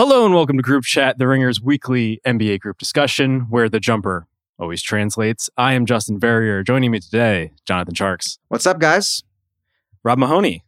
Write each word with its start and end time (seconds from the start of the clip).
Hello 0.00 0.24
and 0.24 0.34
welcome 0.34 0.56
to 0.56 0.62
Group 0.62 0.84
Chat, 0.84 1.18
the 1.18 1.28
Ringer's 1.28 1.60
weekly 1.60 2.22
NBA 2.26 2.60
group 2.60 2.78
discussion, 2.78 3.40
where 3.50 3.68
the 3.68 3.78
jumper 3.78 4.26
always 4.58 4.80
translates. 4.80 5.50
I 5.58 5.74
am 5.74 5.84
Justin 5.84 6.18
Verrier. 6.18 6.62
Joining 6.62 6.90
me 6.90 7.00
today, 7.00 7.52
Jonathan 7.66 7.92
Tjarks. 7.92 8.38
What's 8.48 8.66
up, 8.66 8.78
guys? 8.78 9.22
Rob 10.02 10.18
Mahoney. 10.18 10.64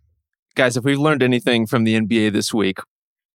Guys, 0.54 0.76
if 0.76 0.84
we've 0.84 0.98
learned 0.98 1.22
anything 1.22 1.66
from 1.66 1.84
the 1.84 1.98
NBA 1.98 2.34
this 2.34 2.52
week, 2.52 2.76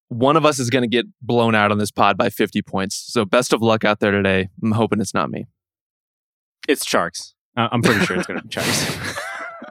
one 0.08 0.36
of 0.36 0.44
us 0.44 0.58
is 0.58 0.68
going 0.68 0.82
to 0.82 0.86
get 0.86 1.06
blown 1.22 1.54
out 1.54 1.72
on 1.72 1.78
this 1.78 1.90
pod 1.90 2.18
by 2.18 2.28
50 2.28 2.60
points. 2.60 2.94
So 2.94 3.24
best 3.24 3.54
of 3.54 3.62
luck 3.62 3.82
out 3.82 4.00
there 4.00 4.10
today. 4.10 4.50
I'm 4.62 4.72
hoping 4.72 5.00
it's 5.00 5.14
not 5.14 5.30
me. 5.30 5.46
It's 6.68 6.84
Tjarks. 6.84 7.32
Uh, 7.56 7.70
I'm 7.72 7.80
pretty 7.80 8.04
sure 8.04 8.18
it's 8.18 8.26
going 8.26 8.38
to 8.38 8.46
be 8.46 8.50
Tjarks. 8.50 9.18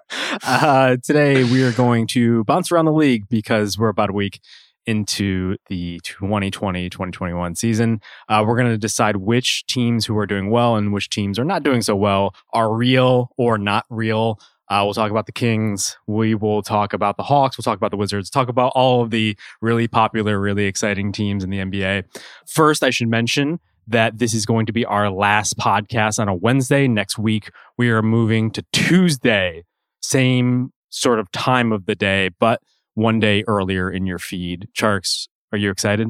uh, 0.43 0.97
today, 1.03 1.43
we 1.43 1.61
are 1.61 1.71
going 1.71 2.07
to 2.07 2.43
bounce 2.45 2.71
around 2.71 2.85
the 2.85 2.93
league 2.93 3.29
because 3.29 3.77
we're 3.77 3.89
about 3.89 4.09
a 4.09 4.13
week 4.13 4.39
into 4.85 5.57
the 5.67 5.99
2020 6.03 6.89
2021 6.89 7.55
season. 7.55 8.01
Uh, 8.29 8.43
we're 8.45 8.57
going 8.57 8.71
to 8.71 8.77
decide 8.77 9.17
which 9.17 9.65
teams 9.65 10.05
who 10.05 10.17
are 10.17 10.25
doing 10.25 10.49
well 10.49 10.75
and 10.75 10.93
which 10.93 11.09
teams 11.09 11.39
are 11.39 11.45
not 11.45 11.63
doing 11.63 11.81
so 11.81 11.95
well 11.95 12.35
are 12.53 12.73
real 12.73 13.31
or 13.37 13.57
not 13.57 13.85
real. 13.89 14.39
Uh, 14.67 14.81
we'll 14.83 14.93
talk 14.95 15.11
about 15.11 15.27
the 15.27 15.31
Kings. 15.31 15.97
We 16.07 16.33
will 16.33 16.63
talk 16.63 16.93
about 16.93 17.17
the 17.17 17.23
Hawks. 17.23 17.57
We'll 17.57 17.63
talk 17.63 17.77
about 17.77 17.91
the 17.91 17.97
Wizards. 17.97 18.29
Talk 18.29 18.49
about 18.49 18.71
all 18.75 19.03
of 19.03 19.11
the 19.11 19.37
really 19.61 19.87
popular, 19.87 20.39
really 20.39 20.65
exciting 20.65 21.11
teams 21.11 21.43
in 21.43 21.51
the 21.51 21.59
NBA. 21.59 22.05
First, 22.47 22.83
I 22.83 22.89
should 22.89 23.07
mention 23.07 23.59
that 23.87 24.17
this 24.17 24.33
is 24.33 24.45
going 24.45 24.65
to 24.65 24.73
be 24.73 24.83
our 24.85 25.11
last 25.11 25.57
podcast 25.57 26.19
on 26.19 26.27
a 26.27 26.33
Wednesday. 26.33 26.87
Next 26.87 27.19
week, 27.19 27.51
we 27.77 27.89
are 27.89 28.01
moving 28.01 28.49
to 28.51 28.65
Tuesday, 28.73 29.63
same 30.01 30.71
sort 30.89 31.19
of 31.19 31.31
time 31.31 31.71
of 31.71 31.85
the 31.85 31.95
day, 31.95 32.29
but 32.39 32.61
one 32.95 33.19
day 33.19 33.43
earlier 33.47 33.91
in 33.91 34.05
your 34.05 34.19
feed. 34.19 34.67
Tjarks, 34.73 35.27
are 35.51 35.57
you 35.57 35.69
excited? 35.69 36.09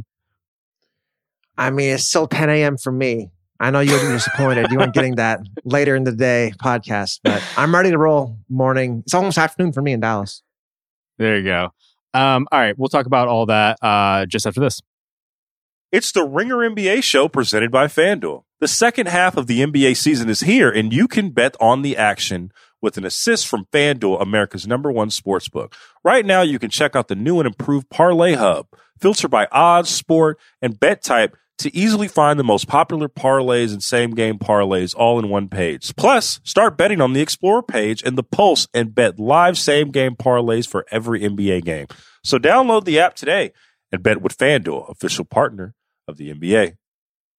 I 1.57 1.71
mean, 1.71 1.93
it's 1.93 2.07
still 2.07 2.27
10 2.27 2.49
a.m. 2.49 2.77
for 2.77 2.91
me. 2.91 3.31
I 3.60 3.71
know 3.71 3.79
you'll 3.79 4.01
be 4.01 4.07
disappointed. 4.07 4.68
You 4.70 4.77
weren't 4.77 4.93
getting 4.93 5.15
that 5.18 5.40
later 5.63 5.95
in 5.95 6.04
the 6.04 6.12
day 6.12 6.54
podcast, 6.62 7.20
but 7.23 7.43
I'm 7.57 7.73
ready 7.73 7.91
to 7.91 7.98
roll 7.98 8.37
morning. 8.49 9.04
It's 9.05 9.13
almost 9.13 9.37
afternoon 9.37 9.73
for 9.73 9.82
me 9.82 9.93
in 9.93 9.99
Dallas. 9.99 10.41
There 11.18 11.37
you 11.37 11.43
go. 11.43 11.70
Um, 12.13 12.48
all 12.51 12.60
right, 12.60 12.77
we'll 12.77 12.90
talk 12.90 13.05
about 13.05 13.27
all 13.27 13.45
that 13.48 13.77
uh, 13.82 14.26
just 14.26 14.45
after 14.45 14.60
this. 14.60 14.82
It's 15.91 16.12
the 16.12 16.23
Ringer 16.23 16.57
NBA 16.57 17.04
show 17.04 17.29
presented 17.29 17.71
by 17.71 17.88
FanDuel. 17.88 18.43
The 18.60 18.67
second 18.67 19.07
half 19.07 19.38
of 19.38 19.48
the 19.48 19.62
NBA 19.62 19.95
season 19.98 20.29
is 20.29 20.41
here, 20.41 20.70
and 20.70 20.91
you 20.91 21.07
can 21.07 21.29
bet 21.29 21.55
on 21.60 21.82
the 21.82 21.95
action 21.95 22.51
with 22.86 22.98
an 22.98 23.04
assist 23.04 23.48
from 23.48 23.66
FanDuel, 23.74 24.22
America's 24.22 24.68
number 24.68 24.91
one 24.91 25.10
sports 25.10 25.50
book. 25.50 25.76
Right 26.04 26.26
now, 26.26 26.44
you 26.44 26.60
can 26.60 26.70
check 26.70 26.96
out 26.96 27.10
the 27.10 27.16
new 27.16 27.40
and 27.40 27.48
improved 27.48 27.90
Parlay 27.90 28.36
Hub, 28.36 28.68
filtered 29.02 29.32
by 29.32 29.48
odds, 29.52 29.90
sport, 29.90 30.40
and 30.62 30.80
bet 30.80 31.04
type 31.04 31.36
to 31.58 31.76
easily 31.76 32.08
find 32.08 32.38
the 32.38 32.44
most 32.44 32.68
popular 32.68 33.10
parlays 33.10 33.72
and 33.72 33.82
same 33.82 34.12
game 34.12 34.38
parlays 34.38 34.94
all 34.96 35.18
in 35.18 35.30
one 35.30 35.50
page. 35.50 35.96
Plus, 35.96 36.40
start 36.44 36.78
betting 36.78 37.02
on 37.02 37.13
the 37.13 37.22
Explorer 37.22 37.63
page 37.63 38.04
and 38.04 38.18
the 38.18 38.24
Pulse 38.24 38.68
and 38.74 38.94
bet 38.94 39.20
live 39.20 39.58
same 39.58 39.90
game 39.90 40.16
parlays 40.16 40.68
for 40.68 40.86
every 40.91 41.22
NBA 41.22 41.66
game. 41.66 41.88
So 42.24 42.38
download 42.38 42.86
the 42.86 43.00
app 43.00 43.16
today 43.16 43.52
and 43.91 44.04
bet 44.04 44.22
with 44.22 44.38
FanDuel, 44.38 44.91
official 44.91 45.26
partner 45.26 45.74
of 46.08 46.18
the 46.18 46.32
NBA. 46.32 46.76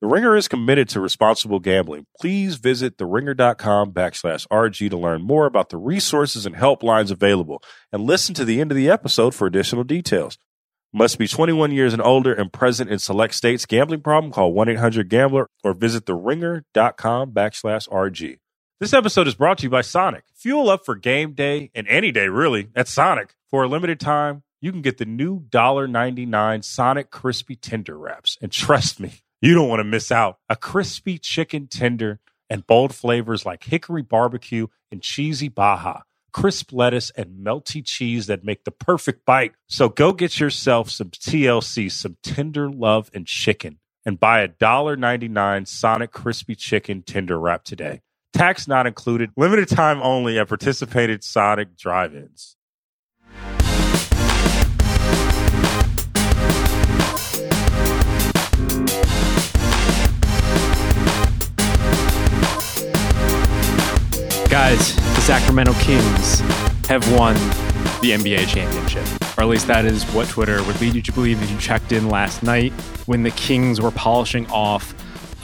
The 0.02 0.08
Ringer 0.08 0.36
is 0.36 0.46
committed 0.46 0.90
to 0.90 1.00
responsible 1.00 1.58
gambling. 1.58 2.04
Please 2.20 2.56
visit 2.56 2.98
theringer.com 2.98 3.92
backslash 3.92 4.46
RG 4.48 4.90
to 4.90 4.96
learn 4.96 5.22
more 5.22 5.46
about 5.46 5.70
the 5.70 5.78
resources 5.78 6.44
and 6.44 6.54
helplines 6.54 7.10
available 7.10 7.62
and 7.90 8.04
listen 8.04 8.34
to 8.34 8.44
the 8.44 8.60
end 8.60 8.70
of 8.70 8.76
the 8.76 8.90
episode 8.90 9.34
for 9.34 9.46
additional 9.46 9.84
details. 9.84 10.36
Must 10.92 11.18
be 11.18 11.26
21 11.26 11.72
years 11.72 11.94
and 11.94 12.02
older 12.02 12.34
and 12.34 12.52
present 12.52 12.90
in 12.90 12.98
select 12.98 13.34
states. 13.34 13.64
Gambling 13.64 14.02
problem? 14.02 14.32
Call 14.34 14.52
1-800-GAMBLER 14.52 15.48
or 15.64 15.72
visit 15.72 16.04
theringer.com 16.04 17.32
backslash 17.32 17.88
RG. 17.88 18.36
This 18.78 18.92
episode 18.92 19.26
is 19.26 19.34
brought 19.34 19.56
to 19.58 19.64
you 19.64 19.70
by 19.70 19.80
Sonic. 19.80 20.24
Fuel 20.34 20.68
up 20.68 20.84
for 20.84 20.94
game 20.94 21.32
day 21.32 21.70
and 21.74 21.88
any 21.88 22.12
day 22.12 22.28
really 22.28 22.68
at 22.76 22.86
Sonic. 22.86 23.34
For 23.48 23.64
a 23.64 23.68
limited 23.68 23.98
time, 23.98 24.42
you 24.60 24.72
can 24.72 24.82
get 24.82 24.98
the 24.98 25.06
new 25.06 25.40
$1.99 25.40 26.62
Sonic 26.62 27.10
Crispy 27.10 27.56
Tender 27.56 27.96
Wraps. 27.96 28.36
And 28.42 28.52
trust 28.52 29.00
me, 29.00 29.22
you 29.40 29.54
don't 29.54 29.68
want 29.68 29.80
to 29.80 29.84
miss 29.84 30.10
out. 30.10 30.38
A 30.48 30.56
crispy 30.56 31.18
chicken 31.18 31.66
tender 31.66 32.20
and 32.48 32.66
bold 32.66 32.94
flavors 32.94 33.44
like 33.44 33.64
hickory 33.64 34.02
barbecue 34.02 34.68
and 34.90 35.02
cheesy 35.02 35.48
baja, 35.48 36.00
crisp 36.32 36.72
lettuce 36.72 37.10
and 37.16 37.44
melty 37.44 37.84
cheese 37.84 38.26
that 38.26 38.44
make 38.44 38.64
the 38.64 38.70
perfect 38.70 39.24
bite. 39.26 39.52
So 39.68 39.88
go 39.88 40.12
get 40.12 40.40
yourself 40.40 40.90
some 40.90 41.10
TLC, 41.10 41.90
some 41.90 42.16
tender 42.22 42.70
love 42.70 43.10
and 43.12 43.26
chicken, 43.26 43.78
and 44.04 44.20
buy 44.20 44.40
a 44.40 44.48
$1.99 44.48 45.66
Sonic 45.66 46.12
Crispy 46.12 46.54
Chicken 46.54 47.02
Tender 47.02 47.38
Wrap 47.38 47.64
today. 47.64 48.02
Tax 48.32 48.68
not 48.68 48.86
included, 48.86 49.30
limited 49.36 49.68
time 49.68 50.00
only 50.02 50.38
at 50.38 50.48
participated 50.48 51.24
Sonic 51.24 51.76
drive 51.76 52.14
ins. 52.14 52.55
Guys, 64.56 64.96
the 64.96 65.20
Sacramento 65.20 65.74
Kings 65.74 66.40
have 66.88 67.06
won 67.12 67.34
the 68.00 68.12
NBA 68.12 68.48
championship. 68.48 69.04
Or 69.36 69.42
at 69.42 69.48
least 69.48 69.66
that 69.66 69.84
is 69.84 70.02
what 70.14 70.30
Twitter 70.30 70.62
would 70.62 70.80
lead 70.80 70.94
you 70.94 71.02
to 71.02 71.12
believe 71.12 71.42
if 71.42 71.50
you 71.50 71.58
checked 71.58 71.92
in 71.92 72.08
last 72.08 72.42
night 72.42 72.72
when 73.04 73.22
the 73.22 73.32
Kings 73.32 73.82
were 73.82 73.90
polishing 73.90 74.46
off 74.46 74.94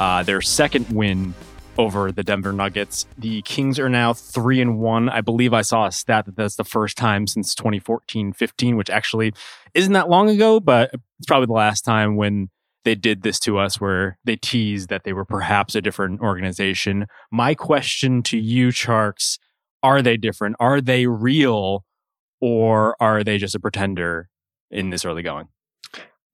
uh, 0.01 0.23
their 0.23 0.41
second 0.41 0.91
win 0.91 1.35
over 1.77 2.11
the 2.11 2.23
Denver 2.23 2.55
Nuggets. 2.55 3.05
The 3.19 3.43
Kings 3.43 3.79
are 3.79 3.91
now 3.91 4.15
three 4.15 4.63
and 4.63 4.79
one. 4.79 5.11
I 5.11 5.21
believe 5.21 5.53
I 5.53 5.61
saw 5.61 5.85
a 5.85 5.93
stat 5.93 6.25
that 6.25 6.35
that's 6.35 6.57
the 6.57 6.65
first 6.65 6.97
time 6.97 7.27
since 7.27 7.55
2014 7.55 8.33
15, 8.33 8.77
which 8.79 8.89
actually 8.89 9.35
isn't 9.75 9.93
that 9.93 10.09
long 10.09 10.31
ago, 10.31 10.59
but 10.59 10.91
it's 11.19 11.27
probably 11.27 11.49
the 11.49 11.53
last 11.53 11.85
time 11.85 12.17
when 12.17 12.49
they 12.85 12.95
did 12.95 13.23
this 13.23 13.39
to 13.41 13.59
us 13.59 13.81
where 13.81 14.19
they 14.25 14.37
teased 14.37 14.89
that 14.89 15.05
they 15.05 15.13
were 15.13 15.25
perhaps 15.25 15.75
a 15.75 15.81
different 15.81 16.21
organization. 16.21 17.07
My 17.31 17.55
question 17.55 18.23
to 18.25 18.39
you, 18.39 18.69
Tjarks, 18.69 19.39
are 19.83 20.03
they 20.03 20.17
different? 20.17 20.57
Are 20.61 20.81
they 20.81 21.07
real 21.07 21.85
or 22.41 22.97
are 23.01 23.23
they 23.23 23.39
just 23.39 23.55
a 23.55 23.61
pretender 23.61 24.29
in 24.71 24.91
this 24.91 25.05
early 25.05 25.23
going? 25.23 25.49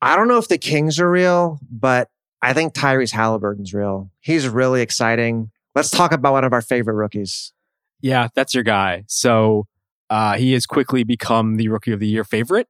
I 0.00 0.16
don't 0.16 0.28
know 0.28 0.38
if 0.38 0.48
the 0.48 0.59
Kings 0.59 0.98
are 1.00 1.10
real, 1.10 1.59
but 1.70 2.09
I 2.41 2.53
think 2.53 2.72
Tyrese 2.72 3.12
Haliburton's 3.12 3.75
real. 3.75 4.10
He's 4.20 4.48
really 4.48 4.80
exciting. 4.80 5.50
Let's 5.75 5.91
talk 5.91 6.12
about 6.12 6.32
one 6.32 6.44
of 6.44 6.53
our 6.53 6.62
favorite 6.62 6.94
rookies. 6.94 7.53
Yeah, 8.00 8.28
that's 8.34 8.54
your 8.54 8.62
guy. 8.62 9.04
So 9.09 9.66
uh, 10.09 10.36
he 10.36 10.53
has 10.53 10.66
quickly 10.66 11.04
become 11.04 11.56
the 11.56 11.69
rookie 11.69 11.92
of 11.92 12.00
the 12.00 12.06
year 12.06 12.25
favorite. 12.25 12.69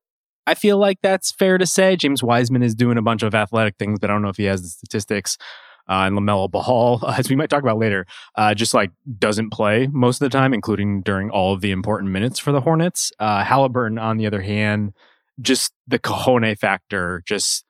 I 0.48 0.54
feel 0.54 0.78
like 0.78 1.00
that's 1.02 1.30
fair 1.30 1.58
to 1.58 1.66
say. 1.66 1.94
James 1.94 2.22
Wiseman 2.22 2.62
is 2.62 2.74
doing 2.74 2.96
a 2.96 3.02
bunch 3.02 3.22
of 3.22 3.34
athletic 3.34 3.76
things, 3.76 3.98
but 3.98 4.08
I 4.08 4.14
don't 4.14 4.22
know 4.22 4.30
if 4.30 4.38
he 4.38 4.44
has 4.44 4.62
the 4.62 4.68
statistics. 4.68 5.36
Uh, 5.86 6.06
and 6.06 6.16
LaMelo 6.16 6.50
Ball, 6.50 7.04
as 7.18 7.28
we 7.28 7.36
might 7.36 7.50
talk 7.50 7.62
about 7.62 7.76
later, 7.76 8.06
uh, 8.34 8.54
just 8.54 8.72
like 8.72 8.90
doesn't 9.18 9.50
play 9.50 9.88
most 9.88 10.22
of 10.22 10.30
the 10.30 10.34
time, 10.34 10.54
including 10.54 11.02
during 11.02 11.28
all 11.28 11.52
of 11.52 11.60
the 11.60 11.70
important 11.70 12.12
minutes 12.12 12.38
for 12.38 12.50
the 12.50 12.62
Hornets. 12.62 13.12
Uh, 13.18 13.44
Haliburton, 13.44 14.00
on 14.00 14.16
the 14.16 14.26
other 14.26 14.40
hand, 14.40 14.94
just 15.38 15.74
the 15.86 15.98
cojones 15.98 16.58
factor 16.58 17.22
just 17.26 17.66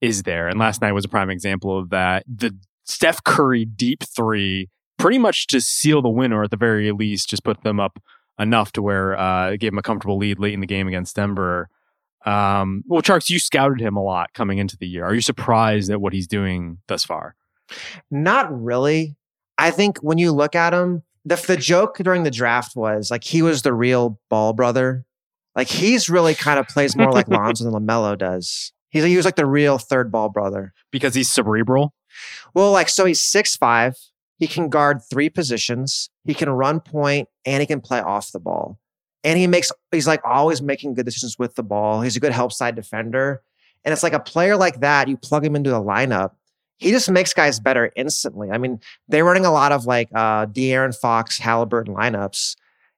is 0.00 0.22
there. 0.22 0.48
And 0.48 0.58
last 0.58 0.80
night 0.80 0.92
was 0.92 1.04
a 1.04 1.10
prime 1.10 1.28
example 1.28 1.78
of 1.78 1.90
that. 1.90 2.24
The 2.26 2.56
Steph 2.84 3.22
Curry 3.24 3.66
deep 3.66 4.04
three 4.04 4.70
pretty 4.98 5.18
much 5.18 5.48
just 5.48 5.68
seal 5.68 6.00
the 6.00 6.08
win, 6.08 6.32
or 6.32 6.44
at 6.44 6.50
the 6.50 6.56
very 6.56 6.92
least, 6.92 7.28
just 7.28 7.44
put 7.44 7.62
them 7.62 7.78
up 7.78 7.98
enough 8.38 8.72
to 8.72 8.80
where 8.80 9.18
uh, 9.20 9.50
it 9.50 9.58
gave 9.58 9.72
them 9.72 9.78
a 9.78 9.82
comfortable 9.82 10.16
lead 10.16 10.38
late 10.38 10.54
in 10.54 10.60
the 10.60 10.66
game 10.66 10.88
against 10.88 11.14
Denver. 11.14 11.68
Um, 12.24 12.84
well, 12.86 13.02
Tjarks, 13.02 13.30
you 13.30 13.38
scouted 13.38 13.80
him 13.80 13.96
a 13.96 14.02
lot 14.02 14.32
coming 14.32 14.58
into 14.58 14.76
the 14.76 14.86
year. 14.86 15.04
Are 15.04 15.14
you 15.14 15.20
surprised 15.20 15.90
at 15.90 16.00
what 16.00 16.12
he's 16.12 16.26
doing 16.26 16.78
thus 16.86 17.04
far? 17.04 17.34
Not 18.10 18.52
really. 18.62 19.16
I 19.58 19.70
think 19.70 19.98
when 19.98 20.18
you 20.18 20.32
look 20.32 20.54
at 20.54 20.72
him, 20.72 21.02
the, 21.24 21.36
the 21.36 21.56
joke 21.56 21.98
during 21.98 22.22
the 22.22 22.30
draft 22.30 22.76
was 22.76 23.10
like 23.10 23.24
he 23.24 23.42
was 23.42 23.62
the 23.62 23.72
real 23.72 24.20
ball 24.28 24.52
brother. 24.52 25.04
Like 25.54 25.68
he's 25.68 26.08
really 26.08 26.34
kind 26.34 26.58
of 26.58 26.66
plays 26.68 26.96
more 26.96 27.12
like 27.12 27.28
Lonzo 27.28 27.64
than 27.64 27.74
LaMelo 27.74 28.16
does. 28.16 28.72
He's, 28.90 29.04
he 29.04 29.16
was 29.16 29.24
like 29.24 29.36
the 29.36 29.46
real 29.46 29.78
third 29.78 30.10
ball 30.10 30.28
brother. 30.28 30.72
Because 30.90 31.14
he's 31.14 31.30
cerebral? 31.30 31.94
Well, 32.54 32.72
like, 32.72 32.88
so 32.88 33.04
he's 33.04 33.20
six 33.20 33.56
five. 33.56 33.96
He 34.38 34.46
can 34.46 34.68
guard 34.68 35.00
three 35.08 35.30
positions. 35.30 36.10
He 36.24 36.34
can 36.34 36.50
run 36.50 36.80
point 36.80 37.28
and 37.44 37.60
he 37.60 37.66
can 37.66 37.80
play 37.80 38.00
off 38.00 38.32
the 38.32 38.40
ball 38.40 38.78
and 39.24 39.38
he 39.38 39.46
makes 39.46 39.70
he's 39.90 40.06
like 40.06 40.20
always 40.24 40.62
making 40.62 40.94
good 40.94 41.06
decisions 41.06 41.38
with 41.38 41.54
the 41.54 41.62
ball. 41.62 42.00
He's 42.00 42.16
a 42.16 42.20
good 42.20 42.32
help 42.32 42.52
side 42.52 42.74
defender. 42.74 43.42
And 43.84 43.92
it's 43.92 44.02
like 44.02 44.12
a 44.12 44.20
player 44.20 44.56
like 44.56 44.80
that, 44.80 45.08
you 45.08 45.16
plug 45.16 45.44
him 45.44 45.56
into 45.56 45.70
the 45.70 45.80
lineup, 45.80 46.32
he 46.78 46.90
just 46.90 47.10
makes 47.10 47.32
guys 47.32 47.60
better 47.60 47.92
instantly. 47.96 48.50
I 48.50 48.58
mean, 48.58 48.80
they're 49.08 49.24
running 49.24 49.46
a 49.46 49.52
lot 49.52 49.72
of 49.72 49.86
like 49.86 50.08
uh 50.14 50.46
De'Aaron 50.46 50.96
Fox, 50.96 51.40
Haliburton 51.40 51.88
lineups. 51.88 52.56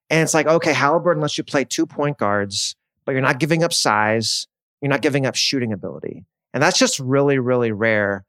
And 0.09 0.21
it's 0.21 0.33
like, 0.33 0.47
okay, 0.47 0.73
Haliburton 0.73 1.21
lets 1.21 1.37
you 1.37 1.43
play 1.43 1.63
two 1.63 1.85
point 1.85 2.17
guards, 2.17 2.75
but 3.05 3.13
you're 3.13 3.21
not 3.21 3.39
giving 3.39 3.63
up 3.63 3.73
size, 3.73 4.47
you're 4.81 4.89
not 4.89 5.01
giving 5.01 5.25
up 5.25 5.35
shooting 5.35 5.73
ability. 5.73 6.25
And 6.53 6.63
that's 6.63 6.79
just 6.79 6.99
really, 6.99 7.37
really 7.37 7.71
rare. 7.71 8.25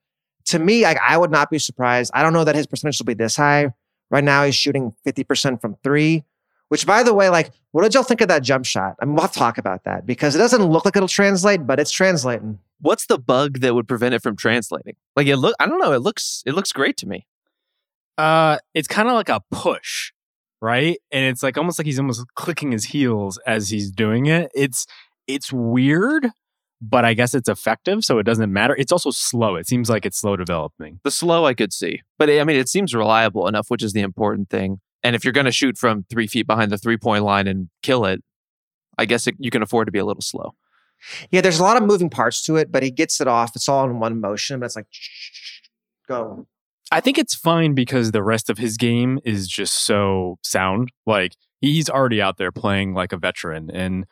To 0.46 0.58
me, 0.58 0.82
like, 0.82 0.98
I 1.00 1.16
would 1.16 1.30
not 1.30 1.50
be 1.50 1.58
surprised. 1.58 2.10
I 2.14 2.22
don't 2.22 2.32
know 2.32 2.44
that 2.44 2.54
his 2.54 2.66
percentage 2.66 2.98
will 2.98 3.06
be 3.06 3.14
this 3.14 3.36
high. 3.36 3.72
Right 4.10 4.24
now, 4.24 4.44
he's 4.44 4.54
shooting 4.54 4.92
50% 5.06 5.60
from 5.60 5.76
three, 5.82 6.24
which, 6.68 6.86
by 6.86 7.02
the 7.02 7.14
way, 7.14 7.28
like, 7.28 7.52
what 7.70 7.82
did 7.82 7.94
y'all 7.94 8.02
think 8.02 8.20
of 8.20 8.28
that 8.28 8.42
jump 8.42 8.64
shot? 8.64 8.96
I 9.00 9.04
mean, 9.04 9.14
we'll 9.14 9.22
have 9.22 9.32
to 9.32 9.38
talk 9.38 9.58
about 9.58 9.84
that 9.84 10.06
because 10.06 10.34
it 10.34 10.38
doesn't 10.38 10.62
look 10.64 10.84
like 10.84 10.96
it'll 10.96 11.08
translate, 11.08 11.66
but 11.66 11.78
it's 11.78 11.90
translating. 11.90 12.58
What's 12.80 13.06
the 13.06 13.18
bug 13.18 13.60
that 13.60 13.74
would 13.74 13.88
prevent 13.88 14.14
it 14.14 14.22
from 14.22 14.36
translating? 14.36 14.96
Like 15.14 15.26
it 15.26 15.36
look 15.36 15.54
I 15.60 15.66
don't 15.66 15.78
know, 15.78 15.92
it 15.92 16.02
looks 16.02 16.42
it 16.46 16.52
looks 16.52 16.72
great 16.72 16.96
to 16.98 17.06
me. 17.06 17.26
Uh, 18.18 18.58
it's 18.74 18.88
kind 18.88 19.08
of 19.08 19.14
like 19.14 19.28
a 19.28 19.42
push, 19.50 20.12
right? 20.60 20.98
And 21.12 21.24
it's 21.24 21.42
like 21.42 21.56
almost 21.56 21.78
like 21.78 21.86
he's 21.86 21.98
almost 21.98 22.24
clicking 22.34 22.72
his 22.72 22.84
heels 22.84 23.38
as 23.46 23.68
he's 23.68 23.90
doing 23.90 24.26
it. 24.26 24.50
It's 24.54 24.86
it's 25.26 25.52
weird, 25.52 26.28
but 26.80 27.04
I 27.04 27.14
guess 27.14 27.34
it's 27.34 27.48
effective, 27.48 28.04
so 28.04 28.18
it 28.18 28.24
doesn't 28.24 28.52
matter. 28.52 28.74
It's 28.76 28.92
also 28.92 29.10
slow. 29.10 29.56
It 29.56 29.66
seems 29.66 29.88
like 29.88 30.06
it's 30.06 30.18
slow 30.18 30.36
developing. 30.36 31.00
The 31.04 31.10
slow 31.10 31.46
I 31.46 31.54
could 31.54 31.72
see, 31.72 32.02
but 32.18 32.28
I 32.28 32.44
mean, 32.44 32.56
it 32.56 32.68
seems 32.68 32.94
reliable 32.94 33.46
enough, 33.48 33.66
which 33.68 33.82
is 33.82 33.92
the 33.92 34.00
important 34.00 34.50
thing. 34.50 34.80
And 35.06 35.14
if 35.14 35.22
you're 35.22 35.32
going 35.32 35.46
to 35.46 35.52
shoot 35.52 35.78
from 35.78 36.04
three 36.10 36.26
feet 36.26 36.48
behind 36.48 36.72
the 36.72 36.78
three 36.78 36.96
point 36.96 37.22
line 37.22 37.46
and 37.46 37.68
kill 37.80 38.04
it, 38.06 38.24
I 38.98 39.04
guess 39.04 39.28
it, 39.28 39.36
you 39.38 39.52
can 39.52 39.62
afford 39.62 39.86
to 39.86 39.92
be 39.92 40.00
a 40.00 40.04
little 40.04 40.20
slow. 40.20 40.56
Yeah, 41.30 41.42
there's 41.42 41.60
a 41.60 41.62
lot 41.62 41.76
of 41.76 41.84
moving 41.84 42.10
parts 42.10 42.42
to 42.46 42.56
it, 42.56 42.72
but 42.72 42.82
he 42.82 42.90
gets 42.90 43.20
it 43.20 43.28
off. 43.28 43.54
It's 43.54 43.68
all 43.68 43.84
in 43.88 44.00
one 44.00 44.20
motion, 44.20 44.58
but 44.58 44.66
it's 44.66 44.74
like, 44.74 44.88
go. 46.08 46.48
I 46.90 46.98
think 46.98 47.18
it's 47.18 47.36
fine 47.36 47.72
because 47.72 48.10
the 48.10 48.22
rest 48.24 48.50
of 48.50 48.58
his 48.58 48.76
game 48.76 49.20
is 49.24 49.46
just 49.46 49.84
so 49.84 50.38
sound. 50.42 50.90
Like 51.06 51.36
he's 51.60 51.88
already 51.88 52.20
out 52.20 52.36
there 52.36 52.50
playing 52.50 52.92
like 52.92 53.12
a 53.12 53.16
veteran. 53.16 53.70
And 53.72 54.06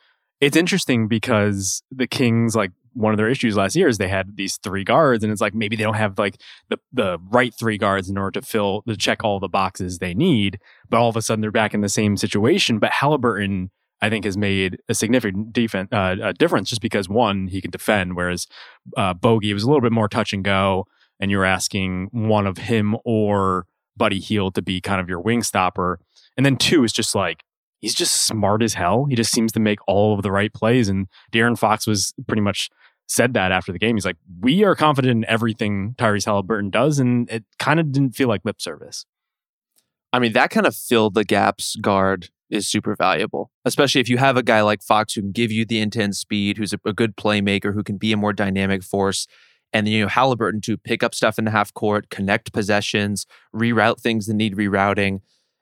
it's 0.44 0.56
interesting 0.56 1.08
because 1.08 1.82
the 1.90 2.06
Kings, 2.06 2.54
like 2.54 2.70
one 2.92 3.12
of 3.12 3.16
their 3.16 3.28
issues 3.28 3.56
last 3.56 3.74
year 3.74 3.88
is 3.88 3.98
they 3.98 4.08
had 4.08 4.36
these 4.36 4.58
three 4.58 4.84
guards, 4.84 5.24
and 5.24 5.32
it's 5.32 5.40
like 5.40 5.54
maybe 5.54 5.74
they 5.74 5.82
don't 5.82 5.94
have 5.94 6.18
like 6.18 6.40
the, 6.68 6.78
the 6.92 7.18
right 7.30 7.52
three 7.58 7.78
guards 7.78 8.10
in 8.10 8.18
order 8.18 8.40
to 8.40 8.46
fill 8.46 8.82
to 8.82 8.96
check 8.96 9.24
all 9.24 9.40
the 9.40 9.48
boxes 9.48 9.98
they 9.98 10.12
need. 10.12 10.58
But 10.90 10.98
all 10.98 11.08
of 11.08 11.16
a 11.16 11.22
sudden 11.22 11.40
they're 11.40 11.50
back 11.50 11.72
in 11.72 11.80
the 11.80 11.88
same 11.88 12.16
situation. 12.16 12.78
But 12.78 12.92
Haliburton, 12.92 13.70
I 14.02 14.10
think, 14.10 14.26
has 14.26 14.36
made 14.36 14.78
a 14.88 14.94
significant 14.94 15.52
defense 15.52 15.88
uh, 15.92 16.16
a 16.22 16.32
difference 16.34 16.68
just 16.68 16.82
because 16.82 17.08
one, 17.08 17.48
he 17.48 17.62
can 17.62 17.70
defend, 17.70 18.14
whereas 18.14 18.46
uh, 18.96 19.14
Bogi 19.14 19.54
was 19.54 19.62
a 19.62 19.66
little 19.66 19.82
bit 19.82 19.92
more 19.92 20.08
touch 20.08 20.32
and 20.32 20.44
go 20.44 20.86
and 21.20 21.30
you're 21.30 21.44
asking 21.44 22.08
one 22.12 22.46
of 22.46 22.58
him 22.58 22.96
or 23.04 23.66
Buddy 23.96 24.20
Hield 24.20 24.54
to 24.56 24.62
be 24.62 24.80
kind 24.80 25.00
of 25.00 25.08
your 25.08 25.20
wing 25.20 25.42
stopper. 25.42 26.00
And 26.36 26.44
then 26.44 26.56
two 26.56 26.84
is 26.84 26.92
just 26.92 27.14
like 27.14 27.44
he's 27.84 27.94
just 27.94 28.26
smart 28.26 28.62
as 28.62 28.72
hell. 28.72 29.04
He 29.04 29.14
just 29.14 29.30
seems 29.30 29.52
to 29.52 29.60
make 29.60 29.78
all 29.86 30.14
of 30.14 30.22
the 30.22 30.32
right 30.32 30.50
plays. 30.52 30.88
And 30.88 31.06
De'Aaron 31.32 31.58
Fox 31.58 31.86
was 31.86 32.14
pretty 32.26 32.40
much 32.40 32.70
said 33.06 33.34
that 33.34 33.52
after 33.52 33.72
the 33.72 33.78
game. 33.78 33.94
He's 33.94 34.06
like, 34.06 34.16
we 34.40 34.64
are 34.64 34.74
confident 34.74 35.12
in 35.18 35.30
everything 35.30 35.94
Tyrese 35.98 36.26
Haliburton 36.26 36.70
does, 36.70 36.98
and 36.98 37.30
it 37.30 37.44
kind 37.58 37.78
of 37.78 37.92
didn't 37.92 38.16
feel 38.16 38.28
like 38.28 38.40
lip 38.42 38.62
service. 38.62 39.04
I 40.14 40.18
mean, 40.18 40.32
that 40.32 40.48
kind 40.48 40.66
of 40.66 40.74
filled 40.74 41.12
the 41.12 41.24
gaps 41.24 41.76
guard 41.76 42.30
is 42.48 42.66
super 42.66 42.96
valuable, 42.96 43.50
especially 43.66 44.00
if 44.00 44.08
you 44.08 44.16
have 44.16 44.38
a 44.38 44.42
guy 44.42 44.62
like 44.62 44.82
Fox 44.82 45.12
who 45.12 45.20
can 45.20 45.32
give 45.32 45.52
you 45.52 45.66
the 45.66 45.80
intense 45.80 46.18
speed, 46.18 46.56
who's 46.56 46.72
a, 46.72 46.78
a 46.86 46.94
good 46.94 47.16
playmaker, 47.16 47.74
who 47.74 47.82
can 47.82 47.98
be 47.98 48.12
a 48.12 48.16
more 48.16 48.32
dynamic 48.32 48.82
force 48.82 49.26
and 49.74 49.86
you 49.88 50.00
know 50.00 50.08
Haliburton 50.08 50.62
to 50.62 50.78
pick 50.78 51.02
up 51.02 51.14
stuff 51.14 51.38
in 51.38 51.44
the 51.44 51.50
half 51.50 51.74
court, 51.74 52.08
connect 52.08 52.54
possessions, 52.54 53.26
reroute 53.54 54.00
things 54.00 54.26
that 54.26 54.34
need 54.34 54.56
rerouting. 54.56 55.20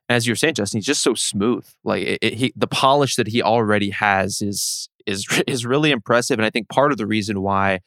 As 0.08 0.26
you're 0.26 0.36
saying, 0.36 0.54
Justin, 0.54 0.78
he's 0.78 0.86
just 0.86 1.02
so 1.02 1.14
smooth. 1.14 1.66
Like 1.84 2.02
it, 2.02 2.18
it, 2.22 2.34
he, 2.34 2.52
the 2.56 2.66
polish 2.66 3.16
that 3.16 3.28
he 3.28 3.42
already 3.42 3.90
has 3.90 4.42
is 4.42 4.88
is 5.06 5.26
is 5.46 5.66
really 5.66 5.90
impressive, 5.90 6.38
and 6.38 6.46
I 6.46 6.50
think 6.50 6.68
part 6.68 6.92
of 6.92 6.98
the 6.98 7.06
reason 7.06 7.42
why 7.42 7.80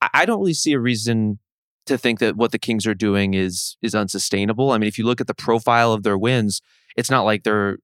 I, 0.00 0.08
I 0.14 0.26
don't 0.26 0.40
really 0.40 0.54
see 0.54 0.72
a 0.72 0.80
reason 0.80 1.38
to 1.86 1.98
think 1.98 2.18
that 2.20 2.36
what 2.36 2.52
the 2.52 2.58
Kings 2.58 2.86
are 2.86 2.94
doing 2.94 3.34
is 3.34 3.76
is 3.82 3.94
unsustainable. 3.94 4.70
I 4.70 4.78
mean, 4.78 4.88
if 4.88 4.98
you 4.98 5.04
look 5.04 5.20
at 5.20 5.26
the 5.26 5.34
profile 5.34 5.92
of 5.92 6.02
their 6.02 6.18
wins, 6.18 6.60
it's 6.96 7.10
not 7.10 7.22
like 7.22 7.44
they're 7.44 7.78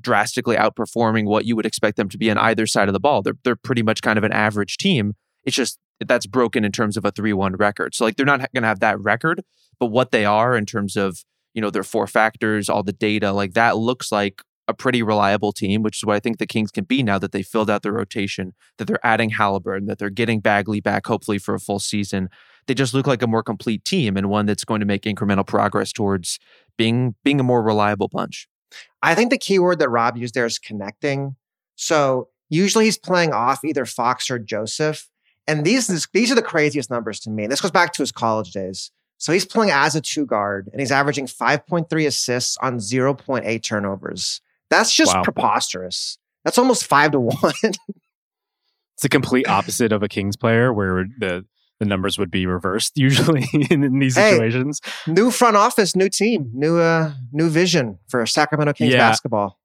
drastically 0.00 0.56
outperforming 0.56 1.26
what 1.26 1.44
you 1.44 1.56
would 1.56 1.66
expect 1.66 1.96
them 1.96 2.08
to 2.08 2.18
be 2.18 2.30
on 2.30 2.38
either 2.38 2.66
side 2.66 2.88
of 2.88 2.92
the 2.92 3.00
ball. 3.00 3.22
They're 3.22 3.38
they're 3.44 3.56
pretty 3.56 3.82
much 3.82 4.02
kind 4.02 4.18
of 4.18 4.24
an 4.24 4.32
average 4.32 4.76
team. 4.76 5.14
It's 5.44 5.56
just 5.56 5.78
that's 6.06 6.26
broken 6.26 6.64
in 6.64 6.72
terms 6.72 6.96
of 6.96 7.04
a 7.04 7.12
3-1 7.12 7.58
record. 7.58 7.94
So 7.94 8.04
like 8.04 8.16
they're 8.16 8.26
not 8.26 8.40
going 8.52 8.62
to 8.62 8.68
have 8.68 8.80
that 8.80 8.98
record, 9.00 9.42
but 9.78 9.86
what 9.86 10.10
they 10.10 10.24
are 10.24 10.56
in 10.56 10.66
terms 10.66 10.96
of, 10.96 11.24
you 11.54 11.60
know, 11.60 11.70
their 11.70 11.82
four 11.82 12.06
factors, 12.06 12.68
all 12.68 12.82
the 12.82 12.92
data, 12.92 13.32
like 13.32 13.54
that 13.54 13.76
looks 13.76 14.12
like 14.12 14.42
a 14.68 14.74
pretty 14.74 15.02
reliable 15.02 15.52
team, 15.52 15.82
which 15.82 15.98
is 15.98 16.04
what 16.04 16.16
I 16.16 16.20
think 16.20 16.38
the 16.38 16.46
Kings 16.46 16.70
can 16.70 16.84
be 16.84 17.02
now 17.02 17.18
that 17.18 17.32
they 17.32 17.42
filled 17.42 17.68
out 17.68 17.82
their 17.82 17.92
rotation, 17.92 18.54
that 18.78 18.86
they're 18.86 19.04
adding 19.04 19.30
Haliburton, 19.30 19.86
that 19.88 19.98
they're 19.98 20.10
getting 20.10 20.40
Bagley 20.40 20.80
back 20.80 21.06
hopefully 21.06 21.38
for 21.38 21.54
a 21.54 21.60
full 21.60 21.80
season. 21.80 22.28
They 22.66 22.74
just 22.74 22.94
look 22.94 23.06
like 23.06 23.22
a 23.22 23.26
more 23.26 23.42
complete 23.42 23.84
team 23.84 24.16
and 24.16 24.30
one 24.30 24.46
that's 24.46 24.64
going 24.64 24.80
to 24.80 24.86
make 24.86 25.02
incremental 25.02 25.46
progress 25.46 25.92
towards 25.92 26.38
being 26.78 27.16
being 27.24 27.40
a 27.40 27.42
more 27.42 27.62
reliable 27.62 28.08
bunch. 28.08 28.48
I 29.02 29.14
think 29.14 29.30
the 29.30 29.38
key 29.38 29.58
word 29.58 29.80
that 29.80 29.88
Rob 29.88 30.16
used 30.16 30.34
there 30.34 30.46
is 30.46 30.58
connecting. 30.58 31.34
So 31.74 32.28
usually 32.48 32.84
he's 32.84 32.98
playing 32.98 33.32
off 33.32 33.64
either 33.64 33.84
Fox 33.86 34.30
or 34.30 34.38
Joseph. 34.38 35.08
And 35.48 35.64
these, 35.64 35.88
these 36.12 36.30
are 36.30 36.36
the 36.36 36.42
craziest 36.42 36.90
numbers 36.90 37.18
to 37.20 37.30
me. 37.30 37.48
This 37.48 37.60
goes 37.60 37.72
back 37.72 37.92
to 37.94 38.02
his 38.02 38.12
college 38.12 38.52
days. 38.52 38.92
So 39.20 39.34
he's 39.34 39.44
playing 39.44 39.70
as 39.70 39.94
a 39.94 40.00
two 40.00 40.24
guard 40.24 40.70
and 40.72 40.80
he's 40.80 40.90
averaging 40.90 41.26
5.3 41.26 42.06
assists 42.06 42.56
on 42.62 42.78
0.8 42.78 43.62
turnovers. 43.62 44.40
That's 44.70 44.94
just 44.94 45.14
wow. 45.14 45.22
preposterous. 45.22 46.18
That's 46.42 46.56
almost 46.56 46.86
five 46.86 47.12
to 47.12 47.20
one. 47.20 47.52
it's 47.62 49.02
the 49.02 49.10
complete 49.10 49.46
opposite 49.46 49.92
of 49.92 50.02
a 50.02 50.08
Kings 50.08 50.36
player 50.36 50.72
where 50.72 51.04
the 51.18 51.44
the 51.78 51.86
numbers 51.86 52.18
would 52.18 52.30
be 52.30 52.46
reversed 52.46 52.96
usually 52.96 53.46
in, 53.70 53.82
in 53.82 53.98
these 53.98 54.16
hey, 54.16 54.32
situations. 54.32 54.80
New 55.06 55.30
front 55.30 55.56
office, 55.56 55.94
new 55.94 56.08
team, 56.08 56.50
new 56.54 56.78
uh 56.78 57.12
new 57.30 57.50
vision 57.50 57.98
for 58.08 58.24
Sacramento 58.24 58.72
Kings 58.72 58.94
yeah. 58.94 58.98
basketball. 58.98 59.58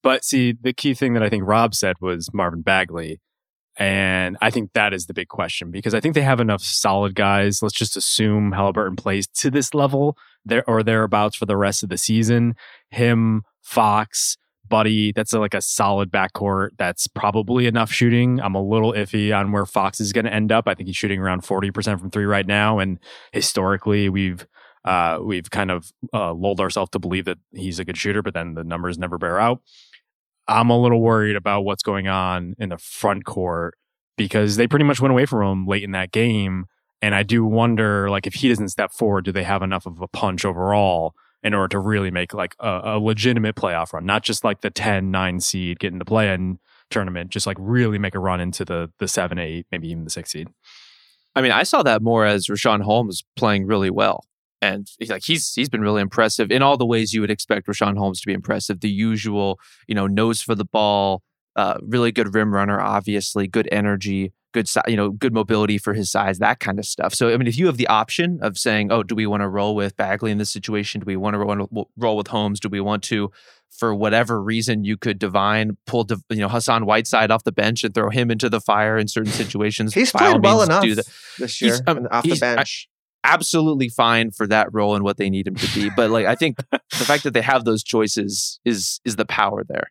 But 0.00 0.24
see, 0.24 0.52
the 0.52 0.72
key 0.72 0.94
thing 0.94 1.14
that 1.14 1.24
I 1.24 1.28
think 1.28 1.42
Rob 1.44 1.74
said 1.74 1.96
was 2.00 2.32
Marvin 2.32 2.62
Bagley. 2.62 3.20
And 3.78 4.38
I 4.40 4.50
think 4.50 4.72
that 4.72 4.94
is 4.94 5.06
the 5.06 5.14
big 5.14 5.28
question 5.28 5.70
because 5.70 5.94
I 5.94 6.00
think 6.00 6.14
they 6.14 6.22
have 6.22 6.40
enough 6.40 6.62
solid 6.62 7.14
guys. 7.14 7.62
Let's 7.62 7.74
just 7.74 7.96
assume 7.96 8.52
Haliburton 8.52 8.96
plays 8.96 9.26
to 9.38 9.50
this 9.50 9.74
level 9.74 10.16
there 10.44 10.64
or 10.68 10.82
thereabouts 10.82 11.36
for 11.36 11.46
the 11.46 11.56
rest 11.56 11.82
of 11.82 11.90
the 11.90 11.98
season. 11.98 12.54
Him, 12.90 13.42
Fox, 13.62 14.38
Buddy, 14.68 15.12
that's 15.12 15.32
a, 15.32 15.38
like 15.38 15.54
a 15.54 15.60
solid 15.60 16.10
backcourt. 16.10 16.70
That's 16.78 17.06
probably 17.06 17.66
enough 17.66 17.92
shooting. 17.92 18.40
I'm 18.40 18.54
a 18.54 18.62
little 18.62 18.92
iffy 18.92 19.36
on 19.36 19.52
where 19.52 19.66
Fox 19.66 20.00
is 20.00 20.12
going 20.12 20.24
to 20.24 20.32
end 20.32 20.50
up. 20.50 20.66
I 20.66 20.74
think 20.74 20.88
he's 20.88 20.96
shooting 20.96 21.20
around 21.20 21.42
40% 21.42 22.00
from 22.00 22.10
three 22.10 22.24
right 22.24 22.46
now. 22.46 22.78
And 22.78 22.98
historically, 23.32 24.08
we've 24.08 24.46
uh, 24.84 25.18
we've 25.20 25.50
kind 25.50 25.70
of 25.72 25.92
uh, 26.14 26.32
lulled 26.32 26.60
ourselves 26.60 26.90
to 26.90 26.98
believe 27.00 27.24
that 27.24 27.38
he's 27.52 27.80
a 27.80 27.84
good 27.84 27.96
shooter, 27.96 28.22
but 28.22 28.34
then 28.34 28.54
the 28.54 28.62
numbers 28.62 28.98
never 28.98 29.18
bear 29.18 29.40
out. 29.40 29.60
I'm 30.48 30.70
a 30.70 30.80
little 30.80 31.00
worried 31.00 31.36
about 31.36 31.62
what's 31.62 31.82
going 31.82 32.08
on 32.08 32.54
in 32.58 32.68
the 32.68 32.78
front 32.78 33.24
court 33.24 33.76
because 34.16 34.56
they 34.56 34.66
pretty 34.66 34.84
much 34.84 35.00
went 35.00 35.12
away 35.12 35.26
from 35.26 35.42
him 35.42 35.66
late 35.66 35.82
in 35.82 35.92
that 35.92 36.12
game. 36.12 36.66
And 37.02 37.14
I 37.14 37.22
do 37.22 37.44
wonder, 37.44 38.08
like, 38.08 38.26
if 38.26 38.34
he 38.34 38.48
doesn't 38.48 38.68
step 38.68 38.92
forward, 38.92 39.24
do 39.24 39.32
they 39.32 39.42
have 39.42 39.62
enough 39.62 39.86
of 39.86 40.00
a 40.00 40.08
punch 40.08 40.44
overall 40.44 41.14
in 41.42 41.54
order 41.54 41.68
to 41.68 41.78
really 41.78 42.10
make 42.10 42.32
like 42.32 42.56
a, 42.58 42.80
a 42.84 42.98
legitimate 42.98 43.54
playoff 43.54 43.92
run, 43.92 44.06
not 44.06 44.22
just 44.22 44.42
like 44.42 44.62
the 44.62 44.70
10, 44.70 45.10
9 45.10 45.40
seed 45.40 45.78
getting 45.78 45.96
into 45.96 46.04
play 46.04 46.32
in 46.32 46.58
tournament, 46.90 47.30
just 47.30 47.46
like 47.46 47.56
really 47.60 47.98
make 47.98 48.14
a 48.14 48.18
run 48.18 48.40
into 48.40 48.64
the 48.64 48.90
the 48.98 49.08
seven, 49.08 49.38
eight, 49.38 49.66
maybe 49.70 49.88
even 49.88 50.04
the 50.04 50.10
six 50.10 50.30
seed. 50.30 50.48
I 51.34 51.42
mean, 51.42 51.52
I 51.52 51.64
saw 51.64 51.82
that 51.82 52.02
more 52.02 52.24
as 52.24 52.46
Richaun 52.46 52.80
Holmes 52.80 53.22
playing 53.36 53.66
really 53.66 53.90
well 53.90 54.24
and 54.66 54.90
he's 54.98 55.10
like 55.10 55.24
he's 55.24 55.52
he's 55.54 55.68
been 55.68 55.80
really 55.80 56.02
impressive 56.02 56.50
in 56.50 56.62
all 56.62 56.76
the 56.76 56.86
ways 56.86 57.12
you 57.12 57.20
would 57.20 57.30
expect 57.30 57.66
Richaun 57.66 57.96
Holmes 57.96 58.20
to 58.20 58.26
be 58.26 58.32
impressive. 58.32 58.80
The 58.80 58.90
usual, 58.90 59.58
you 59.86 59.94
know, 59.94 60.06
nose 60.06 60.42
for 60.42 60.54
the 60.54 60.64
ball, 60.64 61.22
uh, 61.54 61.78
really 61.82 62.12
good 62.12 62.34
rim 62.34 62.52
runner, 62.52 62.80
obviously 62.80 63.46
good 63.46 63.68
energy, 63.70 64.32
good 64.52 64.68
you 64.88 64.96
know, 64.96 65.10
good 65.10 65.32
mobility 65.32 65.78
for 65.78 65.94
his 65.94 66.10
size, 66.10 66.38
that 66.38 66.60
kind 66.60 66.78
of 66.78 66.84
stuff. 66.84 67.14
So 67.14 67.32
I 67.32 67.36
mean, 67.36 67.46
if 67.46 67.58
you 67.58 67.66
have 67.66 67.76
the 67.76 67.86
option 67.86 68.38
of 68.42 68.58
saying, 68.58 68.90
oh, 68.90 69.02
do 69.02 69.14
we 69.14 69.26
want 69.26 69.42
to 69.42 69.48
roll 69.48 69.74
with 69.74 69.96
Bagley 69.96 70.30
in 70.30 70.38
this 70.38 70.50
situation? 70.50 71.00
Do 71.00 71.04
we 71.06 71.16
want 71.16 71.34
to 71.34 71.88
roll 71.96 72.16
with 72.16 72.28
Holmes? 72.28 72.60
Do 72.60 72.68
we 72.68 72.80
want 72.80 73.02
to? 73.04 73.30
For 73.70 73.94
whatever 73.94 74.42
reason, 74.42 74.84
you 74.84 74.96
could 74.96 75.18
divine 75.18 75.76
pull, 75.86 76.06
you 76.30 76.38
know, 76.38 76.48
Hassan 76.48 76.86
Whiteside 76.86 77.30
off 77.30 77.44
the 77.44 77.52
bench 77.52 77.84
and 77.84 77.92
throw 77.92 78.08
him 78.08 78.30
into 78.30 78.48
the 78.48 78.60
fire 78.60 78.96
in 78.96 79.06
certain 79.06 79.32
situations. 79.32 79.92
He's 79.92 80.12
played 80.12 80.42
well 80.42 80.62
enough 80.62 80.86
this 81.38 81.60
year 81.60 81.80
um, 81.86 82.08
off 82.10 82.24
the 82.24 82.38
bench 82.38 82.88
absolutely 83.26 83.88
fine 83.88 84.30
for 84.30 84.46
that 84.46 84.72
role 84.72 84.94
and 84.94 85.04
what 85.04 85.16
they 85.16 85.28
need 85.28 85.46
him 85.46 85.56
to 85.56 85.74
be. 85.74 85.90
But 85.90 86.10
like 86.10 86.26
I 86.26 86.34
think 86.34 86.56
the 86.70 86.78
fact 87.04 87.24
that 87.24 87.34
they 87.34 87.42
have 87.42 87.64
those 87.64 87.82
choices 87.82 88.60
is 88.64 89.00
is 89.04 89.16
the 89.16 89.26
power 89.26 89.64
there. 89.64 89.90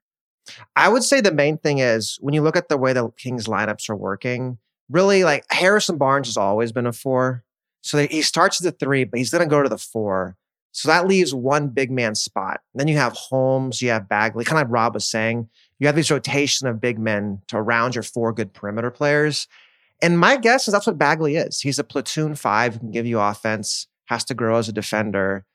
I 0.75 0.89
would 0.89 1.03
say 1.03 1.21
the 1.21 1.33
main 1.33 1.57
thing 1.57 1.79
is 1.79 2.17
when 2.21 2.33
you 2.33 2.41
look 2.41 2.55
at 2.55 2.69
the 2.69 2.77
way 2.77 2.93
the 2.93 3.09
Kings 3.17 3.45
lineups 3.47 3.89
are 3.89 3.95
working, 3.95 4.59
really 4.89 5.23
like 5.23 5.45
Harrison 5.49 5.97
Barnes 5.97 6.27
has 6.27 6.37
always 6.37 6.71
been 6.71 6.85
a 6.85 6.93
four. 6.93 7.43
So 7.81 7.99
he 8.07 8.21
starts 8.21 8.63
at 8.63 8.71
the 8.79 8.85
three, 8.85 9.03
but 9.03 9.19
he's 9.19 9.29
going 9.29 9.43
to 9.43 9.49
go 9.49 9.61
to 9.61 9.69
the 9.69 9.77
four. 9.77 10.37
So 10.71 10.89
that 10.89 11.07
leaves 11.07 11.33
one 11.33 11.69
big 11.69 11.89
man 11.89 12.15
spot. 12.15 12.59
then 12.73 12.87
you 12.87 12.97
have 12.97 13.13
Holmes, 13.13 13.81
you 13.81 13.89
have 13.89 14.09
Bagley, 14.09 14.43
kind 14.43 14.59
of 14.59 14.67
like 14.67 14.73
Rob 14.73 14.93
was 14.93 15.07
saying. 15.07 15.49
You 15.79 15.87
have 15.87 15.95
this 15.95 16.11
rotation 16.11 16.67
of 16.67 16.81
big 16.81 16.99
men 16.99 17.41
to 17.47 17.57
around 17.57 17.95
your 17.95 18.03
four 18.03 18.33
good 18.33 18.53
perimeter 18.53 18.91
players. 18.91 19.47
And 20.01 20.19
my 20.19 20.37
guess 20.37 20.67
is 20.67 20.73
that's 20.73 20.87
what 20.87 20.97
Bagley 20.97 21.35
is. 21.37 21.61
He's 21.61 21.79
a 21.79 21.83
platoon 21.83 22.35
five 22.35 22.73
who 22.73 22.79
can 22.79 22.91
give 22.91 23.05
you 23.05 23.19
offense, 23.19 23.87
has 24.05 24.23
to 24.25 24.33
grow 24.33 24.57
as 24.57 24.69
a 24.69 24.73
defender. 24.73 25.45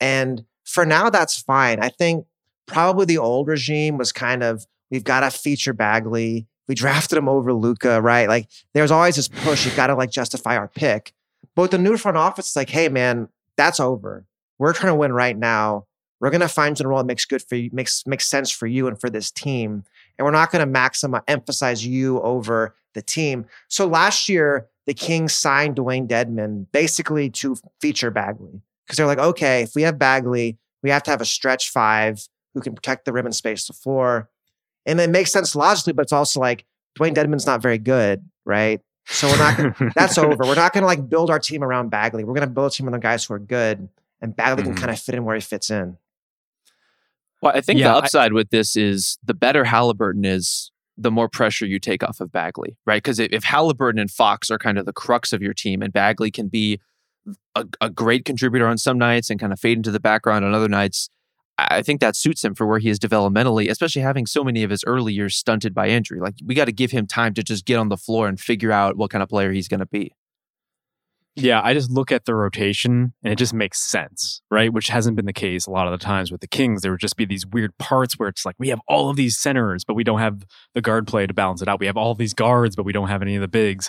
And 0.00 0.44
for 0.64 0.86
now, 0.86 1.10
that's 1.10 1.40
fine. 1.40 1.80
I 1.80 1.88
think 1.88 2.26
probably 2.66 3.06
the 3.06 3.18
old 3.18 3.48
regime 3.48 3.98
was 3.98 4.12
kind 4.12 4.42
of, 4.42 4.66
we've 4.90 5.04
got 5.04 5.20
to 5.20 5.30
feature 5.30 5.72
Bagley. 5.72 6.46
We 6.68 6.74
drafted 6.74 7.18
him 7.18 7.28
over 7.28 7.52
Luka, 7.52 8.00
right? 8.00 8.28
Like 8.28 8.48
there's 8.74 8.90
always 8.90 9.16
this 9.16 9.28
push. 9.28 9.64
You've 9.64 9.76
got 9.76 9.88
to 9.88 9.94
like 9.94 10.10
justify 10.10 10.56
our 10.56 10.68
pick. 10.68 11.12
But 11.54 11.62
with 11.62 11.70
the 11.72 11.78
new 11.78 11.96
front 11.96 12.18
office, 12.18 12.46
it's 12.46 12.56
like, 12.56 12.70
hey 12.70 12.88
man, 12.88 13.28
that's 13.56 13.80
over. 13.80 14.26
We're 14.58 14.74
trying 14.74 14.92
to 14.92 14.98
win 14.98 15.12
right 15.12 15.36
now. 15.36 15.86
We're 16.20 16.30
to 16.40 16.48
find 16.48 16.78
a 16.80 16.88
role 16.88 16.98
that 16.98 17.06
makes 17.06 17.24
good 17.24 17.42
for 17.42 17.54
you, 17.54 17.70
makes 17.72 18.06
makes 18.06 18.26
sense 18.26 18.50
for 18.50 18.66
you 18.66 18.86
and 18.86 19.00
for 19.00 19.08
this 19.08 19.30
team. 19.30 19.84
And 20.18 20.24
we're 20.24 20.32
not 20.32 20.50
to 20.66 20.70
maximize 20.70 21.22
emphasize 21.28 21.86
you 21.86 22.20
over 22.20 22.74
the 22.98 23.02
team. 23.02 23.46
So 23.68 23.86
last 23.86 24.28
year, 24.28 24.66
the 24.86 24.94
Kings 24.94 25.32
signed 25.32 25.76
Dewayne 25.76 26.08
Dedmon 26.08 26.66
basically 26.72 27.30
to 27.30 27.56
feature 27.80 28.10
Bagley 28.10 28.60
because 28.86 28.96
they're 28.96 29.06
like, 29.06 29.18
okay, 29.18 29.62
if 29.62 29.74
we 29.74 29.82
have 29.82 29.98
Bagley, 29.98 30.58
we 30.82 30.90
have 30.90 31.02
to 31.04 31.10
have 31.10 31.20
a 31.20 31.26
stretch 31.26 31.70
five 31.70 32.26
who 32.54 32.60
can 32.60 32.74
protect 32.74 33.04
the 33.04 33.12
rim 33.12 33.26
and 33.26 33.34
space 33.34 33.66
the 33.66 33.72
floor. 33.72 34.28
And 34.86 34.98
it 35.00 35.10
makes 35.10 35.32
sense 35.32 35.54
logically, 35.54 35.92
but 35.92 36.02
it's 36.02 36.12
also 36.12 36.40
like 36.40 36.64
Dewayne 36.98 37.14
Dedmon's 37.14 37.46
not 37.46 37.60
very 37.60 37.78
good, 37.78 38.24
right? 38.44 38.80
So 39.06 39.28
we're 39.28 39.38
not 39.38 39.56
gonna, 39.56 39.92
that's 39.94 40.18
over. 40.18 40.44
We're 40.44 40.54
not 40.54 40.72
going 40.72 40.82
to 40.82 40.86
like 40.86 41.08
build 41.08 41.30
our 41.30 41.38
team 41.38 41.62
around 41.62 41.90
Bagley. 41.90 42.24
We're 42.24 42.34
going 42.34 42.48
to 42.48 42.52
build 42.52 42.72
a 42.72 42.74
team 42.74 42.86
around 42.86 42.94
the 42.94 42.98
guys 42.98 43.24
who 43.24 43.34
are 43.34 43.38
good, 43.38 43.88
and 44.20 44.36
Bagley 44.36 44.62
mm-hmm. 44.62 44.72
can 44.72 44.80
kind 44.80 44.90
of 44.90 44.98
fit 44.98 45.14
in 45.14 45.24
where 45.24 45.34
he 45.34 45.40
fits 45.40 45.70
in. 45.70 45.96
Well, 47.40 47.52
I 47.54 47.60
think 47.60 47.78
yeah, 47.78 47.92
the 47.92 47.98
upside 47.98 48.32
I, 48.32 48.34
with 48.34 48.50
this 48.50 48.76
is 48.76 49.18
the 49.24 49.34
better 49.34 49.64
Haliburton 49.64 50.26
is, 50.26 50.72
the 50.98 51.10
more 51.10 51.28
pressure 51.28 51.64
you 51.64 51.78
take 51.78 52.02
off 52.02 52.20
of 52.20 52.32
Bagley, 52.32 52.76
right? 52.84 53.02
Because 53.02 53.20
if 53.20 53.44
Haliburton 53.44 54.00
and 54.00 54.10
Fox 54.10 54.50
are 54.50 54.58
kind 54.58 54.78
of 54.78 54.84
the 54.84 54.92
crux 54.92 55.32
of 55.32 55.40
your 55.40 55.54
team, 55.54 55.80
and 55.80 55.92
Bagley 55.92 56.30
can 56.30 56.48
be 56.48 56.80
a, 57.54 57.64
a 57.80 57.88
great 57.88 58.24
contributor 58.24 58.66
on 58.66 58.78
some 58.78 58.98
nights 58.98 59.30
and 59.30 59.38
kind 59.38 59.52
of 59.52 59.60
fade 59.60 59.76
into 59.76 59.92
the 59.92 60.00
background 60.00 60.44
on 60.44 60.54
other 60.54 60.68
nights, 60.68 61.08
I 61.58 61.82
think 61.82 62.00
that 62.00 62.16
suits 62.16 62.44
him 62.44 62.54
for 62.54 62.66
where 62.66 62.78
he 62.78 62.88
is 62.88 62.98
developmentally, 62.98 63.68
especially 63.70 64.02
having 64.02 64.26
so 64.26 64.44
many 64.44 64.62
of 64.62 64.70
his 64.70 64.84
early 64.86 65.12
years 65.12 65.36
stunted 65.36 65.74
by 65.74 65.88
injury. 65.88 66.20
Like 66.20 66.34
we 66.44 66.54
got 66.54 66.66
to 66.66 66.72
give 66.72 66.90
him 66.90 67.06
time 67.06 67.34
to 67.34 67.42
just 67.42 67.64
get 67.64 67.76
on 67.76 67.88
the 67.88 67.96
floor 67.96 68.28
and 68.28 68.38
figure 68.38 68.70
out 68.70 68.96
what 68.96 69.10
kind 69.10 69.22
of 69.22 69.28
player 69.28 69.52
he's 69.52 69.68
going 69.68 69.80
to 69.80 69.86
be. 69.86 70.14
Yeah, 71.40 71.60
I 71.62 71.72
just 71.72 71.90
look 71.90 72.10
at 72.10 72.24
the 72.24 72.34
rotation 72.34 73.12
and 73.22 73.32
it 73.32 73.36
just 73.36 73.54
makes 73.54 73.80
sense, 73.80 74.42
right? 74.50 74.72
Which 74.72 74.88
hasn't 74.88 75.14
been 75.14 75.26
the 75.26 75.32
case 75.32 75.66
a 75.66 75.70
lot 75.70 75.86
of 75.86 75.98
the 75.98 76.04
times 76.04 76.32
with 76.32 76.40
the 76.40 76.48
Kings. 76.48 76.82
There 76.82 76.90
would 76.90 77.00
just 77.00 77.16
be 77.16 77.24
these 77.24 77.46
weird 77.46 77.76
parts 77.78 78.18
where 78.18 78.28
it's 78.28 78.44
like 78.44 78.56
we 78.58 78.68
have 78.68 78.80
all 78.88 79.08
of 79.08 79.16
these 79.16 79.38
centers, 79.38 79.84
but 79.84 79.94
we 79.94 80.02
don't 80.02 80.18
have 80.18 80.44
the 80.74 80.80
guard 80.80 81.06
play 81.06 81.28
to 81.28 81.34
balance 81.34 81.62
it 81.62 81.68
out. 81.68 81.78
We 81.78 81.86
have 81.86 81.96
all 81.96 82.14
these 82.16 82.34
guards, 82.34 82.74
but 82.74 82.84
we 82.84 82.92
don't 82.92 83.08
have 83.08 83.22
any 83.22 83.36
of 83.36 83.40
the 83.40 83.48
bigs. 83.48 83.88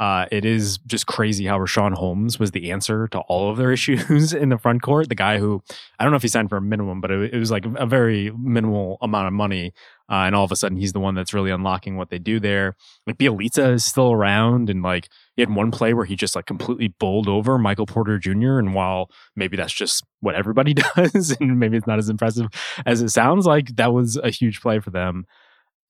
Uh, 0.00 0.26
it 0.32 0.44
is 0.44 0.78
just 0.86 1.06
crazy 1.06 1.44
how 1.44 1.58
Richaun 1.58 1.92
Holmes 1.92 2.40
was 2.40 2.50
the 2.50 2.72
answer 2.72 3.06
to 3.08 3.18
all 3.20 3.50
of 3.50 3.58
their 3.58 3.70
issues 3.78 4.32
in 4.32 4.48
the 4.48 4.58
front 4.58 4.82
court. 4.82 5.08
The 5.08 5.14
guy 5.14 5.38
who 5.38 5.62
I 5.98 6.04
don't 6.04 6.10
know 6.10 6.16
if 6.16 6.22
he 6.22 6.28
signed 6.28 6.48
for 6.48 6.56
a 6.56 6.62
minimum, 6.62 7.00
but 7.00 7.12
it, 7.12 7.34
it 7.34 7.38
was 7.38 7.52
like 7.52 7.64
a 7.66 7.86
very 7.86 8.32
minimal 8.32 8.98
amount 9.00 9.28
of 9.28 9.32
money 9.32 9.72
uh, 10.10 10.24
and 10.26 10.34
all 10.34 10.42
of 10.42 10.50
a 10.50 10.56
sudden, 10.56 10.76
he's 10.76 10.92
the 10.92 10.98
one 10.98 11.14
that's 11.14 11.32
really 11.32 11.52
unlocking 11.52 11.96
what 11.96 12.10
they 12.10 12.18
do 12.18 12.40
there. 12.40 12.74
Like 13.06 13.16
Bjelica 13.16 13.74
is 13.74 13.84
still 13.84 14.10
around, 14.10 14.68
and 14.68 14.82
like 14.82 15.08
he 15.36 15.42
had 15.42 15.54
one 15.54 15.70
play 15.70 15.94
where 15.94 16.04
he 16.04 16.16
just 16.16 16.34
like 16.34 16.46
completely 16.46 16.88
bowled 16.88 17.28
over 17.28 17.58
Michael 17.58 17.86
Porter 17.86 18.18
Jr. 18.18 18.58
And 18.58 18.74
while 18.74 19.08
maybe 19.36 19.56
that's 19.56 19.72
just 19.72 20.04
what 20.18 20.34
everybody 20.34 20.74
does, 20.96 21.36
and 21.38 21.60
maybe 21.60 21.76
it's 21.76 21.86
not 21.86 22.00
as 22.00 22.08
impressive 22.08 22.48
as 22.84 23.02
it 23.02 23.10
sounds, 23.10 23.46
like 23.46 23.76
that 23.76 23.92
was 23.92 24.16
a 24.16 24.30
huge 24.30 24.60
play 24.60 24.80
for 24.80 24.90
them. 24.90 25.26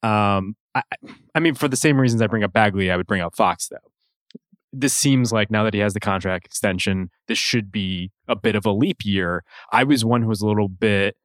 Um, 0.03 0.55
I, 0.75 0.83
I 1.35 1.41
mean, 1.41 1.55
for 1.55 1.69
the 1.69 1.77
same 1.77 1.99
reasons 1.99 2.21
I 2.21 2.27
bring 2.27 2.45
up 2.45 2.53
Bagley, 2.53 2.91
I 2.91 2.99
would 2.99 3.07
bring 3.07 3.23
up 3.23 3.35
Fox 3.35 3.69
though 3.69 3.90
this 4.73 4.95
seems 4.95 5.33
like 5.33 5.51
now 5.51 5.65
that 5.65 5.75
he 5.75 5.81
has 5.81 5.95
the 5.95 6.01
contract 6.01 6.47
extension, 6.47 7.11
this 7.29 7.39
should 7.39 7.73
be 7.73 8.11
a 8.29 8.37
bit 8.37 8.55
of 8.55 8.65
a 8.65 8.73
leap 8.73 8.99
year. 9.05 9.45
I 9.73 9.85
was 9.85 10.05
one 10.05 10.23
who 10.23 10.29
was 10.29 10.41
a 10.41 10.47
little 10.47 10.69
bit. 10.69 11.17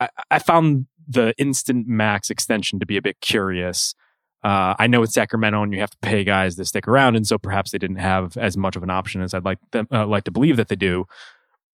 I, 0.00 0.08
I 0.30 0.38
found 0.38 0.86
the 1.06 1.34
instant 1.38 1.86
max 1.86 2.30
extension 2.30 2.80
to 2.80 2.86
be 2.86 2.96
a 2.96 3.02
bit 3.02 3.20
curious. 3.20 3.94
Uh, 4.42 4.74
I 4.78 4.86
know 4.86 5.02
it's 5.02 5.14
Sacramento 5.14 5.62
and 5.62 5.72
you 5.72 5.80
have 5.80 5.90
to 5.90 5.98
pay 6.02 6.22
guys 6.24 6.56
to 6.56 6.64
stick 6.64 6.86
around, 6.86 7.16
and 7.16 7.26
so 7.26 7.38
perhaps 7.38 7.70
they 7.70 7.78
didn't 7.78 7.96
have 7.96 8.36
as 8.36 8.56
much 8.56 8.76
of 8.76 8.82
an 8.82 8.90
option 8.90 9.22
as 9.22 9.32
I'd 9.34 9.44
like 9.44 9.58
them 9.72 9.86
uh, 9.92 10.06
like 10.06 10.24
to 10.24 10.30
believe 10.30 10.56
that 10.56 10.68
they 10.68 10.76
do. 10.76 11.06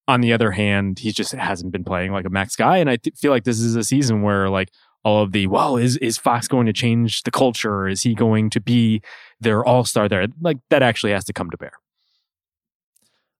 On 0.08 0.20
the 0.20 0.32
other 0.32 0.52
hand, 0.52 1.00
he 1.00 1.12
just 1.12 1.32
hasn't 1.32 1.72
been 1.72 1.84
playing 1.84 2.12
like 2.12 2.26
a 2.26 2.30
max 2.30 2.56
guy, 2.56 2.78
and 2.78 2.88
I 2.90 2.96
th- 2.96 3.16
feel 3.16 3.30
like 3.30 3.44
this 3.44 3.60
is 3.60 3.76
a 3.76 3.84
season 3.84 4.22
where 4.22 4.48
like 4.48 4.70
all 5.04 5.22
of 5.22 5.32
the 5.32 5.46
well 5.46 5.76
is 5.76 5.96
is 5.98 6.18
Fox 6.18 6.48
going 6.48 6.66
to 6.66 6.72
change 6.72 7.22
the 7.22 7.30
culture? 7.30 7.88
Is 7.88 8.02
he 8.02 8.14
going 8.14 8.50
to 8.50 8.60
be 8.60 9.02
their 9.40 9.64
all 9.64 9.84
star 9.84 10.08
there? 10.08 10.26
Like 10.40 10.58
that 10.70 10.82
actually 10.82 11.12
has 11.12 11.24
to 11.24 11.32
come 11.32 11.50
to 11.50 11.56
bear. 11.56 11.72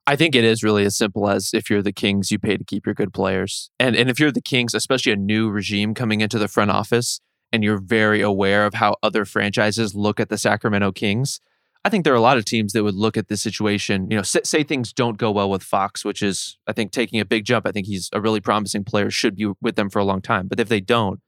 I 0.07 0.17
think 0.17 0.35
it 0.35 0.45
is 0.45 0.64
really 0.64 0.85
as 0.85 0.97
simple 0.97 1.29
as 1.29 1.50
if 1.52 1.71
you're 1.71 1.83
the 1.83 1.93
Kings, 1.93 2.33
you 2.33 2.38
pay 2.38 2.57
to 2.57 2.64
keep 2.64 2.87
your 2.87 2.95
good 2.95 3.12
players. 3.12 3.71
And 3.79 3.95
and 3.95 4.09
if 4.09 4.19
you're 4.19 4.33
the 4.33 4.40
Kings, 4.40 4.75
especially 4.75 5.12
a 5.12 5.17
new 5.17 5.50
regime 5.50 5.95
coming 5.95 6.21
into 6.21 6.38
the 6.38 6.49
front 6.49 6.71
office, 6.71 7.21
and 7.52 7.62
you're 7.62 7.81
very 7.81 8.21
aware 8.21 8.67
of 8.67 8.75
how 8.75 8.97
other 9.02 9.25
franchises 9.25 9.95
look 9.95 10.19
at 10.21 10.29
the 10.29 10.38
Sacramento 10.38 10.93
Kings, 10.93 11.40
I 11.85 11.88
think 11.88 12.05
there 12.05 12.12
are 12.12 12.17
a 12.17 12.21
lot 12.21 12.37
of 12.37 12.45
teams 12.45 12.73
that 12.73 12.85
would 12.85 12.95
look 12.95 13.17
at 13.17 13.29
this 13.29 13.40
situation, 13.40 14.11
you 14.11 14.17
know, 14.17 14.23
say, 14.23 14.40
say, 14.45 14.62
things 14.62 14.93
don't 14.93 15.17
go 15.17 15.31
well 15.31 15.49
with 15.49 15.62
Fox, 15.62 16.05
which 16.05 16.23
is, 16.23 16.59
I 16.67 16.73
think, 16.73 16.93
taking 16.93 17.21
a 17.21 17.25
big 17.25 17.45
jump. 17.45 17.67
I 17.67 17.73
think 17.73 17.87
he's 17.87 18.11
a 18.12 18.21
really 18.21 18.40
promising 18.40 18.85
player, 18.85 19.11
should 19.11 19.37
be 19.37 19.50
with 19.62 19.76
them 19.76 19.88
for 19.88 19.99
a 19.99 20.05
long 20.05 20.21
time. 20.21 20.47
But 20.47 20.61
if 20.61 20.69
they 20.69 20.81
don't, 20.81 21.21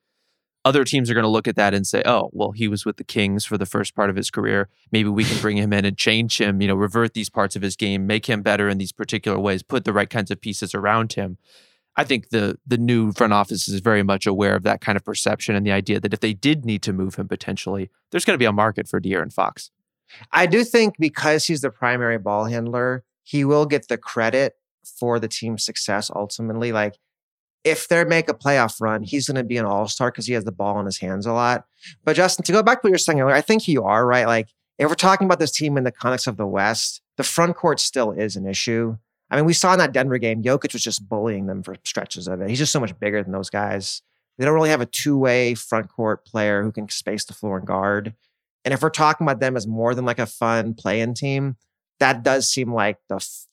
other 0.64 0.84
teams 0.84 1.10
are 1.10 1.14
going 1.14 1.24
to 1.24 1.28
look 1.28 1.48
at 1.48 1.56
that 1.56 1.74
and 1.74 1.86
say, 1.86 2.02
oh, 2.06 2.30
well, 2.32 2.52
he 2.52 2.68
was 2.68 2.84
with 2.84 2.96
the 2.96 3.04
Kings 3.04 3.44
for 3.44 3.58
the 3.58 3.66
first 3.66 3.94
part 3.94 4.10
of 4.10 4.16
his 4.16 4.30
career. 4.30 4.68
Maybe 4.92 5.08
we 5.08 5.24
can 5.24 5.40
bring 5.40 5.56
him 5.56 5.72
in 5.72 5.84
and 5.84 5.96
change 5.96 6.40
him, 6.40 6.60
you 6.60 6.68
know, 6.68 6.74
revert 6.74 7.14
these 7.14 7.30
parts 7.30 7.56
of 7.56 7.62
his 7.62 7.76
game, 7.76 8.06
make 8.06 8.26
him 8.26 8.42
better 8.42 8.68
in 8.68 8.78
these 8.78 8.92
particular 8.92 9.38
ways, 9.38 9.62
put 9.62 9.84
the 9.84 9.92
right 9.92 10.08
kinds 10.08 10.30
of 10.30 10.40
pieces 10.40 10.74
around 10.74 11.14
him. 11.14 11.38
I 11.96 12.04
think 12.04 12.30
the 12.30 12.58
the 12.66 12.78
new 12.78 13.12
front 13.12 13.32
office 13.32 13.68
is 13.68 13.80
very 13.80 14.02
much 14.02 14.26
aware 14.26 14.56
of 14.56 14.62
that 14.62 14.80
kind 14.80 14.96
of 14.96 15.04
perception 15.04 15.54
and 15.54 15.66
the 15.66 15.72
idea 15.72 16.00
that 16.00 16.14
if 16.14 16.20
they 16.20 16.32
did 16.32 16.64
need 16.64 16.82
to 16.82 16.92
move 16.92 17.16
him 17.16 17.28
potentially, 17.28 17.90
there's 18.10 18.24
going 18.24 18.34
to 18.34 18.38
be 18.38 18.46
a 18.46 18.52
market 18.52 18.88
for 18.88 19.00
De'Aaron 19.00 19.32
Fox. 19.32 19.70
I 20.30 20.46
do 20.46 20.64
think 20.64 20.94
because 20.98 21.46
he's 21.46 21.60
the 21.60 21.70
primary 21.70 22.18
ball 22.18 22.46
handler, 22.46 23.04
he 23.22 23.44
will 23.44 23.66
get 23.66 23.88
the 23.88 23.98
credit 23.98 24.56
for 24.84 25.18
the 25.18 25.28
team's 25.28 25.64
success 25.64 26.10
ultimately. 26.14 26.72
Like 26.72 26.98
if 27.64 27.88
they 27.88 28.04
make 28.04 28.28
a 28.28 28.34
playoff 28.34 28.80
run, 28.80 29.02
he's 29.02 29.28
going 29.28 29.36
to 29.36 29.44
be 29.44 29.56
an 29.56 29.64
all 29.64 29.86
star 29.88 30.10
because 30.10 30.26
he 30.26 30.32
has 30.34 30.44
the 30.44 30.52
ball 30.52 30.80
in 30.80 30.86
his 30.86 30.98
hands 30.98 31.26
a 31.26 31.32
lot. 31.32 31.64
But 32.04 32.16
Justin, 32.16 32.44
to 32.44 32.52
go 32.52 32.62
back 32.62 32.80
to 32.82 32.86
what 32.86 32.90
you're 32.90 32.98
saying 32.98 33.20
earlier, 33.20 33.34
I 33.34 33.40
think 33.40 33.68
you 33.68 33.84
are 33.84 34.06
right. 34.06 34.26
Like, 34.26 34.48
if 34.78 34.88
we're 34.88 34.94
talking 34.94 35.26
about 35.26 35.38
this 35.38 35.52
team 35.52 35.76
in 35.76 35.84
the 35.84 35.92
context 35.92 36.26
of 36.26 36.36
the 36.36 36.46
West, 36.46 37.02
the 37.16 37.22
front 37.22 37.56
court 37.56 37.78
still 37.78 38.12
is 38.12 38.36
an 38.36 38.46
issue. 38.46 38.96
I 39.30 39.36
mean, 39.36 39.44
we 39.44 39.52
saw 39.52 39.72
in 39.72 39.78
that 39.78 39.92
Denver 39.92 40.18
game, 40.18 40.42
Jokic 40.42 40.72
was 40.72 40.82
just 40.82 41.08
bullying 41.08 41.46
them 41.46 41.62
for 41.62 41.76
stretches 41.84 42.28
of 42.28 42.40
it. 42.40 42.50
He's 42.50 42.58
just 42.58 42.72
so 42.72 42.80
much 42.80 42.98
bigger 42.98 43.22
than 43.22 43.32
those 43.32 43.50
guys. 43.50 44.02
They 44.38 44.44
don't 44.44 44.54
really 44.54 44.70
have 44.70 44.80
a 44.80 44.86
two 44.86 45.16
way 45.16 45.54
front 45.54 45.88
court 45.88 46.24
player 46.26 46.62
who 46.62 46.72
can 46.72 46.88
space 46.88 47.24
the 47.24 47.32
floor 47.32 47.58
and 47.58 47.66
guard. 47.66 48.14
And 48.64 48.74
if 48.74 48.82
we're 48.82 48.90
talking 48.90 49.26
about 49.26 49.40
them 49.40 49.56
as 49.56 49.66
more 49.66 49.94
than 49.94 50.04
like 50.04 50.18
a 50.18 50.26
fun 50.26 50.74
play 50.74 51.00
in 51.00 51.14
team, 51.14 51.56
that 51.98 52.22
does 52.22 52.50
seem 52.50 52.72
like 52.72 52.98
the 53.08 53.16
f- 53.16 53.46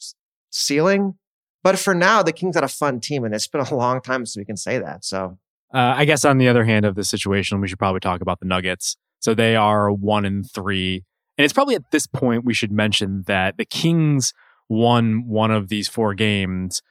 ceiling. 0.49 1.15
But 1.63 1.77
for 1.77 1.93
now, 1.93 2.23
the 2.23 2.31
Kings 2.31 2.55
had 2.55 2.63
a 2.63 2.69
fun 2.69 2.99
team, 2.99 3.23
and 3.23 3.33
it's 3.33 3.47
been 3.47 3.61
a 3.61 3.75
long 3.75 4.01
time 4.01 4.25
since 4.25 4.37
we 4.37 4.45
can 4.45 4.57
say 4.57 4.79
that. 4.79 5.03
So, 5.03 5.37
uh, 5.73 5.93
I 5.97 6.05
guess 6.05 6.25
on 6.25 6.37
the 6.37 6.47
other 6.47 6.63
hand 6.63 6.85
of 6.85 6.95
the 6.95 7.03
situation, 7.03 7.59
we 7.61 7.67
should 7.67 7.79
probably 7.79 7.99
talk 7.99 8.21
about 8.21 8.39
the 8.39 8.45
Nuggets. 8.45 8.95
So 9.19 9.33
they 9.33 9.55
are 9.55 9.91
one 9.91 10.25
and 10.25 10.49
three, 10.49 11.03
and 11.37 11.43
it's 11.43 11.53
probably 11.53 11.75
at 11.75 11.91
this 11.91 12.07
point 12.07 12.45
we 12.45 12.53
should 12.53 12.71
mention 12.71 13.23
that 13.27 13.57
the 13.57 13.65
Kings 13.65 14.33
won 14.69 15.27
one 15.27 15.51
of 15.51 15.67
these 15.67 15.87
four 15.87 16.13
games 16.13 16.81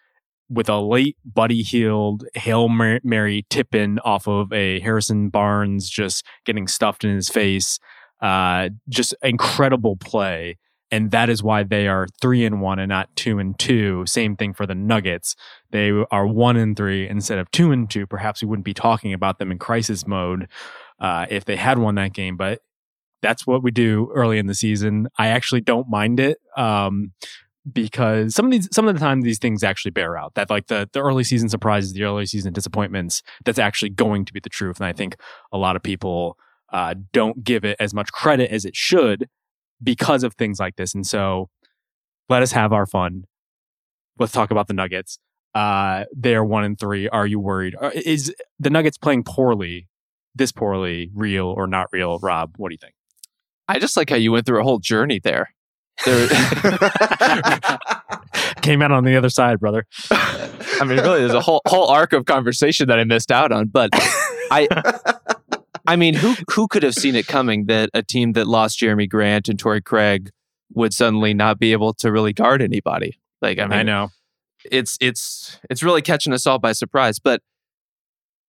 with 0.50 0.68
a 0.68 0.78
late 0.78 1.16
Buddy 1.24 1.62
Hield 1.62 2.24
Hail 2.34 2.68
Mary 2.68 3.46
tip 3.50 3.74
in 3.74 3.98
off 4.00 4.26
of 4.26 4.52
a 4.52 4.80
Harrison 4.80 5.28
Barnes 5.30 5.88
just 5.88 6.24
getting 6.44 6.66
stuffed 6.68 7.04
in 7.04 7.14
his 7.14 7.28
face. 7.28 7.78
Uh, 8.20 8.70
just 8.88 9.14
incredible 9.22 9.96
play 9.96 10.56
and 10.90 11.10
that 11.10 11.28
is 11.28 11.42
why 11.42 11.62
they 11.62 11.86
are 11.86 12.06
three 12.20 12.44
and 12.44 12.60
one 12.60 12.78
and 12.78 12.88
not 12.88 13.14
two 13.16 13.38
and 13.38 13.58
two. 13.58 14.04
Same 14.06 14.36
thing 14.36 14.54
for 14.54 14.66
the 14.66 14.74
Nuggets. 14.74 15.36
They 15.70 15.90
are 16.10 16.26
one 16.26 16.56
and 16.56 16.76
three 16.76 17.08
instead 17.08 17.38
of 17.38 17.50
two 17.50 17.72
and 17.72 17.90
two. 17.90 18.06
Perhaps 18.06 18.42
we 18.42 18.48
wouldn't 18.48 18.64
be 18.64 18.74
talking 18.74 19.12
about 19.12 19.38
them 19.38 19.52
in 19.52 19.58
crisis 19.58 20.06
mode 20.06 20.48
uh, 21.00 21.26
if 21.30 21.44
they 21.44 21.56
had 21.56 21.78
won 21.78 21.96
that 21.96 22.12
game, 22.12 22.36
but 22.36 22.60
that's 23.20 23.46
what 23.46 23.62
we 23.62 23.70
do 23.70 24.10
early 24.14 24.38
in 24.38 24.46
the 24.46 24.54
season. 24.54 25.08
I 25.18 25.28
actually 25.28 25.60
don't 25.60 25.88
mind 25.88 26.20
it. 26.20 26.38
Um, 26.56 27.12
because 27.70 28.34
some 28.34 28.46
of 28.46 28.52
these 28.52 28.68
some 28.72 28.88
of 28.88 28.94
the 28.94 29.00
time 29.00 29.20
these 29.20 29.38
things 29.38 29.62
actually 29.62 29.90
bear 29.90 30.16
out 30.16 30.34
that 30.34 30.48
like 30.48 30.68
the 30.68 30.88
the 30.92 31.00
early 31.00 31.24
season 31.24 31.50
surprises 31.50 31.92
the 31.92 32.02
early 32.02 32.24
season 32.24 32.50
disappointments 32.52 33.22
that's 33.44 33.58
actually 33.58 33.90
going 33.90 34.24
to 34.24 34.32
be 34.32 34.40
the 34.40 34.48
truth 34.48 34.78
and 34.78 34.86
i 34.86 34.92
think 34.92 35.16
a 35.52 35.58
lot 35.58 35.76
of 35.76 35.82
people 35.82 36.38
uh, 36.72 36.94
don't 37.12 37.44
give 37.44 37.64
it 37.64 37.76
as 37.80 37.92
much 37.92 38.12
credit 38.12 38.50
as 38.50 38.64
it 38.64 38.76
should 38.76 39.28
because 39.82 40.24
of 40.24 40.34
things 40.34 40.58
like 40.58 40.76
this. 40.76 40.94
And 40.94 41.06
so 41.06 41.48
let 42.28 42.42
us 42.42 42.52
have 42.52 42.72
our 42.72 42.86
fun. 42.86 43.24
Let's 44.18 44.32
talk 44.32 44.50
about 44.50 44.66
the 44.66 44.74
Nuggets. 44.74 45.18
Uh, 45.54 46.04
they're 46.12 46.44
one 46.44 46.64
and 46.64 46.78
three. 46.78 47.08
Are 47.08 47.26
you 47.26 47.40
worried? 47.40 47.74
Uh, 47.80 47.90
is 47.94 48.34
the 48.58 48.70
Nuggets 48.70 48.98
playing 48.98 49.24
poorly, 49.24 49.88
this 50.34 50.52
poorly, 50.52 51.10
real 51.14 51.46
or 51.46 51.66
not 51.66 51.88
real? 51.92 52.18
Rob, 52.18 52.54
what 52.56 52.68
do 52.68 52.74
you 52.74 52.78
think? 52.78 52.94
I 53.68 53.78
just 53.78 53.96
like 53.96 54.10
how 54.10 54.16
you 54.16 54.32
went 54.32 54.46
through 54.46 54.60
a 54.60 54.64
whole 54.64 54.78
journey 54.78 55.20
there. 55.22 55.54
there 56.04 56.28
Came 58.62 58.82
out 58.82 58.92
on 58.92 59.04
the 59.04 59.16
other 59.16 59.30
side, 59.30 59.60
brother. 59.60 59.86
I 60.10 60.84
mean, 60.84 60.98
really, 60.98 61.20
there's 61.20 61.34
a 61.34 61.40
whole 61.40 61.62
whole 61.66 61.88
arc 61.88 62.12
of 62.12 62.24
conversation 62.24 62.88
that 62.88 62.98
I 62.98 63.04
missed 63.04 63.30
out 63.30 63.52
on. 63.52 63.68
But 63.68 63.90
I, 64.50 64.68
I 65.88 65.96
mean, 65.96 66.12
who 66.12 66.34
who 66.50 66.68
could 66.68 66.82
have 66.82 66.94
seen 66.94 67.16
it 67.16 67.26
coming 67.26 67.64
that 67.66 67.88
a 67.94 68.02
team 68.02 68.32
that 68.34 68.46
lost 68.46 68.78
Jerami 68.78 69.08
Grant 69.08 69.48
and 69.48 69.58
Torrey 69.58 69.80
Craig 69.80 70.30
would 70.74 70.92
suddenly 70.92 71.32
not 71.32 71.58
be 71.58 71.72
able 71.72 71.94
to 71.94 72.12
really 72.12 72.34
guard 72.34 72.60
anybody? 72.60 73.18
Like, 73.40 73.58
I 73.58 73.62
mean, 73.62 73.72
I 73.72 73.82
know. 73.82 74.10
it's 74.70 74.98
it's 75.00 75.58
it's 75.70 75.82
really 75.82 76.02
catching 76.02 76.34
us 76.34 76.46
all 76.46 76.58
by 76.58 76.72
surprise. 76.72 77.18
But 77.18 77.40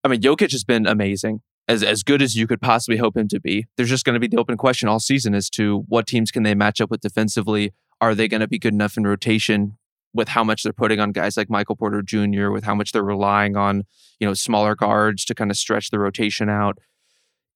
I 0.04 0.10
mean, 0.10 0.20
Jokic 0.20 0.52
has 0.52 0.66
been 0.66 0.86
amazing, 0.86 1.40
as 1.70 1.82
as 1.82 2.04
good 2.04 2.22
as 2.22 2.36
you 2.36 2.46
could 2.46 2.62
possibly 2.62 2.98
hope 2.98 3.16
him 3.16 3.30
to 3.30 3.40
be. 3.40 3.68
There's 3.78 3.90
just 3.90 4.04
going 4.04 4.16
to 4.16 4.20
be 4.20 4.28
the 4.28 4.38
open 4.38 4.58
question 4.58 4.90
all 4.90 5.00
season 5.00 5.34
as 5.34 5.50
to 5.52 5.86
what 5.88 6.08
teams 6.08 6.32
can 6.32 6.44
they 6.44 6.56
match 6.56 6.82
up 6.82 6.92
with 6.92 7.00
defensively. 7.00 7.72
Are 8.02 8.16
they 8.16 8.28
going 8.28 8.42
to 8.42 8.50
be 8.50 8.60
good 8.60 8.74
enough 8.74 8.98
in 8.98 9.06
rotation 9.06 9.78
with 10.14 10.30
how 10.30 10.44
much 10.44 10.64
they're 10.64 10.74
putting 10.74 11.00
on 11.00 11.12
guys 11.14 11.38
like 11.38 11.50
Michael 11.50 11.78
Porter 11.78 12.02
Jr. 12.02 12.50
with 12.50 12.66
how 12.66 12.76
much 12.76 12.92
they're 12.92 13.02
relying 13.02 13.56
on 13.56 13.84
you 14.20 14.28
know 14.28 14.34
smaller 14.34 14.76
guards 14.76 15.24
to 15.24 15.34
kind 15.34 15.52
of 15.52 15.56
stretch 15.56 15.90
the 15.90 16.00
rotation 16.00 16.50
out? 16.50 16.80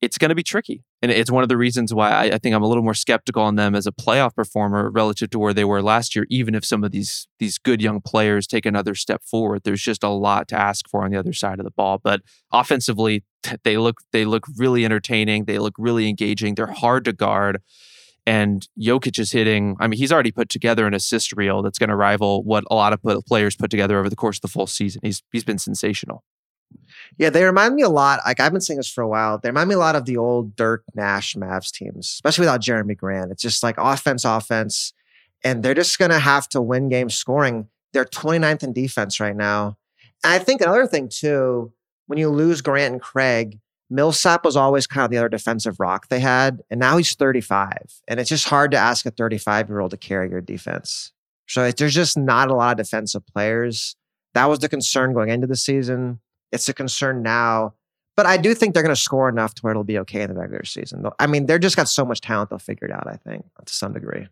It's 0.03 0.17
going 0.17 0.29
to 0.29 0.35
be 0.35 0.43
tricky, 0.43 0.83
and 1.01 1.11
it's 1.11 1.31
one 1.31 1.43
of 1.43 1.49
the 1.49 1.55
reasons 1.55 1.93
why 1.93 2.11
I, 2.11 2.23
I 2.23 2.37
think 2.37 2.53
I'm 2.53 2.61
a 2.61 2.67
little 2.67 2.83
more 2.83 2.93
skeptical 2.93 3.41
on 3.41 3.55
them 3.55 3.73
as 3.73 3.87
a 3.87 3.91
playoff 3.93 4.35
performer 4.35 4.91
relative 4.91 5.29
to 5.29 5.39
where 5.39 5.53
they 5.53 5.63
were 5.63 5.81
last 5.81 6.13
year. 6.13 6.27
Even 6.29 6.55
if 6.55 6.65
some 6.65 6.83
of 6.83 6.91
these 6.91 7.27
these 7.39 7.57
good 7.57 7.81
young 7.81 8.01
players 8.01 8.45
take 8.45 8.65
another 8.65 8.95
step 8.95 9.23
forward, 9.23 9.61
there's 9.63 9.81
just 9.81 10.03
a 10.03 10.09
lot 10.09 10.49
to 10.49 10.59
ask 10.59 10.89
for 10.89 11.05
on 11.05 11.11
the 11.11 11.17
other 11.17 11.31
side 11.31 11.57
of 11.59 11.63
the 11.63 11.71
ball. 11.71 12.01
But 12.03 12.21
offensively, 12.51 13.23
they 13.63 13.77
look 13.77 14.01
they 14.11 14.25
look 14.25 14.43
really 14.57 14.83
entertaining. 14.83 15.45
They 15.45 15.57
look 15.57 15.75
really 15.77 16.09
engaging. 16.09 16.55
They're 16.55 16.67
hard 16.67 17.05
to 17.05 17.13
guard. 17.13 17.61
And 18.25 18.67
Jokic 18.79 19.19
is 19.19 19.31
hitting. 19.31 19.75
I 19.79 19.87
mean, 19.87 19.97
he's 19.97 20.11
already 20.11 20.31
put 20.31 20.49
together 20.49 20.85
an 20.85 20.93
assist 20.93 21.33
reel 21.33 21.61
that's 21.61 21.79
going 21.79 21.89
to 21.89 21.95
rival 21.95 22.43
what 22.43 22.63
a 22.69 22.75
lot 22.75 22.93
of 22.93 23.01
players 23.25 23.55
put 23.55 23.69
together 23.69 23.99
over 23.99 24.09
the 24.09 24.15
course 24.15 24.37
of 24.37 24.41
the 24.41 24.47
full 24.49 24.67
season. 24.67 25.01
He's 25.03 25.23
he's 25.31 25.43
been 25.45 25.59
sensational. 25.59 26.23
Yeah, 27.17 27.29
they 27.29 27.43
remind 27.43 27.75
me 27.75 27.83
a 27.83 27.89
lot. 27.89 28.21
Like 28.25 28.39
I've 28.39 28.51
been 28.51 28.61
saying 28.61 28.77
this 28.77 28.91
for 28.91 29.01
a 29.01 29.07
while. 29.07 29.37
They 29.37 29.49
remind 29.49 29.69
me 29.69 29.75
a 29.75 29.79
lot 29.79 29.95
of 29.95 30.05
the 30.05 30.17
old 30.17 30.55
Dirk 30.55 30.83
Nash 30.95 31.35
Mavs 31.35 31.71
teams, 31.71 32.07
especially 32.07 32.43
without 32.43 32.61
Jerami 32.61 32.97
Grant. 32.97 33.31
It's 33.31 33.41
just 33.41 33.63
like 33.63 33.75
offense, 33.77 34.25
offense, 34.25 34.93
and 35.43 35.63
they're 35.63 35.73
just 35.73 35.99
gonna 35.99 36.19
have 36.19 36.47
to 36.49 36.61
win 36.61 36.89
games 36.89 37.15
scoring. 37.15 37.67
They're 37.93 38.05
29th 38.05 38.63
in 38.63 38.73
defense 38.73 39.19
right 39.19 39.35
now. 39.35 39.77
And 40.23 40.33
I 40.33 40.39
think 40.39 40.61
another 40.61 40.87
thing 40.87 41.09
too, 41.09 41.73
when 42.07 42.19
you 42.19 42.29
lose 42.29 42.61
Grant 42.61 42.93
and 42.93 43.01
Craig, 43.01 43.59
Millsap 43.89 44.43
was 44.43 44.55
always 44.55 44.87
kind 44.87 45.05
of 45.05 45.11
the 45.11 45.17
other 45.17 45.29
defensive 45.29 45.79
rock 45.79 46.07
they 46.07 46.19
had, 46.19 46.61
and 46.71 46.79
now 46.79 46.97
he's 46.97 47.13
35, 47.13 48.01
and 48.07 48.19
it's 48.19 48.29
just 48.29 48.47
hard 48.47 48.71
to 48.71 48.77
ask 48.77 49.05
a 49.05 49.11
35 49.11 49.69
year 49.69 49.79
old 49.79 49.91
to 49.91 49.97
carry 49.97 50.29
your 50.29 50.41
defense. 50.41 51.11
So 51.47 51.63
it, 51.65 51.77
there's 51.77 51.93
just 51.93 52.17
not 52.17 52.49
a 52.49 52.55
lot 52.55 52.79
of 52.79 52.85
defensive 52.85 53.25
players. 53.27 53.95
That 54.33 54.49
was 54.49 54.59
the 54.59 54.69
concern 54.69 55.13
going 55.13 55.29
into 55.29 55.47
the 55.47 55.55
season. 55.55 56.19
It's 56.53 56.69
a 56.69 56.73
concern 56.73 57.21
now. 57.23 57.73
But 58.15 58.27
I 58.27 58.37
do 58.37 58.53
think 58.53 58.73
they're 58.73 58.83
going 58.83 58.95
to 58.95 59.01
score 59.01 59.27
enough 59.27 59.55
to 59.55 59.61
where 59.63 59.71
it'll 59.71 59.83
be 59.83 59.97
okay 59.99 60.21
in 60.21 60.29
the 60.31 60.39
regular 60.39 60.63
season. 60.65 61.03
I 61.17 61.25
mean, 61.25 61.47
they're 61.47 61.57
just 61.59 61.75
got 61.75 61.89
so 61.89 62.05
much 62.05 62.21
talent, 62.21 62.51
they'll 62.51 62.59
figure 62.59 62.87
it 62.87 62.93
out, 62.93 63.07
I 63.07 63.15
think, 63.17 63.43
to 63.65 63.73
some 63.73 63.91
degree. 63.93 64.27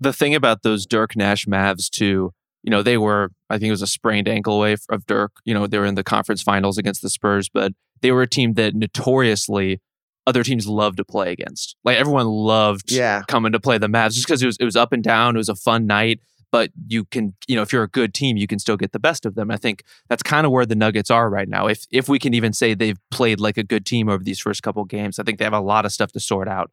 The 0.00 0.12
thing 0.12 0.34
about 0.34 0.62
those 0.62 0.86
Dirk 0.86 1.14
Nash 1.16 1.46
Mavs 1.46 1.88
too, 1.88 2.32
you 2.64 2.70
know, 2.70 2.82
they 2.82 2.98
were 2.98 3.30
I 3.48 3.58
think 3.58 3.68
it 3.68 3.70
was 3.70 3.82
a 3.82 3.86
sprained 3.86 4.28
ankle 4.28 4.54
away 4.58 4.76
of 4.90 5.06
Dirk. 5.06 5.32
You 5.44 5.54
know, 5.54 5.66
they 5.68 5.78
were 5.78 5.86
in 5.86 5.94
the 5.94 6.02
conference 6.04 6.42
finals 6.42 6.78
against 6.78 7.00
the 7.00 7.08
Spurs, 7.08 7.48
but 7.48 7.72
they 8.02 8.10
were 8.10 8.22
a 8.22 8.28
team 8.28 8.54
that 8.54 8.74
notoriously 8.74 9.80
other 10.26 10.42
teams 10.42 10.66
loved 10.66 10.96
to 10.96 11.04
play 11.04 11.30
against. 11.32 11.76
Like 11.84 11.96
everyone 11.98 12.26
loved 12.26 12.90
Yeah. 12.90 13.22
coming 13.28 13.52
to 13.52 13.60
play 13.60 13.78
the 13.78 13.86
Mavs 13.86 14.14
just 14.14 14.26
because 14.26 14.42
it 14.42 14.46
was 14.46 14.56
it 14.58 14.64
was 14.64 14.74
up 14.76 14.92
and 14.92 15.02
down. 15.02 15.36
It 15.36 15.38
was 15.38 15.48
a 15.48 15.54
fun 15.54 15.86
night, 15.86 16.18
but 16.52 16.70
you 16.86 17.04
can 17.04 17.34
you 17.46 17.56
know 17.56 17.62
if 17.62 17.72
you're 17.72 17.82
a 17.82 17.88
good 17.88 18.14
team, 18.14 18.36
you 18.36 18.46
can 18.46 18.58
still 18.58 18.76
get 18.76 18.92
the 18.92 18.98
best 18.98 19.26
of 19.26 19.34
them. 19.34 19.50
I 19.50 19.56
think 19.56 19.82
that's 20.08 20.22
kind 20.22 20.46
of 20.46 20.52
where 20.52 20.66
the 20.66 20.74
Nuggets 20.74 21.10
are 21.10 21.28
right 21.28 21.48
now. 21.48 21.66
If 21.66 21.86
if 21.90 22.08
we 22.08 22.18
can 22.18 22.34
even 22.34 22.52
say 22.52 22.74
they've 22.74 22.98
played 23.10 23.40
like 23.40 23.56
a 23.56 23.62
good 23.62 23.86
team 23.86 24.08
over 24.08 24.22
these 24.22 24.40
first 24.40 24.62
couple 24.62 24.84
games, 24.84 25.18
I 25.18 25.22
think 25.22 25.38
they 25.38 25.44
have 25.44 25.52
a 25.52 25.60
lot 25.60 25.84
of 25.84 25.92
stuff 25.92 26.12
to 26.12 26.20
sort 26.20 26.48
out. 26.48 26.70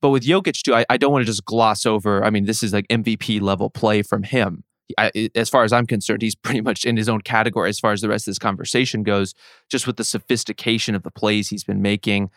But 0.00 0.10
with 0.10 0.24
Jokic 0.24 0.62
too, 0.62 0.74
I, 0.74 0.84
I 0.88 0.96
don't 0.96 1.12
want 1.12 1.22
to 1.22 1.26
just 1.26 1.44
gloss 1.44 1.86
over. 1.86 2.24
I 2.24 2.30
mean, 2.30 2.44
this 2.44 2.62
is 2.62 2.72
like 2.72 2.86
MVP 2.88 3.40
level 3.40 3.70
play 3.70 4.02
from 4.02 4.22
him. 4.22 4.64
I, 4.96 5.30
as 5.34 5.50
far 5.50 5.64
as 5.64 5.72
I'm 5.72 5.86
concerned, 5.86 6.22
he's 6.22 6.34
pretty 6.44 6.60
much 6.60 6.84
in 6.84 6.96
his 6.96 7.08
own 7.08 7.20
category 7.20 7.68
as 7.68 7.80
far 7.80 7.92
as 7.92 8.00
the 8.00 8.08
rest 8.08 8.26
of 8.26 8.32
this 8.32 8.38
conversation 8.38 9.02
goes. 9.02 9.34
Just 9.68 9.86
with 9.86 9.96
the 9.96 10.04
sophistication 10.04 10.94
of 10.94 11.02
the 11.02 11.10
plays 11.10 11.48
he's 11.48 11.64
been 11.64 11.82
making. 11.82 12.30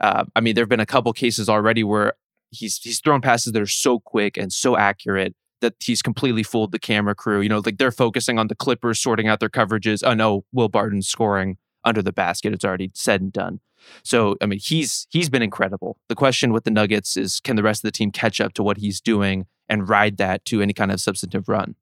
Uh, 0.00 0.24
I 0.34 0.40
mean, 0.40 0.54
there 0.54 0.62
have 0.62 0.70
been 0.70 0.80
a 0.80 0.86
couple 0.86 1.12
cases 1.12 1.48
already 1.48 1.84
where 1.84 2.14
he's 2.50 2.78
he's 2.78 3.00
thrown 3.00 3.20
passes 3.20 3.52
that 3.52 3.62
are 3.62 3.66
so 3.66 4.00
quick 4.00 4.36
and 4.36 4.52
so 4.52 4.76
accurate 4.76 5.34
that 5.60 5.74
he's 5.80 6.02
completely 6.02 6.42
fooled 6.42 6.72
the 6.72 6.78
camera 6.78 7.14
crew. 7.14 7.40
You 7.40 7.48
know, 7.48 7.62
like 7.64 7.78
they're 7.78 7.92
focusing 7.92 8.38
on 8.38 8.48
the 8.48 8.54
Clippers 8.54 9.00
sorting 9.00 9.28
out 9.28 9.40
their 9.40 9.48
coverages. 9.48 10.02
Oh 10.04 10.14
no, 10.14 10.44
Will 10.52 10.68
Barton's 10.68 11.08
scoring 11.08 11.58
under 11.84 12.02
the 12.02 12.12
basket. 12.12 12.52
It's 12.52 12.64
already 12.64 12.90
said 12.94 13.20
and 13.20 13.32
done. 13.32 13.60
So 14.02 14.36
I 14.40 14.46
mean, 14.46 14.58
he's 14.62 15.06
he's 15.10 15.28
been 15.28 15.42
incredible. 15.42 15.96
The 16.08 16.14
question 16.14 16.52
with 16.52 16.64
the 16.64 16.70
Nuggets 16.70 17.16
is, 17.16 17.40
can 17.40 17.56
the 17.56 17.62
rest 17.62 17.84
of 17.84 17.88
the 17.88 17.96
team 17.96 18.10
catch 18.10 18.40
up 18.40 18.52
to 18.54 18.62
what 18.62 18.78
he's 18.78 19.00
doing 19.00 19.46
and 19.68 19.88
ride 19.88 20.16
that 20.18 20.44
to 20.46 20.60
any 20.60 20.72
kind 20.72 20.92
of 20.92 21.00
substantive 21.00 21.48
run? 21.48 21.74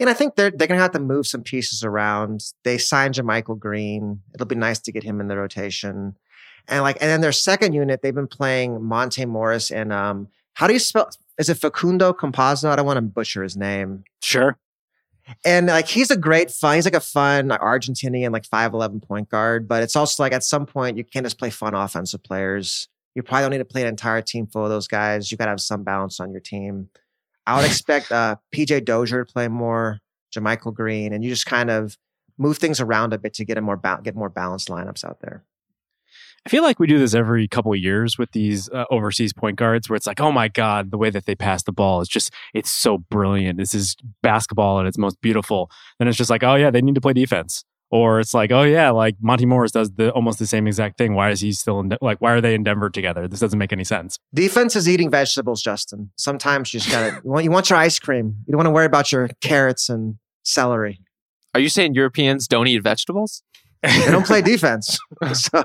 And 0.00 0.08
I 0.08 0.14
think 0.14 0.36
they're 0.36 0.50
they're 0.50 0.68
gonna 0.68 0.80
have 0.80 0.92
to 0.92 1.00
move 1.00 1.26
some 1.26 1.42
pieces 1.42 1.82
around. 1.82 2.52
They 2.62 2.78
signed 2.78 3.14
JaMychal 3.14 3.58
Green. 3.58 4.20
It'll 4.34 4.46
be 4.46 4.54
nice 4.54 4.78
to 4.80 4.92
get 4.92 5.02
him 5.02 5.20
in 5.20 5.28
the 5.28 5.36
rotation. 5.36 6.16
And 6.66 6.82
like, 6.82 6.96
and 7.00 7.10
then 7.10 7.20
their 7.20 7.32
second 7.32 7.74
unit, 7.74 8.00
they've 8.02 8.14
been 8.14 8.26
playing 8.26 8.82
Monte 8.82 9.24
Morris 9.26 9.70
and 9.70 9.92
um, 9.92 10.28
how 10.54 10.66
do 10.66 10.72
you 10.72 10.78
spell? 10.78 11.10
Is 11.38 11.48
it 11.48 11.56
Facundo 11.56 12.12
Campazzo? 12.12 12.68
I 12.70 12.76
don't 12.76 12.86
want 12.86 12.96
to 12.96 13.02
butcher 13.02 13.42
his 13.42 13.56
name. 13.56 14.04
Sure. 14.22 14.56
And 15.44 15.66
like, 15.66 15.88
he's 15.88 16.10
a 16.10 16.16
great 16.16 16.50
fun. 16.50 16.76
He's 16.76 16.84
like 16.84 16.94
a 16.94 17.00
fun 17.00 17.48
like, 17.48 17.60
Argentinian, 17.60 18.32
like 18.32 18.46
five 18.46 18.72
eleven 18.74 19.00
point 19.00 19.28
guard. 19.28 19.66
But 19.68 19.82
it's 19.82 19.96
also 19.96 20.22
like 20.22 20.32
at 20.32 20.44
some 20.44 20.66
point 20.66 20.96
you 20.96 21.04
can't 21.04 21.24
just 21.24 21.38
play 21.38 21.50
fun 21.50 21.74
offensive 21.74 22.22
players. 22.22 22.88
You 23.14 23.22
probably 23.22 23.42
don't 23.42 23.50
need 23.52 23.58
to 23.58 23.64
play 23.64 23.82
an 23.82 23.88
entire 23.88 24.22
team 24.22 24.46
full 24.46 24.64
of 24.64 24.70
those 24.70 24.88
guys. 24.88 25.30
You 25.30 25.38
got 25.38 25.46
to 25.46 25.50
have 25.50 25.60
some 25.60 25.82
balance 25.84 26.18
on 26.20 26.32
your 26.32 26.40
team. 26.40 26.88
I 27.46 27.56
would 27.56 27.64
expect 27.66 28.10
uh, 28.10 28.36
PJ 28.54 28.84
Dozier 28.84 29.24
to 29.24 29.32
play 29.32 29.48
more, 29.48 30.00
JaMychal 30.34 30.74
Green, 30.74 31.12
and 31.12 31.22
you 31.22 31.30
just 31.30 31.46
kind 31.46 31.70
of 31.70 31.96
move 32.38 32.58
things 32.58 32.80
around 32.80 33.12
a 33.12 33.18
bit 33.18 33.34
to 33.34 33.44
get 33.44 33.58
a 33.58 33.60
more 33.60 33.76
ba- 33.76 34.00
get 34.02 34.16
more 34.16 34.28
balanced 34.28 34.68
lineups 34.68 35.04
out 35.04 35.20
there. 35.20 35.44
I 36.46 36.50
feel 36.50 36.62
like 36.62 36.78
we 36.78 36.86
do 36.86 36.98
this 36.98 37.14
every 37.14 37.48
couple 37.48 37.72
of 37.72 37.78
years 37.78 38.18
with 38.18 38.32
these 38.32 38.68
uh, 38.68 38.84
overseas 38.90 39.32
point 39.32 39.56
guards 39.56 39.88
where 39.88 39.96
it's 39.96 40.06
like, 40.06 40.20
oh 40.20 40.30
my 40.30 40.48
God, 40.48 40.90
the 40.90 40.98
way 40.98 41.08
that 41.08 41.24
they 41.24 41.34
pass 41.34 41.62
the 41.62 41.72
ball 41.72 42.02
is 42.02 42.08
just, 42.08 42.30
it's 42.52 42.70
so 42.70 42.98
brilliant. 42.98 43.58
This 43.58 43.72
is 43.72 43.96
basketball 44.22 44.78
at 44.80 44.86
its 44.86 44.98
most 44.98 45.20
beautiful. 45.22 45.70
Then 45.98 46.06
it's 46.06 46.18
just 46.18 46.28
like, 46.28 46.42
oh 46.42 46.54
yeah, 46.56 46.70
they 46.70 46.82
need 46.82 46.96
to 46.96 47.00
play 47.00 47.14
defense. 47.14 47.64
Or 47.90 48.20
it's 48.20 48.34
like, 48.34 48.50
oh 48.50 48.62
yeah, 48.62 48.90
like 48.90 49.14
Monte 49.22 49.46
Morris 49.46 49.70
does 49.72 49.92
the 49.92 50.10
almost 50.10 50.38
the 50.38 50.46
same 50.46 50.66
exact 50.66 50.98
thing. 50.98 51.14
Why 51.14 51.30
is 51.30 51.40
he 51.40 51.52
still 51.52 51.80
in, 51.80 51.90
De- 51.90 51.98
like, 52.02 52.20
why 52.20 52.32
are 52.32 52.40
they 52.40 52.54
in 52.54 52.62
Denver 52.62 52.90
together? 52.90 53.26
This 53.26 53.40
doesn't 53.40 53.58
make 53.58 53.72
any 53.72 53.84
sense. 53.84 54.18
Defense 54.34 54.76
is 54.76 54.88
eating 54.88 55.10
vegetables, 55.10 55.62
Justin. 55.62 56.10
Sometimes 56.18 56.74
you 56.74 56.80
just 56.80 56.92
gotta 56.92 57.20
you 57.24 57.30
want 57.30 57.44
you 57.44 57.50
want 57.50 57.70
your 57.70 57.78
ice 57.78 57.98
cream. 57.98 58.36
You 58.46 58.52
don't 58.52 58.58
want 58.58 58.66
to 58.66 58.72
worry 58.72 58.86
about 58.86 59.12
your 59.12 59.30
carrots 59.40 59.88
and 59.88 60.16
celery. 60.42 61.00
Are 61.54 61.60
you 61.60 61.68
saying 61.68 61.94
Europeans 61.94 62.48
don't 62.48 62.66
eat 62.66 62.82
vegetables? 62.82 63.44
They 63.86 64.10
don't 64.10 64.26
play 64.26 64.42
defense. 64.42 64.98
so 65.32 65.64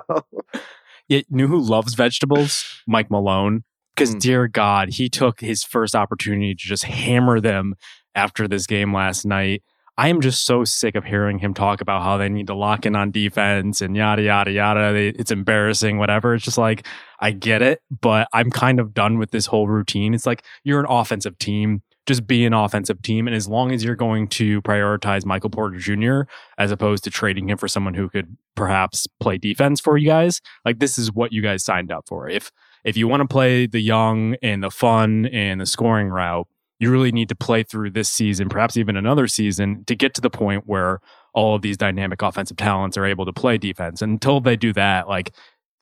You 1.07 1.23
knew 1.29 1.47
who 1.47 1.59
loves 1.59 1.93
vegetables? 1.95 2.65
Mike 2.87 3.09
Malone. 3.09 3.63
Because 3.95 4.15
Mm. 4.15 4.19
dear 4.21 4.47
God, 4.47 4.89
he 4.93 5.09
took 5.09 5.41
his 5.41 5.63
first 5.63 5.95
opportunity 5.95 6.53
to 6.55 6.63
just 6.63 6.83
hammer 6.85 7.39
them 7.41 7.75
after 8.15 8.47
this 8.47 8.65
game 8.67 8.93
last 8.93 9.25
night. 9.25 9.63
I 9.97 10.07
am 10.07 10.21
just 10.21 10.45
so 10.45 10.63
sick 10.63 10.95
of 10.95 11.03
hearing 11.03 11.39
him 11.39 11.53
talk 11.53 11.81
about 11.81 12.03
how 12.03 12.15
they 12.17 12.29
need 12.29 12.47
to 12.47 12.53
lock 12.53 12.85
in 12.85 12.95
on 12.95 13.11
defense 13.11 13.81
and 13.81 13.97
yada 13.97 14.21
yada 14.21 14.51
yada. 14.51 14.93
They, 14.93 15.09
it's 15.09 15.31
embarrassing, 15.31 15.97
whatever. 15.97 16.33
It's 16.35 16.45
just 16.45 16.57
like 16.57 16.87
I 17.19 17.31
get 17.31 17.61
it, 17.61 17.81
but 17.89 18.29
I'm 18.31 18.49
kind 18.49 18.79
of 18.79 18.93
done 18.93 19.17
with 19.17 19.31
this 19.31 19.45
whole 19.47 19.67
routine. 19.67 20.13
It's 20.13 20.25
like 20.25 20.45
you're 20.63 20.79
an 20.79 20.85
offensive 20.87 21.37
team. 21.37 21.81
Just 22.09 22.25
be 22.25 22.43
an 22.43 22.53
offensive 22.53 23.03
team, 23.03 23.27
and 23.27 23.35
as 23.35 23.47
long 23.47 23.71
as 23.71 23.83
you're 23.83 23.95
going 23.95 24.27
to 24.29 24.63
prioritize 24.63 25.25
Michael 25.25 25.51
Porter 25.51 25.77
Jr. 25.77 26.21
as 26.57 26.71
opposed 26.71 27.03
to 27.03 27.11
trading 27.11 27.49
him 27.49 27.57
for 27.59 27.67
someone 27.67 27.93
who 27.93 28.09
could 28.09 28.35
perhaps 28.55 29.05
play 29.19 29.37
defense 29.37 29.79
for 29.79 29.95
you 29.95 30.07
guys, 30.07 30.41
like 30.65 30.79
this 30.79 30.97
is 30.97 31.13
what 31.13 31.31
you 31.31 31.43
guys 31.43 31.63
signed 31.63 31.91
up 31.91 32.05
for. 32.07 32.27
If 32.27 32.51
if 32.83 32.97
you 32.97 33.07
want 33.07 33.21
to 33.21 33.27
play 33.27 33.67
the 33.67 33.79
young 33.79 34.35
and 34.41 34.63
the 34.63 34.71
fun 34.71 35.27
and 35.27 35.61
the 35.61 35.67
scoring 35.67 36.07
route, 36.07 36.47
you 36.79 36.89
really 36.89 37.11
need 37.11 37.29
to 37.29 37.35
play 37.35 37.61
through 37.61 37.91
this 37.91 38.09
season, 38.09 38.49
perhaps 38.49 38.75
even 38.75 38.97
another 38.97 39.27
season, 39.27 39.83
to 39.85 39.95
get 39.95 40.15
to 40.15 40.21
the 40.21 40.31
point 40.31 40.63
where 40.65 41.01
all 41.35 41.53
of 41.53 41.61
these 41.61 41.77
dynamic 41.77 42.23
offensive 42.23 42.57
talents 42.57 42.97
are 42.97 43.05
able 43.05 43.25
to 43.27 43.33
play 43.33 43.59
defense. 43.59 44.01
And 44.01 44.13
until 44.13 44.41
they 44.41 44.55
do 44.55 44.73
that, 44.73 45.07
like 45.07 45.35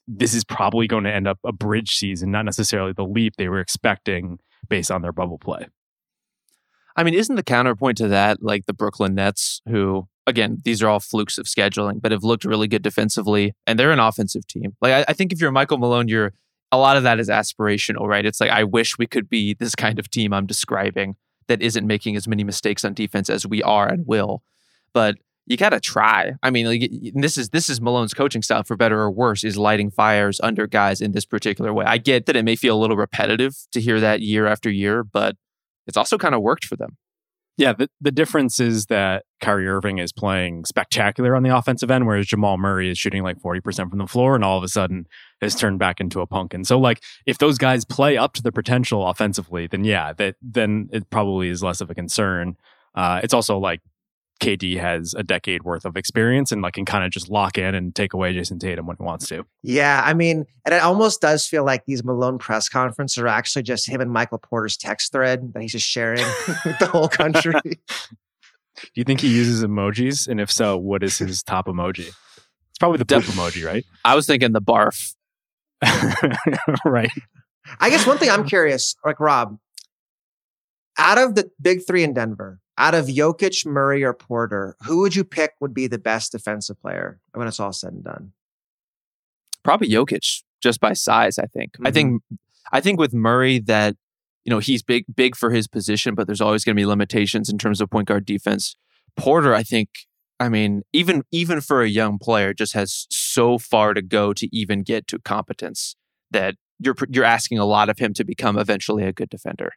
this 0.09 0.33
is 0.33 0.43
probably 0.43 0.87
going 0.87 1.05
to 1.05 1.13
end 1.13 1.25
up 1.25 1.39
a 1.45 1.53
bridge 1.53 1.95
season, 1.95 2.31
not 2.31 2.43
necessarily 2.43 2.91
the 2.91 3.05
leap 3.05 3.35
they 3.37 3.47
were 3.47 3.61
expecting 3.61 4.39
based 4.67 4.91
on 4.91 5.01
their 5.01 5.13
bubble 5.13 5.37
play. 5.37 5.67
I 6.97 7.03
mean, 7.03 7.13
isn't 7.13 7.35
the 7.35 7.43
counterpoint 7.43 7.97
to 7.99 8.07
that 8.09 8.41
like 8.41 8.65
the 8.65 8.73
Brooklyn 8.73 9.15
Nets, 9.15 9.61
who 9.69 10.07
again, 10.25 10.57
these 10.65 10.83
are 10.83 10.89
all 10.89 10.99
flukes 10.99 11.37
of 11.37 11.45
scheduling, 11.45 12.01
but 12.01 12.11
have 12.11 12.23
looked 12.23 12.43
really 12.43 12.67
good 12.67 12.81
defensively, 12.81 13.55
and 13.65 13.79
they're 13.79 13.91
an 13.91 13.99
offensive 13.99 14.45
team. 14.47 14.75
Like 14.81 14.93
I, 14.93 15.11
I 15.11 15.13
think 15.13 15.31
if 15.31 15.39
you're 15.39 15.51
Michael 15.51 15.77
Malone, 15.77 16.07
you're 16.07 16.33
a 16.71 16.77
lot 16.77 16.97
of 16.97 17.03
that 17.03 17.19
is 17.19 17.29
aspirational, 17.29 18.07
right? 18.07 18.25
It's 18.25 18.41
like 18.41 18.51
I 18.51 18.63
wish 18.63 18.97
we 18.97 19.07
could 19.07 19.29
be 19.29 19.53
this 19.53 19.75
kind 19.75 19.99
of 19.99 20.09
team 20.09 20.33
I'm 20.33 20.45
describing 20.45 21.15
that 21.47 21.61
isn't 21.61 21.87
making 21.87 22.15
as 22.17 22.27
many 22.27 22.43
mistakes 22.43 22.83
on 22.83 22.93
defense 22.93 23.29
as 23.29 23.47
we 23.47 23.63
are 23.63 23.87
and 23.87 24.05
will. 24.05 24.43
But 24.91 25.15
you 25.45 25.55
got 25.55 25.69
to 25.69 25.79
try. 25.79 26.33
I 26.43 26.49
mean, 26.49 26.65
like, 26.65 26.91
this 27.15 27.37
is 27.37 27.49
this 27.49 27.69
is 27.69 27.79
Malone's 27.79 28.13
coaching 28.13 28.41
style, 28.41 28.63
for 28.63 28.75
better 28.75 28.99
or 28.99 29.09
worse, 29.09 29.45
is 29.45 29.57
lighting 29.57 29.89
fires 29.89 30.41
under 30.43 30.67
guys 30.67 30.99
in 30.99 31.13
this 31.13 31.25
particular 31.25 31.73
way. 31.73 31.85
I 31.85 31.99
get 31.99 32.25
that 32.25 32.35
it 32.35 32.43
may 32.43 32.57
feel 32.57 32.75
a 32.75 32.81
little 32.81 32.97
repetitive 32.97 33.55
to 33.71 33.79
hear 33.79 34.01
that 34.01 34.21
year 34.21 34.45
after 34.45 34.69
year, 34.69 35.05
but 35.05 35.37
it's 35.87 35.97
also 35.97 36.17
kind 36.17 36.35
of 36.35 36.41
worked 36.41 36.65
for 36.65 36.75
them. 36.75 36.97
Yeah, 37.57 37.73
the, 37.73 37.89
the 37.99 38.11
difference 38.11 38.59
is 38.59 38.85
that 38.85 39.23
Kyrie 39.41 39.67
Irving 39.67 39.97
is 39.97 40.11
playing 40.11 40.65
spectacular 40.65 41.35
on 41.35 41.41
the 41.41 41.55
offensive 41.55 41.89
end, 41.89 42.05
whereas 42.05 42.27
Jamal 42.27 42.57
Murray 42.57 42.91
is 42.91 42.99
shooting 42.99 43.23
like 43.23 43.39
40% 43.39 43.89
from 43.89 43.97
the 43.97 44.05
floor 44.05 44.35
and 44.35 44.43
all 44.43 44.59
of 44.59 44.63
a 44.63 44.67
sudden 44.67 45.07
has 45.41 45.55
turned 45.55 45.79
back 45.79 45.99
into 45.99 46.21
a 46.21 46.27
pumpkin. 46.27 46.63
So 46.63 46.77
like 46.77 47.01
if 47.25 47.39
those 47.39 47.57
guys 47.57 47.83
play 47.83 48.15
up 48.15 48.33
to 48.33 48.43
the 48.43 48.51
potential 48.51 49.07
offensively, 49.07 49.65
then 49.65 49.83
yeah, 49.83 50.13
that 50.13 50.35
then 50.39 50.89
it 50.93 51.09
probably 51.09 51.49
is 51.49 51.63
less 51.63 51.81
of 51.81 51.89
a 51.89 51.95
concern. 51.95 52.57
Uh, 52.93 53.21
it's 53.23 53.33
also 53.33 53.57
like 53.57 53.81
KD 54.39 54.79
has 54.79 55.13
a 55.15 55.23
decade 55.23 55.63
worth 55.63 55.85
of 55.85 55.97
experience 55.97 56.51
and 56.51 56.61
like 56.61 56.73
can 56.73 56.85
kind 56.85 57.03
of 57.03 57.11
just 57.11 57.29
lock 57.29 57.57
in 57.57 57.75
and 57.75 57.95
take 57.95 58.13
away 58.13 58.33
Jayson 58.33 58.59
Tatum 58.59 58.85
when 58.85 58.97
he 58.97 59.03
wants 59.03 59.27
to. 59.29 59.45
Yeah, 59.63 60.01
I 60.03 60.13
mean, 60.13 60.45
and 60.65 60.73
it 60.73 60.81
almost 60.81 61.21
does 61.21 61.45
feel 61.45 61.65
like 61.65 61.85
these 61.85 62.03
Malone 62.03 62.37
press 62.37 62.69
conferences 62.69 63.17
are 63.17 63.27
actually 63.27 63.63
just 63.63 63.89
him 63.89 64.01
and 64.01 64.11
Michael 64.11 64.37
Porter's 64.37 64.77
text 64.77 65.11
thread 65.11 65.53
that 65.53 65.61
he's 65.61 65.71
just 65.71 65.87
sharing 65.87 66.25
with 66.65 66.79
the 66.79 66.87
whole 66.87 67.07
country. 67.07 67.53
Do 67.63 68.91
you 68.93 69.03
think 69.03 69.21
he 69.21 69.35
uses 69.35 69.63
emojis? 69.63 70.27
And 70.27 70.39
if 70.39 70.51
so, 70.51 70.77
what 70.77 71.03
is 71.03 71.17
his 71.17 71.41
top 71.41 71.65
emoji? 71.67 72.07
It's 72.07 72.79
probably 72.79 72.99
the 72.99 73.05
poop 73.05 73.23
emoji, 73.23 73.65
right? 73.65 73.83
I 74.05 74.15
was 74.15 74.27
thinking 74.27 74.51
the 74.51 74.61
barf. 74.61 75.15
right. 76.85 77.09
I 77.79 77.89
guess 77.89 78.05
one 78.05 78.17
thing 78.17 78.29
I'm 78.29 78.45
curious, 78.45 78.95
like 79.03 79.19
Rob, 79.19 79.57
out 80.97 81.17
of 81.17 81.35
the 81.35 81.49
big 81.61 81.81
three 81.85 82.03
in 82.03 82.13
Denver, 82.13 82.59
out 82.77 82.93
of 82.93 83.07
Jokic, 83.07 83.65
Murray, 83.65 84.03
or 84.03 84.13
Porter, 84.13 84.75
who 84.85 84.99
would 84.99 85.15
you 85.15 85.23
pick 85.23 85.53
would 85.59 85.73
be 85.73 85.87
the 85.87 85.97
best 85.97 86.31
defensive 86.31 86.79
player 86.79 87.19
when 87.33 87.47
it's 87.47 87.59
all 87.59 87.73
said 87.73 87.93
and 87.93 88.03
done? 88.03 88.33
Probably 89.63 89.89
Jokic, 89.89 90.43
just 90.61 90.79
by 90.79 90.93
size. 90.93 91.37
I 91.39 91.45
think. 91.45 91.73
Mm-hmm. 91.73 91.87
I 91.87 91.91
think. 91.91 92.23
I 92.71 92.81
think 92.81 92.99
with 92.99 93.13
Murray 93.13 93.59
that 93.59 93.95
you 94.43 94.51
know 94.51 94.59
he's 94.59 94.83
big, 94.83 95.05
big 95.13 95.35
for 95.35 95.51
his 95.51 95.67
position, 95.67 96.15
but 96.15 96.27
there's 96.27 96.41
always 96.41 96.63
going 96.63 96.75
to 96.75 96.79
be 96.79 96.85
limitations 96.85 97.49
in 97.49 97.57
terms 97.57 97.81
of 97.81 97.89
point 97.89 98.07
guard 98.07 98.25
defense. 98.25 98.75
Porter, 99.15 99.53
I 99.53 99.63
think. 99.63 99.89
I 100.39 100.49
mean, 100.49 100.83
even 100.93 101.23
even 101.31 101.61
for 101.61 101.81
a 101.81 101.89
young 101.89 102.19
player, 102.19 102.53
just 102.53 102.73
has 102.73 103.07
so 103.09 103.57
far 103.57 103.95
to 103.95 104.03
go 104.03 104.33
to 104.33 104.55
even 104.55 104.83
get 104.83 105.07
to 105.07 105.19
competence 105.19 105.95
that 106.29 106.55
you're 106.79 106.95
you're 107.09 107.23
asking 107.25 107.57
a 107.57 107.65
lot 107.65 107.89
of 107.89 107.97
him 107.97 108.13
to 108.13 108.23
become 108.23 108.57
eventually 108.57 109.03
a 109.03 109.11
good 109.11 109.29
defender. 109.29 109.73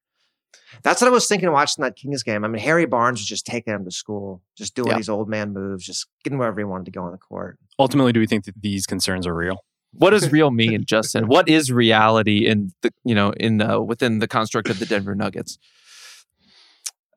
That's 0.82 1.00
what 1.00 1.08
I 1.08 1.10
was 1.10 1.26
thinking 1.26 1.50
watching 1.52 1.82
that 1.82 1.96
Kings 1.96 2.22
game. 2.22 2.44
I 2.44 2.48
mean, 2.48 2.62
Harry 2.62 2.86
Barnes 2.86 3.20
was 3.20 3.26
just 3.26 3.46
taking 3.46 3.74
him 3.74 3.84
to 3.84 3.90
school, 3.90 4.42
just 4.56 4.74
doing 4.74 4.96
these 4.96 5.08
old 5.08 5.28
man 5.28 5.52
moves, 5.52 5.84
just 5.84 6.06
getting 6.24 6.38
wherever 6.38 6.58
he 6.60 6.64
wanted 6.64 6.86
to 6.86 6.90
go 6.90 7.02
on 7.02 7.12
the 7.12 7.18
court. 7.18 7.58
Ultimately, 7.78 8.12
do 8.12 8.20
we 8.20 8.26
think 8.26 8.44
that 8.44 8.60
these 8.60 8.86
concerns 8.86 9.26
are 9.26 9.34
real? 9.34 9.64
What 9.92 10.10
does 10.10 10.30
real 10.32 10.50
mean, 10.50 10.84
Justin? 10.86 11.26
What 11.26 11.48
is 11.48 11.72
reality 11.72 12.46
in 12.46 12.72
the 12.82 12.92
you 13.04 13.14
know 13.14 13.32
in 13.32 13.58
the 13.58 13.80
within 13.80 14.20
the 14.20 14.28
construct 14.28 14.68
of 14.68 14.78
the 14.78 14.86
Denver 14.86 15.14
Nuggets? 15.14 15.58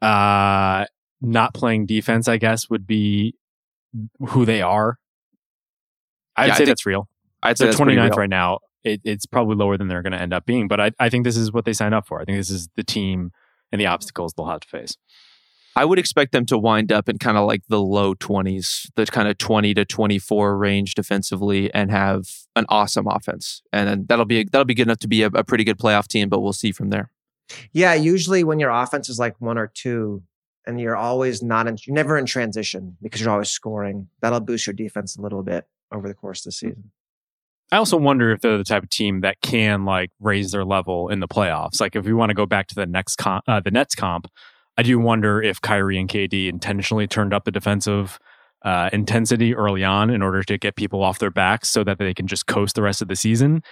Uh, 0.02 0.86
not 1.22 1.54
playing 1.54 1.86
defense, 1.86 2.28
I 2.28 2.38
guess, 2.38 2.70
would 2.70 2.86
be 2.86 3.36
who 4.20 4.46
they 4.46 4.62
are. 4.62 4.98
I'd 6.36 6.48
yeah, 6.48 6.56
say 6.56 6.66
that's 6.66 6.86
real. 6.86 7.08
I'd 7.42 7.58
say 7.58 7.66
they're 7.66 7.74
29th 7.74 8.18
right 8.18 8.30
now 8.30 8.60
it, 8.84 9.02
it's 9.04 9.26
probably 9.26 9.56
lower 9.56 9.78
than 9.78 9.88
they're 9.88 10.02
going 10.02 10.14
to 10.14 10.22
end 10.22 10.34
up 10.34 10.46
being. 10.46 10.68
But 10.68 10.80
I, 10.80 10.92
I 11.00 11.10
think 11.10 11.24
this 11.24 11.38
is 11.38 11.52
what 11.52 11.66
they 11.66 11.74
signed 11.74 11.96
up 11.96 12.08
for. 12.08 12.22
I 12.22 12.26
think 12.26 12.38
this 12.38 12.50
is 12.50 12.70
the 12.76 12.84
team 12.84 13.32
and 13.72 13.80
the 13.80 13.86
obstacles 13.86 14.34
they'll 14.34 14.48
have 14.48 14.62
to 14.62 14.68
face. 14.68 14.98
I 15.76 15.86
would 15.86 15.98
expect 15.98 16.34
them 16.34 16.46
to 16.48 16.58
wind 16.58 16.92
up 16.92 17.10
in 17.10 17.18
kind 17.18 17.38
of 17.38 17.48
like 17.48 17.64
the 17.68 17.82
low 17.82 18.14
20s, 18.14 18.92
the 18.96 19.08
kind 19.08 19.28
of 19.28 19.40
20 19.40 19.74
to 19.74 19.86
24 19.86 20.56
range 20.56 20.94
defensively 20.94 21.74
and 21.74 21.90
have 21.90 22.26
an 22.56 22.66
awesome 22.70 23.08
offense. 23.08 23.64
And 23.72 24.08
that'll 24.08 24.26
be 24.26 24.44
that'll 24.44 24.66
be 24.66 24.76
good 24.76 24.88
enough 24.88 25.00
to 25.00 25.08
be 25.08 25.24
a, 25.24 25.28
a 25.28 25.44
pretty 25.44 25.64
good 25.64 25.80
playoff 25.80 26.08
team, 26.08 26.30
but 26.30 26.42
we'll 26.42 26.54
see 26.54 26.72
from 26.72 26.92
there. 26.92 27.10
Yeah, 27.72 27.96
usually 27.96 28.44
when 28.44 28.60
your 28.60 28.70
offense 28.70 29.10
is 29.10 29.18
like 29.18 29.42
one 29.42 29.58
or 29.58 29.68
two 29.68 30.22
and 30.66 30.80
you're 30.80 30.96
always 30.96 31.42
not 31.42 31.68
in 31.68 31.78
you're 31.86 31.96
never 31.96 32.18
in 32.18 32.26
transition 32.28 32.96
because 33.02 33.22
you're 33.22 33.32
always 33.32 33.50
scoring, 33.50 34.10
that'll 34.22 34.42
boost 34.42 34.68
your 34.68 34.76
defense 34.76 35.18
a 35.18 35.22
little 35.22 35.42
bit 35.42 35.68
over 35.92 36.08
the 36.08 36.14
course 36.14 36.46
of 36.46 36.54
the 36.54 36.68
hmm. 36.68 36.70
season. 36.70 36.92
I 37.72 37.78
also 37.78 37.98
wonder 37.98 38.32
if 38.32 38.42
they're 38.42 38.58
the 38.58 38.64
type 38.64 38.84
of 38.84 38.90
team 38.90 39.22
that 39.22 39.42
can 39.42 39.86
like 39.86 40.12
raise 40.20 40.52
their 40.52 40.66
level 40.66 41.10
in 41.10 41.20
the 41.20 41.28
playoffs. 41.28 41.82
Like 41.82 41.96
if 41.96 42.06
we 42.06 42.14
want 42.14 42.30
to 42.30 42.36
go 42.36 42.46
back 42.46 42.68
to 42.68 42.76
the 42.76 42.86
next 42.86 43.16
comp, 43.16 43.44
uh, 43.48 43.60
the 43.60 43.72
Nets 43.72 43.96
comp, 43.96 44.28
I 44.78 44.84
do 44.84 45.00
wonder 45.00 45.42
if 45.42 45.62
Kyrie 45.62 46.00
and 46.00 46.10
KD 46.10 46.48
intentionally 46.48 47.08
turned 47.08 47.34
up 47.34 47.46
the 47.46 47.52
defensive 47.52 48.20
uh, 48.64 48.90
intensity 48.94 49.56
early 49.56 49.84
on 49.84 50.10
in 50.10 50.22
order 50.22 50.44
to 50.44 50.58
get 50.58 50.76
people 50.76 51.04
off 51.04 51.20
their 51.20 51.32
backs 51.32 51.70
so 51.70 51.84
that 51.84 51.98
they 51.98 52.14
can 52.14 52.28
just 52.28 52.48
coast 52.48 52.76
the 52.76 52.82
rest 52.82 53.02
of 53.02 53.08
the 53.08 53.16
season. 53.16 53.64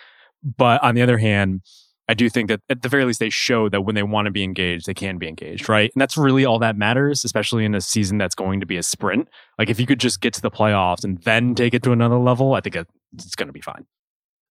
But 0.43 0.83
on 0.83 0.95
the 0.95 1.01
other 1.01 1.17
hand, 1.17 1.61
I 2.09 2.13
do 2.13 2.29
think 2.29 2.49
that 2.49 2.59
at 2.69 2.81
the 2.81 2.89
very 2.89 3.05
least 3.05 3.19
they 3.19 3.29
show 3.29 3.69
that 3.69 3.81
when 3.81 3.95
they 3.95 4.03
want 4.03 4.25
to 4.25 4.31
be 4.31 4.43
engaged, 4.43 4.85
they 4.85 4.93
can 4.93 5.17
be 5.17 5.27
engaged, 5.27 5.69
right? 5.69 5.91
And 5.93 6.01
that's 6.01 6.17
really 6.17 6.43
all 6.43 6.59
that 6.59 6.75
matters, 6.75 7.23
especially 7.23 7.63
in 7.63 7.73
a 7.73 7.79
season 7.79 8.17
that's 8.17 8.35
going 8.35 8.59
to 8.59 8.65
be 8.65 8.75
a 8.75 8.83
sprint. 8.83 9.29
Like 9.57 9.69
if 9.69 9.79
you 9.79 9.85
could 9.85 9.99
just 9.99 10.19
get 10.19 10.33
to 10.33 10.41
the 10.41 10.51
playoffs 10.51 11.03
and 11.05 11.19
then 11.19 11.55
take 11.55 11.73
it 11.73 11.83
to 11.83 11.91
another 11.93 12.17
level, 12.17 12.53
I 12.53 12.59
think 12.59 12.75
it's 13.13 13.35
going 13.35 13.47
to 13.47 13.53
be 13.53 13.61
fine. 13.61 13.85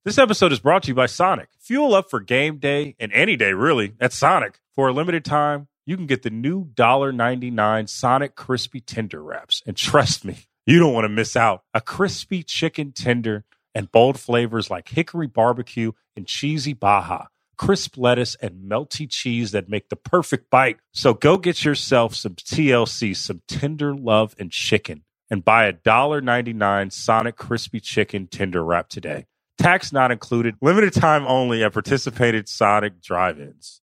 This 0.04 0.18
episode 0.18 0.52
is 0.52 0.60
brought 0.60 0.84
to 0.84 0.88
you 0.88 0.94
by 0.94 1.06
Sonic. 1.06 1.48
Fuel 1.60 1.94
up 1.94 2.08
for 2.08 2.20
game 2.20 2.56
day 2.56 2.96
and 2.98 3.12
any 3.12 3.36
day, 3.36 3.52
really, 3.52 3.94
at 4.00 4.12
Sonic. 4.14 4.60
For 4.74 4.88
a 4.88 4.92
limited 4.92 5.26
time, 5.26 5.68
you 5.84 5.96
can 5.96 6.06
get 6.06 6.22
the 6.22 6.30
new 6.30 6.64
$1.99 6.64 7.88
Sonic 7.88 8.34
Crispy 8.34 8.80
Tender 8.80 9.22
Wraps. 9.22 9.62
And 9.66 9.76
trust 9.76 10.24
me, 10.24 10.46
you 10.66 10.78
don't 10.78 10.94
want 10.94 11.04
to 11.04 11.10
miss 11.10 11.36
out. 11.36 11.64
A 11.74 11.80
crispy 11.80 12.42
chicken 12.42 12.92
tender 12.92 13.44
and 13.74 13.92
bold 13.92 14.18
flavors 14.18 14.70
like 14.70 14.88
hickory 14.88 15.26
barbecue 15.26 15.92
and 16.16 16.26
cheesy 16.26 16.72
Baja, 16.72 17.26
crisp 17.56 17.96
lettuce, 17.98 18.36
and 18.36 18.70
melty 18.70 19.06
cheese 19.08 19.50
that 19.50 19.68
make 19.68 19.88
the 19.88 19.96
perfect 19.96 20.50
bite. 20.50 20.78
So 20.92 21.12
go 21.12 21.36
get 21.36 21.64
yourself 21.64 22.14
some 22.14 22.34
TLC, 22.36 23.16
some 23.16 23.42
tender 23.48 23.94
love 23.94 24.34
and 24.38 24.50
chicken, 24.50 25.04
and 25.30 25.44
buy 25.44 25.66
a 25.66 25.72
$1.99 25.72 26.92
Sonic 26.92 27.36
Crispy 27.36 27.80
Chicken 27.80 28.26
Tender 28.26 28.64
Wrap 28.64 28.88
today. 28.88 29.26
Tax 29.58 29.92
not 29.92 30.10
included. 30.10 30.56
Limited 30.60 30.92
time 30.92 31.24
only 31.26 31.62
at 31.62 31.72
participated 31.72 32.48
Sonic 32.48 33.00
drive-ins. 33.00 33.80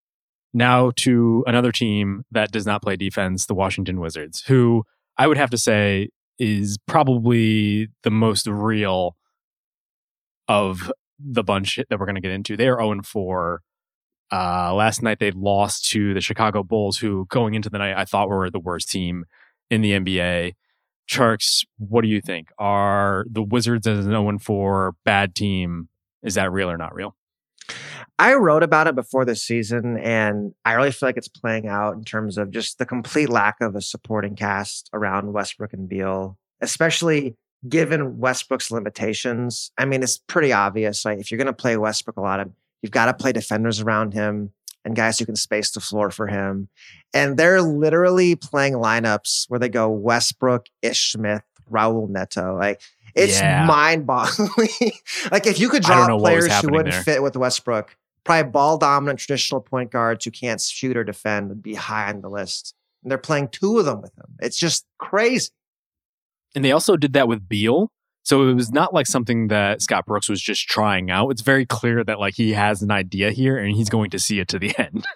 Now 0.52 0.90
to 0.96 1.44
another 1.46 1.70
team 1.70 2.24
that 2.30 2.50
does 2.50 2.66
not 2.66 2.82
play 2.82 2.96
defense, 2.96 3.46
the 3.46 3.54
Washington 3.54 4.00
Wizards, 4.00 4.42
who 4.46 4.84
I 5.18 5.26
would 5.26 5.36
have 5.36 5.50
to 5.50 5.58
say 5.58 6.08
is 6.38 6.78
probably 6.86 7.88
the 8.02 8.10
most 8.10 8.46
real 8.46 9.16
of 10.48 10.90
the 11.18 11.42
bunch 11.42 11.78
that 11.88 11.98
we're 11.98 12.06
going 12.06 12.16
to 12.16 12.20
get 12.20 12.30
into. 12.30 12.56
They 12.56 12.68
are 12.68 12.78
0 12.78 13.02
4. 13.04 13.62
Uh, 14.32 14.74
last 14.74 15.02
night 15.02 15.18
they 15.18 15.30
lost 15.30 15.88
to 15.90 16.12
the 16.14 16.20
Chicago 16.20 16.62
Bulls, 16.62 16.98
who 16.98 17.26
going 17.28 17.54
into 17.54 17.70
the 17.70 17.78
night 17.78 17.96
I 17.96 18.04
thought 18.04 18.28
were 18.28 18.50
the 18.50 18.58
worst 18.58 18.90
team 18.90 19.24
in 19.70 19.82
the 19.82 19.92
NBA. 19.92 20.54
Tjarks, 21.08 21.64
what 21.78 22.02
do 22.02 22.08
you 22.08 22.20
think? 22.20 22.48
Are 22.58 23.24
the 23.30 23.42
Wizards 23.42 23.86
as 23.86 24.06
known 24.06 24.38
for 24.38 24.94
bad 25.04 25.34
team? 25.34 25.88
Is 26.22 26.34
that 26.34 26.52
real 26.52 26.70
or 26.70 26.76
not 26.76 26.94
real? 26.94 27.16
I 28.18 28.34
wrote 28.34 28.62
about 28.62 28.86
it 28.86 28.94
before 28.94 29.24
the 29.24 29.36
season, 29.36 29.98
and 29.98 30.54
I 30.64 30.72
really 30.72 30.90
feel 30.90 31.08
like 31.08 31.16
it's 31.16 31.28
playing 31.28 31.68
out 31.68 31.94
in 31.94 32.04
terms 32.04 32.38
of 32.38 32.50
just 32.50 32.78
the 32.78 32.86
complete 32.86 33.28
lack 33.28 33.56
of 33.60 33.76
a 33.76 33.80
supporting 33.80 34.34
cast 34.34 34.88
around 34.92 35.32
Westbrook 35.32 35.72
and 35.72 35.88
Beal, 35.88 36.38
especially 36.60 37.36
given 37.68 38.18
Westbrook's 38.18 38.70
limitations. 38.70 39.70
I 39.76 39.84
mean, 39.84 40.02
it's 40.02 40.18
pretty 40.18 40.52
obvious. 40.52 41.04
Like, 41.04 41.18
if 41.18 41.30
you're 41.30 41.38
going 41.38 41.46
to 41.46 41.52
play 41.52 41.76
Westbrook 41.76 42.16
a 42.16 42.22
lot 42.22 42.40
of, 42.40 42.50
you've 42.82 42.92
got 42.92 43.06
to 43.06 43.14
play 43.14 43.32
defenders 43.32 43.80
around 43.80 44.14
him 44.14 44.52
and 44.86 44.94
guys 44.94 45.18
who 45.18 45.26
can 45.26 45.34
space 45.34 45.72
the 45.72 45.80
floor 45.80 46.10
for 46.10 46.28
him. 46.28 46.68
And 47.12 47.36
they're 47.36 47.60
literally 47.60 48.36
playing 48.36 48.74
lineups 48.74 49.50
where 49.50 49.58
they 49.58 49.68
go 49.68 49.88
Westbrook, 49.90 50.66
Ish 50.80 51.12
Smith, 51.12 51.42
Raul 51.70 52.08
Neto. 52.08 52.56
Like 52.56 52.80
it's 53.16 53.40
yeah. 53.40 53.66
mind 53.66 54.06
boggling. 54.06 54.68
like 55.32 55.46
if 55.46 55.58
you 55.58 55.68
could 55.68 55.82
draw 55.82 56.06
players 56.18 56.54
who 56.60 56.70
wouldn't 56.70 56.92
there. 56.92 57.02
fit 57.02 57.22
with 57.22 57.36
Westbrook, 57.36 57.96
probably 58.22 58.50
ball 58.52 58.78
dominant 58.78 59.18
traditional 59.18 59.60
point 59.60 59.90
guards 59.90 60.24
who 60.24 60.30
can't 60.30 60.60
shoot 60.60 60.96
or 60.96 61.02
defend 61.02 61.48
would 61.48 61.62
be 61.62 61.74
high 61.74 62.08
on 62.08 62.20
the 62.20 62.30
list. 62.30 62.72
And 63.02 63.10
they're 63.10 63.18
playing 63.18 63.48
two 63.48 63.78
of 63.78 63.86
them 63.86 64.00
with 64.00 64.16
him. 64.16 64.36
It's 64.38 64.56
just 64.56 64.86
crazy. 64.98 65.50
And 66.54 66.64
they 66.64 66.70
also 66.70 66.96
did 66.96 67.12
that 67.14 67.26
with 67.26 67.48
Beal. 67.48 67.90
So 68.26 68.48
it 68.48 68.54
was 68.54 68.72
not 68.72 68.92
like 68.92 69.06
something 69.06 69.46
that 69.48 69.80
Scott 69.80 70.04
Brooks 70.04 70.28
was 70.28 70.42
just 70.42 70.66
trying 70.66 71.12
out. 71.12 71.30
It's 71.30 71.42
very 71.42 71.64
clear 71.64 72.02
that 72.02 72.18
like 72.18 72.34
he 72.34 72.54
has 72.54 72.82
an 72.82 72.90
idea 72.90 73.30
here 73.30 73.56
and 73.56 73.72
he's 73.76 73.88
going 73.88 74.10
to 74.10 74.18
see 74.18 74.40
it 74.40 74.48
to 74.48 74.58
the 74.58 74.76
end. 74.78 75.06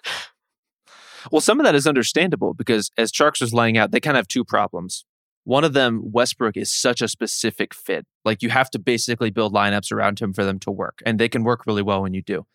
well, 1.29 1.41
some 1.41 1.59
of 1.59 1.65
that 1.65 1.75
is 1.75 1.85
understandable 1.85 2.53
because 2.53 2.89
as 2.97 3.11
Tjarks 3.11 3.41
was 3.41 3.53
laying 3.53 3.77
out, 3.77 3.91
they 3.91 3.99
kind 3.99 4.15
of 4.15 4.19
have 4.19 4.29
two 4.29 4.45
problems. 4.45 5.03
One 5.43 5.65
of 5.65 5.73
them, 5.73 5.99
Westbrook, 6.05 6.55
is 6.55 6.73
such 6.73 7.01
a 7.01 7.09
specific 7.09 7.73
fit. 7.73 8.05
Like 8.23 8.41
you 8.41 8.49
have 8.49 8.69
to 8.69 8.79
basically 8.79 9.29
build 9.29 9.53
lineups 9.53 9.91
around 9.91 10.21
him 10.21 10.31
for 10.31 10.45
them 10.45 10.57
to 10.59 10.71
work, 10.71 10.99
and 11.05 11.19
they 11.19 11.27
can 11.27 11.43
work 11.43 11.65
really 11.67 11.81
well 11.81 12.03
when 12.03 12.13
you 12.13 12.21
do. 12.21 12.45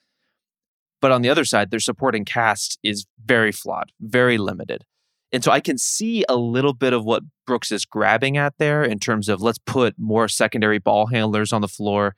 But 1.03 1.13
on 1.13 1.21
the 1.21 1.29
other 1.29 1.45
side, 1.45 1.71
their 1.71 1.81
supporting 1.81 2.25
cast 2.25 2.79
is 2.83 3.05
very 3.23 3.53
flawed, 3.53 3.93
very 4.01 4.39
limited. 4.39 4.85
And 5.37 5.45
so 5.45 5.53
I 5.53 5.61
can 5.61 5.77
see 5.77 6.25
a 6.31 6.35
little 6.35 6.73
bit 6.73 6.95
of 6.95 7.05
what 7.05 7.23
Brooks 7.47 7.71
is 7.71 7.85
grabbing 7.85 8.39
at 8.39 8.55
there 8.57 8.83
in 8.83 8.99
terms 8.99 9.29
of 9.29 9.43
let's 9.43 9.59
put 9.59 9.95
more 9.99 10.29
secondary 10.29 10.79
ball 10.79 11.09
handlers 11.09 11.53
on 11.53 11.61
the 11.61 11.69
floor. 11.69 12.17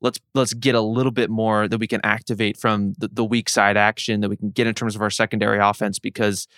Let's 0.00 0.18
let's 0.34 0.54
get 0.54 0.74
a 0.74 0.80
little 0.80 1.12
bit 1.12 1.28
more 1.28 1.68
that 1.68 1.76
we 1.76 1.86
can 1.86 2.00
activate 2.02 2.56
from 2.56 2.94
the, 2.96 3.08
the 3.08 3.22
weak 3.22 3.50
side 3.50 3.76
action 3.76 4.22
that 4.22 4.30
we 4.30 4.38
can 4.38 4.48
get 4.48 4.66
in 4.66 4.72
terms 4.72 4.96
of 4.96 5.02
our 5.02 5.10
secondary 5.10 5.58
offense 5.58 5.98
because 5.98 6.48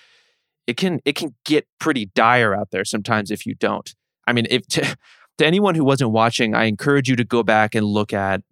it 0.68 0.76
can 0.76 1.00
it 1.04 1.16
can 1.16 1.34
get 1.44 1.66
pretty 1.80 2.06
dire 2.14 2.54
out 2.54 2.70
there 2.70 2.84
sometimes 2.84 3.32
if 3.32 3.44
you 3.44 3.56
don't. 3.56 3.92
I 4.28 4.32
mean, 4.32 4.46
if 4.48 4.64
to, 4.68 4.96
to 5.38 5.44
anyone 5.44 5.74
who 5.74 5.82
wasn't 5.82 6.12
watching, 6.12 6.54
I 6.54 6.66
encourage 6.66 7.08
you 7.08 7.16
to 7.16 7.24
go 7.24 7.42
back 7.42 7.74
and 7.74 7.84
look 7.84 8.12
at 8.12 8.42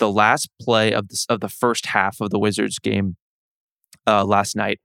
the 0.00 0.10
last 0.10 0.50
play 0.60 0.92
of 0.92 1.06
the, 1.06 1.26
of 1.28 1.38
the 1.38 1.48
first 1.48 1.86
half 1.86 2.20
of 2.20 2.30
the 2.30 2.40
Wizards 2.40 2.80
game 2.80 3.14
uh, 4.04 4.24
last 4.24 4.56
night, 4.56 4.80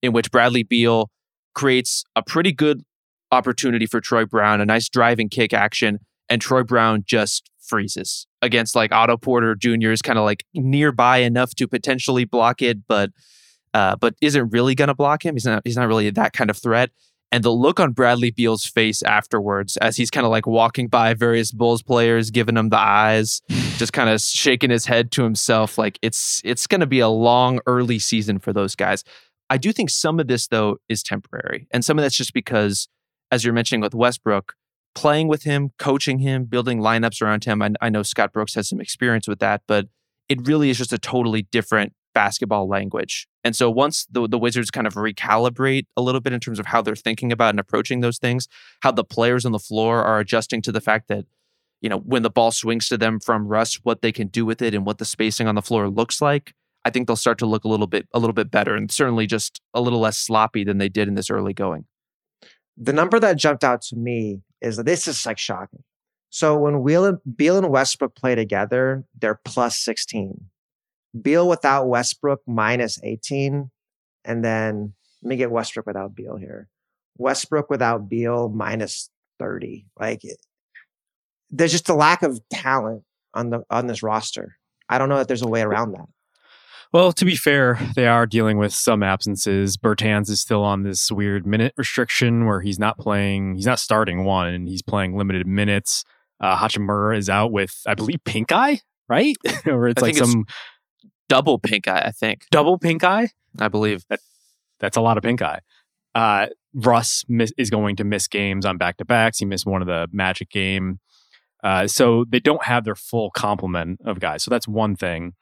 in 0.00 0.14
which 0.14 0.30
Bradley 0.30 0.62
Beal 0.62 1.10
creates 1.56 2.04
a 2.14 2.22
pretty 2.22 2.52
good 2.52 2.82
opportunity 3.32 3.86
for 3.86 4.00
Troy 4.00 4.24
Brown, 4.24 4.60
a 4.60 4.66
nice 4.66 4.88
driving 4.88 5.28
kick 5.28 5.52
action, 5.52 5.98
and 6.28 6.40
Troy 6.40 6.62
Brown 6.62 7.02
just 7.04 7.50
freezes 7.60 8.26
against 8.42 8.76
like 8.76 8.92
Otto 8.92 9.16
Porter 9.16 9.56
Jr. 9.56 9.90
is 9.90 10.02
kind 10.02 10.18
of 10.18 10.24
like 10.24 10.44
nearby 10.54 11.18
enough 11.18 11.54
to 11.56 11.66
potentially 11.66 12.24
block 12.24 12.62
it, 12.62 12.86
but 12.86 13.10
uh, 13.74 13.96
but 13.96 14.14
isn't 14.20 14.50
really 14.50 14.74
going 14.74 14.88
to 14.88 14.94
block 14.94 15.24
him. 15.24 15.34
He's 15.34 15.44
not. 15.44 15.62
He's 15.64 15.76
not 15.76 15.88
really 15.88 16.10
that 16.10 16.32
kind 16.32 16.50
of 16.50 16.56
threat. 16.56 16.90
And 17.32 17.42
the 17.42 17.50
look 17.50 17.80
on 17.80 17.92
Bradley 17.92 18.30
Beal's 18.30 18.64
face 18.64 19.02
afterwards, 19.02 19.76
as 19.78 19.96
he's 19.96 20.10
kind 20.10 20.24
of 20.24 20.30
like 20.30 20.46
walking 20.46 20.86
by 20.86 21.12
various 21.12 21.50
Bulls 21.50 21.82
players, 21.82 22.30
giving 22.30 22.54
them 22.54 22.68
the 22.68 22.78
eyes, 22.78 23.42
just 23.48 23.92
kind 23.92 24.08
of 24.08 24.20
shaking 24.20 24.70
his 24.70 24.86
head 24.86 25.10
to 25.12 25.24
himself, 25.24 25.76
like 25.76 25.98
it's 26.02 26.40
it's 26.44 26.66
going 26.66 26.80
to 26.80 26.86
be 26.86 27.00
a 27.00 27.08
long 27.08 27.60
early 27.66 27.98
season 27.98 28.38
for 28.38 28.52
those 28.52 28.74
guys. 28.74 29.02
I 29.48 29.56
do 29.56 29.72
think 29.72 29.90
some 29.90 30.18
of 30.18 30.26
this 30.26 30.48
though 30.48 30.78
is 30.88 31.02
temporary, 31.02 31.68
and 31.70 31.84
some 31.84 31.98
of 31.98 32.02
that's 32.02 32.16
just 32.16 32.32
because, 32.32 32.88
as 33.30 33.44
you're 33.44 33.54
mentioning 33.54 33.80
with 33.80 33.94
Westbrook, 33.94 34.54
playing 34.96 35.28
with 35.28 35.44
him, 35.44 35.70
coaching 35.78 36.18
him, 36.20 36.44
building 36.44 36.80
lineups 36.80 37.22
around 37.22 37.44
him. 37.44 37.62
I, 37.62 37.70
I 37.80 37.90
know 37.90 38.02
Scott 38.02 38.32
Brooks 38.32 38.54
has 38.54 38.68
some 38.68 38.80
experience 38.80 39.28
with 39.28 39.38
that, 39.40 39.62
but 39.68 39.86
it 40.28 40.48
really 40.48 40.70
is 40.70 40.78
just 40.78 40.92
a 40.92 40.98
totally 40.98 41.42
different 41.42 41.92
basketball 42.14 42.66
language. 42.66 43.28
And 43.44 43.54
so 43.54 43.70
once 43.70 44.06
the, 44.10 44.26
the 44.26 44.38
Wizards 44.38 44.70
kind 44.70 44.86
of 44.86 44.94
recalibrate 44.94 45.84
a 45.98 46.02
little 46.02 46.22
bit 46.22 46.32
in 46.32 46.40
terms 46.40 46.58
of 46.58 46.66
how 46.66 46.80
they're 46.80 46.96
thinking 46.96 47.30
about 47.30 47.50
and 47.50 47.60
approaching 47.60 48.00
those 48.00 48.18
things, 48.18 48.48
how 48.80 48.90
the 48.90 49.04
players 49.04 49.44
on 49.44 49.52
the 49.52 49.58
floor 49.58 50.02
are 50.02 50.18
adjusting 50.18 50.62
to 50.62 50.72
the 50.72 50.80
fact 50.80 51.08
that, 51.08 51.26
you 51.82 51.90
know, 51.90 51.98
when 51.98 52.22
the 52.22 52.30
ball 52.30 52.50
swings 52.50 52.88
to 52.88 52.96
them 52.96 53.20
from 53.20 53.46
Russ, 53.46 53.74
what 53.82 54.00
they 54.00 54.12
can 54.12 54.28
do 54.28 54.46
with 54.46 54.62
it 54.62 54.74
and 54.74 54.86
what 54.86 54.96
the 54.96 55.04
spacing 55.04 55.46
on 55.46 55.56
the 55.56 55.62
floor 55.62 55.90
looks 55.90 56.22
like, 56.22 56.54
I 56.86 56.90
think 56.90 57.08
they'll 57.08 57.16
start 57.16 57.38
to 57.38 57.46
look 57.46 57.64
a 57.64 57.68
little 57.68 57.88
bit 57.88 58.06
a 58.14 58.20
little 58.20 58.32
bit 58.32 58.48
better 58.48 58.76
and 58.76 58.92
certainly 58.92 59.26
just 59.26 59.60
a 59.74 59.80
little 59.80 59.98
less 59.98 60.16
sloppy 60.16 60.62
than 60.62 60.78
they 60.78 60.88
did 60.88 61.08
in 61.08 61.16
this 61.16 61.30
early 61.30 61.52
going. 61.52 61.84
The 62.76 62.92
number 62.92 63.18
that 63.18 63.36
jumped 63.36 63.64
out 63.64 63.82
to 63.82 63.96
me 63.96 64.42
is 64.60 64.76
that 64.76 64.86
this 64.86 65.08
is 65.08 65.26
like 65.26 65.36
shocking. 65.36 65.82
So 66.30 66.56
when 66.56 66.80
Beal 67.34 67.58
and, 67.58 67.70
Westbrook 67.70 68.14
play 68.14 68.36
together, 68.36 69.04
they're 69.18 69.40
plus 69.44 69.76
16. 69.78 70.44
Beal 71.20 71.48
without 71.48 71.88
Westbrook 71.88 72.42
minus 72.46 73.00
18. 73.02 73.68
And 74.24 74.44
then 74.44 74.94
let 75.22 75.28
me 75.28 75.36
get 75.36 75.50
Westbrook 75.50 75.86
without 75.86 76.14
Beal 76.14 76.36
here. 76.36 76.68
Westbrook 77.18 77.68
without 77.68 78.08
Beal 78.08 78.48
minus 78.48 79.10
30. 79.40 79.86
Like 79.98 80.22
it, 80.22 80.38
there's 81.50 81.72
just 81.72 81.88
a 81.88 81.94
lack 81.94 82.22
of 82.22 82.38
talent 82.52 83.02
on 83.34 83.50
the 83.50 83.62
on 83.70 83.88
this 83.88 84.04
roster. 84.04 84.56
I 84.88 84.98
don't 84.98 85.08
know 85.08 85.16
that 85.16 85.26
there's 85.26 85.42
a 85.42 85.48
way 85.48 85.62
around 85.62 85.92
that. 85.92 86.06
Well, 86.96 87.12
to 87.12 87.26
be 87.26 87.36
fair, 87.36 87.78
they 87.94 88.06
are 88.06 88.24
dealing 88.24 88.56
with 88.56 88.72
some 88.72 89.02
absences. 89.02 89.76
Bertans 89.76 90.30
is 90.30 90.40
still 90.40 90.64
on 90.64 90.82
this 90.82 91.12
weird 91.12 91.46
minute 91.46 91.74
restriction 91.76 92.46
where 92.46 92.62
he's 92.62 92.78
not 92.78 92.96
playing, 92.96 93.56
he's 93.56 93.66
not 93.66 93.80
starting 93.80 94.24
one, 94.24 94.48
and 94.48 94.66
he's 94.66 94.80
playing 94.80 95.14
limited 95.14 95.46
minutes. 95.46 96.04
Uh, 96.40 96.56
Hachimura 96.56 97.18
is 97.18 97.28
out 97.28 97.52
with, 97.52 97.82
I 97.86 97.92
believe, 97.92 98.24
pink 98.24 98.50
eye, 98.50 98.80
right? 99.10 99.36
or 99.66 99.88
it's 99.88 100.02
I 100.02 100.06
like 100.06 100.16
some 100.16 100.46
it's 100.48 101.12
double 101.28 101.58
pink 101.58 101.86
eye, 101.86 102.02
I 102.06 102.12
think. 102.12 102.46
double 102.50 102.78
pink 102.78 103.04
eye. 103.04 103.28
I 103.58 103.68
believe. 103.68 104.06
That, 104.08 104.20
that's 104.80 104.96
a 104.96 105.02
lot 105.02 105.18
of 105.18 105.22
pink 105.22 105.42
eye. 105.42 105.60
Uh, 106.14 106.46
Russ 106.72 107.24
miss, 107.28 107.52
is 107.58 107.68
going 107.68 107.96
to 107.96 108.04
miss 108.04 108.26
games 108.26 108.64
on 108.64 108.78
back 108.78 108.96
to 108.96 109.04
backs. 109.04 109.36
He 109.36 109.44
missed 109.44 109.66
one 109.66 109.82
of 109.82 109.86
the 109.86 110.08
Magic 110.12 110.48
game. 110.48 111.00
Uh, 111.62 111.86
so 111.86 112.24
they 112.26 112.40
don't 112.40 112.64
have 112.64 112.84
their 112.84 112.94
full 112.94 113.30
complement 113.30 114.00
of 114.04 114.18
guys. 114.18 114.42
So 114.42 114.50
that's 114.50 114.66
one 114.66 114.96
thing. 114.96 115.34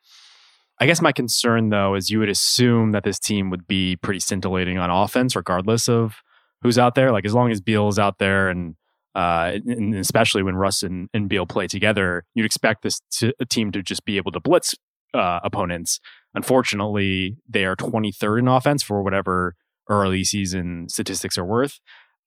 I 0.81 0.87
guess 0.87 1.01
my 1.01 1.13
concern, 1.13 1.71
though, 1.71 1.95
is 1.95 2.11
you 2.11 2.19
would 2.19 2.29
assume 2.29 2.93
that 2.93 3.05
this 3.05 3.19
team 3.19 3.51
would 3.51 3.67
be 3.67 3.97
pretty 3.97 4.21
scintillating 4.21 4.79
on 4.79 4.91
offense, 4.91 5.37
regardless 5.37 5.89
of 5.89 6.17
who's 6.63 6.79
out 6.79 6.95
there. 6.95 7.13
Like 7.13 7.25
as 7.25 7.35
long 7.35 7.51
as 7.51 7.61
Beal 7.61 7.89
is 7.89 7.99
out 7.99 8.19
there, 8.19 8.49
and, 8.49 8.75
uh, 9.15 9.53
and 9.67 9.95
especially 9.95 10.43
when 10.43 10.57
Russ 10.57 10.83
and, 10.83 11.09
and 11.15 11.29
Beal 11.29 11.47
play 11.47 11.69
together, 11.69 12.25
you'd 12.35 12.47
expect 12.47 12.83
this 12.83 13.01
team 13.49 13.71
to 13.71 13.83
just 13.83 14.05
be 14.05 14.17
able 14.17 14.33
to 14.33 14.41
blitz 14.41 14.75
uh, 15.15 15.41
opponents. 15.45 16.01
Unfortunately, 16.35 17.37
they 17.49 17.65
are 17.65 17.77
23rd 17.77 18.41
in 18.41 18.49
offense 18.49 18.83
for 18.83 19.03
whatever 19.03 19.55
early 19.89 20.25
season 20.25 20.89
statistics 20.89 21.39
are 21.39 21.45
worth. 21.45 21.79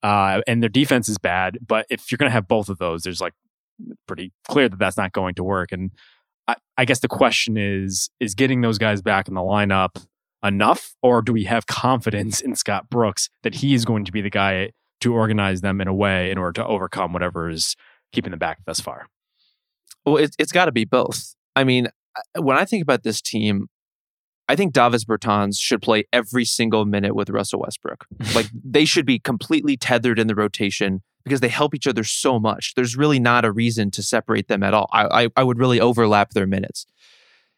Uh, 0.04 0.42
and 0.48 0.62
their 0.62 0.70
defense 0.70 1.10
is 1.10 1.18
bad. 1.18 1.58
But 1.66 1.86
if 1.90 2.12
you're 2.12 2.18
going 2.18 2.30
to 2.30 2.34
have 2.34 2.48
both 2.48 2.70
of 2.70 2.78
those, 2.78 3.04
there's 3.04 3.20
like 3.20 3.34
pretty 4.08 4.32
clear 4.48 4.70
that 4.70 4.80
that's 4.80 4.98
not 4.98 5.12
going 5.12 5.36
to 5.36 5.44
work. 5.44 5.72
And 5.72 5.92
I, 6.48 6.56
I 6.78 6.86
guess 6.86 7.00
the 7.00 7.08
question 7.08 7.58
is 7.58 8.10
is 8.20 8.36
getting 8.36 8.62
those 8.62 8.78
guys 8.78 9.02
back 9.02 9.28
in 9.28 9.34
the 9.34 9.42
lineup 9.42 10.04
enough, 10.44 10.96
or 11.02 11.22
do 11.22 11.34
we 11.34 11.44
have 11.46 11.68
confidence 11.68 12.42
in 12.42 12.56
Scott 12.56 12.90
Brooks 12.90 13.30
that 13.44 13.56
he 13.56 13.74
is 13.74 13.86
going 13.86 14.06
to 14.06 14.12
be 14.12 14.22
the 14.22 14.30
guy 14.30 14.72
to 15.02 15.14
organize 15.14 15.62
them 15.62 15.82
in 15.82 15.88
a 15.88 15.94
way 15.94 16.32
in 16.32 16.38
order 16.38 16.54
to 16.54 16.66
overcome 16.66 17.14
whatever 17.14 17.50
is 17.50 17.76
keeping 18.12 18.32
them 18.32 18.40
back 18.40 18.60
thus 18.66 18.80
far? 18.80 19.08
Well, 20.06 20.18
it, 20.18 20.36
it's 20.40 20.52
got 20.52 20.66
to 20.66 20.72
be 20.72 20.86
both. 20.86 21.36
I 21.56 21.64
mean, 21.64 21.90
when 22.38 22.58
I 22.58 22.66
think 22.66 22.82
about 22.82 23.04
this 23.04 23.22
team, 23.22 23.68
I 24.48 24.56
think 24.56 24.74
Davis 24.74 25.04
Bertans 25.04 25.58
should 25.60 25.82
play 25.82 26.06
every 26.14 26.46
single 26.46 26.86
minute 26.86 27.16
with 27.16 27.30
Russell 27.30 27.60
Westbrook. 27.60 28.06
like 28.36 28.48
they 28.54 28.86
should 28.86 29.06
be 29.06 29.20
completely 29.20 29.76
tethered 29.76 30.20
in 30.20 30.28
the 30.28 30.36
rotation 30.36 31.02
because 31.28 31.42
they 31.42 31.48
help 31.48 31.76
each 31.76 31.88
other 31.88 32.04
so 32.04 32.40
much. 32.40 32.74
There's 32.76 32.96
really 32.96 33.20
not 33.20 33.46
a 33.46 33.52
reason 33.52 33.92
to 33.92 34.04
separate 34.04 34.48
them 34.48 34.64
at 34.64 34.74
all. 34.74 34.90
I, 34.92 35.24
I, 35.24 35.30
I 35.38 35.44
would 35.44 35.60
really 35.60 35.80
overlap 35.80 36.32
their 36.32 36.48
minutes. 36.48 36.86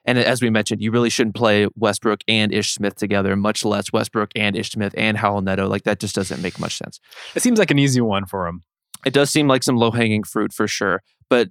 And 0.05 0.17
as 0.17 0.41
we 0.41 0.49
mentioned, 0.49 0.81
you 0.81 0.91
really 0.91 1.09
shouldn't 1.09 1.35
play 1.35 1.67
Westbrook 1.75 2.21
and 2.27 2.53
Ish 2.53 2.73
Smith 2.73 2.95
together, 2.95 3.35
much 3.35 3.63
less 3.63 3.91
Westbrook 3.93 4.31
and 4.35 4.55
Ish 4.55 4.71
Smith 4.71 4.95
and 4.97 5.17
Raul 5.17 5.43
Neto. 5.43 5.67
Like 5.67 5.83
that 5.83 5.99
just 5.99 6.15
doesn't 6.15 6.41
make 6.41 6.59
much 6.59 6.77
sense. 6.77 6.99
It 7.35 7.41
seems 7.41 7.59
like 7.59 7.69
an 7.69 7.79
easy 7.79 8.01
one 8.01 8.25
for 8.25 8.47
him. 8.47 8.63
It 9.05 9.13
does 9.13 9.29
seem 9.29 9.47
like 9.47 9.63
some 9.63 9.77
low 9.77 9.91
hanging 9.91 10.23
fruit 10.23 10.53
for 10.53 10.67
sure. 10.67 11.03
But 11.29 11.49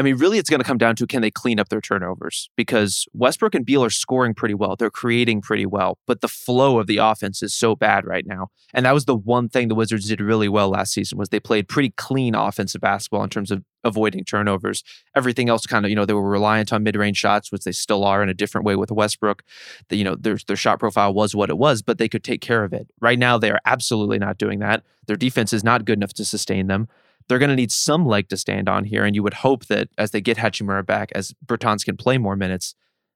I 0.00 0.02
mean, 0.02 0.16
really, 0.16 0.38
it's 0.38 0.48
going 0.48 0.60
to 0.60 0.66
come 0.66 0.78
down 0.78 0.96
to 0.96 1.06
can 1.06 1.20
they 1.20 1.30
clean 1.30 1.60
up 1.60 1.68
their 1.68 1.82
turnovers? 1.82 2.48
Because 2.56 3.04
Westbrook 3.12 3.54
and 3.54 3.66
Beal 3.66 3.84
are 3.84 3.90
scoring 3.90 4.32
pretty 4.32 4.54
well. 4.54 4.74
They're 4.74 4.88
creating 4.88 5.42
pretty 5.42 5.66
well, 5.66 5.98
but 6.06 6.22
the 6.22 6.28
flow 6.28 6.78
of 6.78 6.86
the 6.86 6.96
offense 6.96 7.42
is 7.42 7.54
so 7.54 7.76
bad 7.76 8.06
right 8.06 8.26
now. 8.26 8.48
And 8.72 8.86
that 8.86 8.94
was 8.94 9.04
the 9.04 9.14
one 9.14 9.50
thing 9.50 9.68
the 9.68 9.74
Wizards 9.74 10.08
did 10.08 10.22
really 10.22 10.48
well 10.48 10.70
last 10.70 10.94
season 10.94 11.18
was 11.18 11.28
they 11.28 11.38
played 11.38 11.68
pretty 11.68 11.90
clean 11.90 12.34
offensive 12.34 12.80
basketball 12.80 13.22
in 13.24 13.28
terms 13.28 13.50
of 13.50 13.62
avoiding 13.84 14.24
turnovers. 14.24 14.82
Everything 15.14 15.50
else 15.50 15.66
kind 15.66 15.84
of, 15.84 15.90
you 15.90 15.96
know, 15.96 16.06
they 16.06 16.14
were 16.14 16.30
reliant 16.30 16.72
on 16.72 16.82
mid-range 16.82 17.18
shots, 17.18 17.52
which 17.52 17.64
they 17.64 17.72
still 17.72 18.02
are 18.02 18.22
in 18.22 18.30
a 18.30 18.34
different 18.34 18.64
way 18.64 18.76
with 18.76 18.90
Westbrook. 18.90 19.42
The, 19.90 19.96
you 19.96 20.04
know, 20.04 20.14
their 20.14 20.38
their 20.46 20.56
shot 20.56 20.78
profile 20.78 21.12
was 21.12 21.36
what 21.36 21.50
it 21.50 21.58
was, 21.58 21.82
but 21.82 21.98
they 21.98 22.08
could 22.08 22.24
take 22.24 22.40
care 22.40 22.64
of 22.64 22.72
it. 22.72 22.88
Right 23.02 23.18
now, 23.18 23.36
they 23.36 23.50
are 23.50 23.60
absolutely 23.66 24.18
not 24.18 24.38
doing 24.38 24.60
that. 24.60 24.82
Their 25.08 25.16
defense 25.16 25.52
is 25.52 25.62
not 25.62 25.84
good 25.84 25.98
enough 25.98 26.14
to 26.14 26.24
sustain 26.24 26.68
them 26.68 26.88
they're 27.30 27.38
going 27.38 27.50
to 27.50 27.56
need 27.56 27.70
some 27.70 28.04
leg 28.04 28.28
to 28.28 28.36
stand 28.36 28.68
on 28.68 28.84
here. 28.84 29.04
And 29.04 29.14
you 29.14 29.22
would 29.22 29.34
hope 29.34 29.66
that 29.66 29.88
as 29.96 30.10
they 30.10 30.20
get 30.20 30.36
Hachimura 30.36 30.84
back, 30.84 31.12
as 31.14 31.32
Bertans 31.46 31.84
can 31.84 31.96
play 31.96 32.18
more 32.18 32.34
minutes, 32.34 32.74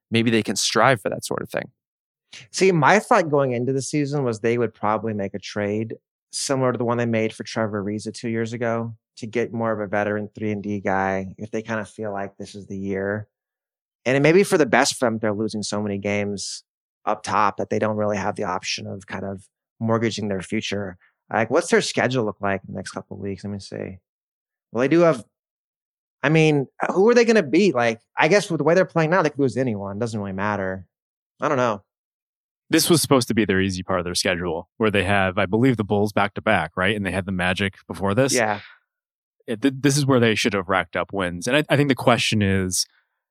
maybe 0.09 0.31
they 0.31 0.41
can 0.41 0.55
strive 0.55 1.01
for 1.01 1.09
that 1.09 1.25
sort 1.25 1.41
of 1.41 1.49
thing. 1.49 1.71
See, 2.51 2.71
my 2.71 2.99
thought 2.99 3.29
going 3.29 3.51
into 3.51 3.73
the 3.73 3.81
season 3.81 4.23
was 4.23 4.39
they 4.39 4.57
would 4.57 4.73
probably 4.73 5.13
make 5.13 5.33
a 5.33 5.39
trade 5.39 5.95
similar 6.31 6.71
to 6.71 6.77
the 6.77 6.85
one 6.85 6.97
they 6.97 7.05
made 7.05 7.33
for 7.33 7.43
Trevor 7.43 7.83
Ariza 7.83 8.13
two 8.13 8.29
years 8.29 8.53
ago 8.53 8.95
to 9.17 9.27
get 9.27 9.53
more 9.53 9.73
of 9.73 9.81
a 9.81 9.87
veteran 9.87 10.29
three 10.33 10.51
and 10.51 10.63
D 10.63 10.79
guy 10.79 11.35
if 11.37 11.51
they 11.51 11.61
kind 11.61 11.81
of 11.81 11.89
feel 11.89 12.11
like 12.13 12.37
this 12.37 12.55
is 12.55 12.67
the 12.67 12.77
year. 12.77 13.27
And 14.05 14.15
it 14.15 14.21
may 14.21 14.31
be 14.31 14.43
for 14.43 14.57
the 14.57 14.65
best 14.65 14.95
for 14.95 15.05
them 15.05 15.17
they're 15.17 15.33
losing 15.33 15.61
so 15.61 15.81
many 15.81 15.97
games 15.97 16.63
up 17.05 17.23
top 17.23 17.57
that 17.57 17.69
they 17.69 17.79
don't 17.79 17.97
really 17.97 18.17
have 18.17 18.35
the 18.35 18.43
option 18.43 18.87
of 18.87 19.07
kind 19.07 19.25
of 19.25 19.47
mortgaging 19.79 20.27
their 20.27 20.41
future. 20.41 20.97
Like, 21.31 21.49
what's 21.49 21.69
their 21.69 21.81
schedule 21.81 22.23
look 22.25 22.39
like 22.39 22.61
in 22.67 22.73
the 22.73 22.77
next 22.77 22.91
couple 22.91 23.17
of 23.17 23.21
weeks? 23.21 23.43
Let 23.43 23.51
me 23.51 23.59
see. 23.59 23.97
Well, 24.71 24.81
they 24.81 24.87
do 24.87 25.01
have. 25.01 25.23
I 26.23 26.29
mean, 26.29 26.67
who 26.93 27.07
are 27.09 27.13
they 27.13 27.25
going 27.25 27.35
to 27.35 27.43
beat? 27.43 27.75
Like, 27.75 27.99
I 28.17 28.27
guess 28.27 28.49
with 28.49 28.57
the 28.57 28.63
way 28.63 28.73
they're 28.73 28.85
playing 28.85 29.11
now, 29.11 29.21
they 29.21 29.29
could 29.29 29.39
lose 29.39 29.57
anyone. 29.57 29.99
Doesn't 29.99 30.19
really 30.19 30.33
matter. 30.33 30.87
I 31.39 31.47
don't 31.47 31.57
know. 31.57 31.83
this 32.69 32.89
was 32.89 33.01
supposed 33.01 33.27
to 33.27 33.33
be 33.35 33.45
their 33.45 33.61
easy 33.61 33.83
part 33.83 33.99
of 33.99 34.05
their 34.05 34.15
schedule, 34.15 34.69
where 34.77 34.89
they 34.89 35.03
have, 35.03 35.37
I 35.37 35.45
believe, 35.45 35.77
the 35.77 35.83
Bulls 35.83 36.11
back 36.13 36.33
to 36.33 36.41
back, 36.41 36.71
right? 36.75 36.95
And 36.95 37.05
they 37.05 37.11
had 37.11 37.25
the 37.25 37.31
Magic 37.31 37.75
before 37.87 38.15
this. 38.15 38.33
Yeah. 38.33 38.61
It, 39.45 39.61
th- 39.61 39.75
this 39.77 39.97
is 39.97 40.05
where 40.05 40.19
they 40.19 40.33
should 40.33 40.53
have 40.53 40.67
racked 40.67 40.95
up 40.95 41.13
wins. 41.13 41.47
And 41.47 41.57
I, 41.57 41.63
I 41.69 41.77
think 41.77 41.89
the 41.89 41.95
question 41.95 42.41
is, 42.41 42.85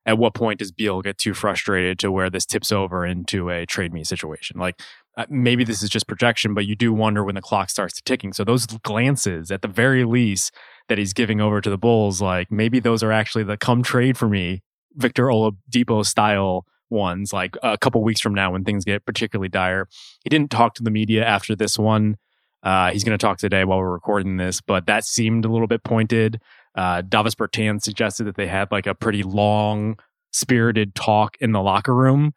at 0.05 0.17
what 0.17 0.33
point 0.35 0.59
does 0.59 0.71
Beal 0.71 1.01
get 1.01 1.17
too 1.17 1.33
frustrated 1.33 1.99
to 1.99 2.11
where 2.11 2.29
this 2.29 2.45
tips 2.45 2.71
over 2.71 3.05
into 3.05 3.49
a 3.49 3.65
trade 3.65 3.91
me 3.91 4.03
situation? 4.05 4.57
Like 4.57 4.79
uh, 5.17 5.25
maybe 5.29 5.63
this 5.65 5.83
is 5.83 5.89
just 5.89 6.07
projection, 6.07 6.53
but 6.53 6.65
you 6.65 6.75
do 6.75 6.93
wonder 6.93 7.23
when 7.23 7.35
the 7.35 7.41
clock 7.41 7.69
starts 7.69 7.95
to 7.95 8.03
ticking. 8.03 8.31
So 8.31 8.43
those 8.45 8.67
glances, 8.67 9.51
at 9.51 9.61
the 9.63 9.67
very 9.67 10.05
least, 10.05 10.53
that 10.87 10.97
he's 10.97 11.13
giving 11.13 11.41
over 11.41 11.61
to 11.61 11.69
the 11.69 11.77
Bulls, 11.77 12.21
like 12.21 12.51
maybe 12.51 12.79
those 12.79 13.03
are 13.03 13.11
actually 13.11 13.43
the 13.43 13.57
come 13.57 13.83
trade 13.83 14.17
for 14.17 14.27
me, 14.27 14.61
Victor 14.93 15.25
Oladipo 15.25 16.05
style 16.05 16.65
ones. 16.89 17.33
Like 17.33 17.55
a 17.63 17.77
couple 17.77 18.03
weeks 18.03 18.21
from 18.21 18.33
now, 18.33 18.51
when 18.51 18.63
things 18.63 18.85
get 18.85 19.05
particularly 19.05 19.49
dire, 19.49 19.87
he 20.23 20.29
didn't 20.29 20.51
talk 20.51 20.75
to 20.75 20.83
the 20.83 20.91
media 20.91 21.25
after 21.25 21.55
this 21.55 21.77
one. 21.77 22.17
Uh, 22.63 22.91
he's 22.91 23.03
going 23.03 23.17
to 23.17 23.23
talk 23.23 23.37
today 23.37 23.63
while 23.63 23.77
we're 23.77 23.91
recording 23.91 24.37
this, 24.37 24.59
but 24.59 24.87
that 24.87 25.05
seemed 25.05 25.45
a 25.45 25.49
little 25.49 25.67
bit 25.67 25.83
pointed. 25.83 26.41
Uh, 26.73 27.01
Davis 27.01 27.35
Bertans 27.35 27.83
suggested 27.83 28.23
that 28.25 28.35
they 28.35 28.47
had 28.47 28.71
like 28.71 28.87
a 28.87 28.95
pretty 28.95 29.21
long, 29.21 29.99
spirited 30.31 30.95
talk 30.95 31.37
in 31.39 31.51
the 31.51 31.61
locker 31.61 31.93
room. 31.93 32.33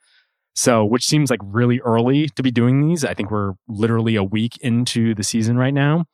So, 0.55 0.85
which 0.85 1.07
seems 1.07 1.31
like 1.31 1.41
really 1.43 1.81
early 1.81 2.29
to 2.31 2.43
be 2.43 2.51
doing 2.51 2.87
these. 2.87 3.05
I 3.05 3.15
think 3.15 3.31
we're 3.31 3.55
literally 3.69 4.17
a 4.17 4.25
week 4.25 4.59
into 4.59 5.15
the 5.15 5.23
season 5.23 5.57
right 5.57 5.73
now. 5.73 6.07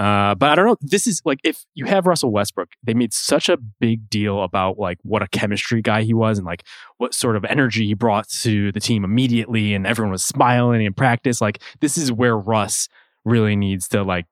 Uh, 0.00 0.34
but 0.34 0.48
I 0.48 0.54
don't 0.54 0.64
know. 0.64 0.76
This 0.80 1.06
is 1.06 1.20
like 1.26 1.40
if 1.44 1.66
you 1.74 1.84
have 1.84 2.06
Russell 2.06 2.32
Westbrook, 2.32 2.70
they 2.82 2.94
made 2.94 3.12
such 3.12 3.50
a 3.50 3.58
big 3.58 4.08
deal 4.08 4.42
about 4.42 4.78
like 4.78 4.96
what 5.02 5.20
a 5.22 5.28
chemistry 5.28 5.82
guy 5.82 6.04
he 6.04 6.14
was 6.14 6.38
and 6.38 6.46
like 6.46 6.64
what 6.96 7.12
sort 7.12 7.36
of 7.36 7.44
energy 7.44 7.84
he 7.84 7.92
brought 7.92 8.26
to 8.40 8.72
the 8.72 8.80
team 8.80 9.04
immediately, 9.04 9.74
and 9.74 9.86
everyone 9.86 10.10
was 10.10 10.24
smiling 10.24 10.82
in 10.82 10.94
practice. 10.94 11.42
Like 11.42 11.60
this 11.80 11.98
is 11.98 12.10
where 12.10 12.34
Russ 12.34 12.88
really 13.26 13.56
needs 13.56 13.88
to 13.88 14.02
like 14.02 14.24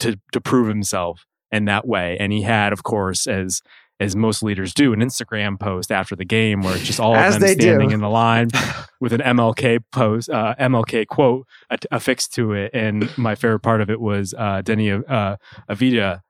to 0.00 0.18
to 0.32 0.40
prove 0.40 0.66
himself 0.66 1.24
in 1.52 1.66
that 1.66 1.86
way. 1.86 2.16
And 2.18 2.32
he 2.32 2.42
had, 2.42 2.72
of 2.72 2.82
course, 2.82 3.28
as 3.28 3.62
as 4.02 4.16
most 4.16 4.42
leaders 4.42 4.74
do, 4.74 4.92
an 4.92 5.00
Instagram 5.00 5.58
post 5.58 5.92
after 5.92 6.16
the 6.16 6.24
game 6.24 6.62
where 6.62 6.74
it's 6.74 6.84
just 6.84 7.00
all 7.00 7.14
of 7.14 7.40
them 7.40 7.48
standing 7.48 7.88
do. 7.88 7.94
in 7.94 8.00
the 8.00 8.08
line 8.08 8.48
with 9.00 9.12
an 9.12 9.20
MLK 9.20 9.78
post, 9.92 10.28
uh, 10.28 10.54
MLK 10.58 11.06
quote 11.06 11.46
affixed 11.90 12.34
to 12.34 12.52
it. 12.52 12.70
And 12.74 13.16
my 13.16 13.34
favorite 13.34 13.60
part 13.60 13.80
of 13.80 13.90
it 13.90 14.00
was 14.00 14.34
uh, 14.34 14.62
Deni 14.62 15.02
uh, 15.08 15.36
Avdija 15.70 16.20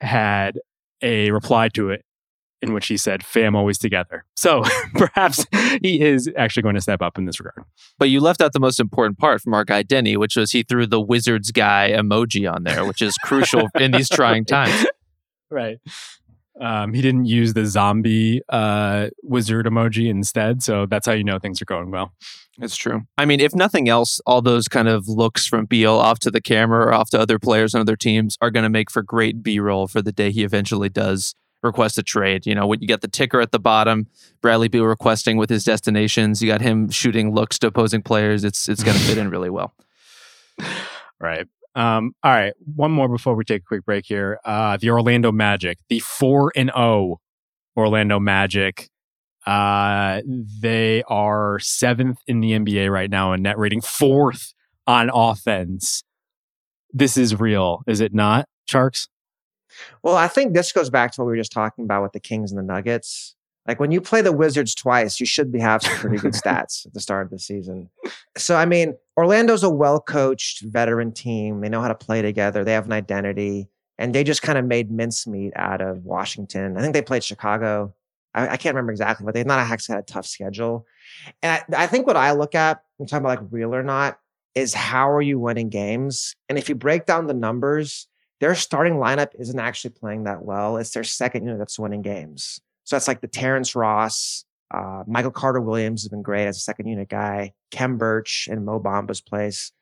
had 0.00 0.58
a 1.02 1.30
reply 1.30 1.68
to 1.70 1.90
it 1.90 2.04
in 2.62 2.72
which 2.72 2.86
he 2.86 2.96
said, 2.96 3.24
fam 3.24 3.54
always 3.54 3.78
together. 3.78 4.24
So 4.36 4.62
perhaps 4.94 5.46
he 5.82 6.00
is 6.00 6.30
actually 6.36 6.62
going 6.62 6.76
to 6.76 6.80
step 6.80 7.02
up 7.02 7.18
in 7.18 7.26
this 7.26 7.38
regard. 7.38 7.66
But 7.98 8.08
you 8.08 8.20
left 8.20 8.40
out 8.40 8.54
the 8.54 8.60
most 8.60 8.80
important 8.80 9.18
part 9.18 9.42
from 9.42 9.52
our 9.52 9.64
guy 9.64 9.82
Deni, 9.82 10.16
which 10.16 10.36
was 10.36 10.52
he 10.52 10.62
threw 10.62 10.86
the 10.86 11.00
wizard's 11.00 11.52
guy 11.52 11.92
emoji 11.94 12.50
on 12.50 12.64
there, 12.64 12.86
which 12.86 13.02
is 13.02 13.16
crucial 13.18 13.68
in 13.78 13.90
these 13.92 14.08
trying 14.08 14.44
times. 14.46 14.86
Right. 15.50 15.78
Um, 16.60 16.94
he 16.94 17.02
didn't 17.02 17.26
use 17.26 17.54
the 17.54 17.66
zombie 17.66 18.42
uh, 18.48 19.08
wizard 19.22 19.66
emoji 19.66 20.08
instead. 20.08 20.62
So 20.62 20.86
that's 20.86 21.06
how 21.06 21.12
you 21.12 21.24
know 21.24 21.38
things 21.38 21.60
are 21.60 21.66
going 21.66 21.90
well. 21.90 22.12
It's 22.60 22.76
true. 22.76 23.02
I 23.18 23.24
mean, 23.24 23.40
if 23.40 23.54
nothing 23.54 23.88
else, 23.88 24.20
all 24.26 24.40
those 24.40 24.68
kind 24.68 24.86
of 24.86 25.08
looks 25.08 25.46
from 25.46 25.66
Beal 25.66 25.94
off 25.94 26.20
to 26.20 26.30
the 26.30 26.40
camera 26.40 26.86
or 26.86 26.92
off 26.92 27.10
to 27.10 27.18
other 27.18 27.38
players 27.38 27.74
on 27.74 27.80
other 27.80 27.96
teams 27.96 28.38
are 28.40 28.50
going 28.50 28.62
to 28.62 28.70
make 28.70 28.90
for 28.90 29.02
great 29.02 29.42
B 29.42 29.58
roll 29.58 29.88
for 29.88 30.00
the 30.00 30.12
day 30.12 30.30
he 30.30 30.44
eventually 30.44 30.88
does 30.88 31.34
request 31.64 31.98
a 31.98 32.02
trade. 32.02 32.46
You 32.46 32.54
know, 32.54 32.66
when 32.66 32.80
you 32.80 32.86
get 32.86 33.00
the 33.00 33.08
ticker 33.08 33.40
at 33.40 33.50
the 33.50 33.58
bottom, 33.58 34.06
Bradley 34.40 34.68
Beal 34.68 34.84
requesting 34.84 35.36
with 35.36 35.50
his 35.50 35.64
destinations, 35.64 36.40
you 36.40 36.48
got 36.48 36.60
him 36.60 36.90
shooting 36.90 37.34
looks 37.34 37.58
to 37.60 37.66
opposing 37.66 38.02
players. 38.02 38.44
It's 38.44 38.68
it's 38.68 38.84
going 38.84 38.96
to 38.96 39.02
fit 39.02 39.18
in 39.18 39.30
really 39.30 39.50
well. 39.50 39.74
Right. 41.20 41.46
Um, 41.74 42.14
all 42.22 42.32
right, 42.32 42.54
one 42.74 42.92
more 42.92 43.08
before 43.08 43.34
we 43.34 43.44
take 43.44 43.62
a 43.62 43.64
quick 43.64 43.84
break 43.84 44.06
here. 44.06 44.38
Uh, 44.44 44.76
the 44.76 44.90
Orlando 44.90 45.32
Magic, 45.32 45.78
the 45.88 45.98
four 45.98 46.52
and 46.54 46.70
zero 46.74 46.84
oh 46.84 47.20
Orlando 47.76 48.20
Magic. 48.20 48.88
Uh, 49.46 50.22
they 50.26 51.02
are 51.08 51.58
seventh 51.58 52.18
in 52.26 52.40
the 52.40 52.52
NBA 52.52 52.90
right 52.90 53.10
now 53.10 53.32
in 53.32 53.42
net 53.42 53.58
rating, 53.58 53.80
fourth 53.80 54.54
on 54.86 55.10
offense. 55.12 56.02
This 56.92 57.16
is 57.16 57.38
real, 57.38 57.82
is 57.86 58.00
it 58.00 58.14
not, 58.14 58.48
Tjarks? 58.70 59.08
Well, 60.02 60.16
I 60.16 60.28
think 60.28 60.54
this 60.54 60.72
goes 60.72 60.88
back 60.88 61.12
to 61.12 61.20
what 61.20 61.26
we 61.26 61.32
were 61.32 61.36
just 61.36 61.52
talking 61.52 61.84
about 61.84 62.02
with 62.02 62.12
the 62.12 62.20
Kings 62.20 62.52
and 62.52 62.58
the 62.58 62.62
Nuggets. 62.62 63.33
Like 63.66 63.80
when 63.80 63.92
you 63.92 64.00
play 64.00 64.20
the 64.20 64.32
Wizards 64.32 64.74
twice, 64.74 65.18
you 65.20 65.26
should 65.26 65.50
be 65.50 65.58
have 65.58 65.82
some 65.82 65.94
pretty 65.94 66.18
good 66.18 66.32
stats 66.34 66.86
at 66.86 66.92
the 66.92 67.00
start 67.00 67.26
of 67.26 67.30
the 67.30 67.38
season. 67.38 67.88
So 68.36 68.56
I 68.56 68.66
mean, 68.66 68.94
Orlando's 69.16 69.62
a 69.62 69.70
well-coached 69.70 70.62
veteran 70.62 71.12
team. 71.12 71.60
They 71.60 71.68
know 71.68 71.80
how 71.80 71.88
to 71.88 71.94
play 71.94 72.20
together. 72.22 72.64
They 72.64 72.72
have 72.72 72.86
an 72.86 72.92
identity, 72.92 73.68
and 73.98 74.14
they 74.14 74.24
just 74.24 74.42
kind 74.42 74.58
of 74.58 74.64
made 74.66 74.90
mincemeat 74.90 75.52
out 75.56 75.80
of 75.80 76.04
Washington. 76.04 76.76
I 76.76 76.82
think 76.82 76.92
they 76.92 77.02
played 77.02 77.24
Chicago. 77.24 77.94
I, 78.34 78.48
I 78.48 78.56
can't 78.56 78.74
remember 78.74 78.92
exactly, 78.92 79.24
but 79.24 79.34
they've 79.34 79.46
not 79.46 79.60
actually 79.60 79.94
had 79.94 80.02
a 80.02 80.06
tough 80.06 80.26
schedule. 80.26 80.86
And 81.42 81.62
I, 81.72 81.84
I 81.84 81.86
think 81.86 82.06
what 82.06 82.16
I 82.16 82.32
look 82.32 82.54
at, 82.54 82.82
I'm 83.00 83.06
talking 83.06 83.24
about 83.24 83.40
like 83.40 83.52
real 83.52 83.74
or 83.74 83.82
not, 83.82 84.18
is 84.54 84.74
how 84.74 85.10
are 85.10 85.22
you 85.22 85.38
winning 85.38 85.68
games? 85.68 86.34
And 86.48 86.58
if 86.58 86.68
you 86.68 86.74
break 86.74 87.06
down 87.06 87.26
the 87.26 87.34
numbers, 87.34 88.08
their 88.40 88.54
starting 88.54 88.94
lineup 88.94 89.28
isn't 89.38 89.58
actually 89.58 89.90
playing 89.90 90.24
that 90.24 90.44
well. 90.44 90.76
It's 90.76 90.90
their 90.90 91.04
second 91.04 91.44
unit 91.44 91.58
that's 91.58 91.78
winning 91.78 92.02
games. 92.02 92.60
So 92.84 92.96
that's 92.96 93.08
like 93.08 93.20
the 93.20 93.28
Terrence 93.28 93.74
Ross, 93.74 94.44
uh, 94.72 95.04
Michael 95.06 95.30
Carter 95.30 95.60
Williams 95.60 96.02
has 96.02 96.08
been 96.08 96.22
great 96.22 96.46
as 96.46 96.56
a 96.56 96.60
second 96.60 96.86
unit 96.86 97.08
guy, 97.08 97.52
Khem 97.70 97.96
Birch 97.96 98.48
in 98.50 98.64
Mo 98.64 98.78
Bamba's 98.78 99.20
place. 99.20 99.72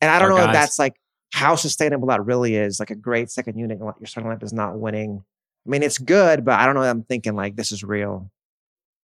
And 0.00 0.10
I 0.10 0.18
don't 0.18 0.30
Our 0.32 0.38
know 0.38 0.44
guys. 0.44 0.48
if 0.48 0.52
that's 0.52 0.78
like 0.78 0.94
how 1.32 1.56
sustainable 1.56 2.08
that 2.08 2.24
really 2.24 2.54
is. 2.54 2.78
Like 2.78 2.90
a 2.90 2.94
great 2.94 3.30
second 3.30 3.58
unit, 3.58 3.78
your 3.78 3.94
starting 4.06 4.30
lineup 4.30 4.42
is 4.42 4.52
not 4.52 4.78
winning. 4.78 5.22
I 5.66 5.70
mean, 5.70 5.82
it's 5.82 5.98
good, 5.98 6.44
but 6.44 6.58
I 6.58 6.66
don't 6.66 6.74
know. 6.74 6.82
I'm 6.82 7.02
thinking 7.02 7.34
like 7.34 7.56
this 7.56 7.72
is 7.72 7.82
real. 7.82 8.30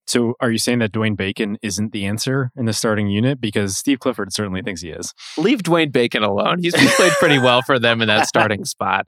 So, 0.06 0.36
are 0.42 0.52
you 0.52 0.58
saying 0.58 0.80
that 0.80 0.92
Dwayne 0.92 1.16
Bacon 1.16 1.58
isn't 1.62 1.94
the 1.94 2.06
answer 2.06 2.52
in 2.56 2.66
the 2.66 2.74
starting 2.74 3.08
unit? 3.08 3.40
Because 3.40 3.78
Steve 3.78 4.00
Clifford 4.00 4.34
certainly 4.34 4.62
thinks 4.62 4.82
he 4.82 4.90
is. 4.90 5.14
Leave 5.38 5.64
Dwayne 5.64 5.92
Bacon 5.92 6.24
alone. 6.24 6.60
He's 6.62 6.76
played 6.96 7.14
pretty 7.14 7.40
well 7.40 7.62
for 7.62 7.80
them 7.80 8.02
in 8.02 8.08
that 8.08 8.28
starting 8.28 8.66
spot. 8.66 9.08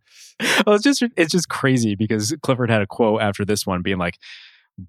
Well, 0.66 0.76
it's 0.76 0.84
just 0.84 1.04
it's 1.16 1.32
just 1.32 1.50
crazy 1.50 1.96
because 1.96 2.34
Clifford 2.42 2.70
had 2.70 2.82
a 2.82 2.88
quote 2.88 3.22
after 3.22 3.44
this 3.44 3.66
one 3.66 3.82
being 3.82 3.98
like, 3.98 4.18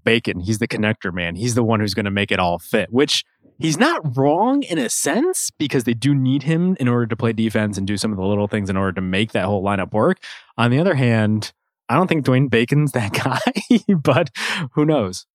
"Bacon, 0.05 0.41
he's 0.41 0.59
the 0.59 0.69
connector 0.69 1.13
man. 1.13 1.35
He's 1.35 1.55
the 1.55 1.65
one 1.65 1.81
who's 1.81 1.95
going 1.95 2.05
to 2.05 2.11
make 2.11 2.31
it 2.31 2.39
all 2.39 2.59
fit." 2.59 2.93
Which 2.93 3.25
he's 3.59 3.79
not 3.79 4.17
wrong 4.17 4.63
in 4.63 4.79
a 4.79 4.89
sense 4.89 5.51
because 5.59 5.85
they 5.85 5.95
do 5.95 6.15
need 6.15 6.45
him 6.45 6.77
in 6.79 6.89
order 6.89 7.07
to 7.07 7.17
play 7.17 7.33
defense 7.33 7.79
and 7.79 7.87
do 7.87 7.97
some 7.97 8.13
of 8.13 8.19
the 8.19 8.25
little 8.25 8.49
things 8.49 8.71
in 8.71 8.77
order 8.77 8.93
to 8.93 9.01
make 9.01 9.33
that 9.33 9.45
whole 9.45 9.63
lineup 9.63 9.93
work. 9.93 10.19
On 10.57 10.71
the 10.71 10.79
other 10.79 10.95
hand, 10.95 11.53
I 11.89 11.95
don't 11.95 12.09
think 12.09 12.25
Dwayne 12.25 12.51
Bacon's 12.51 12.93
that 12.93 13.13
guy, 13.81 13.95
but 14.03 14.31
who 14.73 14.85
knows? 14.85 15.27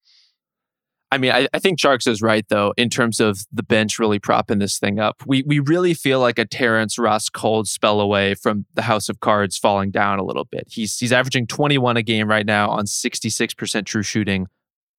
I 1.12 1.18
mean, 1.18 1.32
I, 1.32 1.48
I, 1.54 1.60
think 1.60 1.78
Tjarks 1.78 2.08
is 2.08 2.22
right 2.22 2.46
though 2.48 2.74
in 2.78 2.90
terms 2.90 3.20
of 3.20 3.46
the 3.52 3.64
bench 3.64 4.00
really 4.00 4.18
propping 4.18 4.60
this 4.60 4.80
thing 4.80 5.00
up. 5.00 5.22
We 5.26 5.44
we 5.44 5.60
really 5.60 5.94
feel 5.94 6.22
like 6.22 6.40
a 6.40 6.46
Terrence 6.46 6.98
Ross 6.98 7.28
cold 7.28 7.68
spell 7.68 8.00
away 8.00 8.34
from 8.34 8.66
the 8.76 8.84
House 8.84 9.10
of 9.10 9.20
Cards 9.20 9.58
falling 9.58 9.92
down 9.92 10.20
a 10.20 10.24
little 10.24 10.46
bit. 10.46 10.68
He's 10.70 10.98
he's 10.98 11.12
averaging 11.12 11.48
21 11.48 11.98
a 11.98 12.04
game 12.04 12.30
right 12.30 12.46
now 12.46 12.70
on 12.70 12.86
66% 12.86 13.86
true 13.86 14.04
shooting. 14.04 14.48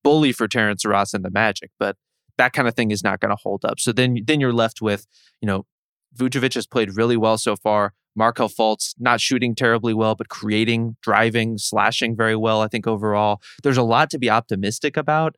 Bully 0.05 0.33
for 0.33 0.49
Terrence 0.49 0.85
Ross 0.85 1.15
and 1.15 1.25
the 1.25 1.31
Magic, 1.31 1.71
but 1.79 1.97
that 2.37 2.53
kind 2.53 2.67
of 2.67 2.75
thing 2.75 2.91
is 2.91 3.05
not 3.05 3.21
going 3.21 3.31
to 3.31 3.41
hold 3.41 3.65
up. 3.65 3.81
So 3.81 3.93
then 3.93 4.19
then 4.27 4.41
you're 4.41 4.53
left 4.53 4.83
with, 4.83 5.07
you 5.41 5.47
know, 5.47 5.65
Vucevic 6.17 6.55
has 6.55 6.67
played 6.67 6.97
really 6.97 7.17
well 7.17 7.39
so 7.39 7.57
far. 7.57 7.95
Markelle 8.15 8.51
Fultz 8.51 8.95
not 8.99 9.21
shooting 9.21 9.55
terribly 9.55 9.95
well, 9.95 10.15
but 10.15 10.29
creating, 10.29 10.97
driving, 11.03 11.57
slashing 11.57 12.15
very 12.15 12.37
well. 12.37 12.61
I 12.61 12.69
think 12.69 12.87
overall, 12.87 13.41
there's 13.63 13.79
a 13.79 13.83
lot 13.83 14.11
to 14.11 14.19
be 14.19 14.29
optimistic 14.29 14.99
about. 14.99 15.37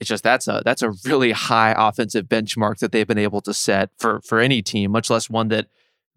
It's 0.00 0.08
just 0.08 0.22
that's 0.22 0.46
a 0.46 0.62
that's 0.64 0.82
a 0.82 0.92
really 1.04 1.32
high 1.32 1.74
offensive 1.76 2.26
benchmark 2.26 2.78
that 2.78 2.92
they've 2.92 3.06
been 3.06 3.18
able 3.18 3.40
to 3.42 3.54
set 3.54 3.90
for 3.98 4.20
for 4.22 4.40
any 4.40 4.62
team, 4.62 4.90
much 4.90 5.08
less 5.08 5.30
one 5.30 5.48
that 5.48 5.66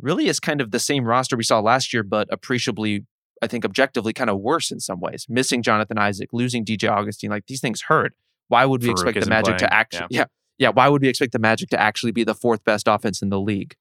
really 0.02 0.28
is 0.28 0.39
kind 0.39 0.62
of 0.62 0.72
the 0.72 0.80
same 0.80 1.06
roster 1.06 1.38
we 1.38 1.44
saw 1.44 1.60
last 1.60 1.94
year, 1.94 2.04
but 2.04 2.28
appreciably, 2.32 3.06
I 3.42 3.48
think, 3.48 3.65
objectively 3.65 4.13
kind 4.13 4.30
of 4.30 4.39
worse 4.39 4.72
in 4.72 4.80
some 4.80 5.00
ways. 5.00 5.26
Missing 5.30 5.63
Jonathan 5.63 5.98
Isaac, 5.98 6.30
losing 6.34 6.65
DJ 6.65 6.89
Augustin, 6.89 7.30
like 7.30 7.48
these 7.48 7.62
things 7.62 7.84
hurt. 7.84 8.13
Why 8.48 8.65
would 8.65 8.82
we 8.82 8.90
Farouk 8.90 8.94
expect 8.94 9.19
the 9.21 9.30
Magic 9.30 9.58
playing. 9.58 9.60
to 9.60 9.73
actually? 9.73 10.08
Yeah. 10.10 10.19
yeah, 10.19 10.25
yeah. 10.58 10.69
Why 10.69 10.90
would 10.90 11.02
we 11.02 11.08
expect 11.08 11.32
the 11.32 11.40
Magic 11.40 11.69
to 11.69 11.80
actually 11.80 12.12
be 12.12 12.23
the 12.23 12.36
fourth 12.36 12.63
best 12.63 12.88
offense 12.88 13.21
in 13.21 13.30
the 13.30 13.40
league? 13.40 13.75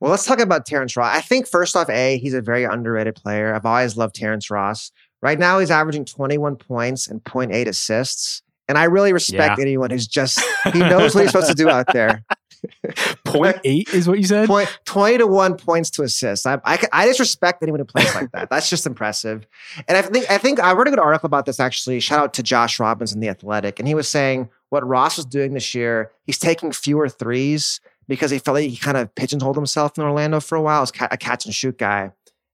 Well, 0.00 0.10
let's 0.10 0.24
talk 0.24 0.40
about 0.40 0.66
Terrence 0.66 0.96
Ross. 0.96 1.16
I 1.16 1.20
think 1.20 1.46
first 1.46 1.76
off, 1.76 1.88
a 1.88 2.18
he's 2.18 2.34
a 2.34 2.42
very 2.42 2.64
underrated 2.64 3.14
player. 3.14 3.54
I've 3.54 3.66
always 3.66 3.96
loved 3.96 4.14
Terrence 4.14 4.50
Ross. 4.50 4.90
Right 5.20 5.38
now, 5.38 5.60
he's 5.60 5.70
averaging 5.70 6.04
21 6.04 6.56
points 6.56 7.06
and 7.06 7.22
0.8 7.22 7.68
assists. 7.68 8.42
And 8.72 8.78
I 8.78 8.84
really 8.84 9.12
respect 9.12 9.58
yeah. 9.58 9.62
anyone 9.62 9.90
who's 9.90 10.06
just 10.06 10.40
he 10.72 10.78
knows 10.78 11.14
what 11.14 11.20
he's 11.20 11.30
supposed 11.30 11.50
to 11.50 11.54
do 11.54 11.68
out 11.68 11.92
there. 11.92 12.24
Point 13.26 13.58
eight 13.64 13.92
is 13.92 14.08
what 14.08 14.18
you 14.18 14.24
said. 14.24 14.46
Point 14.46 14.74
twenty 14.86 15.18
to 15.18 15.26
one 15.26 15.58
points 15.58 15.90
to 15.90 16.04
assist. 16.04 16.46
I, 16.46 16.58
I, 16.64 16.78
I 16.90 17.06
just 17.06 17.20
respect 17.20 17.62
anyone 17.62 17.80
who 17.80 17.84
plays 17.84 18.14
like 18.14 18.32
that. 18.32 18.48
That's 18.48 18.70
just 18.70 18.86
impressive. 18.86 19.46
And 19.86 19.98
I 19.98 20.00
think 20.00 20.30
I 20.30 20.38
think 20.38 20.58
I 20.58 20.72
read 20.72 20.86
a 20.86 20.90
good 20.90 20.98
article 20.98 21.26
about 21.26 21.44
this 21.44 21.60
actually. 21.60 22.00
Shout 22.00 22.18
out 22.18 22.32
to 22.32 22.42
Josh 22.42 22.80
Robbins 22.80 23.12
in 23.12 23.20
the 23.20 23.28
Athletic, 23.28 23.78
and 23.78 23.86
he 23.86 23.94
was 23.94 24.08
saying 24.08 24.48
what 24.70 24.88
Ross 24.88 25.18
was 25.18 25.26
doing 25.26 25.52
this 25.52 25.74
year. 25.74 26.10
He's 26.24 26.38
taking 26.38 26.72
fewer 26.72 27.10
threes 27.10 27.78
because 28.08 28.30
he 28.30 28.38
felt 28.38 28.54
like 28.54 28.70
he 28.70 28.78
kind 28.78 28.96
of 28.96 29.14
pigeonholed 29.16 29.56
himself 29.56 29.98
in 29.98 30.04
Orlando 30.04 30.40
for 30.40 30.56
a 30.56 30.62
while 30.62 30.80
as 30.80 30.92
a 30.98 31.18
catch 31.18 31.44
and 31.44 31.54
shoot 31.54 31.76
guy. 31.76 32.12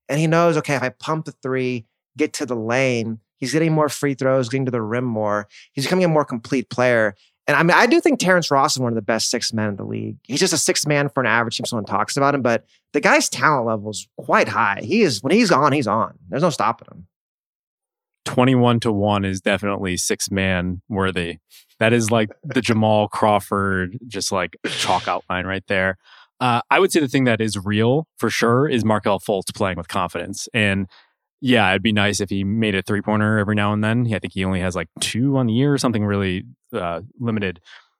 And 0.09 0.19
he 0.19 0.27
knows, 0.27 0.57
okay, 0.57 0.75
if 0.75 0.83
I 0.83 0.89
pump 0.89 1.27
the 1.27 1.31
three, 1.31 1.85
get 2.17 2.33
to 2.33 2.45
the 2.45 2.57
lane, 2.57 3.19
he's 3.39 3.53
getting 3.53 3.73
more 3.73 3.89
free 3.89 4.13
throws, 4.13 4.49
getting 4.49 4.65
to 4.65 4.71
the 4.71 4.81
rim 4.81 5.05
more. 5.05 5.47
He's 5.73 5.85
becoming 5.85 6.05
a 6.05 6.09
more 6.09 6.25
complete 6.25 6.69
player. 6.69 7.15
And 7.47 7.57
I 7.57 7.63
mean, 7.63 7.75
I 7.75 7.87
do 7.87 7.99
think 7.99 8.19
Terrence 8.19 8.51
Ross 8.51 8.75
is 8.75 8.79
one 8.79 8.91
of 8.91 8.95
the 8.95 9.01
best 9.01 9.31
six 9.31 9.51
men 9.51 9.69
in 9.69 9.75
the 9.75 9.83
league. 9.83 10.17
He's 10.23 10.39
just 10.39 10.53
a 10.53 10.57
six 10.57 10.85
man 10.85 11.09
for 11.09 11.21
an 11.21 11.25
average 11.25 11.57
team. 11.57 11.65
Someone 11.65 11.85
talks 11.85 12.15
about 12.15 12.35
him, 12.35 12.43
but 12.43 12.65
the 12.93 13.01
guy's 13.01 13.27
talent 13.27 13.65
level 13.65 13.89
is 13.89 14.07
quite 14.17 14.47
high. 14.47 14.81
He 14.83 15.01
is 15.01 15.23
when 15.23 15.31
he's 15.31 15.51
on, 15.51 15.71
he's 15.71 15.87
on. 15.87 16.17
There's 16.29 16.43
no 16.43 16.51
stopping 16.51 16.87
him. 16.91 17.07
21 18.25 18.79
to 18.81 18.91
1 18.91 19.25
is 19.25 19.41
definitely 19.41 19.97
six 19.97 20.29
man 20.29 20.83
worthy. 20.87 21.37
That 21.79 21.93
is 21.93 22.11
like 22.11 22.29
the 22.43 22.61
Jamal 22.61 23.07
Crawford, 23.07 23.97
just 24.07 24.31
like 24.31 24.55
chalk 24.67 25.07
outline 25.07 25.47
right 25.47 25.63
there. 25.67 25.97
Uh, 26.39 26.61
I 26.69 26.79
would 26.79 26.91
say 26.91 26.99
the 26.99 27.07
thing 27.07 27.23
that 27.23 27.41
is 27.41 27.57
real 27.57 28.07
for 28.17 28.29
sure 28.29 28.67
is 28.69 28.85
Markelle 28.85 29.19
Fultz 29.19 29.53
playing 29.53 29.77
with 29.77 29.87
confidence. 29.87 30.47
And 30.53 30.87
yeah, 31.41 31.69
it'd 31.69 31.83
be 31.83 31.91
nice 31.91 32.19
if 32.19 32.29
he 32.29 32.43
made 32.43 32.75
a 32.75 32.81
three 32.81 33.01
pointer 33.01 33.37
every 33.37 33.55
now 33.55 33.73
and 33.73 33.83
then. 33.83 34.05
I 34.13 34.19
think 34.19 34.33
he 34.33 34.43
only 34.43 34.59
has 34.61 34.75
like 34.75 34.89
two 34.99 35.37
on 35.37 35.47
the 35.47 35.53
year 35.53 35.73
or 35.73 35.77
something 35.77 36.05
really 36.05 36.43
uh, 36.73 37.01
limited. 37.19 37.59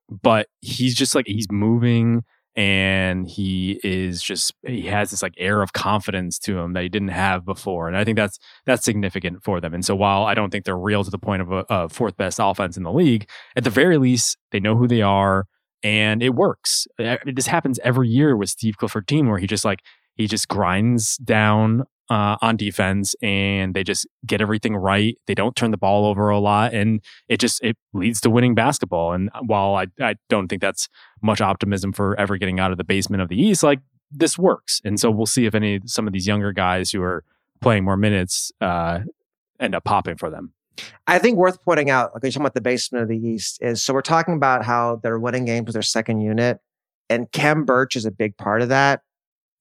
But 0.09 0.47
he's 0.61 0.95
just 0.95 1.15
like, 1.15 1.27
he's 1.27 1.47
moving 1.51 2.23
and 2.55 3.29
he 3.29 3.79
is 3.83 4.21
just 4.21 4.53
he 4.65 4.81
has 4.81 5.11
this 5.11 5.21
like 5.21 5.33
air 5.37 5.61
of 5.61 5.71
confidence 5.73 6.39
to 6.39 6.57
him 6.57 6.73
that 6.73 6.83
he 6.83 6.89
didn't 6.89 7.09
have 7.09 7.45
before 7.45 7.87
and 7.87 7.95
i 7.95 8.03
think 8.03 8.17
that's 8.17 8.39
that's 8.65 8.83
significant 8.83 9.43
for 9.43 9.61
them 9.61 9.73
and 9.73 9.85
so 9.85 9.95
while 9.95 10.23
i 10.23 10.33
don't 10.33 10.49
think 10.49 10.65
they're 10.65 10.77
real 10.77 11.03
to 11.03 11.11
the 11.11 11.17
point 11.17 11.41
of 11.41 11.51
a, 11.51 11.65
a 11.69 11.87
fourth 11.87 12.17
best 12.17 12.39
offense 12.41 12.75
in 12.75 12.83
the 12.83 12.91
league 12.91 13.29
at 13.55 13.63
the 13.63 13.69
very 13.69 13.97
least 13.97 14.37
they 14.51 14.59
know 14.59 14.75
who 14.75 14.87
they 14.87 15.01
are 15.01 15.45
and 15.83 16.23
it 16.23 16.31
works 16.31 16.87
this 16.97 17.47
happens 17.47 17.79
every 17.83 18.09
year 18.09 18.35
with 18.35 18.49
steve 18.49 18.77
clifford 18.77 19.07
team 19.07 19.27
where 19.29 19.39
he 19.39 19.47
just 19.47 19.63
like 19.63 19.81
he 20.15 20.27
just 20.27 20.47
grinds 20.47 21.17
down 21.17 21.83
uh, 22.09 22.37
on 22.41 22.57
defense 22.57 23.15
and 23.21 23.73
they 23.73 23.83
just 23.83 24.07
get 24.25 24.41
everything 24.41 24.75
right. 24.75 25.17
They 25.27 25.35
don't 25.35 25.55
turn 25.55 25.71
the 25.71 25.77
ball 25.77 26.05
over 26.05 26.29
a 26.29 26.39
lot 26.39 26.73
and 26.73 27.01
it 27.27 27.39
just 27.39 27.63
it 27.63 27.77
leads 27.93 28.19
to 28.21 28.29
winning 28.29 28.55
basketball. 28.55 29.13
And 29.13 29.29
while 29.45 29.75
I, 29.75 29.87
I 30.01 30.15
don't 30.27 30.47
think 30.47 30.61
that's 30.61 30.89
much 31.21 31.41
optimism 31.41 31.93
for 31.93 32.19
ever 32.19 32.37
getting 32.37 32.59
out 32.59 32.71
of 32.71 32.77
the 32.77 32.83
basement 32.83 33.21
of 33.21 33.29
the 33.29 33.39
East, 33.39 33.61
like 33.63 33.79
this 34.11 34.37
works. 34.37 34.81
And 34.83 34.99
so 34.99 35.11
we'll 35.11 35.27
see 35.27 35.45
if 35.45 35.53
any 35.53 35.79
some 35.85 36.07
of 36.07 36.13
these 36.13 36.27
younger 36.27 36.51
guys 36.51 36.91
who 36.91 37.01
are 37.01 37.23
playing 37.61 37.83
more 37.83 37.97
minutes 37.97 38.51
uh, 38.61 39.01
end 39.59 39.75
up 39.75 39.83
popping 39.83 40.17
for 40.17 40.29
them. 40.29 40.53
I 41.07 41.19
think 41.19 41.37
worth 41.37 41.61
pointing 41.63 41.89
out, 41.89 42.13
like 42.13 42.23
you're 42.23 42.31
talking 42.31 42.43
about 42.43 42.53
the 42.53 42.61
basement 42.61 43.03
of 43.03 43.09
the 43.09 43.17
East, 43.17 43.59
is 43.61 43.83
so 43.83 43.93
we're 43.93 44.01
talking 44.01 44.33
about 44.33 44.63
how 44.63 44.99
they're 45.03 45.19
winning 45.19 45.43
games 45.43 45.65
with 45.65 45.73
their 45.73 45.81
second 45.81 46.21
unit, 46.21 46.59
and 47.09 47.29
Khem 47.33 47.65
Birch 47.65 47.97
is 47.97 48.05
a 48.05 48.11
big 48.11 48.37
part 48.37 48.61
of 48.61 48.69
that. 48.69 49.01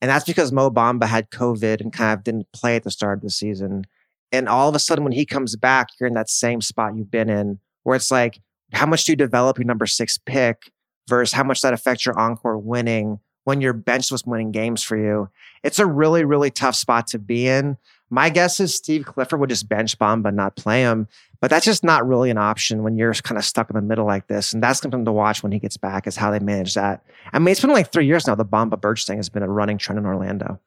And 0.01 0.11
that's 0.11 0.24
because 0.24 0.53
Mo 0.53 0.70
Bamba 0.70 1.07
had 1.07 1.30
COVID 1.30 1.80
and 1.80 1.92
kind 1.92 2.16
of 2.16 2.24
didn't 2.24 2.46
play 2.53 2.76
at 2.76 2.84
the 2.84 2.90
start 2.90 3.18
of 3.18 3.22
the 3.22 3.30
season. 3.30 3.84
And 4.30 4.49
all 4.49 4.68
of 4.68 4.74
a 4.74 4.78
sudden, 4.78 5.05
when 5.05 5.12
he 5.12 5.24
comes 5.24 5.57
back, 5.57 5.88
you're 5.99 6.07
in 6.07 6.14
that 6.14 6.28
same 6.28 6.61
spot 6.61 6.96
you've 6.96 7.11
been 7.11 7.30
in, 7.30 7.59
where 7.82 7.96
it's 7.96 8.11
like, 8.11 8.40
how 8.72 8.86
much 8.86 9.05
do 9.05 9.12
you 9.12 9.16
develop 9.16 9.59
your 9.59 9.64
number 9.64 9.86
six 9.86 10.18
pick 10.18 10.70
versus 11.09 11.32
how 11.32 11.42
much 11.42 11.62
that 11.62 11.72
affects 11.72 12.05
your 12.05 12.18
encore 12.18 12.59
winning 12.59 13.18
when 13.44 13.62
your 13.62 13.72
bench 13.72 14.11
was 14.12 14.26
winning 14.26 14.53
games 14.53 14.82
for 14.82 14.96
you? 14.96 15.30
It's 15.64 15.78
a 15.78 15.86
really, 15.86 16.24
really 16.24 16.51
tough 16.51 16.76
spot 16.76 17.07
to 17.09 17.18
be 17.18 17.49
in. 17.49 17.78
My 18.11 18.30
guess 18.30 18.61
is 18.61 18.74
Steve 18.74 19.05
Clifford 19.05 19.40
would 19.40 19.51
just 19.51 19.68
bench 19.68 19.99
Bamba, 19.99 20.32
not 20.32 20.57
play 20.57 20.82
him. 20.82 21.09
But 21.41 21.51
that's 21.51 21.64
just 21.64 21.84
not 21.84 22.07
really 22.07 22.30
an 22.30 22.39
option 22.39 22.82
when 22.82 22.97
you're 22.97 23.14
kind 23.14 23.39
of 23.39 23.45
stuck 23.45 23.70
in 23.70 23.76
the 23.76 23.82
middle 23.82 24.07
like 24.07 24.26
this. 24.26 24.53
And 24.53 24.62
that's 24.62 24.80
something 24.80 25.05
to 25.05 25.12
watch 25.12 25.43
when 25.43 25.53
he 25.53 25.61
gets 25.61 25.76
back 25.76 26.07
is 26.07 26.16
how 26.16 26.32
they 26.32 26.41
manage 26.41 26.74
that. 26.74 27.05
I 27.32 27.39
mean, 27.39 27.53
it's 27.53 27.61
been 27.61 27.70
like 27.70 27.93
three 27.93 28.07
years 28.07 28.26
now. 28.26 28.34
The 28.34 28.45
Bamba 28.45 28.80
Birch 28.80 29.07
thing 29.07 29.18
has 29.18 29.28
been 29.28 29.45
a 29.45 29.49
running 29.49 29.78
trend 29.78 29.99
in 29.99 30.07
Orlando. 30.07 30.59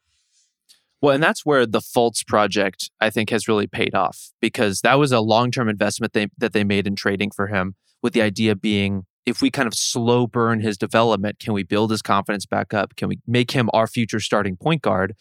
Well, 1.01 1.15
and 1.15 1.23
that's 1.23 1.45
where 1.45 1.65
the 1.65 1.79
Fultz 1.79 2.25
project, 2.25 2.89
I 3.01 3.09
think, 3.09 3.31
has 3.31 3.47
really 3.47 3.67
paid 3.67 3.95
off 3.95 4.31
because 4.39 4.81
that 4.81 4.99
was 4.99 5.11
a 5.11 5.19
long 5.19 5.51
term 5.51 5.67
investment 5.67 6.13
they, 6.13 6.27
that 6.37 6.53
they 6.53 6.63
made 6.63 6.87
in 6.87 6.95
trading 6.95 7.31
for 7.31 7.47
him, 7.47 7.75
with 8.01 8.13
the 8.13 8.21
idea 8.21 8.55
being 8.55 9.05
if 9.25 9.41
we 9.41 9.51
kind 9.51 9.67
of 9.67 9.73
slow 9.73 10.25
burn 10.25 10.61
his 10.61 10.77
development, 10.77 11.39
can 11.39 11.53
we 11.53 11.63
build 11.63 11.91
his 11.91 12.01
confidence 12.01 12.45
back 12.45 12.73
up? 12.73 12.95
Can 12.95 13.07
we 13.07 13.19
make 13.27 13.51
him 13.51 13.69
our 13.73 13.87
future 13.87 14.19
starting 14.19 14.57
point 14.57 14.81
guard? 14.81 15.15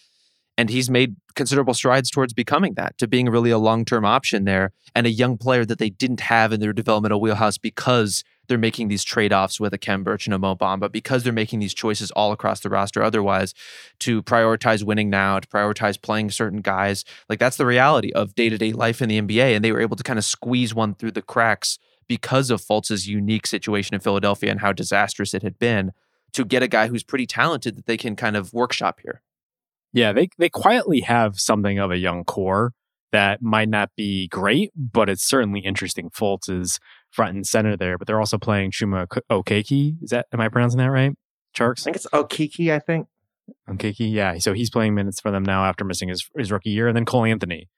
And 0.60 0.68
he's 0.68 0.90
made 0.90 1.16
considerable 1.36 1.72
strides 1.72 2.10
towards 2.10 2.34
becoming 2.34 2.74
that, 2.74 2.98
to 2.98 3.08
being 3.08 3.30
really 3.30 3.50
a 3.50 3.56
long 3.56 3.86
term 3.86 4.04
option 4.04 4.44
there 4.44 4.72
and 4.94 5.06
a 5.06 5.10
young 5.10 5.38
player 5.38 5.64
that 5.64 5.78
they 5.78 5.88
didn't 5.88 6.20
have 6.20 6.52
in 6.52 6.60
their 6.60 6.74
developmental 6.74 7.18
wheelhouse 7.18 7.56
because 7.56 8.24
they're 8.46 8.58
making 8.58 8.88
these 8.88 9.02
trade 9.02 9.32
offs 9.32 9.58
with 9.58 9.72
a 9.72 9.78
Khem 9.78 10.04
Birch 10.04 10.26
and 10.26 10.34
a 10.34 10.38
Mo 10.38 10.54
Bamba, 10.54 10.92
because 10.92 11.22
they're 11.22 11.32
making 11.32 11.60
these 11.60 11.72
choices 11.72 12.10
all 12.10 12.30
across 12.30 12.60
the 12.60 12.68
roster 12.68 13.02
otherwise 13.02 13.54
to 14.00 14.22
prioritize 14.22 14.82
winning 14.82 15.08
now, 15.08 15.40
to 15.40 15.48
prioritize 15.48 15.98
playing 15.98 16.30
certain 16.30 16.60
guys. 16.60 17.06
Like 17.30 17.38
that's 17.38 17.56
the 17.56 17.64
reality 17.64 18.12
of 18.12 18.34
day 18.34 18.50
to 18.50 18.58
day 18.58 18.74
life 18.74 19.00
in 19.00 19.08
the 19.08 19.18
NBA. 19.18 19.56
And 19.56 19.64
they 19.64 19.72
were 19.72 19.80
able 19.80 19.96
to 19.96 20.02
kind 20.02 20.18
of 20.18 20.26
squeeze 20.26 20.74
one 20.74 20.94
through 20.94 21.12
the 21.12 21.22
cracks 21.22 21.78
because 22.06 22.50
of 22.50 22.60
Fultz's 22.60 23.08
unique 23.08 23.46
situation 23.46 23.94
in 23.94 24.02
Philadelphia 24.02 24.50
and 24.50 24.60
how 24.60 24.72
disastrous 24.72 25.32
it 25.32 25.42
had 25.42 25.58
been 25.58 25.92
to 26.34 26.44
get 26.44 26.62
a 26.62 26.68
guy 26.68 26.88
who's 26.88 27.02
pretty 27.02 27.26
talented 27.26 27.76
that 27.76 27.86
they 27.86 27.96
can 27.96 28.14
kind 28.14 28.36
of 28.36 28.52
workshop 28.52 29.00
here. 29.02 29.22
Yeah, 29.92 30.12
they 30.12 30.28
they 30.38 30.48
quietly 30.48 31.00
have 31.00 31.40
something 31.40 31.78
of 31.78 31.90
a 31.90 31.98
young 31.98 32.24
core 32.24 32.72
that 33.12 33.42
might 33.42 33.68
not 33.68 33.90
be 33.96 34.28
great, 34.28 34.70
but 34.76 35.08
it's 35.08 35.28
certainly 35.28 35.60
interesting. 35.60 36.10
Fultz 36.10 36.48
is 36.48 36.78
front 37.10 37.34
and 37.34 37.46
center 37.46 37.76
there, 37.76 37.98
but 37.98 38.06
they're 38.06 38.20
also 38.20 38.38
playing 38.38 38.70
Chuma 38.70 39.06
Okeke. 39.30 39.96
Is 40.02 40.10
that 40.10 40.26
am 40.32 40.40
I 40.40 40.48
pronouncing 40.48 40.78
that 40.78 40.90
right? 40.90 41.12
Tjarks? 41.56 41.80
I 41.80 41.84
think 41.84 41.96
it's 41.96 42.06
Okeke, 42.06 42.72
I 42.72 42.78
think. 42.78 43.08
Okeke, 43.68 44.12
yeah. 44.12 44.38
So 44.38 44.52
he's 44.52 44.70
playing 44.70 44.94
minutes 44.94 45.20
for 45.20 45.30
them 45.30 45.42
now 45.42 45.64
after 45.64 45.84
missing 45.84 46.08
his, 46.08 46.28
his 46.36 46.52
rookie 46.52 46.70
year. 46.70 46.88
And 46.88 46.96
then 46.96 47.04
Cole 47.04 47.24
Anthony. 47.24 47.68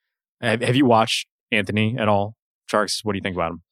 Have, 0.41 0.61
have 0.61 0.77
you 0.77 0.85
watched 0.85 1.27
Anthony 1.51 1.97
at 1.99 2.09
all? 2.09 2.37
Tjarks, 2.71 3.05
what 3.05 3.13
do 3.13 3.19
you 3.19 3.23
think 3.23 3.37
about 3.37 3.53
him? 3.53 3.63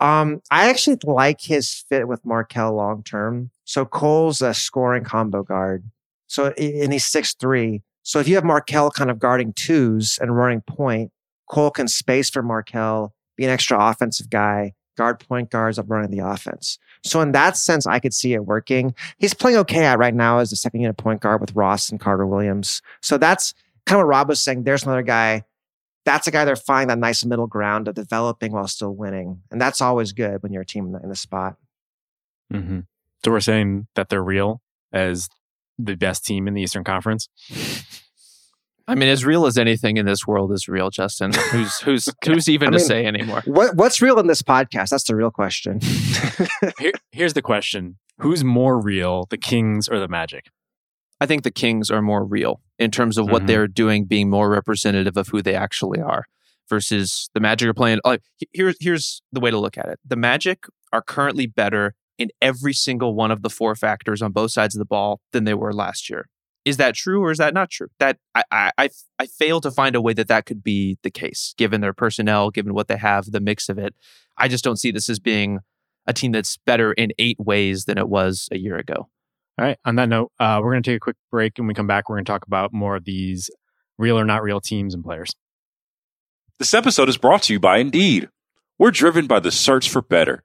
Um, 0.00 0.40
I 0.50 0.68
actually 0.68 0.98
like 1.04 1.42
his 1.42 1.84
fit 1.88 2.08
with 2.08 2.24
Markelle 2.24 2.74
long 2.74 3.02
term. 3.02 3.50
So 3.64 3.84
Cole's 3.84 4.42
a 4.42 4.54
scoring 4.54 5.04
combo 5.04 5.42
guard. 5.42 5.84
So, 6.32 6.46
and 6.46 6.90
he's 6.90 7.04
six 7.04 7.34
three. 7.34 7.82
So 8.04 8.18
if 8.18 8.26
you 8.26 8.36
have 8.36 8.44
Markelle 8.44 8.90
kind 8.90 9.10
of 9.10 9.18
guarding 9.18 9.52
twos 9.52 10.18
and 10.18 10.34
running 10.34 10.62
point, 10.62 11.12
Cole 11.50 11.70
can 11.70 11.88
space 11.88 12.30
for 12.30 12.42
Markelle, 12.42 13.12
be 13.36 13.44
an 13.44 13.50
extra 13.50 13.78
offensive 13.78 14.30
guy, 14.30 14.72
guard 14.96 15.20
point 15.20 15.50
guards 15.50 15.78
up 15.78 15.84
running 15.90 16.10
the 16.10 16.26
offense. 16.26 16.78
So 17.04 17.20
in 17.20 17.32
that 17.32 17.58
sense, 17.58 17.86
I 17.86 17.98
could 17.98 18.14
see 18.14 18.32
it 18.32 18.46
working. 18.46 18.94
He's 19.18 19.34
playing 19.34 19.58
okay 19.58 19.84
at 19.84 19.98
right 19.98 20.14
now 20.14 20.38
as 20.38 20.52
a 20.52 20.56
second 20.56 20.80
unit 20.80 20.96
point 20.96 21.20
guard 21.20 21.42
with 21.42 21.54
Ross 21.54 21.90
and 21.90 22.00
Carter 22.00 22.26
Williams. 22.26 22.80
So 23.02 23.18
that's 23.18 23.52
kind 23.84 24.00
of 24.00 24.06
what 24.06 24.10
Rob 24.10 24.30
was 24.30 24.40
saying. 24.40 24.64
There's 24.64 24.84
another 24.84 25.02
guy. 25.02 25.44
That's 26.06 26.26
a 26.26 26.30
guy 26.30 26.46
they're 26.46 26.56
finding 26.56 26.88
that 26.88 26.98
nice 26.98 27.26
middle 27.26 27.46
ground 27.46 27.88
of 27.88 27.94
developing 27.94 28.52
while 28.52 28.66
still 28.68 28.94
winning. 28.94 29.42
And 29.50 29.60
that's 29.60 29.82
always 29.82 30.12
good 30.12 30.42
when 30.42 30.50
you're 30.50 30.62
a 30.62 30.66
team 30.66 30.86
in 30.86 30.92
the, 30.92 31.00
in 31.00 31.10
the 31.10 31.14
spot. 31.14 31.56
Mm-hmm. 32.52 32.80
So 33.22 33.30
we're 33.30 33.40
saying 33.40 33.86
that 33.96 34.08
they're 34.08 34.24
real 34.24 34.62
as 34.92 35.28
the 35.78 35.96
best 35.96 36.24
team 36.24 36.48
in 36.48 36.54
the 36.54 36.62
Eastern 36.62 36.84
Conference? 36.84 37.28
I 38.88 38.94
mean, 38.94 39.08
as 39.08 39.24
real 39.24 39.46
as 39.46 39.56
anything 39.56 39.96
in 39.96 40.06
this 40.06 40.26
world 40.26 40.52
is 40.52 40.68
real, 40.68 40.90
Justin. 40.90 41.32
Who's 41.32 41.78
who's 41.78 42.08
who's 42.24 42.48
even 42.48 42.68
I 42.68 42.70
mean, 42.72 42.80
to 42.80 42.84
say 42.84 43.06
anymore? 43.06 43.42
What 43.44 43.76
what's 43.76 44.02
real 44.02 44.18
in 44.18 44.26
this 44.26 44.42
podcast? 44.42 44.90
That's 44.90 45.04
the 45.04 45.16
real 45.16 45.30
question. 45.30 45.80
Here, 46.78 46.92
here's 47.12 47.34
the 47.34 47.42
question: 47.42 47.98
Who's 48.18 48.42
more 48.42 48.80
real, 48.80 49.26
the 49.30 49.38
Kings 49.38 49.88
or 49.88 49.98
the 49.98 50.08
Magic? 50.08 50.50
I 51.20 51.26
think 51.26 51.44
the 51.44 51.52
Kings 51.52 51.90
are 51.90 52.02
more 52.02 52.24
real 52.24 52.60
in 52.78 52.90
terms 52.90 53.18
of 53.18 53.26
what 53.26 53.38
mm-hmm. 53.38 53.46
they're 53.46 53.68
doing, 53.68 54.04
being 54.06 54.28
more 54.28 54.50
representative 54.50 55.16
of 55.16 55.28
who 55.28 55.42
they 55.42 55.54
actually 55.54 56.00
are. 56.00 56.24
Versus 56.68 57.28
the 57.34 57.40
Magic 57.40 57.68
are 57.68 57.74
playing. 57.74 58.00
Like, 58.04 58.22
here's 58.52 58.76
here's 58.80 59.22
the 59.32 59.40
way 59.40 59.50
to 59.50 59.58
look 59.58 59.78
at 59.78 59.86
it: 59.86 60.00
the 60.04 60.16
Magic 60.16 60.64
are 60.92 61.02
currently 61.02 61.46
better 61.46 61.94
in 62.18 62.30
every 62.40 62.72
single 62.72 63.14
one 63.14 63.30
of 63.30 63.42
the 63.42 63.50
four 63.50 63.74
factors 63.74 64.22
on 64.22 64.32
both 64.32 64.50
sides 64.50 64.74
of 64.74 64.78
the 64.78 64.84
ball 64.84 65.20
than 65.32 65.44
they 65.44 65.54
were 65.54 65.72
last 65.72 66.10
year. 66.10 66.28
Is 66.64 66.76
that 66.76 66.94
true 66.94 67.22
or 67.22 67.32
is 67.32 67.38
that 67.38 67.54
not 67.54 67.70
true? 67.70 67.88
That 67.98 68.18
I, 68.34 68.44
I, 68.50 68.70
I, 68.78 68.90
I 69.18 69.26
fail 69.26 69.60
to 69.62 69.70
find 69.70 69.96
a 69.96 70.00
way 70.00 70.12
that 70.12 70.28
that 70.28 70.46
could 70.46 70.62
be 70.62 70.98
the 71.02 71.10
case, 71.10 71.54
given 71.58 71.80
their 71.80 71.92
personnel, 71.92 72.50
given 72.50 72.72
what 72.72 72.88
they 72.88 72.96
have, 72.96 73.26
the 73.26 73.40
mix 73.40 73.68
of 73.68 73.78
it. 73.78 73.94
I 74.38 74.48
just 74.48 74.62
don't 74.62 74.78
see 74.78 74.92
this 74.92 75.08
as 75.08 75.18
being 75.18 75.58
a 76.06 76.12
team 76.12 76.32
that's 76.32 76.58
better 76.64 76.92
in 76.92 77.12
eight 77.18 77.38
ways 77.40 77.84
than 77.84 77.98
it 77.98 78.08
was 78.08 78.48
a 78.52 78.58
year 78.58 78.76
ago. 78.76 79.08
All 79.58 79.66
right. 79.66 79.78
On 79.84 79.96
that 79.96 80.08
note, 80.08 80.32
uh, 80.38 80.60
we're 80.62 80.72
going 80.72 80.82
to 80.82 80.90
take 80.90 80.96
a 80.96 81.00
quick 81.00 81.16
break. 81.30 81.58
and 81.58 81.68
we 81.68 81.74
come 81.74 81.86
back, 81.86 82.08
we're 82.08 82.16
going 82.16 82.24
to 82.24 82.32
talk 82.32 82.46
about 82.46 82.72
more 82.72 82.96
of 82.96 83.04
these 83.04 83.50
real 83.98 84.18
or 84.18 84.24
not 84.24 84.42
real 84.42 84.60
teams 84.60 84.94
and 84.94 85.04
players. 85.04 85.32
This 86.58 86.74
episode 86.74 87.08
is 87.08 87.16
brought 87.16 87.42
to 87.44 87.52
you 87.52 87.60
by 87.60 87.78
Indeed. 87.78 88.28
We're 88.78 88.92
driven 88.92 89.26
by 89.26 89.40
the 89.40 89.50
search 89.50 89.90
for 89.90 90.00
better. 90.00 90.44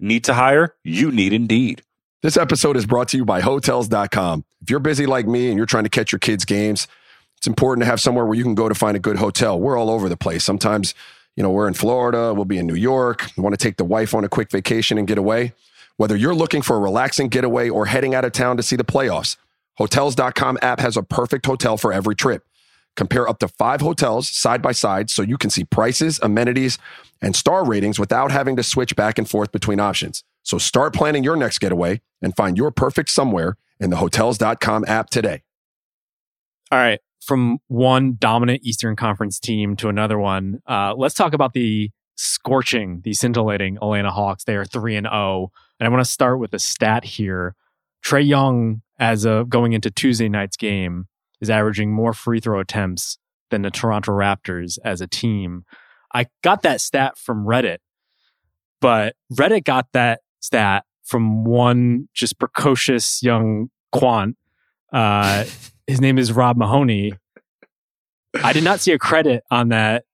Need 0.00 0.24
to 0.24 0.34
hire? 0.34 0.74
You 0.84 1.10
need 1.10 1.32
Indeed. 1.32 1.82
This 2.22 2.36
episode 2.36 2.76
is 2.76 2.86
brought 2.86 3.08
to 3.08 3.16
you 3.16 3.24
by 3.24 3.40
Hotels.com. 3.40 4.44
If 4.60 4.70
you're 4.70 4.80
busy 4.80 5.06
like 5.06 5.26
me 5.26 5.48
and 5.48 5.56
you're 5.56 5.66
trying 5.66 5.84
to 5.84 5.90
catch 5.90 6.10
your 6.10 6.18
kids' 6.18 6.44
games, 6.44 6.88
it's 7.36 7.46
important 7.46 7.82
to 7.82 7.86
have 7.86 8.00
somewhere 8.00 8.26
where 8.26 8.36
you 8.36 8.42
can 8.42 8.56
go 8.56 8.68
to 8.68 8.74
find 8.74 8.96
a 8.96 9.00
good 9.00 9.16
hotel. 9.16 9.58
We're 9.58 9.78
all 9.78 9.90
over 9.90 10.08
the 10.08 10.16
place. 10.16 10.42
Sometimes, 10.42 10.94
you 11.36 11.42
know, 11.42 11.50
we're 11.50 11.68
in 11.68 11.74
Florida, 11.74 12.34
we'll 12.34 12.44
be 12.44 12.58
in 12.58 12.66
New 12.66 12.74
York, 12.74 13.30
want 13.36 13.52
to 13.52 13.56
take 13.56 13.76
the 13.76 13.84
wife 13.84 14.14
on 14.14 14.24
a 14.24 14.28
quick 14.28 14.50
vacation 14.50 14.98
and 14.98 15.06
get 15.06 15.18
away. 15.18 15.52
Whether 15.96 16.16
you're 16.16 16.34
looking 16.34 16.62
for 16.62 16.76
a 16.76 16.80
relaxing 16.80 17.28
getaway 17.28 17.68
or 17.68 17.86
heading 17.86 18.14
out 18.14 18.24
of 18.24 18.32
town 18.32 18.56
to 18.56 18.62
see 18.62 18.76
the 18.76 18.84
playoffs, 18.84 19.36
Hotels.com 19.76 20.58
app 20.60 20.80
has 20.80 20.96
a 20.96 21.04
perfect 21.04 21.46
hotel 21.46 21.76
for 21.76 21.92
every 21.92 22.16
trip. 22.16 22.44
Compare 22.96 23.28
up 23.28 23.38
to 23.38 23.48
five 23.48 23.80
hotels 23.80 24.28
side 24.28 24.60
by 24.60 24.72
side 24.72 25.10
so 25.10 25.22
you 25.22 25.38
can 25.38 25.50
see 25.50 25.64
prices, 25.64 26.18
amenities, 26.22 26.78
and 27.22 27.36
star 27.36 27.64
ratings 27.64 27.98
without 27.98 28.32
having 28.32 28.56
to 28.56 28.62
switch 28.62 28.96
back 28.96 29.18
and 29.18 29.28
forth 29.28 29.52
between 29.52 29.80
options. 29.80 30.24
So 30.42 30.58
start 30.58 30.94
planning 30.94 31.24
your 31.24 31.36
next 31.36 31.58
getaway 31.58 32.00
and 32.22 32.34
find 32.34 32.56
your 32.56 32.70
perfect 32.70 33.10
somewhere 33.10 33.56
in 33.78 33.90
the 33.90 33.96
Hotels.com 33.96 34.84
app 34.88 35.10
today. 35.10 35.42
All 36.70 36.78
right. 36.78 37.00
From 37.22 37.58
one 37.68 38.16
dominant 38.18 38.62
Eastern 38.64 38.96
Conference 38.96 39.38
team 39.38 39.76
to 39.76 39.88
another 39.88 40.18
one, 40.18 40.60
uh, 40.66 40.94
let's 40.96 41.14
talk 41.14 41.34
about 41.34 41.52
the 41.52 41.90
scorching, 42.16 43.00
the 43.04 43.12
scintillating 43.12 43.76
Atlanta 43.76 44.10
Hawks. 44.10 44.44
They 44.44 44.56
are 44.56 44.64
3 44.64 44.96
and 44.96 45.06
0. 45.06 45.50
And 45.78 45.86
I 45.86 45.90
want 45.90 46.04
to 46.04 46.10
start 46.10 46.38
with 46.38 46.54
a 46.54 46.58
stat 46.58 47.04
here. 47.04 47.54
Trae 48.04 48.26
Young, 48.26 48.82
as 48.98 49.24
of 49.24 49.48
going 49.48 49.72
into 49.72 49.90
Tuesday 49.90 50.28
night's 50.28 50.56
game, 50.56 51.06
is 51.40 51.50
averaging 51.50 51.92
more 51.92 52.12
free 52.12 52.40
throw 52.40 52.60
attempts 52.60 53.18
than 53.50 53.62
the 53.62 53.70
Toronto 53.70 54.12
Raptors 54.12 54.78
as 54.84 55.00
a 55.00 55.06
team. 55.06 55.64
I 56.14 56.26
got 56.42 56.62
that 56.62 56.80
stat 56.80 57.18
from 57.18 57.46
Reddit, 57.46 57.78
but 58.80 59.14
Reddit 59.32 59.64
got 59.64 59.86
that 59.92 60.20
stat 60.40 60.84
from 61.04 61.44
one 61.44 62.08
just 62.14 62.38
precocious 62.38 63.22
young 63.22 63.70
quant. 63.92 64.36
Uh, 64.92 65.44
his 65.86 66.00
name 66.00 66.18
is 66.18 66.32
Rob 66.32 66.56
Mahoney. 66.56 67.12
I 68.42 68.52
did 68.52 68.64
not 68.64 68.80
see 68.80 68.92
a 68.92 68.98
credit 68.98 69.42
on 69.50 69.70
that 69.70 70.04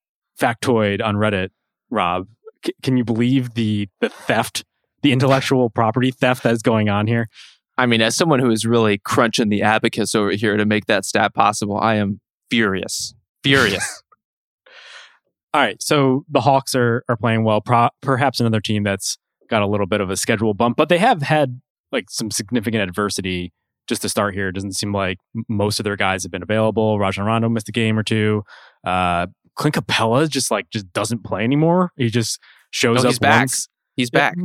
factoid 0.40 1.02
on 1.04 1.16
Reddit, 1.16 1.50
Rob. 1.90 2.28
C- 2.64 2.74
can 2.82 2.96
you 2.96 3.04
believe 3.04 3.54
the 3.54 3.88
the 4.00 4.08
theft, 4.08 4.64
the 5.02 5.12
intellectual 5.12 5.68
property 5.68 6.10
theft 6.10 6.42
that's 6.42 6.62
going 6.62 6.88
on 6.88 7.06
here? 7.06 7.28
I 7.76 7.86
mean, 7.86 8.00
as 8.00 8.14
someone 8.14 8.38
who 8.40 8.50
is 8.50 8.64
really 8.64 8.98
crunching 8.98 9.48
the 9.48 9.62
abacus 9.62 10.14
over 10.14 10.30
here 10.30 10.56
to 10.56 10.64
make 10.64 10.86
that 10.86 11.04
stat 11.04 11.34
possible, 11.34 11.76
I 11.78 11.96
am 11.96 12.20
furious. 12.50 13.14
Furious. 13.42 14.02
All 15.54 15.60
right, 15.60 15.80
so 15.80 16.24
the 16.28 16.40
Hawks 16.40 16.74
are 16.74 17.04
are 17.08 17.16
playing 17.16 17.44
well. 17.44 17.60
Pro- 17.60 17.90
perhaps 18.00 18.40
another 18.40 18.60
team 18.60 18.82
that's 18.82 19.16
got 19.48 19.62
a 19.62 19.66
little 19.66 19.86
bit 19.86 20.00
of 20.00 20.10
a 20.10 20.16
schedule 20.16 20.52
bump, 20.54 20.76
but 20.76 20.88
they 20.88 20.98
have 20.98 21.22
had 21.22 21.60
like 21.92 22.06
some 22.10 22.30
significant 22.30 22.82
adversity 22.82 23.52
just 23.86 24.02
to 24.02 24.08
start 24.08 24.34
here. 24.34 24.48
It 24.48 24.52
doesn't 24.54 24.72
seem 24.72 24.92
like 24.92 25.18
most 25.48 25.78
of 25.78 25.84
their 25.84 25.94
guys 25.96 26.24
have 26.24 26.32
been 26.32 26.42
available. 26.42 26.98
Rajon 26.98 27.24
Rondo 27.24 27.48
missed 27.48 27.68
a 27.68 27.72
game 27.72 27.96
or 27.98 28.02
two. 28.02 28.42
Uh, 28.84 29.28
Clint 29.54 29.76
Capela 29.76 30.28
just 30.28 30.50
like 30.50 30.68
just 30.70 30.92
doesn't 30.92 31.22
play 31.22 31.44
anymore. 31.44 31.92
He 31.96 32.08
just 32.10 32.40
shows 32.70 32.96
No, 32.96 33.02
up 33.02 33.06
he's 33.12 33.18
back. 33.20 33.40
once. 33.42 33.68
He's 33.96 34.10
back. 34.10 34.36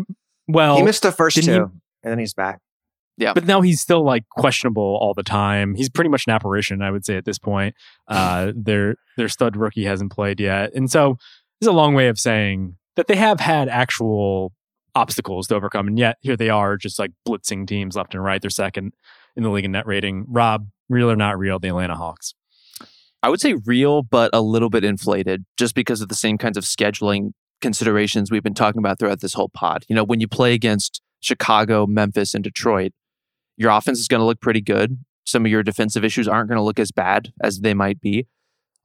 Well, 0.47 0.77
he 0.77 0.83
missed 0.83 1.01
the 1.01 1.11
first 1.11 1.37
two, 1.37 1.41
didn't 1.41 1.71
and 2.03 2.11
then 2.11 2.19
he's 2.19 2.35
back. 2.35 2.59
But 3.33 3.45
now 3.45 3.61
he's 3.61 3.81
still 3.81 4.03
like 4.03 4.27
questionable 4.29 4.97
all 5.01 5.13
the 5.13 5.23
time. 5.23 5.75
He's 5.75 5.89
pretty 5.89 6.09
much 6.09 6.25
an 6.27 6.33
apparition, 6.33 6.81
I 6.81 6.89
would 6.91 7.05
say, 7.05 7.17
at 7.17 7.25
this 7.25 7.37
point. 7.37 7.75
Uh, 8.09 8.51
their 8.55 8.95
their 9.17 9.29
stud 9.29 9.55
rookie 9.55 9.85
hasn't 9.85 10.11
played 10.11 10.39
yet, 10.39 10.73
and 10.73 10.89
so 10.89 11.17
this 11.59 11.67
is 11.67 11.67
a 11.67 11.71
long 11.71 11.93
way 11.93 12.07
of 12.07 12.19
saying 12.19 12.75
that 12.95 13.05
they 13.07 13.15
have 13.15 13.39
had 13.39 13.69
actual 13.69 14.51
obstacles 14.95 15.47
to 15.47 15.55
overcome, 15.55 15.87
and 15.87 15.99
yet 15.99 16.17
here 16.21 16.35
they 16.35 16.49
are, 16.49 16.75
just 16.75 16.97
like 16.97 17.11
blitzing 17.27 17.67
teams 17.67 17.95
left 17.95 18.15
and 18.15 18.23
right. 18.23 18.41
They're 18.41 18.49
second 18.49 18.93
in 19.35 19.43
the 19.43 19.49
league 19.49 19.65
in 19.65 19.73
net 19.73 19.85
rating. 19.85 20.25
Rob, 20.27 20.67
real 20.89 21.11
or 21.11 21.15
not 21.15 21.37
real, 21.37 21.59
the 21.59 21.67
Atlanta 21.67 21.95
Hawks. 21.95 22.33
I 23.21 23.29
would 23.29 23.41
say 23.41 23.55
real, 23.65 24.01
but 24.01 24.29
a 24.33 24.41
little 24.41 24.69
bit 24.69 24.83
inflated 24.83 25.45
just 25.57 25.75
because 25.75 26.01
of 26.01 26.09
the 26.09 26.15
same 26.15 26.37
kinds 26.37 26.57
of 26.57 26.63
scheduling 26.63 27.31
considerations 27.61 28.31
we've 28.31 28.43
been 28.43 28.53
talking 28.53 28.79
about 28.79 28.99
throughout 28.99 29.19
this 29.19 29.33
whole 29.33 29.49
pod. 29.49 29.85
You 29.89 29.95
know, 29.95 30.03
when 30.03 30.19
you 30.19 30.27
play 30.27 30.53
against 30.53 31.01
Chicago, 31.19 31.85
Memphis, 31.85 32.33
and 32.33 32.43
Detroit, 32.43 32.93
your 33.59 33.69
offense 33.69 33.99
is 33.99 34.07
going 34.07 34.21
to 34.21 34.25
look 34.25 34.41
pretty 34.41 34.61
good. 34.61 34.97
Some 35.25 35.45
of 35.45 35.51
your 35.51 35.61
defensive 35.61 36.03
issues 36.03 36.27
aren't 36.27 36.49
going 36.49 36.57
to 36.57 36.63
look 36.63 36.79
as 36.79 36.91
bad 36.91 37.31
as 37.43 37.59
they 37.59 37.75
might 37.75 38.01
be. 38.01 38.25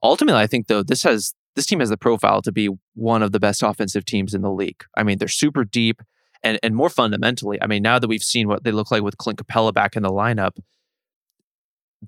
Ultimately, 0.02 0.42
I 0.42 0.46
think 0.46 0.66
though 0.66 0.82
this 0.82 1.02
has 1.04 1.32
this 1.56 1.64
team 1.64 1.80
has 1.80 1.88
the 1.88 1.96
profile 1.96 2.42
to 2.42 2.52
be 2.52 2.68
one 2.94 3.22
of 3.22 3.32
the 3.32 3.40
best 3.40 3.62
offensive 3.62 4.04
teams 4.04 4.34
in 4.34 4.42
the 4.42 4.50
league. 4.50 4.84
I 4.96 5.04
mean, 5.04 5.16
they're 5.16 5.28
super 5.28 5.64
deep 5.64 6.02
and 6.44 6.58
and 6.62 6.76
more 6.76 6.90
fundamentally, 6.90 7.58
I 7.60 7.66
mean, 7.66 7.82
now 7.82 7.98
that 7.98 8.06
we've 8.06 8.22
seen 8.22 8.46
what 8.46 8.62
they 8.62 8.70
look 8.70 8.90
like 8.90 9.02
with 9.02 9.16
Clint 9.16 9.38
Capela 9.38 9.72
back 9.72 9.96
in 9.96 10.02
the 10.02 10.10
lineup, 10.10 10.58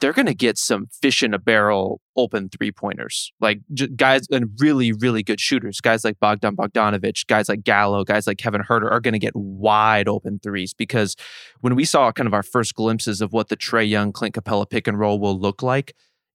they're 0.00 0.12
going 0.12 0.26
to 0.26 0.34
get 0.34 0.58
some 0.58 0.86
fish 0.86 1.22
in 1.22 1.32
a 1.32 1.38
barrel 1.38 2.00
open 2.16 2.48
three 2.48 2.72
pointers. 2.72 3.32
Like 3.40 3.60
j- 3.72 3.88
guys 3.88 4.26
and 4.30 4.50
really, 4.58 4.92
really 4.92 5.22
good 5.22 5.40
shooters. 5.40 5.80
Guys 5.80 6.04
like 6.04 6.18
Bogdan 6.20 6.56
Bogdanovich, 6.56 7.26
guys 7.26 7.48
like 7.48 7.62
Gallo, 7.62 8.04
guys 8.04 8.26
like 8.26 8.38
Kevin 8.38 8.62
Huerter 8.62 8.90
are 8.90 9.00
going 9.00 9.12
to 9.12 9.18
get 9.18 9.34
wide 9.34 10.08
open 10.08 10.38
threes 10.42 10.74
because 10.74 11.16
when 11.60 11.74
we 11.74 11.84
saw 11.84 12.12
kind 12.12 12.26
of 12.26 12.34
our 12.34 12.42
first 12.42 12.74
glimpses 12.74 13.20
of 13.20 13.32
what 13.32 13.48
the 13.48 13.56
Trae 13.56 13.88
Young, 13.88 14.12
Clint 14.12 14.34
Capela 14.34 14.68
pick 14.68 14.86
and 14.86 14.98
roll 14.98 15.18
will 15.18 15.38
look 15.38 15.62
like, 15.62 15.94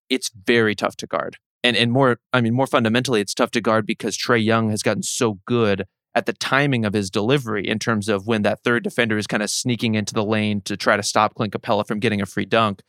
it's 0.10 0.32
very 0.46 0.76
tough 0.76 0.96
to 0.98 1.08
guard. 1.08 1.38
And 1.64 1.78
and 1.78 1.92
more, 1.92 2.18
I 2.34 2.42
mean, 2.42 2.54
more 2.54 2.68
fundamentally, 2.68 3.22
it's 3.22 3.36
tough 3.36 3.52
to 3.52 3.62
guard 3.62 3.86
because 3.86 4.18
Trae 4.18 4.44
Young 4.44 4.72
has 4.72 4.82
gotten 4.82 5.04
so 5.04 5.40
good 5.46 5.86
at 6.14 6.26
the 6.26 6.34
timing 6.34 6.84
of 6.86 6.94
his 6.94 7.10
delivery 7.10 7.68
in 7.68 7.80
terms 7.80 8.10
of 8.10 8.28
when 8.28 8.42
that 8.42 8.64
third 8.64 8.84
defender 8.84 9.18
is 9.18 9.28
kind 9.28 9.44
of 9.44 9.50
sneaking 9.50 9.96
into 9.96 10.14
the 10.14 10.26
lane 10.26 10.62
to 10.62 10.76
try 10.76 10.98
to 10.98 11.04
stop 11.04 11.36
Clint 11.36 11.54
Capela 11.54 11.88
from 11.88 12.00
getting 12.00 12.22
a 12.22 12.26
free 12.26 12.46
dunk 12.46 12.82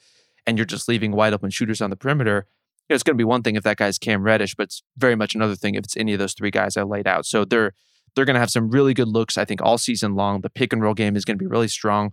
and 0.46 0.58
you're 0.58 0.64
just 0.64 0.88
leaving 0.88 1.12
wide 1.12 1.32
open 1.32 1.50
shooters 1.50 1.80
on 1.80 1.90
the 1.90 1.96
perimeter, 1.96 2.46
you 2.88 2.94
know, 2.94 2.94
it's 2.94 3.02
going 3.02 3.14
to 3.14 3.18
be 3.18 3.24
one 3.24 3.42
thing 3.42 3.56
if 3.56 3.62
that 3.64 3.76
guy's 3.76 3.98
Cam 3.98 4.22
Reddish, 4.22 4.54
but 4.54 4.64
it's 4.64 4.82
very 4.96 5.14
much 5.14 5.34
another 5.34 5.54
thing 5.54 5.74
if 5.74 5.84
it's 5.84 5.96
any 5.96 6.12
of 6.12 6.18
those 6.18 6.34
three 6.34 6.50
guys 6.50 6.76
I 6.76 6.82
laid 6.82 7.06
out. 7.06 7.26
So 7.26 7.44
they're 7.44 7.72
they're 8.14 8.24
going 8.26 8.34
to 8.34 8.40
have 8.40 8.50
some 8.50 8.68
really 8.70 8.92
good 8.92 9.08
looks, 9.08 9.38
I 9.38 9.46
think, 9.46 9.62
all 9.62 9.78
season 9.78 10.14
long. 10.14 10.42
The 10.42 10.50
pick 10.50 10.72
and 10.72 10.82
roll 10.82 10.92
game 10.92 11.16
is 11.16 11.24
going 11.24 11.38
to 11.38 11.42
be 11.42 11.46
really 11.46 11.68
strong, 11.68 12.12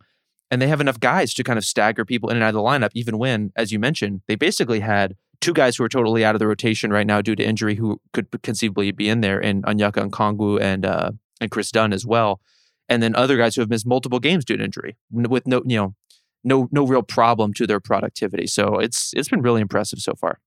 and 0.50 0.62
they 0.62 0.68
have 0.68 0.80
enough 0.80 1.00
guys 1.00 1.34
to 1.34 1.44
kind 1.44 1.58
of 1.58 1.66
stagger 1.66 2.06
people 2.06 2.30
in 2.30 2.38
and 2.38 2.44
out 2.44 2.50
of 2.50 2.54
the 2.56 2.62
lineup. 2.62 2.92
Even 2.94 3.18
when, 3.18 3.52
as 3.56 3.72
you 3.72 3.80
mentioned, 3.80 4.22
they 4.28 4.36
basically 4.36 4.80
had 4.80 5.16
two 5.42 5.54
guys 5.54 5.76
who 5.76 5.84
are 5.84 5.90
totally 5.90 6.24
out 6.24 6.36
of 6.36 6.40
the 6.40 6.48
rotation 6.48 6.92
right 6.92 7.08
now 7.08 7.22
due 7.22 7.36
to 7.36 7.44
injury, 7.44 7.76
who 7.76 8.00
could 8.14 8.28
conceivably 8.44 8.92
be 8.92 9.10
in 9.10 9.22
there, 9.22 9.40
and 9.40 9.64
Onyeka 9.64 10.10
Okongwu 10.10 10.62
and 10.62 10.86
uh, 10.86 11.12
and 11.42 11.52
Kris 11.52 11.72
Dunn 11.72 11.92
as 11.92 12.06
well, 12.06 12.40
and 12.88 13.04
then 13.04 13.16
other 13.16 13.38
guys 13.38 13.56
who 13.56 13.62
have 13.62 13.70
missed 13.70 13.88
multiple 13.88 14.20
games 14.20 14.46
due 14.46 14.58
to 14.58 14.64
injury 14.64 14.96
with 15.12 15.48
no 15.48 15.62
you 15.66 15.78
know 15.78 15.96
no 16.44 16.68
no 16.72 16.86
real 16.86 17.04
problem 17.04 17.54
to 17.56 17.68
their 17.68 17.80
productivity. 17.80 18.48
So 18.48 18.76
it's 18.80 19.14
it's 19.16 19.30
been 19.30 19.42
really 19.42 19.62
impressive 19.62 20.00
so 20.00 20.14
far. 20.14 20.40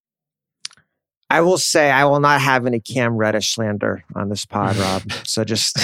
I 1.31 1.41
will 1.41 1.57
say 1.57 1.91
I 1.91 2.05
will 2.05 2.21
not 2.21 2.43
have 2.43 2.67
any 2.67 2.79
Cam 2.79 3.17
Reddish 3.17 3.55
slander 3.55 4.05
on 4.15 4.29
this 4.29 4.45
pod, 4.45 4.77
Rob. 4.77 5.03
So 5.25 5.45
just 5.45 5.79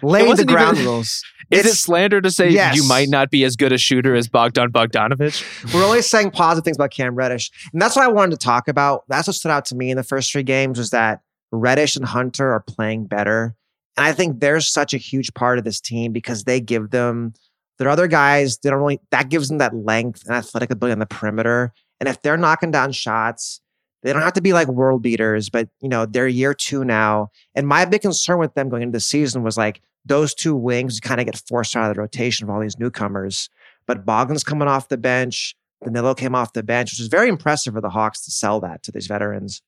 lay 0.00 0.32
the 0.32 0.44
ground 0.44 0.76
even- 0.78 0.86
rules. 0.88 1.24
Is 1.50 1.58
it 1.58 1.66
It's- 1.66 1.80
slander 1.80 2.20
to 2.20 2.30
say 2.30 2.50
Yes. 2.50 2.76
you 2.76 2.84
might 2.86 3.08
not 3.08 3.28
be 3.30 3.42
as 3.44 3.56
good 3.56 3.72
a 3.72 3.78
shooter 3.78 4.14
as 4.14 4.28
Bogdan 4.28 4.70
Bogdanovich? 4.70 5.74
We're 5.74 5.82
always 5.84 6.08
saying 6.08 6.30
positive 6.30 6.64
things 6.64 6.76
about 6.76 6.92
Cam 6.92 7.16
Reddish. 7.16 7.50
And 7.72 7.82
that's 7.82 7.96
what 7.96 8.04
I 8.04 8.08
wanted 8.08 8.38
to 8.38 8.44
talk 8.44 8.68
about. 8.68 9.02
That's 9.08 9.26
what 9.26 9.34
stood 9.34 9.50
out 9.50 9.64
to 9.66 9.74
me 9.74 9.90
in 9.90 9.96
the 9.96 10.04
first 10.04 10.30
three 10.30 10.44
games 10.44 10.78
was 10.78 10.90
that 10.90 11.20
Reddish 11.50 11.96
and 11.96 12.04
Hunter 12.06 12.52
are 12.52 12.60
playing 12.60 13.06
better. 13.06 13.56
And 13.96 14.06
I 14.06 14.12
think 14.12 14.38
they're 14.40 14.60
such 14.60 14.94
a 14.94 14.98
huge 14.98 15.34
part 15.34 15.58
of 15.58 15.64
this 15.64 15.80
team 15.80 16.12
because 16.12 16.44
they 16.44 16.60
give 16.60 16.90
them 16.90 17.34
their 17.78 17.88
other 17.88 18.06
guys, 18.06 18.58
they 18.58 18.70
don't 18.70 18.80
really 18.80 19.00
that 19.10 19.28
gives 19.28 19.48
them 19.48 19.58
that 19.58 19.74
length 19.74 20.24
and 20.26 20.34
athletic 20.34 20.70
ability 20.70 20.92
on 20.92 20.98
the 20.98 21.06
perimeter. 21.06 21.72
And 22.00 22.08
if 22.08 22.22
they're 22.22 22.36
knocking 22.36 22.70
down 22.70 22.92
shots, 22.92 23.60
they 24.02 24.12
don't 24.12 24.22
have 24.22 24.32
to 24.34 24.42
be 24.42 24.52
like 24.52 24.68
world 24.68 25.02
beaters, 25.02 25.48
but 25.48 25.68
you 25.80 25.88
know, 25.88 26.06
they're 26.06 26.28
year 26.28 26.54
two 26.54 26.84
now. 26.84 27.30
And 27.54 27.66
my 27.66 27.84
big 27.84 28.02
concern 28.02 28.38
with 28.38 28.54
them 28.54 28.68
going 28.68 28.82
into 28.82 28.96
the 28.96 29.00
season 29.00 29.42
was 29.42 29.56
like 29.56 29.80
those 30.04 30.34
two 30.34 30.56
wings 30.56 31.00
kind 31.00 31.20
of 31.20 31.26
get 31.26 31.40
forced 31.48 31.76
out 31.76 31.88
of 31.88 31.94
the 31.94 32.00
rotation 32.00 32.44
of 32.44 32.50
all 32.50 32.60
these 32.60 32.78
newcomers. 32.78 33.48
But 33.86 34.04
Bogdan's 34.04 34.44
coming 34.44 34.68
off 34.68 34.88
the 34.88 34.96
bench. 34.96 35.56
Danilo 35.84 36.14
came 36.14 36.34
off 36.34 36.52
the 36.52 36.62
bench, 36.62 36.92
which 36.92 37.00
is 37.00 37.08
very 37.08 37.28
impressive 37.28 37.74
for 37.74 37.80
the 37.80 37.90
Hawks 37.90 38.24
to 38.24 38.30
sell 38.30 38.60
that 38.60 38.82
to 38.84 38.92
these 38.92 39.06
veterans. 39.06 39.62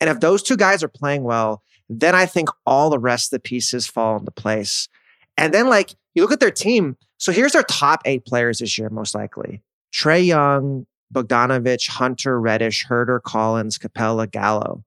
And 0.00 0.08
if 0.08 0.20
those 0.20 0.42
two 0.42 0.56
guys 0.56 0.82
are 0.82 0.88
playing 0.88 1.24
well, 1.24 1.62
then 1.88 2.14
I 2.14 2.26
think 2.26 2.48
all 2.66 2.90
the 2.90 2.98
rest 2.98 3.32
of 3.32 3.38
the 3.38 3.48
pieces 3.48 3.86
fall 3.86 4.16
into 4.16 4.30
place. 4.30 4.88
And 5.36 5.52
then, 5.52 5.68
like, 5.68 5.94
you 6.14 6.22
look 6.22 6.32
at 6.32 6.40
their 6.40 6.50
team. 6.50 6.96
So 7.18 7.32
here's 7.32 7.54
our 7.54 7.64
top 7.64 8.02
eight 8.04 8.24
players 8.24 8.58
this 8.58 8.78
year, 8.78 8.88
most 8.90 9.14
likely 9.14 9.62
Trae 9.92 10.24
Young, 10.24 10.86
Bogdanovich, 11.12 11.88
Hunter, 11.88 12.40
Reddish, 12.40 12.86
Huerter, 12.86 13.22
Collins, 13.22 13.78
Capela, 13.78 14.30
Gallo. 14.30 14.84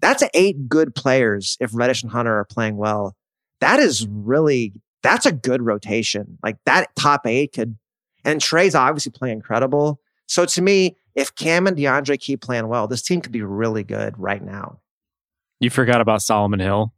That's 0.00 0.22
eight 0.34 0.68
good 0.68 0.94
players 0.94 1.56
if 1.60 1.70
Reddish 1.72 2.02
and 2.02 2.10
Hunter 2.10 2.36
are 2.36 2.44
playing 2.44 2.76
well. 2.76 3.14
that 3.60 3.78
is 3.78 4.06
really 4.08 4.72
that's 5.02 5.26
a 5.26 5.32
good 5.32 5.62
rotation. 5.62 6.38
Like 6.42 6.56
that 6.64 6.94
top 6.96 7.26
eight 7.26 7.52
could, 7.52 7.76
and 8.24 8.40
Trae's 8.40 8.74
obviously 8.74 9.12
playing 9.12 9.36
incredible. 9.36 10.00
So 10.26 10.46
to 10.46 10.62
me, 10.62 10.96
if 11.14 11.34
Cam 11.34 11.66
and 11.66 11.76
DeAndre 11.76 12.18
keep 12.18 12.40
playing 12.40 12.68
well, 12.68 12.86
this 12.86 13.02
team 13.02 13.20
could 13.20 13.32
be 13.32 13.42
really 13.42 13.84
good 13.84 14.18
right 14.18 14.42
now. 14.42 14.78
You 15.60 15.70
forgot 15.70 16.00
about 16.00 16.22
Solomon 16.22 16.60
Hill, 16.60 16.92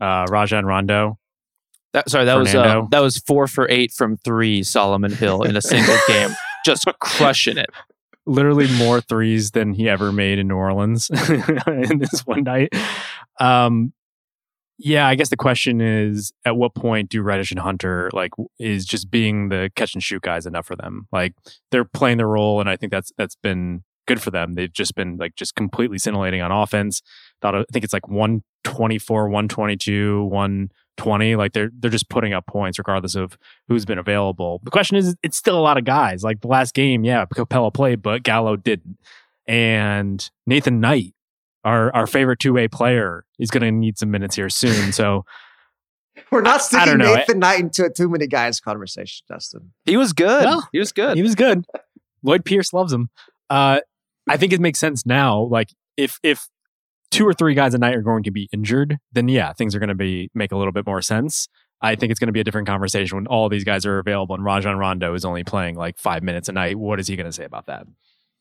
uh, 0.00 0.26
Rajon 0.28 0.64
Rondo. 0.64 1.18
That, 1.94 2.10
sorry, 2.10 2.26
that 2.26 2.34
was 2.34 2.54
uh, 2.54 2.82
that 2.90 3.00
was 3.00 3.18
four 3.18 3.46
for 3.46 3.68
eight 3.70 3.92
from 3.92 4.16
three. 4.18 4.62
Solomon 4.62 5.12
Hill 5.12 5.42
in 5.42 5.56
a 5.56 5.62
single 5.62 5.96
game, 6.06 6.30
just 6.64 6.84
crushing 7.00 7.56
it. 7.56 7.70
literally 8.26 8.68
more 8.76 9.00
threes 9.00 9.52
than 9.52 9.72
he 9.72 9.88
ever 9.88 10.12
made 10.12 10.38
in 10.38 10.48
New 10.48 10.56
Orleans 10.56 11.10
in 11.66 11.98
this 11.98 12.20
one 12.26 12.42
night. 12.44 12.74
Um, 13.40 13.92
yeah, 14.80 15.08
I 15.08 15.16
guess 15.16 15.30
the 15.30 15.36
question 15.36 15.80
is, 15.80 16.32
at 16.44 16.56
what 16.56 16.74
point 16.74 17.08
do 17.08 17.20
Reddish 17.22 17.50
and 17.50 17.58
Hunter 17.58 18.10
like 18.12 18.30
is 18.60 18.84
just 18.84 19.10
being 19.10 19.48
the 19.48 19.70
catch 19.74 19.94
and 19.94 20.02
shoot 20.02 20.22
guys 20.22 20.46
enough 20.46 20.66
for 20.66 20.76
them? 20.76 21.08
Like 21.10 21.34
they're 21.70 21.84
playing 21.84 22.18
their 22.18 22.28
role, 22.28 22.60
and 22.60 22.68
I 22.68 22.76
think 22.76 22.92
that's 22.92 23.10
that's 23.16 23.34
been 23.36 23.82
good 24.06 24.22
for 24.22 24.30
them. 24.30 24.54
They've 24.54 24.72
just 24.72 24.94
been 24.94 25.16
like 25.16 25.34
just 25.36 25.54
completely 25.56 25.98
scintillating 25.98 26.42
on 26.42 26.52
offense. 26.52 27.02
Thought 27.40 27.54
I 27.56 27.64
think 27.72 27.84
it's 27.84 27.92
like 27.92 28.08
one 28.08 28.42
twenty 28.62 28.98
four, 28.98 29.28
one 29.28 29.48
twenty 29.48 29.76
two, 29.76 30.24
one 30.24 30.70
twenty. 30.98 31.34
Like 31.36 31.54
they're 31.54 31.70
they're 31.78 31.90
just 31.90 32.10
putting 32.10 32.34
up 32.34 32.46
points 32.46 32.78
regardless 32.78 33.14
of 33.14 33.38
who's 33.68 33.86
been 33.86 33.98
available. 33.98 34.60
The 34.64 34.70
question 34.70 34.96
is, 34.98 35.16
it's 35.22 35.36
still 35.38 35.58
a 35.58 35.62
lot 35.62 35.78
of 35.78 35.84
guys. 35.84 36.22
Like 36.22 36.42
the 36.42 36.48
last 36.48 36.74
game, 36.74 37.04
yeah, 37.04 37.24
Capela 37.26 37.72
played, 37.72 38.02
but 38.02 38.22
Gallo 38.22 38.56
didn't. 38.56 38.98
And 39.46 40.28
Nathan 40.46 40.80
Knight, 40.80 41.14
our 41.64 41.94
our 41.94 42.06
favorite 42.06 42.38
two 42.38 42.52
way 42.52 42.68
player, 42.68 43.24
is 43.38 43.50
going 43.50 43.62
to 43.62 43.70
need 43.72 43.98
some 43.98 44.10
minutes 44.10 44.36
here 44.36 44.50
soon. 44.50 44.92
So 44.92 45.24
We're 46.30 46.40
I- 46.40 46.42
not 46.42 46.54
I 46.56 46.58
sticking 46.58 46.86
don't 46.86 46.98
know. 46.98 47.14
Nathan 47.14 47.38
Knight 47.38 47.60
into 47.60 47.84
a 47.86 47.90
too 47.90 48.08
many 48.08 48.26
guys 48.26 48.60
conversation, 48.60 49.24
Justin. 49.28 49.72
He 49.86 49.96
was 49.96 50.12
good. 50.12 50.44
Well, 50.44 50.68
he 50.72 50.78
was 50.78 50.92
good. 50.92 51.16
he 51.16 51.22
was 51.22 51.34
good. 51.34 51.64
Lloyd 52.22 52.44
Pierce 52.44 52.72
loves 52.72 52.92
him. 52.92 53.08
Uh, 53.48 53.80
I 54.28 54.36
think 54.36 54.52
it 54.52 54.60
makes 54.60 54.78
sense 54.78 55.06
now. 55.06 55.40
Like 55.42 55.70
if 55.96 56.18
if 56.22 56.48
two 57.10 57.26
or 57.26 57.32
three 57.32 57.54
guys 57.54 57.74
a 57.74 57.78
night 57.78 57.94
are 57.94 58.02
going 58.02 58.22
to 58.24 58.30
be 58.30 58.48
injured, 58.52 58.98
then 59.12 59.28
yeah, 59.28 59.52
things 59.52 59.74
are 59.74 59.78
going 59.78 59.88
to 59.88 59.94
be 59.94 60.30
make 60.34 60.52
a 60.52 60.56
little 60.56 60.72
bit 60.72 60.86
more 60.86 61.02
sense. 61.02 61.48
I 61.80 61.94
think 61.94 62.10
it's 62.10 62.18
going 62.18 62.26
to 62.28 62.32
be 62.32 62.40
a 62.40 62.44
different 62.44 62.66
conversation 62.66 63.16
when 63.16 63.26
all 63.28 63.48
these 63.48 63.62
guys 63.64 63.86
are 63.86 63.98
available 63.98 64.34
and 64.34 64.44
Rajon 64.44 64.76
Rondo 64.76 65.14
is 65.14 65.24
only 65.24 65.44
playing 65.44 65.76
like 65.76 65.96
five 65.98 66.22
minutes 66.24 66.48
a 66.48 66.52
night. 66.52 66.76
What 66.76 66.98
is 66.98 67.06
he 67.06 67.14
going 67.14 67.26
to 67.26 67.32
say 67.32 67.44
about 67.44 67.66
that? 67.66 67.86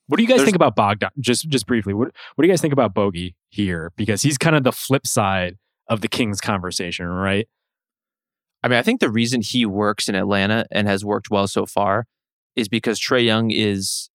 What 0.07 0.17
do 0.17 0.23
you 0.23 0.27
guys 0.27 0.37
There's- 0.37 0.47
think 0.47 0.55
about 0.55 0.75
Bogdan? 0.75 1.09
Just 1.19 1.47
just 1.49 1.67
briefly, 1.67 1.93
what 1.93 2.07
what 2.35 2.41
do 2.43 2.47
you 2.47 2.51
guys 2.51 2.61
think 2.61 2.73
about 2.73 2.93
Bogey 2.93 3.35
here? 3.49 3.91
Because 3.95 4.21
he's 4.21 4.37
kind 4.37 4.55
of 4.55 4.63
the 4.63 4.71
flip 4.71 5.05
side 5.05 5.57
of 5.87 6.01
the 6.01 6.07
Kings 6.07 6.41
conversation, 6.41 7.07
right? 7.07 7.47
I 8.63 8.67
mean, 8.69 8.79
I 8.79 8.81
think 8.81 8.99
the 8.99 9.09
reason 9.09 9.41
he 9.41 9.65
works 9.65 10.09
in 10.09 10.15
Atlanta 10.15 10.65
and 10.71 10.87
has 10.87 11.05
worked 11.05 11.29
well 11.29 11.47
so 11.47 11.65
far 11.65 12.05
is 12.55 12.67
because 12.67 12.99
Trae 12.99 13.23
Young 13.23 13.51
is, 13.51 14.09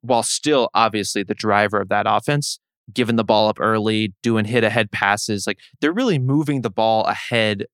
while 0.00 0.22
still 0.24 0.68
obviously 0.74 1.22
the 1.22 1.34
driver 1.34 1.80
of 1.80 1.88
that 1.90 2.06
offense, 2.08 2.58
giving 2.92 3.16
the 3.16 3.24
ball 3.24 3.48
up 3.48 3.58
early, 3.60 4.12
doing 4.22 4.44
hit 4.44 4.64
ahead 4.64 4.90
passes. 4.90 5.46
Like 5.46 5.58
they're 5.80 5.92
really 5.92 6.18
moving 6.18 6.62
the 6.62 6.70
ball 6.70 7.04
ahead 7.04 7.66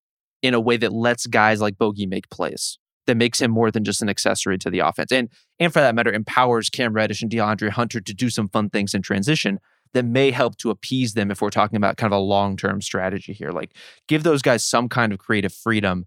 in 0.43 0.55
a 0.55 0.61
way 0.61 0.77
that 0.77 0.93
lets 0.93 1.27
guys 1.27 1.61
like 1.61 1.79
Bogey 1.79 2.07
make 2.07 2.31
plays. 2.31 2.79
That 3.07 3.17
makes 3.17 3.41
him 3.41 3.51
more 3.51 3.71
than 3.71 3.83
just 3.83 4.03
an 4.03 4.09
accessory 4.09 4.57
to 4.59 4.71
the 4.71 4.81
offense. 4.81 5.11
And 5.11 5.29
and 5.59 5.73
for 5.73 5.81
that 5.81 5.95
matter, 5.95 6.13
empowers 6.13 6.71
Cam 6.71 6.93
Reddish 6.93 7.23
and 7.23 7.31
DeAndre 7.31 7.71
Hunter 7.71 8.01
to 8.01 8.15
do 8.15 8.31
some 8.31 8.49
fun 8.49 8.71
things 8.71 8.95
in 8.95 9.03
transition 9.03 9.59
that 9.93 10.05
may 10.05 10.31
help 10.31 10.57
to 10.59 10.71
appease 10.71 11.15
them 11.15 11.31
if 11.31 11.43
we're 11.43 11.51
talking 11.51 11.77
about 11.77 11.97
kind 11.97 12.13
of 12.13 12.17
a 12.17 12.23
long-term 12.23 12.81
strategy 12.81 13.33
here. 13.33 13.51
Like 13.51 13.75
give 14.07 14.23
those 14.23 14.43
guys 14.43 14.65
some 14.65 14.89
kind 14.89 15.13
of 15.13 15.19
creative 15.19 15.53
freedom 15.53 16.07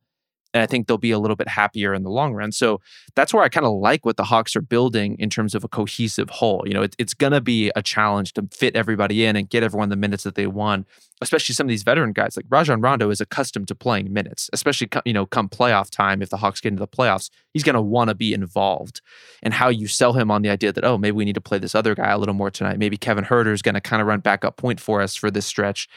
and 0.54 0.62
I 0.62 0.66
think 0.68 0.88
they'll 0.88 0.98
be 0.98 1.12
a 1.12 1.20
little 1.20 1.36
bit 1.36 1.48
happier 1.48 1.94
in 1.94 2.04
the 2.04 2.10
long 2.10 2.34
run. 2.34 2.52
So 2.52 2.80
that's 3.16 3.34
where 3.34 3.44
I 3.44 3.50
kind 3.50 3.66
of 3.66 3.74
like 3.74 4.06
what 4.06 4.18
the 4.18 4.26
Hawks 4.26 4.56
are 4.56 4.62
building 4.62 5.16
in 5.18 5.30
terms 5.30 5.56
of 5.56 5.64
a 5.64 5.68
cohesive 5.68 6.30
whole. 6.30 6.64
You 6.66 6.74
know, 6.74 6.84
it, 6.84 6.96
it's 7.00 7.14
going 7.14 7.34
to 7.34 7.42
be 7.42 7.72
a 7.76 7.82
challenge 7.82 8.34
to 8.34 8.48
fit 8.52 8.76
everybody 8.76 9.26
in 9.26 9.36
and 9.36 9.50
get 9.50 9.64
everyone 9.64 9.90
the 9.90 9.96
minutes 9.96 10.24
that 10.24 10.36
they 10.36 10.46
want, 10.46 10.88
especially 11.22 11.56
some 11.56 11.66
of 11.66 11.70
these 11.70 11.84
veteran 11.84 12.14
guys. 12.14 12.38
Like 12.38 12.46
Rajon 12.50 12.82
Rondo 12.82 13.10
is 13.10 13.20
accustomed 13.20 13.68
to 13.70 13.76
playing 13.76 14.14
minutes, 14.14 14.50
especially, 14.54 14.90
you 15.06 15.14
know, 15.14 15.26
come 15.26 15.50
playoff 15.50 15.90
time. 15.90 16.22
If 16.22 16.30
the 16.30 16.38
Hawks 16.38 16.62
get 16.62 16.70
into 16.70 16.82
the 16.82 16.88
playoffs, 16.88 17.32
he's 17.54 17.64
going 17.64 17.76
to 17.76 17.82
want 17.82 18.10
to 18.10 18.16
be 18.16 18.34
involved. 18.34 19.02
And 19.42 19.56
how 19.56 19.70
you 19.70 19.88
sell 19.88 20.14
him 20.14 20.30
on 20.30 20.44
the 20.44 20.50
idea 20.50 20.72
that, 20.72 20.86
oh, 20.86 20.98
maybe 20.98 21.16
we 21.16 21.26
need 21.26 21.36
to 21.36 21.42
play 21.42 21.58
this 21.58 21.74
other 21.74 21.96
guy 21.96 22.12
a 22.12 22.18
little 22.18 22.36
more 22.36 22.52
tonight. 22.52 22.78
Maybe 22.78 22.98
Kevin 22.98 23.26
Huerter 23.26 23.54
is 23.54 23.64
going 23.64 23.76
to 23.76 23.82
kind 23.82 24.02
of 24.02 24.08
run 24.08 24.20
backup 24.20 24.58
point 24.58 24.80
for 24.80 25.02
us 25.02 25.16
for 25.16 25.32
this 25.32 25.46
stretch. 25.46 25.88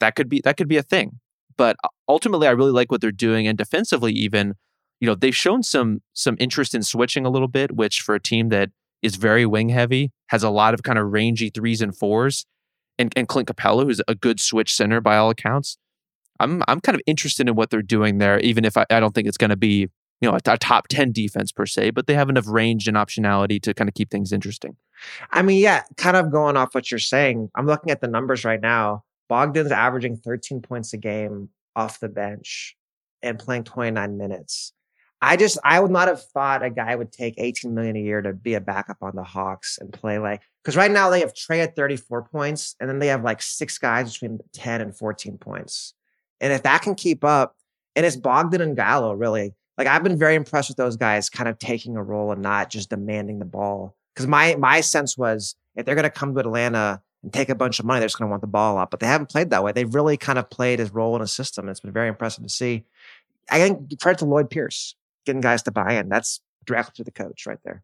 That 0.00 0.16
could 0.16 0.28
be 0.28 0.40
that 0.42 0.56
could 0.56 0.68
be 0.68 0.76
a 0.76 0.82
thing 0.82 1.20
but 1.56 1.76
uh, 1.84 1.88
ultimately 2.08 2.46
I 2.46 2.52
really 2.52 2.72
like 2.72 2.90
what 2.90 3.00
they're 3.00 3.12
doing 3.12 3.46
and 3.46 3.56
defensively 3.56 4.12
even 4.12 4.54
you 5.00 5.06
know 5.06 5.14
they've 5.14 5.34
shown 5.34 5.62
some 5.62 6.00
some 6.12 6.36
interest 6.38 6.74
in 6.74 6.82
switching 6.82 7.26
a 7.26 7.30
little 7.30 7.48
bit 7.48 7.76
which 7.76 8.00
for 8.00 8.14
a 8.14 8.20
team 8.20 8.48
that 8.50 8.70
is 9.02 9.16
very 9.16 9.46
wing 9.46 9.68
heavy 9.68 10.12
has 10.28 10.42
a 10.42 10.50
lot 10.50 10.74
of 10.74 10.82
kind 10.82 10.98
of 10.98 11.12
rangy 11.12 11.50
threes 11.50 11.82
and 11.82 11.96
fours 11.96 12.46
and, 12.98 13.12
and 13.16 13.28
Clint 13.28 13.48
Capela 13.48 13.84
who's 13.84 14.00
a 14.06 14.14
good 14.14 14.40
switch 14.40 14.72
center 14.74 15.00
by 15.00 15.16
all 15.16 15.30
accounts 15.30 15.78
I'm 16.40 16.62
I'm 16.68 16.80
kind 16.80 16.94
of 16.94 17.02
interested 17.06 17.48
in 17.48 17.54
what 17.54 17.70
they're 17.70 17.82
doing 17.82 18.18
there 18.18 18.38
even 18.40 18.64
if 18.64 18.76
I, 18.76 18.86
I 18.90 19.00
don't 19.00 19.14
think 19.14 19.28
it's 19.28 19.38
going 19.38 19.50
to 19.50 19.56
be 19.56 19.88
you 20.20 20.30
know 20.30 20.32
a, 20.32 20.52
a 20.52 20.58
top 20.58 20.88
10 20.88 21.12
defense 21.12 21.52
per 21.52 21.66
se 21.66 21.90
but 21.90 22.06
they 22.06 22.14
have 22.14 22.28
enough 22.28 22.48
range 22.48 22.88
and 22.88 22.96
optionality 22.96 23.60
to 23.62 23.74
kind 23.74 23.88
of 23.88 23.94
keep 23.94 24.10
things 24.10 24.32
interesting 24.32 24.76
I 25.30 25.42
mean, 25.42 25.60
yeah, 25.60 25.82
kind 25.96 26.16
of 26.16 26.30
going 26.30 26.56
off 26.56 26.74
what 26.74 26.90
you're 26.90 26.98
saying. 26.98 27.50
I'm 27.54 27.66
looking 27.66 27.90
at 27.90 28.00
the 28.00 28.08
numbers 28.08 28.44
right 28.44 28.60
now. 28.60 29.03
Bogdan's 29.28 29.72
averaging 29.72 30.16
13 30.16 30.60
points 30.60 30.92
a 30.92 30.96
game 30.96 31.50
off 31.76 32.00
the 32.00 32.08
bench 32.08 32.76
and 33.22 33.38
playing 33.38 33.64
29 33.64 34.16
minutes. 34.16 34.72
I 35.20 35.36
just 35.36 35.58
I 35.64 35.80
would 35.80 35.90
not 35.90 36.08
have 36.08 36.22
thought 36.22 36.62
a 36.62 36.68
guy 36.68 36.94
would 36.94 37.10
take 37.10 37.34
18 37.38 37.74
million 37.74 37.96
a 37.96 38.00
year 38.00 38.20
to 38.20 38.34
be 38.34 38.54
a 38.54 38.60
backup 38.60 38.98
on 39.00 39.16
the 39.16 39.22
Hawks 39.22 39.78
and 39.80 39.90
play 39.90 40.18
like 40.18 40.42
because 40.62 40.76
right 40.76 40.90
now 40.90 41.08
they 41.08 41.20
have 41.20 41.32
Trae 41.32 41.62
at 41.62 41.74
34 41.74 42.24
points 42.24 42.76
and 42.78 42.90
then 42.90 42.98
they 42.98 43.06
have 43.06 43.24
like 43.24 43.40
six 43.40 43.78
guys 43.78 44.12
between 44.12 44.40
10 44.52 44.82
and 44.82 44.94
14 44.94 45.38
points. 45.38 45.94
And 46.40 46.52
if 46.52 46.62
that 46.64 46.82
can 46.82 46.94
keep 46.94 47.24
up, 47.24 47.56
and 47.96 48.04
it's 48.04 48.16
Bogdan 48.16 48.60
and 48.60 48.76
Gallo 48.76 49.14
really. 49.14 49.54
Like 49.78 49.86
I've 49.86 50.04
been 50.04 50.18
very 50.18 50.34
impressed 50.34 50.68
with 50.68 50.76
those 50.76 50.96
guys 50.96 51.30
kind 51.30 51.48
of 51.48 51.58
taking 51.58 51.96
a 51.96 52.02
role 52.02 52.30
and 52.30 52.42
not 52.42 52.70
just 52.70 52.90
demanding 52.90 53.38
the 53.38 53.44
ball. 53.44 53.96
Because 54.14 54.26
my 54.26 54.56
my 54.56 54.82
sense 54.82 55.16
was 55.16 55.56
if 55.74 55.86
they're 55.86 55.94
gonna 55.94 56.10
come 56.10 56.34
to 56.34 56.40
Atlanta 56.40 57.00
and 57.24 57.32
take 57.32 57.48
a 57.48 57.54
bunch 57.54 57.80
of 57.80 57.86
money, 57.86 57.98
they're 57.98 58.06
just 58.06 58.18
gonna 58.18 58.30
want 58.30 58.42
the 58.42 58.46
ball 58.46 58.78
up. 58.78 58.90
But 58.90 59.00
they 59.00 59.06
haven't 59.06 59.30
played 59.30 59.50
that 59.50 59.64
way. 59.64 59.72
They've 59.72 59.92
really 59.92 60.16
kind 60.16 60.38
of 60.38 60.48
played 60.50 60.78
his 60.78 60.92
role 60.92 61.16
in 61.16 61.22
a 61.22 61.26
system. 61.26 61.68
It's 61.68 61.80
been 61.80 61.92
very 61.92 62.08
impressive 62.08 62.44
to 62.44 62.50
see. 62.50 62.84
I 63.50 63.58
think 63.58 64.00
credit 64.00 64.18
to 64.20 64.26
Lloyd 64.26 64.50
Pierce 64.50 64.94
getting 65.24 65.40
guys 65.40 65.62
to 65.64 65.72
buy 65.72 65.94
in. 65.94 66.08
That's 66.08 66.40
directly 66.64 66.92
to 66.96 67.04
the 67.04 67.10
coach 67.10 67.46
right 67.46 67.58
there. 67.64 67.82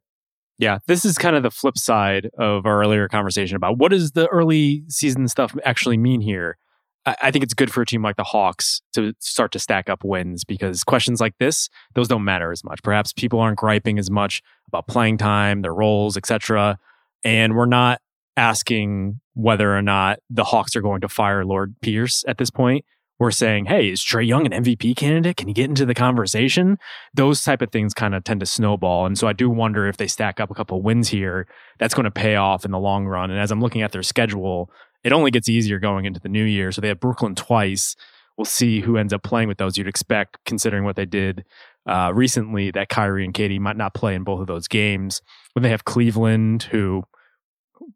Yeah, 0.59 0.79
this 0.87 1.07
is 1.07 1.17
kind 1.17 1.37
of 1.37 1.43
the 1.43 1.51
flip 1.51 1.79
side 1.79 2.31
of 2.39 2.67
our 2.67 2.81
earlier 2.81 3.09
conversation 3.09 3.57
about 3.57 3.79
what 3.79 3.93
does 3.93 4.13
the 4.13 4.27
early 4.29 4.85
season 4.89 5.27
stuff 5.27 5.57
actually 5.65 5.97
mean 5.97 6.21
here. 6.21 6.59
I, 7.07 7.17
I 7.23 7.31
think 7.31 7.43
it's 7.45 7.55
good 7.55 7.73
for 7.73 7.81
a 7.81 7.87
team 7.87 8.03
like 8.03 8.17
the 8.17 8.25
Hawks 8.25 8.83
to 8.93 9.15
start 9.21 9.53
to 9.53 9.59
stack 9.59 9.89
up 9.89 10.05
wins 10.05 10.45
because 10.45 10.85
questions 10.85 11.19
like 11.19 11.39
this, 11.39 11.71
those 11.95 12.09
don't 12.09 12.25
matter 12.25 12.53
as 12.53 12.63
much. 12.63 12.83
Perhaps 12.83 13.15
people 13.15 13.41
aren't 13.41 13.57
griping 13.57 13.99
as 13.99 14.11
much 14.11 14.43
about 14.69 14.87
playing 14.87 15.17
time, 15.17 15.63
their 15.63 15.73
roles, 15.73 16.19
etc. 16.19 16.79
And 17.25 17.57
we're 17.57 17.65
not 17.65 18.03
asking 18.37 19.21
whether 19.35 19.77
or 19.77 19.83
not 19.83 20.19
the 20.29 20.45
Hawks 20.45 20.77
are 20.77 20.81
going 20.81 21.01
to 21.01 21.09
fire 21.09 21.45
Lloyd 21.45 21.75
Pierce 21.83 22.25
at 22.27 22.39
this 22.39 22.51
point. 22.51 22.85
We're 23.19 23.31
saying, 23.31 23.67
hey, 23.67 23.91
is 23.91 24.01
Trae 24.01 24.27
Young 24.27 24.51
an 24.51 24.65
MVP 24.65 24.97
candidate? 24.97 25.37
Can 25.37 25.49
he 25.49 25.53
get 25.53 25.69
into 25.69 25.85
the 25.85 25.95
conversation? 25.95 26.79
Those 27.13 27.45
type 27.45 27.61
of 27.61 27.71
things 27.71 27.93
kind 27.93 28.15
of 28.15 28.25
tend 28.25 28.41
to 28.41 28.47
snowball. 28.47 29.05
And 29.05 29.19
so 29.19 29.29
I 29.29 29.35
do 29.35 29.51
wonder 29.51 29.87
if 29.87 29.99
they 29.99 30.07
stack 30.07 30.41
up 30.41 30.51
a 30.51 30.55
couple 30.55 30.81
wins 30.81 31.11
here, 31.11 31.47
that's 31.79 31.93
going 31.93 32.05
to 32.05 32.11
pay 32.11 32.37
off 32.37 32.65
in 32.65 32.71
the 32.71 32.79
long 32.79 33.07
run. 33.07 33.31
And 33.31 33.39
as 33.39 33.51
I'm 33.51 33.61
looking 33.61 33.83
at 33.83 33.93
their 33.93 34.03
schedule, 34.03 34.71
it 35.05 35.13
only 35.13 35.31
gets 35.31 35.51
easier 35.51 35.79
going 35.79 36.07
into 36.07 36.19
the 36.19 36.31
new 36.31 36.45
year. 36.45 36.73
So 36.73 36.81
they 36.81 36.89
have 36.89 37.01
Brooklyn 37.01 37.35
twice. 37.35 37.95
We'll 38.39 38.47
see 38.47 38.81
who 38.81 38.97
ends 38.97 39.13
up 39.13 39.23
playing 39.23 39.49
with 39.49 39.59
those. 39.59 39.77
You'd 39.77 39.87
expect, 39.87 40.39
considering 40.47 40.85
what 40.85 40.97
they 40.97 41.05
did 41.05 41.45
uh, 41.87 42.13
recently, 42.15 42.71
that 42.71 42.89
Kyrie 42.89 43.27
and 43.27 43.35
KD 43.35 43.61
might 43.61 43.77
not 43.77 43.93
play 43.93 44.15
in 44.15 44.25
both 44.25 44.41
of 44.41 44.47
those 44.47 44.67
games. 44.67 45.21
When 45.53 45.63
they 45.63 45.69
have 45.69 45.85
Cleveland, 45.85 46.63
who 46.65 47.05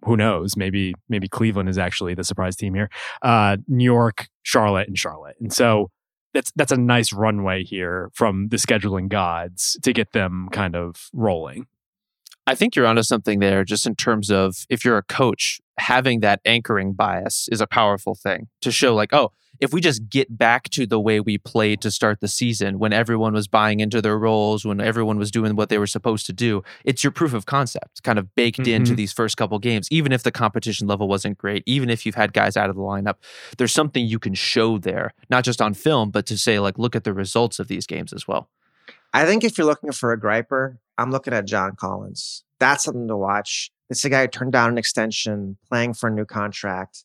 who 0.04 0.16
knows? 0.16 0.56
Maybe 0.56 0.94
maybe 1.08 1.28
Cleveland 1.28 1.68
is 1.68 1.78
actually 1.78 2.14
the 2.14 2.24
surprise 2.24 2.56
team 2.56 2.74
here. 2.74 2.90
Uh, 3.22 3.58
New 3.68 3.84
York, 3.84 4.28
Charlotte, 4.42 4.88
and 4.88 4.98
Charlotte, 4.98 5.36
and 5.40 5.52
so 5.52 5.90
that's 6.32 6.52
that's 6.56 6.72
a 6.72 6.76
nice 6.76 7.12
runway 7.12 7.64
here 7.64 8.10
from 8.12 8.48
the 8.48 8.56
scheduling 8.56 9.08
gods 9.08 9.78
to 9.82 9.92
get 9.92 10.12
them 10.12 10.48
kind 10.52 10.74
of 10.76 11.08
rolling. 11.12 11.66
I 12.46 12.54
think 12.54 12.76
you're 12.76 12.86
onto 12.86 13.02
something 13.02 13.38
there, 13.38 13.64
just 13.64 13.86
in 13.86 13.94
terms 13.94 14.30
of 14.30 14.66
if 14.68 14.84
you're 14.84 14.98
a 14.98 15.02
coach, 15.02 15.60
having 15.78 16.20
that 16.20 16.40
anchoring 16.44 16.92
bias 16.92 17.48
is 17.50 17.60
a 17.60 17.66
powerful 17.66 18.14
thing 18.14 18.48
to 18.60 18.70
show, 18.70 18.94
like, 18.94 19.12
oh, 19.12 19.32
if 19.60 19.72
we 19.72 19.80
just 19.80 20.08
get 20.08 20.36
back 20.36 20.68
to 20.70 20.84
the 20.84 21.00
way 21.00 21.20
we 21.20 21.38
played 21.38 21.80
to 21.80 21.90
start 21.90 22.20
the 22.20 22.28
season, 22.28 22.78
when 22.78 22.92
everyone 22.92 23.32
was 23.32 23.48
buying 23.48 23.80
into 23.80 24.02
their 24.02 24.18
roles, 24.18 24.64
when 24.64 24.80
everyone 24.80 25.16
was 25.16 25.30
doing 25.30 25.54
what 25.56 25.68
they 25.68 25.78
were 25.78 25.86
supposed 25.86 26.26
to 26.26 26.32
do, 26.32 26.62
it's 26.84 27.04
your 27.04 27.12
proof 27.12 27.32
of 27.32 27.46
concept 27.46 28.02
kind 28.02 28.18
of 28.18 28.34
baked 28.34 28.58
mm-hmm. 28.58 28.72
into 28.72 28.94
these 28.94 29.12
first 29.12 29.36
couple 29.36 29.58
games. 29.58 29.88
Even 29.90 30.12
if 30.12 30.22
the 30.22 30.32
competition 30.32 30.86
level 30.86 31.08
wasn't 31.08 31.38
great, 31.38 31.62
even 31.66 31.88
if 31.88 32.04
you've 32.04 32.16
had 32.16 32.32
guys 32.32 32.56
out 32.56 32.68
of 32.68 32.76
the 32.76 32.82
lineup, 32.82 33.16
there's 33.56 33.72
something 33.72 34.04
you 34.04 34.18
can 34.18 34.34
show 34.34 34.76
there, 34.76 35.12
not 35.30 35.44
just 35.44 35.62
on 35.62 35.72
film, 35.72 36.10
but 36.10 36.26
to 36.26 36.36
say, 36.36 36.58
like, 36.58 36.78
look 36.78 36.96
at 36.96 37.04
the 37.04 37.14
results 37.14 37.58
of 37.58 37.68
these 37.68 37.86
games 37.86 38.12
as 38.12 38.26
well. 38.26 38.50
I 39.12 39.24
think 39.24 39.44
if 39.44 39.56
you're 39.56 39.66
looking 39.66 39.92
for 39.92 40.12
a 40.12 40.20
griper, 40.20 40.78
I'm 40.98 41.10
looking 41.10 41.34
at 41.34 41.46
John 41.46 41.76
Collins. 41.76 42.44
That's 42.60 42.84
something 42.84 43.08
to 43.08 43.16
watch. 43.16 43.70
It's 43.90 44.04
a 44.04 44.08
guy 44.08 44.22
who 44.22 44.28
turned 44.28 44.52
down 44.52 44.70
an 44.70 44.78
extension, 44.78 45.58
playing 45.68 45.94
for 45.94 46.08
a 46.08 46.12
new 46.12 46.24
contract. 46.24 47.04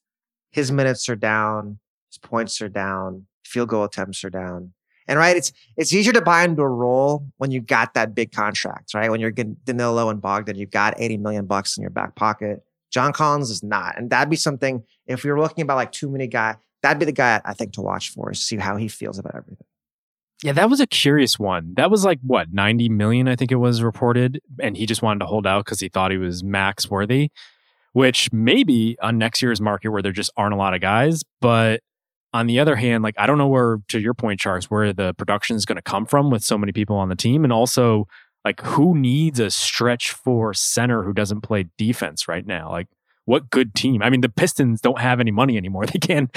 His 0.52 0.72
minutes 0.72 1.10
are 1.10 1.16
down, 1.16 1.80
his 2.10 2.18
points 2.18 2.62
are 2.62 2.70
down, 2.70 3.28
field 3.46 3.70
goal 3.70 3.84
attempts 3.84 4.24
are 4.24 4.30
down. 4.30 4.74
And 5.08 5.18
right, 5.18 5.36
it's 5.36 5.52
it's 5.76 5.92
easier 5.92 6.14
to 6.14 6.22
buy 6.22 6.44
into 6.44 6.62
a 6.62 6.70
role 6.70 7.26
when 7.38 7.50
you 7.50 7.62
got 7.62 7.96
that 7.96 8.14
big 8.14 8.32
contract, 8.32 8.94
right? 8.94 9.10
When 9.10 9.20
you're 9.20 9.32
getting 9.32 9.58
Danilo 9.64 10.10
and 10.10 10.22
Bogdan, 10.22 10.56
you've 10.56 10.70
got 10.70 10.94
80 10.98 11.18
million 11.18 11.46
bucks 11.48 11.78
in 11.78 11.82
your 11.82 11.90
back 11.90 12.16
pocket. 12.16 12.64
John 12.92 13.12
Collins 13.12 13.50
is 13.50 13.64
not. 13.64 13.98
And 13.98 14.10
that'd 14.10 14.30
be 14.30 14.36
something, 14.36 14.84
if 15.08 15.24
we 15.24 15.32
were 15.32 15.40
looking 15.40 15.64
about 15.64 15.78
like 15.78 15.92
too 15.92 16.10
many 16.10 16.28
guys, 16.28 16.56
that'd 16.82 17.00
be 17.00 17.06
the 17.06 17.12
guy 17.12 17.42
I 17.44 17.54
think 17.54 17.74
to 17.74 17.82
watch 17.82 18.12
for, 18.12 18.32
is 18.32 18.42
see 18.42 18.58
how 18.58 18.78
he 18.78 18.88
feels 18.88 19.20
about 19.20 19.36
everything. 19.36 19.66
Yeah, 20.44 20.54
that 20.54 20.70
was 20.70 20.80
a 20.80 20.88
curious 20.88 21.38
one. 21.38 21.74
That 21.76 21.92
was 21.92 22.06
like 22.06 22.20
what, 22.22 22.54
90 22.54 22.90
million, 22.90 23.28
I 23.28 23.36
think 23.36 23.52
it 23.52 23.56
was 23.56 23.84
reported. 23.84 24.40
And 24.62 24.78
he 24.78 24.86
just 24.86 25.02
wanted 25.02 25.20
to 25.20 25.26
hold 25.26 25.46
out 25.46 25.66
because 25.66 25.82
he 25.82 25.90
thought 25.90 26.12
he 26.12 26.18
was 26.18 26.44
max 26.44 26.90
worthy, 26.90 27.30
which 27.92 28.32
maybe 28.32 28.98
on 29.02 29.18
next 29.18 29.42
year's 29.42 29.60
market 29.60 29.90
where 29.90 30.02
there 30.02 30.14
just 30.14 30.32
aren't 30.38 30.54
a 30.54 30.58
lot 30.58 30.74
of 30.74 30.80
guys. 30.80 31.24
But 31.42 31.82
on 32.34 32.48
the 32.48 32.60
other 32.60 32.78
hand, 32.78 33.04
like 33.04 33.16
I 33.18 33.28
don't 33.28 33.38
know 33.38 33.48
where, 33.48 33.80
to 33.90 34.00
your 34.00 34.14
point, 34.14 34.40
Tjarks, 34.40 34.66
where 34.66 34.94
the 34.94 35.14
production 35.16 35.58
is 35.58 35.66
going 35.66 35.76
to 35.76 35.82
come 35.82 36.06
from 36.06 36.30
with 36.30 36.44
so 36.44 36.58
many 36.58 36.72
people 36.72 36.96
on 36.96 37.10
the 37.10 37.16
team. 37.16 37.44
And 37.44 37.52
also, 37.52 38.06
like, 38.46 38.62
who 38.62 38.98
needs 38.98 39.42
a 39.42 39.52
stretch 39.52 40.12
for 40.12 40.54
center 40.54 41.04
who 41.04 41.12
doesn't 41.12 41.42
play 41.42 41.66
defense 41.78 42.30
right 42.30 42.46
now? 42.46 42.72
Like, 42.72 42.88
what 43.30 43.52
good 43.52 43.76
team? 43.76 44.02
I 44.02 44.10
mean, 44.10 44.22
the 44.22 44.30
Pistons 44.30 44.82
don't 44.82 45.00
have 45.00 45.20
any 45.20 45.30
money 45.30 45.56
anymore. 45.56 45.86
They 45.94 46.00
can't 46.00 46.36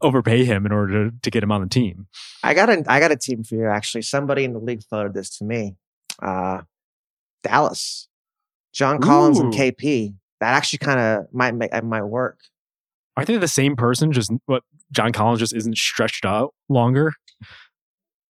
overpay 0.00 0.44
him 0.44 0.64
in 0.64 0.72
order 0.72 1.10
to, 1.10 1.16
to 1.20 1.30
get 1.30 1.42
him 1.42 1.52
on 1.52 1.60
the 1.60 1.68
team. 1.68 2.06
I 2.42 2.54
got 2.54 2.70
a 2.70 2.82
I 2.86 2.98
got 2.98 3.12
a 3.12 3.16
team 3.16 3.44
for 3.44 3.56
you 3.56 3.66
actually. 3.66 4.02
Somebody 4.02 4.44
in 4.44 4.54
the 4.54 4.58
league 4.58 4.82
floated 4.82 5.12
this 5.12 5.36
to 5.38 5.44
me. 5.44 5.76
Uh, 6.22 6.62
Dallas, 7.42 8.08
John 8.72 9.00
Collins 9.00 9.38
Ooh. 9.38 9.42
and 9.42 9.52
KP. 9.52 10.14
That 10.40 10.54
actually 10.54 10.78
kind 10.78 10.98
of 10.98 11.26
might 11.32 11.54
make 11.54 11.70
might 11.84 12.04
work. 12.04 12.40
Aren't 13.16 13.26
they 13.26 13.36
the 13.36 13.48
same 13.48 13.76
person? 13.76 14.10
Just 14.12 14.32
what 14.46 14.62
John 14.92 15.12
Collins 15.12 15.40
just 15.40 15.54
isn't 15.54 15.76
stretched 15.76 16.24
out 16.24 16.54
longer. 16.70 17.12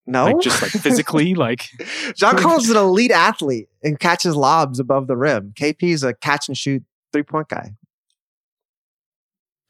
No, 0.07 0.25
like 0.25 0.41
just 0.41 0.63
like 0.63 0.73
physically, 0.73 1.35
like 1.47 1.69
John 2.17 2.37
Collins 2.37 2.65
is 2.65 2.71
an 2.71 2.77
elite 2.77 3.13
athlete 3.13 3.69
and 3.85 4.01
catches 4.01 4.35
lobs 4.35 4.81
above 4.81 5.07
the 5.07 5.17
rim. 5.17 5.53
KP 5.55 5.83
is 5.85 6.03
a 6.03 6.13
catch 6.15 6.49
and 6.49 6.57
shoot 6.57 6.83
three 7.13 7.23
point 7.23 7.49
guy. 7.49 7.75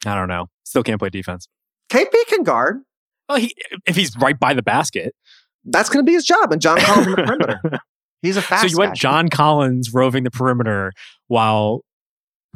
I 0.06 0.14
don't 0.14 0.28
know. 0.28 0.46
Still 0.64 0.82
can't 0.82 0.98
play 0.98 1.10
defense. 1.10 1.48
KP 1.90 2.12
can 2.28 2.42
guard. 2.42 2.82
Well, 3.28 3.38
he, 3.38 3.54
if 3.86 3.96
he's 3.96 4.16
right 4.16 4.38
by 4.38 4.54
the 4.54 4.62
basket, 4.62 5.14
that's 5.64 5.88
going 5.88 6.04
to 6.04 6.08
be 6.08 6.14
his 6.14 6.24
job. 6.24 6.52
And 6.52 6.60
John 6.60 6.78
Collins 6.80 7.06
in 7.06 7.12
the 7.12 7.22
perimeter. 7.22 7.60
He's 8.22 8.36
a 8.36 8.42
fast. 8.42 8.62
So 8.62 8.68
you 8.68 8.76
guy. 8.76 8.84
want 8.86 8.96
John 8.96 9.28
Collins 9.28 9.94
roving 9.94 10.24
the 10.24 10.30
perimeter 10.30 10.92
while 11.28 11.84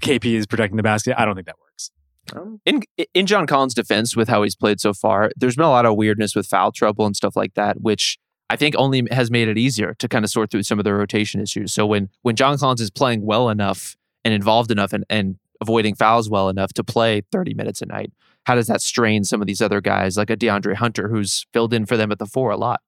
KP 0.02 0.34
is 0.34 0.46
protecting 0.46 0.76
the 0.76 0.82
basket? 0.82 1.14
I 1.18 1.24
don't 1.24 1.34
think 1.34 1.46
that 1.46 1.56
works. 1.58 1.90
Um, 2.34 2.60
in 2.66 2.82
in 3.12 3.26
John 3.26 3.46
Collins' 3.46 3.74
defense, 3.74 4.16
with 4.16 4.28
how 4.28 4.42
he's 4.42 4.56
played 4.56 4.80
so 4.80 4.92
far, 4.92 5.30
there's 5.36 5.56
been 5.56 5.64
a 5.64 5.70
lot 5.70 5.86
of 5.86 5.96
weirdness 5.96 6.34
with 6.34 6.46
foul 6.46 6.72
trouble 6.72 7.06
and 7.06 7.16
stuff 7.16 7.36
like 7.36 7.54
that, 7.54 7.80
which 7.80 8.18
I 8.50 8.56
think 8.56 8.74
only 8.76 9.06
has 9.10 9.30
made 9.30 9.48
it 9.48 9.58
easier 9.58 9.94
to 9.94 10.08
kind 10.08 10.24
of 10.24 10.30
sort 10.30 10.50
through 10.50 10.62
some 10.64 10.78
of 10.78 10.84
the 10.84 10.94
rotation 10.94 11.40
issues. 11.40 11.72
So 11.72 11.86
when 11.86 12.10
when 12.22 12.36
John 12.36 12.56
Collins 12.58 12.80
is 12.80 12.90
playing 12.90 13.24
well 13.24 13.48
enough 13.48 13.96
and 14.24 14.34
involved 14.34 14.70
enough 14.70 14.92
and, 14.92 15.04
and 15.08 15.36
avoiding 15.60 15.94
fouls 15.94 16.28
well 16.28 16.48
enough 16.48 16.72
to 16.74 16.84
play 16.84 17.22
30 17.32 17.54
minutes 17.54 17.82
a 17.82 17.86
night? 17.86 18.12
How 18.44 18.54
does 18.54 18.66
that 18.66 18.82
strain 18.82 19.24
some 19.24 19.40
of 19.40 19.46
these 19.46 19.62
other 19.62 19.80
guys 19.80 20.16
like 20.16 20.30
a 20.30 20.36
DeAndre 20.36 20.74
Hunter 20.74 21.08
who's 21.08 21.46
filled 21.52 21.72
in 21.72 21.86
for 21.86 21.96
them 21.96 22.12
at 22.12 22.18
the 22.18 22.26
four 22.26 22.50
a 22.50 22.56
lot? 22.56 22.80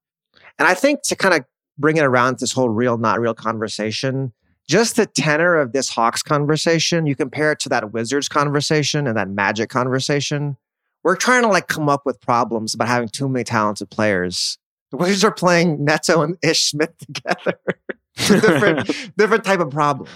And 0.59 0.67
I 0.67 0.73
think 0.73 1.01
to 1.03 1.15
kind 1.15 1.33
of 1.33 1.45
bring 1.77 1.97
it 1.97 2.03
around 2.03 2.39
this 2.39 2.51
whole 2.51 2.69
real, 2.69 2.97
not 2.97 3.19
real 3.19 3.33
conversation, 3.33 4.33
just 4.67 4.95
the 4.95 5.05
tenor 5.05 5.55
of 5.55 5.71
this 5.71 5.89
Hawks 5.89 6.21
conversation, 6.21 7.05
you 7.05 7.15
compare 7.15 7.51
it 7.51 7.59
to 7.61 7.69
that 7.69 7.93
Wizards 7.93 8.27
conversation 8.27 9.07
and 9.07 9.17
that 9.17 9.29
Magic 9.29 9.69
conversation. 9.69 10.57
We're 11.03 11.15
trying 11.15 11.43
to 11.43 11.47
like 11.47 11.67
come 11.67 11.87
up 11.87 12.05
with 12.05 12.19
problems 12.19 12.73
about 12.73 12.89
having 12.89 13.09
too 13.09 13.29
many 13.29 13.45
talented 13.45 13.89
players. 13.89 14.57
The 14.91 14.97
Wizards 14.97 15.23
are 15.23 15.31
playing 15.31 15.83
Neto 15.83 16.21
and 16.21 16.37
Ish 16.43 16.71
Smith 16.71 16.93
together. 16.99 17.59
different, 18.15 19.15
different 19.15 19.43
type 19.43 19.59
of 19.59 19.69
problem. 19.69 20.09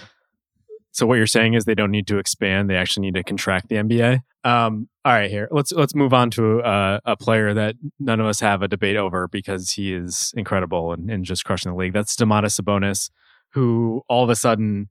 So 0.92 1.06
what 1.06 1.16
you're 1.16 1.28
saying 1.28 1.54
is 1.54 1.66
they 1.66 1.76
don't 1.76 1.92
need 1.92 2.08
to 2.08 2.18
expand; 2.18 2.70
they 2.70 2.76
actually 2.76 3.06
need 3.06 3.16
to 3.16 3.24
contract 3.24 3.70
the 3.70 3.76
NBA. 3.76 4.20
Um, 4.44 4.90
all 5.06 5.14
right, 5.14 5.30
here 5.30 5.48
let's 5.52 5.72
let's 5.72 5.96
move 5.96 6.14
on 6.14 6.32
to 6.32 6.62
uh, 6.62 7.00
a 7.06 7.16
player 7.16 7.54
that 7.54 7.76
none 8.00 8.20
of 8.20 8.26
us 8.26 8.40
have 8.40 8.62
a 8.62 8.68
debate 8.68 8.98
over 8.98 9.28
because 9.28 9.72
he 9.72 9.94
is 9.94 10.34
incredible 10.36 10.94
and, 10.94 11.10
and 11.10 11.26
just 11.26 11.46
crushing 11.46 11.72
the 11.72 11.78
league. 11.78 11.94
That's 11.94 12.16
Domantas 12.16 12.60
Sabonis, 12.60 13.10
who 13.54 14.04
all 14.08 14.24
of 14.24 14.30
a 14.30 14.36
sudden 14.36 14.90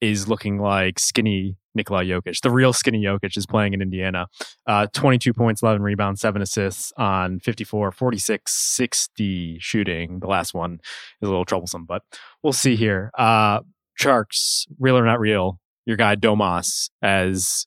is 0.00 0.28
looking 0.28 0.58
like 0.58 0.98
skinny 0.98 1.56
Nikola 1.74 2.04
Jokic. 2.04 2.40
The 2.40 2.50
real 2.50 2.72
skinny 2.72 3.02
Jokic 3.02 3.36
is 3.36 3.46
playing 3.46 3.74
in 3.74 3.82
Indiana. 3.82 4.28
Uh, 4.66 4.86
22 4.92 5.32
points, 5.32 5.62
11 5.62 5.82
rebounds, 5.82 6.20
7 6.20 6.40
assists 6.40 6.92
on 6.96 7.40
54, 7.40 7.90
46, 7.92 8.52
60 8.52 9.58
shooting. 9.60 10.20
The 10.20 10.26
last 10.26 10.54
one 10.54 10.74
is 11.20 11.26
a 11.26 11.30
little 11.30 11.44
troublesome, 11.44 11.84
but 11.84 12.02
we'll 12.42 12.52
see 12.52 12.76
here. 12.76 13.10
Uh, 13.16 13.60
Tjarks, 14.00 14.66
real 14.78 14.96
or 14.96 15.04
not 15.04 15.20
real, 15.20 15.60
your 15.86 15.96
guy 15.96 16.16
Domas 16.16 16.90
as 17.02 17.66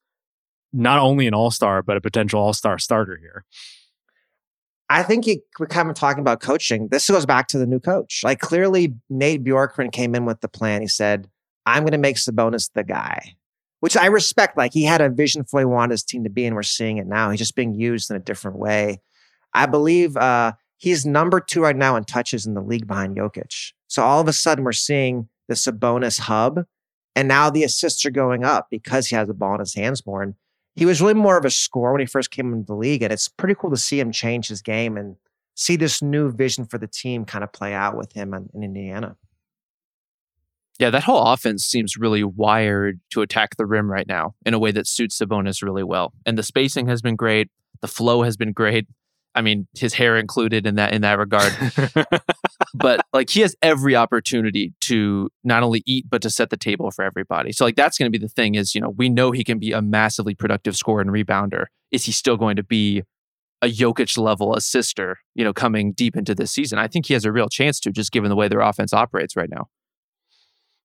not 0.73 0.99
only 0.99 1.27
an 1.27 1.33
all 1.33 1.51
star, 1.51 1.81
but 1.81 1.97
a 1.97 2.01
potential 2.01 2.39
all 2.39 2.53
star 2.53 2.77
starter 2.77 3.17
here. 3.17 3.45
I 4.89 5.03
think 5.03 5.25
he, 5.25 5.41
we're 5.59 5.67
kind 5.67 5.89
of 5.89 5.95
talking 5.95 6.21
about 6.21 6.41
coaching. 6.41 6.87
This 6.89 7.09
goes 7.09 7.25
back 7.25 7.47
to 7.49 7.57
the 7.57 7.65
new 7.65 7.79
coach. 7.79 8.21
Like 8.23 8.39
clearly, 8.39 8.93
Nate 9.09 9.43
Bjorkgren 9.43 9.91
came 9.91 10.15
in 10.15 10.25
with 10.25 10.39
the 10.39 10.47
plan. 10.47 10.81
He 10.81 10.87
said, 10.87 11.27
I'm 11.65 11.83
going 11.83 11.91
to 11.91 11.97
make 11.97 12.15
Sabonis 12.15 12.71
the 12.73 12.85
guy, 12.85 13.35
which 13.81 13.97
I 13.97 14.05
respect. 14.05 14.57
Like 14.57 14.71
he 14.71 14.83
had 14.83 15.01
a 15.01 15.09
vision 15.09 15.43
for 15.43 15.57
what 15.57 15.61
he 15.61 15.65
wanted 15.65 15.91
his 15.91 16.03
team 16.03 16.23
to 16.23 16.29
be, 16.29 16.45
and 16.45 16.55
we're 16.55 16.63
seeing 16.63 16.97
it 16.97 17.07
now. 17.07 17.29
He's 17.29 17.39
just 17.39 17.55
being 17.55 17.73
used 17.73 18.09
in 18.09 18.15
a 18.15 18.21
different 18.21 18.57
way. 18.57 19.01
I 19.53 19.65
believe 19.65 20.15
uh, 20.15 20.53
he's 20.77 21.05
number 21.05 21.41
two 21.41 21.61
right 21.63 21.75
now 21.75 21.97
in 21.97 22.05
touches 22.05 22.45
in 22.45 22.53
the 22.53 22.61
league 22.61 22.87
behind 22.87 23.17
Jokic. 23.17 23.73
So 23.87 24.03
all 24.03 24.21
of 24.21 24.27
a 24.29 24.33
sudden, 24.33 24.63
we're 24.63 24.71
seeing 24.71 25.27
the 25.47 25.55
Sabonis 25.55 26.19
hub. 26.19 26.65
And 27.15 27.27
now 27.27 27.49
the 27.49 27.63
assists 27.63 28.05
are 28.05 28.11
going 28.11 28.43
up 28.43 28.67
because 28.69 29.07
he 29.07 29.15
has 29.15 29.27
the 29.27 29.33
ball 29.33 29.55
in 29.55 29.59
his 29.59 29.73
hands 29.73 30.05
more. 30.05 30.21
And 30.21 30.35
he 30.75 30.85
was 30.85 31.01
really 31.01 31.15
more 31.15 31.37
of 31.37 31.45
a 31.45 31.49
scorer 31.49 31.93
when 31.93 32.01
he 32.01 32.05
first 32.05 32.29
came 32.29 32.53
into 32.53 32.65
the 32.65 32.75
league. 32.75 33.01
And 33.01 33.11
it's 33.11 33.27
pretty 33.27 33.55
cool 33.55 33.71
to 33.71 33.77
see 33.77 33.99
him 33.99 34.11
change 34.11 34.47
his 34.47 34.61
game 34.61 34.97
and 34.97 35.15
see 35.55 35.75
this 35.75 36.01
new 36.01 36.31
vision 36.31 36.65
for 36.65 36.77
the 36.77 36.87
team 36.87 37.25
kind 37.25 37.43
of 37.43 37.51
play 37.51 37.73
out 37.73 37.97
with 37.97 38.13
him 38.13 38.33
in, 38.33 38.49
in 38.53 38.63
Indiana. 38.63 39.15
Yeah, 40.79 40.91
that 40.91 41.03
whole 41.03 41.23
offense 41.23 41.65
seems 41.65 41.97
really 41.97 42.23
wired 42.23 42.99
to 43.09 43.23
attack 43.23 43.57
the 43.57 43.65
rim 43.65 43.89
right 43.89 44.07
now 44.07 44.35
in 44.45 44.53
a 44.53 44.59
way 44.59 44.71
that 44.71 44.87
suits 44.87 45.17
Sabonis 45.17 45.63
really 45.63 45.83
well. 45.83 46.13
And 46.25 46.37
the 46.37 46.43
spacing 46.43 46.87
has 46.87 47.01
been 47.01 47.15
great. 47.15 47.49
The 47.81 47.87
flow 47.87 48.21
has 48.21 48.37
been 48.37 48.51
great. 48.51 48.85
I 49.37 49.41
mean, 49.41 49.67
his 49.77 49.93
hair 49.93 50.17
included 50.17 50.65
in 50.65 50.75
that 50.75 50.93
in 50.93 51.03
that 51.03 51.19
regard. 51.19 51.53
but 52.73 53.01
like 53.13 53.29
he 53.29 53.41
has 53.41 53.55
every 53.61 53.95
opportunity 53.95 54.73
to 54.81 55.29
not 55.43 55.61
only 55.61 55.83
eat 55.85 56.05
but 56.09 56.23
to 56.23 56.31
set 56.31 56.49
the 56.49 56.57
table 56.57 56.89
for 56.89 57.05
everybody. 57.05 57.51
So 57.51 57.63
like 57.63 57.75
that's 57.75 57.99
going 57.99 58.11
to 58.11 58.17
be 58.17 58.23
the 58.23 58.29
thing 58.29 58.55
is, 58.55 58.73
you 58.73 58.81
know, 58.81 58.89
we 58.89 59.09
know 59.09 59.31
he 59.31 59.43
can 59.43 59.59
be 59.59 59.71
a 59.71 59.81
massively 59.81 60.33
productive 60.33 60.75
scorer 60.75 61.01
and 61.01 61.11
rebounder. 61.11 61.65
Is 61.91 62.05
he 62.05 62.11
still 62.11 62.35
going 62.35 62.55
to 62.55 62.63
be 62.63 63.03
a 63.61 63.67
Jokic 63.67 64.17
level 64.17 64.55
assister, 64.55 65.19
you 65.35 65.43
know, 65.43 65.53
coming 65.53 65.93
deep 65.93 66.17
into 66.17 66.33
this 66.33 66.51
season? 66.51 66.79
I 66.79 66.87
think 66.87 67.05
he 67.05 67.13
has 67.13 67.23
a 67.23 67.31
real 67.31 67.47
chance 67.47 67.79
to 67.81 67.91
just 67.91 68.11
given 68.11 68.29
the 68.29 68.35
way 68.35 68.47
their 68.47 68.61
offense 68.61 68.91
operates 68.91 69.35
right 69.35 69.49
now. 69.49 69.67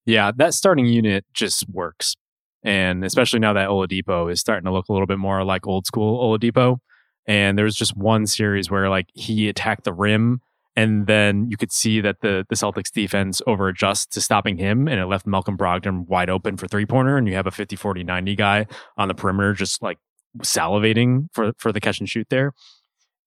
Yeah, 0.05 0.31
that 0.37 0.53
starting 0.53 0.87
unit 0.87 1.25
just 1.33 1.65
works. 1.71 2.17
And 2.65 3.05
especially 3.05 3.41
now 3.41 3.55
that 3.55 3.69
Oladipo 3.69 4.31
is 4.31 4.41
starting 4.41 4.65
to 4.67 4.73
look 4.73 4.89
a 4.89 4.93
little 4.93 5.07
bit 5.07 5.19
more 5.19 5.43
like 5.43 5.67
old 5.67 5.87
school 5.87 6.21
Oladipo. 6.23 6.79
And 7.27 7.57
there 7.57 7.65
was 7.65 7.77
just 7.77 7.97
one 7.97 8.27
series 8.27 8.71
where 8.71 8.89
like 8.89 9.09
he 9.15 9.49
attacked 9.49 9.85
the 9.85 9.93
rim 9.93 10.41
and 10.75 11.07
then 11.07 11.51
you 11.51 11.57
could 11.57 11.73
see 11.73 12.01
that 12.01 12.21
the 12.21 12.47
the 12.49 12.57
Celtics 12.57 12.91
defense 12.91 13.43
over 13.47 13.69
adjusts 13.69 14.07
to 14.15 14.21
stopping 14.21 14.57
him 14.57 14.89
and 14.89 14.99
it 14.99 15.07
left 15.07 15.27
Malcolm 15.27 15.57
Brogdon 15.57 16.07
wide 16.09 16.31
open 16.31 16.57
for 16.57 16.67
three 16.67 16.87
pointer 16.87 17.17
and 17.17 17.29
you 17.29 17.35
have 17.35 17.47
a 17.47 17.51
50 17.51 17.77
40 17.77 18.05
90 18.05 18.35
guy 18.37 18.67
on 18.97 19.09
the 19.09 19.15
perimeter 19.15 19.53
just 19.53 19.83
like 19.83 19.99
salivating 20.39 21.29
for 21.33 21.53
for 21.59 21.73
the 21.73 21.81
catch 21.81 22.01
and 22.01 22.09
shoot 22.09 22.27
there. 22.31 22.53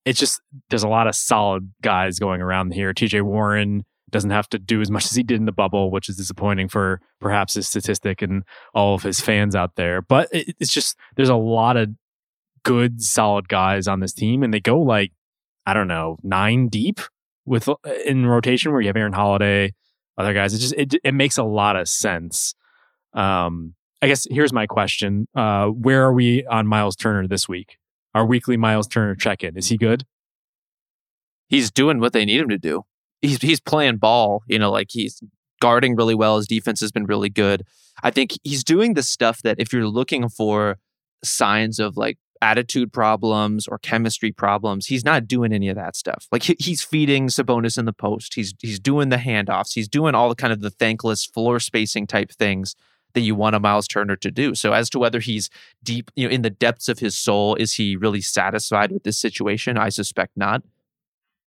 It's 0.05 0.19
just 0.19 0.41
there's 0.69 0.83
a 0.83 0.87
lot 0.87 1.07
of 1.07 1.15
solid 1.15 1.71
guys 1.81 2.19
going 2.19 2.41
around 2.41 2.73
here. 2.73 2.93
TJ 2.93 3.21
Warren, 3.23 3.85
Doesn't 4.11 4.31
have 4.31 4.49
to 4.49 4.59
do 4.59 4.81
as 4.81 4.91
much 4.91 5.05
as 5.05 5.15
he 5.15 5.23
did 5.23 5.37
in 5.37 5.45
the 5.45 5.51
bubble, 5.51 5.91
which 5.91 6.09
is 6.09 6.17
disappointing 6.17 6.67
for 6.67 7.01
perhaps 7.19 7.55
his 7.55 7.67
statistic 7.67 8.21
and 8.21 8.43
all 8.73 8.95
of 8.95 9.03
his 9.03 9.19
fans 9.19 9.55
out 9.55 9.75
there. 9.75 10.01
But 10.01 10.29
it, 10.31 10.55
it's 10.59 10.73
just 10.73 10.95
there's 11.15 11.29
a 11.29 11.35
lot 11.35 11.77
of 11.77 11.89
good, 12.65 13.01
solid 13.01 13.47
guys 13.47 13.87
on 13.87 14.01
this 14.01 14.11
team, 14.11 14.43
and 14.43 14.53
they 14.53 14.59
go 14.59 14.81
like 14.81 15.13
I 15.65 15.73
don't 15.73 15.87
know 15.87 16.17
nine 16.21 16.67
deep 16.67 16.99
with 17.45 17.69
uh, 17.69 17.75
in 18.05 18.25
rotation 18.25 18.73
where 18.73 18.81
you 18.81 18.87
have 18.87 18.97
Aaron 18.97 19.13
Holiday, 19.13 19.73
other 20.17 20.33
guys. 20.33 20.53
It 20.53 20.57
just 20.57 20.73
it 20.73 20.95
it 21.01 21.13
makes 21.13 21.37
a 21.37 21.43
lot 21.43 21.77
of 21.77 21.87
sense. 21.87 22.53
Um, 23.13 23.75
I 24.01 24.07
guess 24.07 24.27
here's 24.29 24.51
my 24.51 24.65
question: 24.65 25.27
uh, 25.35 25.67
Where 25.67 26.03
are 26.03 26.13
we 26.13 26.45
on 26.47 26.67
Miles 26.67 26.97
Turner 26.97 27.27
this 27.27 27.47
week? 27.47 27.77
Our 28.13 28.25
weekly 28.25 28.57
Miles 28.57 28.87
Turner 28.87 29.15
check-in 29.15 29.57
is 29.57 29.67
he 29.67 29.77
good? 29.77 30.05
He's 31.47 31.71
doing 31.71 31.99
what 31.99 32.13
they 32.13 32.25
need 32.25 32.41
him 32.41 32.49
to 32.49 32.57
do. 32.57 32.83
He's 33.21 33.41
he's 33.41 33.61
playing 33.61 33.97
ball. 33.97 34.43
You 34.47 34.59
know, 34.59 34.71
like 34.71 34.87
he's 34.91 35.21
guarding 35.61 35.95
really 35.95 36.15
well. 36.15 36.37
His 36.37 36.47
defense 36.47 36.81
has 36.81 36.91
been 36.91 37.05
really 37.05 37.29
good. 37.29 37.63
I 38.03 38.11
think 38.11 38.33
he's 38.43 38.63
doing 38.63 38.93
the 38.93 39.03
stuff 39.03 39.41
that 39.43 39.57
if 39.59 39.71
you're 39.71 39.87
looking 39.87 40.27
for 40.27 40.77
signs 41.23 41.79
of 41.79 41.95
like 41.95 42.17
attitude 42.41 42.91
problems 42.93 43.67
or 43.67 43.77
chemistry 43.77 44.31
problems. 44.31 44.87
He's 44.87 45.05
not 45.05 45.27
doing 45.27 45.53
any 45.53 45.69
of 45.69 45.75
that 45.75 45.95
stuff. 45.95 46.27
Like 46.31 46.43
he, 46.43 46.55
he's 46.59 46.81
feeding 46.81 47.27
Sabonis 47.27 47.77
in 47.77 47.85
the 47.85 47.93
post. 47.93 48.35
He's 48.35 48.53
he's 48.59 48.79
doing 48.79 49.09
the 49.09 49.17
handoffs. 49.17 49.73
He's 49.73 49.87
doing 49.87 50.15
all 50.15 50.29
the 50.29 50.35
kind 50.35 50.53
of 50.53 50.61
the 50.61 50.69
thankless 50.69 51.25
floor 51.25 51.59
spacing 51.59 52.07
type 52.07 52.31
things 52.31 52.75
that 53.13 53.21
you 53.21 53.33
want 53.33 53.55
a 53.55 53.59
Miles 53.59 53.87
Turner 53.87 54.15
to 54.17 54.29
do. 54.29 54.53
So 54.55 54.73
as 54.73 54.89
to 54.91 54.99
whether 54.99 55.19
he's 55.19 55.49
deep, 55.83 56.11
you 56.15 56.27
know, 56.27 56.33
in 56.33 56.41
the 56.41 56.49
depths 56.49 56.87
of 56.87 56.99
his 56.99 57.17
soul, 57.17 57.55
is 57.55 57.73
he 57.73 57.95
really 57.95 58.21
satisfied 58.21 58.91
with 58.91 59.03
this 59.03 59.17
situation? 59.17 59.77
I 59.77 59.89
suspect 59.89 60.33
not. 60.35 60.61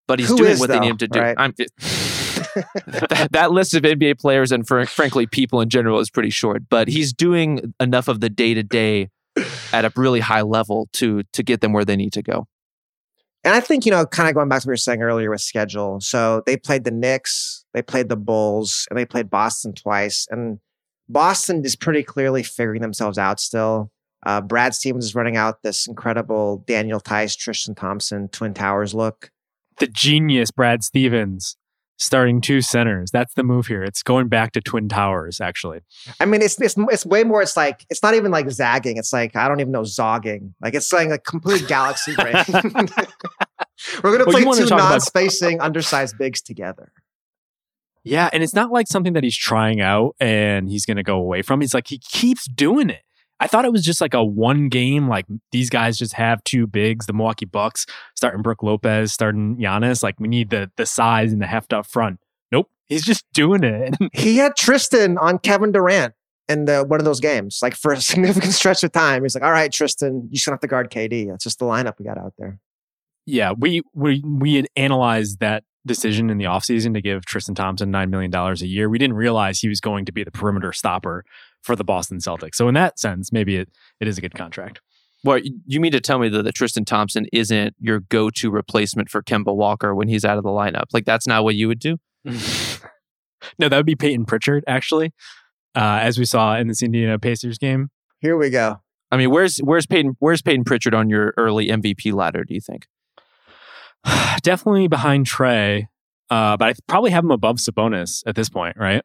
But 0.06 0.18
he's 0.18 0.30
Who 0.30 0.38
doing 0.38 0.52
is, 0.52 0.60
what 0.60 0.68
though, 0.68 0.74
they 0.74 0.80
need 0.80 0.90
him 0.92 0.96
to 0.98 1.08
do. 1.08 1.20
right? 1.20 1.36
I'm, 1.38 1.54
that, 2.86 3.28
that 3.32 3.52
list 3.52 3.74
of 3.74 3.82
NBA 3.82 4.18
players 4.18 4.50
and 4.50 4.66
fr- 4.66 4.84
frankly 4.84 5.26
people 5.26 5.60
in 5.60 5.68
general 5.68 6.00
is 6.00 6.10
pretty 6.10 6.30
short, 6.30 6.62
but 6.68 6.88
he's 6.88 7.12
doing 7.12 7.74
enough 7.78 8.08
of 8.08 8.20
the 8.20 8.30
day 8.30 8.54
to 8.54 8.62
day 8.62 9.10
at 9.72 9.84
a 9.84 9.92
really 9.96 10.20
high 10.20 10.42
level 10.42 10.88
to 10.94 11.22
to 11.32 11.42
get 11.42 11.60
them 11.60 11.72
where 11.72 11.84
they 11.84 11.96
need 11.96 12.12
to 12.14 12.22
go. 12.22 12.46
And 13.44 13.54
I 13.54 13.60
think, 13.60 13.86
you 13.86 13.92
know, 13.92 14.04
kind 14.04 14.28
of 14.28 14.34
going 14.34 14.48
back 14.48 14.62
to 14.62 14.66
what 14.66 14.70
you 14.70 14.72
were 14.72 14.76
saying 14.76 15.02
earlier 15.02 15.30
with 15.30 15.40
schedule. 15.40 16.00
So 16.00 16.42
they 16.44 16.56
played 16.56 16.84
the 16.84 16.90
Knicks, 16.90 17.64
they 17.72 17.82
played 17.82 18.08
the 18.08 18.16
Bulls, 18.16 18.86
and 18.90 18.98
they 18.98 19.06
played 19.06 19.30
Boston 19.30 19.74
twice. 19.74 20.26
And 20.30 20.58
Boston 21.08 21.64
is 21.64 21.76
pretty 21.76 22.02
clearly 22.02 22.42
figuring 22.42 22.82
themselves 22.82 23.16
out 23.16 23.40
still. 23.40 23.90
Uh, 24.26 24.40
Brad 24.40 24.74
Stevens 24.74 25.04
is 25.04 25.14
running 25.14 25.36
out 25.36 25.62
this 25.62 25.86
incredible 25.86 26.64
Daniel 26.66 26.98
Theis, 26.98 27.36
Tristan 27.36 27.74
Thompson, 27.74 28.28
Twin 28.28 28.52
Towers 28.52 28.92
look. 28.92 29.30
The 29.78 29.86
genius 29.86 30.50
Brad 30.50 30.82
Stevens 30.82 31.56
starting 31.98 32.40
two 32.40 32.62
centers. 32.62 33.10
That's 33.10 33.34
the 33.34 33.42
move 33.42 33.66
here. 33.66 33.82
It's 33.82 34.02
going 34.02 34.28
back 34.28 34.52
to 34.52 34.60
Twin 34.60 34.88
Towers, 34.88 35.40
actually. 35.40 35.80
I 36.18 36.24
mean, 36.24 36.40
it's, 36.40 36.60
it's 36.60 36.74
it's 36.78 37.04
way 37.04 37.24
more. 37.24 37.42
It's 37.42 37.56
like 37.56 37.84
it's 37.90 38.02
not 38.02 38.14
even 38.14 38.30
like 38.30 38.50
zagging. 38.50 38.96
It's 38.96 39.12
like 39.12 39.36
I 39.36 39.48
don't 39.48 39.60
even 39.60 39.72
know 39.72 39.82
zogging. 39.82 40.54
Like 40.62 40.74
it's 40.74 40.92
like 40.92 41.10
a 41.10 41.18
complete 41.18 41.68
galaxy 41.68 42.14
brain. 42.16 42.34
We're 44.02 44.16
gonna 44.16 44.24
play 44.24 44.44
two 44.44 44.66
non-spacing, 44.66 45.60
undersized 45.60 46.16
bigs 46.18 46.40
together. 46.40 46.92
Yeah, 48.04 48.30
and 48.32 48.42
it's 48.42 48.54
not 48.54 48.72
like 48.72 48.86
something 48.86 49.12
that 49.12 49.24
he's 49.24 49.36
trying 49.36 49.80
out 49.80 50.14
and 50.18 50.68
he's 50.68 50.86
going 50.86 50.96
to 50.96 51.02
go 51.02 51.16
away 51.16 51.42
from. 51.42 51.60
He's 51.60 51.74
like 51.74 51.88
he 51.88 51.98
keeps 51.98 52.46
doing 52.46 52.88
it. 52.88 53.02
I 53.40 53.46
thought 53.46 53.64
it 53.64 53.72
was 53.72 53.84
just 53.84 54.00
like 54.00 54.14
a 54.14 54.24
one 54.24 54.68
game, 54.68 55.08
like 55.08 55.26
these 55.52 55.70
guys 55.70 55.96
just 55.98 56.14
have 56.14 56.42
two 56.44 56.66
bigs. 56.66 57.06
The 57.06 57.12
Milwaukee 57.12 57.44
Bucks 57.44 57.86
starting 58.16 58.42
Brook 58.42 58.62
Lopez, 58.62 59.12
starting 59.12 59.56
Giannis. 59.56 60.02
Like 60.02 60.18
we 60.18 60.28
need 60.28 60.50
the 60.50 60.70
the 60.76 60.86
size 60.86 61.32
and 61.32 61.40
the 61.40 61.46
heft 61.46 61.72
up 61.72 61.86
front. 61.86 62.18
Nope, 62.50 62.68
he's 62.86 63.04
just 63.04 63.24
doing 63.34 63.62
it. 63.64 63.94
He 64.12 64.38
had 64.38 64.56
Tristan 64.56 65.18
on 65.18 65.38
Kevin 65.38 65.72
Durant 65.72 66.14
in 66.48 66.64
the, 66.64 66.82
one 66.82 66.98
of 66.98 67.04
those 67.04 67.20
games, 67.20 67.58
like 67.62 67.74
for 67.76 67.92
a 67.92 68.00
significant 68.00 68.54
stretch 68.54 68.82
of 68.82 68.92
time. 68.92 69.22
He's 69.22 69.34
like, 69.34 69.44
"All 69.44 69.52
right, 69.52 69.70
Tristan, 69.72 70.22
you 70.30 70.34
just 70.34 70.46
gonna 70.46 70.54
have 70.54 70.60
to 70.60 70.66
guard 70.66 70.90
KD." 70.90 71.28
That's 71.28 71.44
just 71.44 71.58
the 71.58 71.66
lineup 71.66 71.94
we 71.98 72.04
got 72.06 72.18
out 72.18 72.32
there. 72.38 72.58
yeah, 73.26 73.52
we 73.56 73.82
we 73.94 74.22
we 74.26 74.54
had 74.56 74.66
analyzed 74.76 75.40
that 75.40 75.64
decision 75.86 76.28
in 76.28 76.38
the 76.38 76.44
offseason 76.44 76.92
to 76.94 77.00
give 77.00 77.24
Tristan 77.24 77.54
Thompson 77.54 77.90
$9 77.90 78.10
million 78.10 78.34
a 78.34 78.54
year. 78.66 78.90
We 78.90 78.98
didn't 78.98 79.16
realize 79.16 79.58
he 79.58 79.68
was 79.68 79.80
going 79.80 80.04
to 80.04 80.12
be 80.12 80.22
the 80.22 80.30
perimeter 80.30 80.72
stopper 80.72 81.24
for 81.62 81.76
the 81.76 81.84
Boston 81.84 82.18
Celtics. 82.18 82.54
So 82.54 82.68
in 82.68 82.74
that 82.74 82.98
sense, 82.98 83.32
maybe 83.32 83.56
it, 83.56 83.68
it 84.00 84.08
is 84.08 84.18
a 84.18 84.20
good 84.20 84.34
contract. 84.34 84.80
Well, 85.24 85.40
you 85.66 85.80
mean 85.80 85.92
to 85.92 86.00
tell 86.00 86.18
me 86.18 86.28
that, 86.28 86.44
that 86.44 86.54
Tristan 86.54 86.84
Thompson 86.84 87.26
isn't 87.32 87.74
your 87.80 88.00
go-to 88.00 88.50
replacement 88.50 89.10
for 89.10 89.22
Kemba 89.22 89.54
Walker 89.54 89.94
when 89.94 90.08
he's 90.08 90.24
out 90.24 90.38
of 90.38 90.44
the 90.44 90.50
lineup? 90.50 90.84
Like 90.92 91.04
that's 91.04 91.26
not 91.26 91.42
what 91.44 91.56
you 91.56 91.66
would 91.66 91.80
do? 91.80 91.98
no, 92.24 93.68
that 93.68 93.76
would 93.76 93.86
be 93.86 93.96
Payton 93.96 94.26
Pritchard, 94.26 94.62
actually, 94.66 95.12
uh, 95.74 95.98
as 96.02 96.18
we 96.18 96.24
saw 96.24 96.56
in 96.56 96.68
this 96.68 96.82
Indiana 96.82 97.18
Pacers 97.18 97.58
game. 97.58 97.90
Here 98.20 98.36
we 98.36 98.50
go. 98.50 98.80
I 99.10 99.16
mean, 99.16 99.30
where's 99.30 99.58
where's 99.58 99.86
Payton 99.86 100.16
where's 100.18 100.42
Payton 100.42 100.64
Pritchard 100.64 100.94
on 100.94 101.08
your 101.08 101.32
early 101.36 101.68
MVP 101.68 102.12
ladder? 102.12 102.44
Do 102.44 102.54
you 102.54 102.60
think? 102.60 102.86
Definitely 104.42 104.88
behind 104.88 105.26
Trae, 105.26 105.86
uh, 106.30 106.56
but 106.56 106.68
I 106.68 106.74
probably 106.86 107.10
have 107.10 107.24
him 107.24 107.30
above 107.30 107.56
Sabonis 107.56 108.22
at 108.26 108.34
this 108.34 108.48
point, 108.48 108.76
right? 108.76 109.02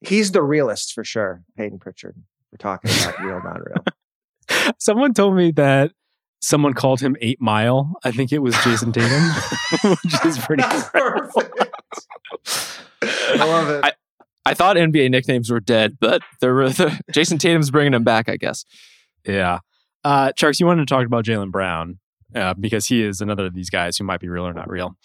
He's 0.00 0.32
the 0.32 0.42
realist 0.42 0.92
for 0.92 1.04
sure, 1.04 1.42
Payton 1.56 1.78
Pritchard. 1.78 2.16
We're 2.52 2.58
talking 2.58 2.90
about 3.02 3.18
real, 3.20 3.40
not 3.42 3.60
real. 3.64 4.72
Someone 4.78 5.12
told 5.14 5.34
me 5.36 5.50
that 5.52 5.92
someone 6.40 6.72
called 6.72 7.00
him 7.00 7.16
Eight 7.20 7.40
Mile. 7.40 7.92
I 8.04 8.10
think 8.12 8.32
it 8.32 8.38
was 8.38 8.54
Jayson 8.56 8.92
Tatum, 8.92 9.90
which 10.04 10.24
is 10.24 10.38
pretty. 10.44 10.62
That's 10.62 10.88
perfect. 10.90 11.58
I 13.02 13.44
love 13.44 13.68
it. 13.70 13.84
I- 13.84 13.92
I 14.46 14.54
thought 14.54 14.76
NBA 14.76 15.10
nicknames 15.10 15.50
were 15.50 15.60
dead, 15.60 15.98
but 16.00 16.22
they're, 16.40 16.70
they're 16.70 16.98
Jayson 17.12 17.36
Tatum's 17.36 17.70
bringing 17.70 17.92
them 17.92 18.02
back, 18.02 18.30
I 18.30 18.38
guess. 18.38 18.64
Yeah. 19.26 19.58
Uh, 20.04 20.32
Tjarks, 20.32 20.58
you 20.58 20.64
wanted 20.64 20.88
to 20.88 20.94
talk 20.94 21.04
about 21.04 21.26
Jaylen 21.26 21.50
Brown 21.50 21.98
uh, 22.34 22.54
because 22.54 22.86
he 22.86 23.02
is 23.02 23.20
another 23.20 23.44
of 23.44 23.54
these 23.54 23.68
guys 23.68 23.98
who 23.98 24.04
might 24.04 24.20
be 24.20 24.28
real 24.30 24.46
or 24.46 24.54
not 24.54 24.70
real. 24.70 24.96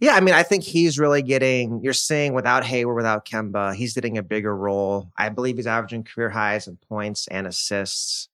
Yeah, 0.00 0.12
I 0.14 0.20
mean, 0.20 0.34
I 0.34 0.42
think 0.42 0.64
he's 0.64 0.98
really 0.98 1.22
getting, 1.22 1.80
you're 1.82 1.92
seeing 1.92 2.34
without 2.34 2.64
Hayward, 2.64 2.96
without 2.96 3.24
Kemba, 3.24 3.74
he's 3.74 3.94
getting 3.94 4.18
a 4.18 4.22
bigger 4.22 4.54
role. 4.54 5.10
I 5.16 5.28
believe 5.28 5.56
he's 5.56 5.66
averaging 5.66 6.04
career 6.04 6.30
highs 6.30 6.68
in 6.68 6.76
points 6.88 7.26
and 7.28 7.46
assists. 7.46 8.28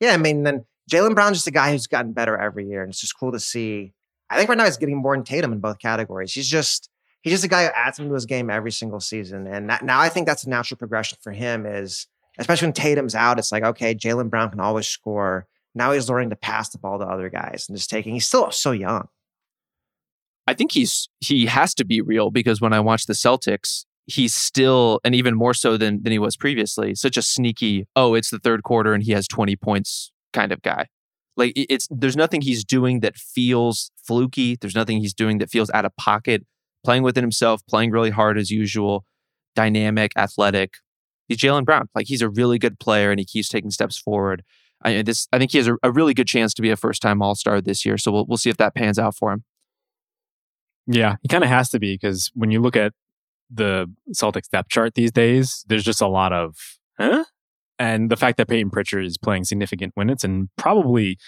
Yeah, 0.00 0.12
I 0.12 0.16
mean, 0.16 0.42
then 0.44 0.64
Jaylen 0.90 1.14
Brown's 1.14 1.38
just 1.38 1.46
a 1.46 1.52
guy 1.52 1.72
who's 1.72 1.86
gotten 1.86 2.12
better 2.12 2.36
every 2.36 2.66
year. 2.68 2.82
And 2.82 2.90
it's 2.90 3.00
just 3.00 3.18
cool 3.18 3.32
to 3.32 3.40
see. 3.40 3.92
I 4.30 4.36
think 4.36 4.48
right 4.48 4.58
now 4.58 4.64
he's 4.64 4.76
getting 4.76 4.96
more 4.96 5.16
than 5.16 5.24
Tatum 5.24 5.52
in 5.52 5.60
both 5.60 5.78
categories. 5.78 6.32
He's 6.32 6.48
just, 6.48 6.88
he's 7.22 7.32
just 7.32 7.44
a 7.44 7.48
guy 7.48 7.64
who 7.64 7.70
adds 7.74 7.98
him 7.98 8.08
to 8.08 8.14
his 8.14 8.26
game 8.26 8.50
every 8.50 8.72
single 8.72 9.00
season. 9.00 9.46
And 9.46 9.70
that, 9.70 9.84
now 9.84 10.00
I 10.00 10.08
think 10.08 10.26
that's 10.26 10.44
a 10.44 10.48
natural 10.50 10.78
progression 10.78 11.18
for 11.20 11.32
him 11.32 11.66
is, 11.66 12.06
especially 12.38 12.66
when 12.66 12.72
Tatum's 12.72 13.14
out, 13.14 13.38
it's 13.38 13.52
like, 13.52 13.64
okay, 13.64 13.94
Jaylen 13.94 14.30
Brown 14.30 14.50
can 14.50 14.60
always 14.60 14.86
score. 14.86 15.46
Now 15.74 15.92
he's 15.92 16.08
learning 16.08 16.30
to 16.30 16.36
pass 16.36 16.68
the 16.70 16.78
ball 16.78 16.98
to 16.98 17.04
other 17.04 17.28
guys 17.30 17.66
and 17.68 17.76
just 17.76 17.90
taking, 17.90 18.14
he's 18.14 18.26
still 18.26 18.50
so 18.50 18.70
young. 18.72 19.08
I 20.46 20.54
think 20.54 20.72
he's 20.72 21.08
he 21.20 21.46
has 21.46 21.74
to 21.74 21.84
be 21.84 22.00
real 22.00 22.30
because 22.30 22.60
when 22.60 22.72
I 22.72 22.80
watch 22.80 23.06
the 23.06 23.14
Celtics, 23.14 23.84
he's 24.06 24.34
still 24.34 25.00
and 25.04 25.14
even 25.14 25.34
more 25.34 25.54
so 25.54 25.76
than 25.76 26.02
than 26.02 26.12
he 26.12 26.18
was 26.18 26.36
previously, 26.36 26.94
such 26.94 27.16
a 27.16 27.22
sneaky, 27.22 27.86
oh, 27.96 28.14
it's 28.14 28.30
the 28.30 28.38
third 28.38 28.62
quarter 28.62 28.92
and 28.92 29.02
he 29.02 29.12
has 29.12 29.26
20 29.26 29.56
points 29.56 30.12
kind 30.32 30.52
of 30.52 30.62
guy. 30.62 30.88
Like 31.36 31.52
it's 31.56 31.88
there's 31.90 32.16
nothing 32.16 32.42
he's 32.42 32.64
doing 32.64 33.00
that 33.00 33.16
feels 33.16 33.90
fluky. 33.96 34.56
There's 34.60 34.74
nothing 34.74 35.00
he's 35.00 35.14
doing 35.14 35.38
that 35.38 35.50
feels 35.50 35.70
out 35.70 35.84
of 35.84 35.96
pocket. 35.96 36.44
Playing 36.84 37.02
within 37.02 37.24
himself, 37.24 37.62
playing 37.66 37.92
really 37.92 38.10
hard 38.10 38.36
as 38.36 38.50
usual, 38.50 39.06
dynamic, 39.56 40.12
athletic. 40.16 40.74
He's 41.28 41.38
Jaylen 41.38 41.64
Brown. 41.64 41.88
Like 41.94 42.08
he's 42.08 42.20
a 42.20 42.28
really 42.28 42.58
good 42.58 42.78
player 42.78 43.10
and 43.10 43.18
he 43.18 43.24
keeps 43.24 43.48
taking 43.48 43.70
steps 43.70 43.96
forward. 43.96 44.44
I 44.84 45.00
this 45.02 45.26
I 45.32 45.38
think 45.38 45.52
he 45.52 45.58
has 45.58 45.66
a, 45.66 45.76
a 45.82 45.90
really 45.90 46.12
good 46.12 46.28
chance 46.28 46.52
to 46.54 46.62
be 46.62 46.70
a 46.70 46.76
first 46.76 47.00
time 47.00 47.22
All 47.22 47.34
Star 47.34 47.60
this 47.62 47.86
year. 47.86 47.96
So 47.96 48.12
we'll 48.12 48.26
we'll 48.26 48.38
see 48.38 48.50
if 48.50 48.58
that 48.58 48.74
pans 48.74 48.98
out 48.98 49.16
for 49.16 49.32
him. 49.32 49.44
Yeah, 50.86 51.16
he 51.22 51.28
kind 51.28 51.44
of 51.44 51.50
has 51.50 51.70
to 51.70 51.78
be 51.78 51.94
because 51.94 52.30
when 52.34 52.50
you 52.50 52.60
look 52.60 52.76
at 52.76 52.92
the 53.50 53.90
Celtics 54.14 54.48
depth 54.50 54.68
chart 54.68 54.94
these 54.94 55.12
days, 55.12 55.64
there's 55.68 55.84
just 55.84 56.00
a 56.00 56.06
lot 56.06 56.32
of, 56.32 56.56
huh? 56.98 57.24
And 57.78 58.10
the 58.10 58.16
fact 58.16 58.36
that 58.36 58.48
Payton 58.48 58.70
Pritchard 58.70 59.04
is 59.04 59.18
playing 59.18 59.44
significant 59.44 59.94
minutes 59.96 60.24
and 60.24 60.48
probably 60.56 61.18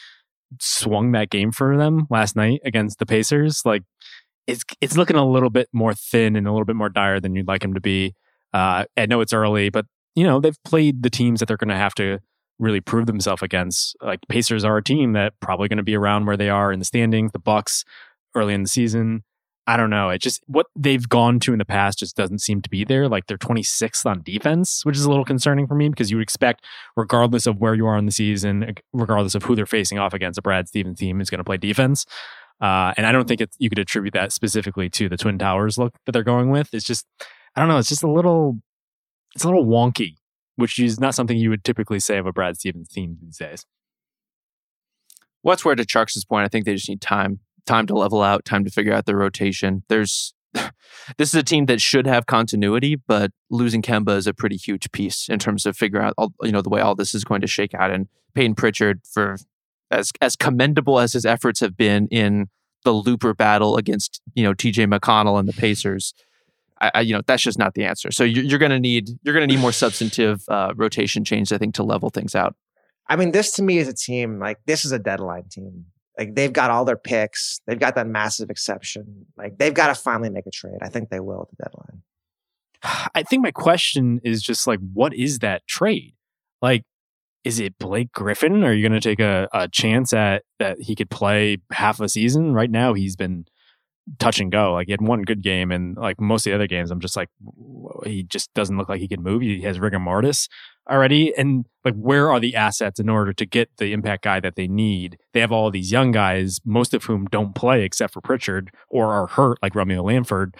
swung 0.61 1.13
that 1.13 1.31
game 1.31 1.53
for 1.53 1.77
them 1.77 2.07
last 2.11 2.37
night 2.37 2.61
against 2.65 2.99
the 2.99 3.07
Pacers, 3.07 3.63
like 3.65 3.83
it's 4.47 4.63
it's 4.81 4.97
looking 4.97 5.17
a 5.17 5.27
little 5.27 5.51
bit 5.51 5.69
more 5.73 5.95
thin 5.95 6.37
and 6.37 6.47
a 6.47 6.53
little 6.53 6.65
bit 6.65 6.77
more 6.77 6.89
dire 6.89 7.21
than 7.21 7.35
you'd 7.35 7.49
like 7.49 7.65
him 7.65 7.75
to 7.75 7.81
be. 7.81 8.15
Uh, 8.53 8.85
I 8.97 9.07
know 9.07 9.21
it's 9.21 9.33
early, 9.33 9.71
but 9.71 9.87
you 10.15 10.25
know 10.25 10.41
they've 10.41 10.63
played 10.65 11.03
the 11.03 11.11
teams 11.11 11.41
that 11.41 11.47
they're 11.47 11.57
going 11.57 11.69
to 11.69 11.77
have 11.77 11.95
to 11.97 12.21
really 12.59 12.81
prove 12.81 13.07
themselves 13.07 13.43
against. 13.43 13.97
Like 14.01 14.21
Pacers 14.29 14.65
are 14.65 14.77
a 14.77 14.83
team 14.83 15.13
that 15.13 15.35
probably 15.41 15.69
going 15.69 15.77
to 15.79 15.83
be 15.83 15.97
around 15.97 16.27
where 16.27 16.37
they 16.37 16.49
are 16.49 16.73
in 16.73 16.79
the 16.79 16.85
standings. 16.85 17.33
The 17.33 17.39
Bucks 17.39 17.85
early 18.35 18.55
in 18.55 18.63
the 18.63 18.69
season. 18.69 19.25
I 19.69 19.77
don't 19.77 19.91
know. 19.91 20.11
It 20.11 20.21
just 20.21 20.45
what 20.47 20.67
they've 20.77 21.09
gone 21.09 21.41
to 21.41 21.53
in 21.53 21.59
the 21.59 21.64
past 21.64 21.99
just 21.99 22.17
doesn't 22.17 22.39
seem 22.39 22.62
to 22.62 22.71
be 22.71 22.85
there. 22.85 23.09
Like 23.09 23.27
they're 23.27 23.37
26th 23.37 24.07
on 24.07 24.23
defense, 24.23 24.85
which 24.85 24.97
is 24.97 25.05
a 25.05 25.09
little 25.09 25.25
concerning 25.25 25.67
for 25.67 25.75
me 25.75 25.89
because 25.89 26.09
you 26.11 26.19
would 26.19 26.23
expect, 26.23 26.64
regardless 26.97 27.49
of 27.49 27.59
where 27.59 27.75
you 27.75 27.87
are 27.87 27.99
in 27.99 28.07
the 28.07 28.12
season, 28.12 28.75
regardless 28.93 29.35
of 29.35 29.43
who 29.43 29.57
they're 29.57 29.67
facing 29.67 29.99
off 29.99 30.14
against, 30.14 30.39
a 30.39 30.43
Brad 30.43 30.69
Stevens 30.69 31.01
team 31.01 31.21
is 31.21 31.31
going 31.31 31.39
to 31.39 31.45
play 31.45 31.57
defense. 31.57 32.07
Uh, 32.61 32.95
and 32.97 33.07
I 33.07 33.12
don't 33.12 33.27
think 33.27 33.43
you 33.59 33.69
could 33.69 33.81
attribute 33.81 34.14
that 34.14 34.33
specifically 34.33 34.89
to 34.91 35.09
the 35.09 35.17
Twin 35.17 35.39
Towers 35.39 35.77
look 35.79 35.95
that 36.07 36.12
they're 36.12 36.23
going 36.23 36.51
with. 36.51 36.73
It's 36.73 36.87
just, 36.87 37.05
I 37.55 37.61
don't 37.61 37.69
know, 37.69 37.79
it's 37.79 37.89
just 37.89 38.05
a 38.05 38.11
little, 38.11 38.61
it's 39.35 39.45
a 39.45 39.49
little 39.49 39.67
wonky, 39.67 40.14
which 40.55 40.79
is 40.79 41.01
not 41.01 41.14
something 41.14 41.37
you 41.37 41.51
would 41.51 41.64
typically 41.64 42.01
say 42.01 42.19
of 42.19 42.27
a 42.27 42.33
Brad 42.33 42.57
Stevens 42.57 42.89
team 42.89 43.19
these 43.21 43.39
days. 43.39 43.67
What's 45.43 45.64
where 45.64 45.75
to 45.75 45.85
Chuck's 45.85 46.25
point, 46.25 46.45
I 46.45 46.49
think 46.49 46.64
they 46.64 46.75
just 46.75 46.89
need 46.89 47.01
time, 47.01 47.41
time 47.67 47.87
to 47.87 47.95
level 47.95 48.23
out, 48.23 48.45
time 48.45 48.64
to 48.64 48.71
figure 48.71 48.93
out 48.93 49.07
their 49.07 49.17
rotation. 49.17 49.83
There's 49.89 50.35
this 51.19 51.29
is 51.29 51.35
a 51.35 51.43
team 51.43 51.67
that 51.67 51.81
should 51.81 52.07
have 52.07 52.27
continuity, 52.27 52.97
but 52.97 53.31
losing 53.51 53.83
Kemba 53.83 54.17
is 54.17 54.27
a 54.27 54.35
pretty 54.35 54.57
huge 54.57 54.91
piece 54.93 55.29
in 55.29 55.39
terms 55.39 55.67
of 55.67 55.77
figuring 55.77 56.07
out 56.07 56.14
all, 56.17 56.33
you 56.43 56.53
know 56.53 56.62
the 56.62 56.71
way 56.71 56.81
all 56.81 56.95
this 56.95 57.14
is 57.14 57.25
going 57.25 57.41
to 57.41 57.47
shake 57.47 57.75
out. 57.75 57.91
And 57.91 58.09
Payton 58.35 58.55
Pritchard, 58.55 59.01
for 59.11 59.37
as 59.91 60.11
as 60.21 60.37
commendable 60.37 60.99
as 60.99 61.12
his 61.12 61.27
efforts 61.27 61.61
have 61.61 61.77
been 61.77 62.09
in 62.09 62.49
the 62.85 62.93
looper 62.93 63.35
battle 63.35 63.77
against 63.77 64.21
you 64.35 64.45
know 64.45 64.55
T.J. 64.55 64.87
McConnell 64.87 65.39
and 65.39 65.49
the 65.49 65.53
Pacers, 65.53 66.14
I, 66.81 66.91
I, 66.95 67.01
you 67.03 67.14
know 67.14 67.23
that's 67.27 67.43
just 67.43 67.59
not 67.59 67.75
the 67.75 67.85
answer. 67.85 68.11
So 68.11 68.25
you're, 68.25 68.45
you're 68.45 68.59
going 68.59 68.71
to 68.71 68.81
need 68.81 69.11
you're 69.23 69.35
going 69.35 69.47
to 69.47 69.55
need 69.55 69.61
more 69.61 69.73
substantive 69.85 70.43
uh, 70.49 70.73
rotation 70.77 71.25
change, 71.25 71.53
I 71.53 71.59
think, 71.59 71.75
to 71.77 71.83
level 71.83 72.11
things 72.11 72.35
out. 72.35 72.55
I 73.09 73.17
mean, 73.17 73.31
this 73.31 73.53
to 73.53 73.62
me 73.62 73.79
is 73.79 73.89
a 73.89 73.95
team 73.95 74.39
like 74.39 74.59
this 74.67 74.85
is 74.85 74.93
a 74.93 74.99
deadline 74.99 75.49
team. 75.51 75.87
Like 76.19 76.35
they've 76.35 76.53
got 76.53 76.71
all 76.71 76.85
their 76.85 76.97
picks. 76.97 77.61
They've 77.67 77.79
got 77.79 77.95
that 77.97 78.07
massive 78.07 78.51
exception. 78.51 79.27
Like 79.37 79.59
they've 79.59 79.75
got 79.75 79.89
to 79.89 79.95
finally 79.95 80.31
make 80.31 80.47
a 80.47 80.51
trade. 80.51 80.79
I 80.83 80.89
think 80.89 81.11
they 81.11 81.21
will 81.21 81.43
at 81.43 81.51
the 81.51 81.64
deadline. 81.64 82.03
I 83.14 83.23
think 83.23 83.43
my 83.43 83.51
question 83.51 84.21
is 84.23 84.43
just 84.43 84.67
like, 84.67 84.79
what 84.93 85.14
is 85.14 85.41
that 85.41 85.67
trade? 85.67 86.14
Like, 86.62 86.85
is 87.45 87.61
it 87.61 87.79
Blake 87.79 88.12
Griffin? 88.12 88.64
Are 88.64 88.73
you 88.73 88.87
going 88.87 89.01
to 89.01 89.09
take 89.09 89.21
a, 89.21 89.49
a 89.53 89.69
chance 89.69 90.12
at 90.12 90.43
that 90.59 90.81
he 90.81 90.95
could 90.95 91.11
play 91.11 91.59
half 91.73 92.01
a 92.01 92.09
season? 92.09 92.53
Right 92.53 92.71
now, 92.71 92.95
he's 92.95 93.17
been 93.17 93.47
touch 94.19 94.41
and 94.41 94.53
go. 94.53 94.73
Like 94.73 94.87
he 94.87 94.93
had 94.93 95.01
one 95.01 95.23
good 95.23 95.43
game, 95.43 95.71
and 95.71 95.97
like 95.97 96.21
most 96.21 96.47
of 96.47 96.51
the 96.51 96.55
other 96.55 96.67
games, 96.67 96.91
I'm 96.91 97.01
just 97.01 97.17
like, 97.17 97.29
he 98.05 98.23
just 98.23 98.53
doesn't 98.55 98.77
look 98.77 98.89
like 98.89 99.01
he 99.01 99.09
can 99.09 99.23
move. 99.23 99.43
He 99.43 99.63
has 99.63 99.79
rigor 99.81 99.99
mortis 99.99 100.49
already, 100.91 101.35
and 101.37 101.67
like 101.85 101.95
where 101.95 102.31
are 102.31 102.41
the 102.41 102.55
assets 102.55 103.01
in 103.01 103.09
order 103.09 103.33
to 103.33 103.47
get 103.47 103.71
the 103.79 103.93
impact 103.93 104.25
guy 104.25 104.41
that 104.41 104.57
they 104.57 104.69
need? 104.69 105.19
They 105.33 105.41
have 105.41 105.53
all 105.53 105.71
these 105.71 105.93
young 105.93 106.13
guys, 106.13 106.61
most 106.65 106.95
of 106.95 107.05
whom 107.05 107.27
don't 107.27 107.55
play 107.55 107.85
except 107.85 108.13
for 108.13 108.21
Pritchard 108.21 108.71
or 108.89 109.13
are 109.13 109.27
hurt, 109.27 109.59
like 109.63 109.75
Romeo 109.75 110.03
Langford. 110.03 110.57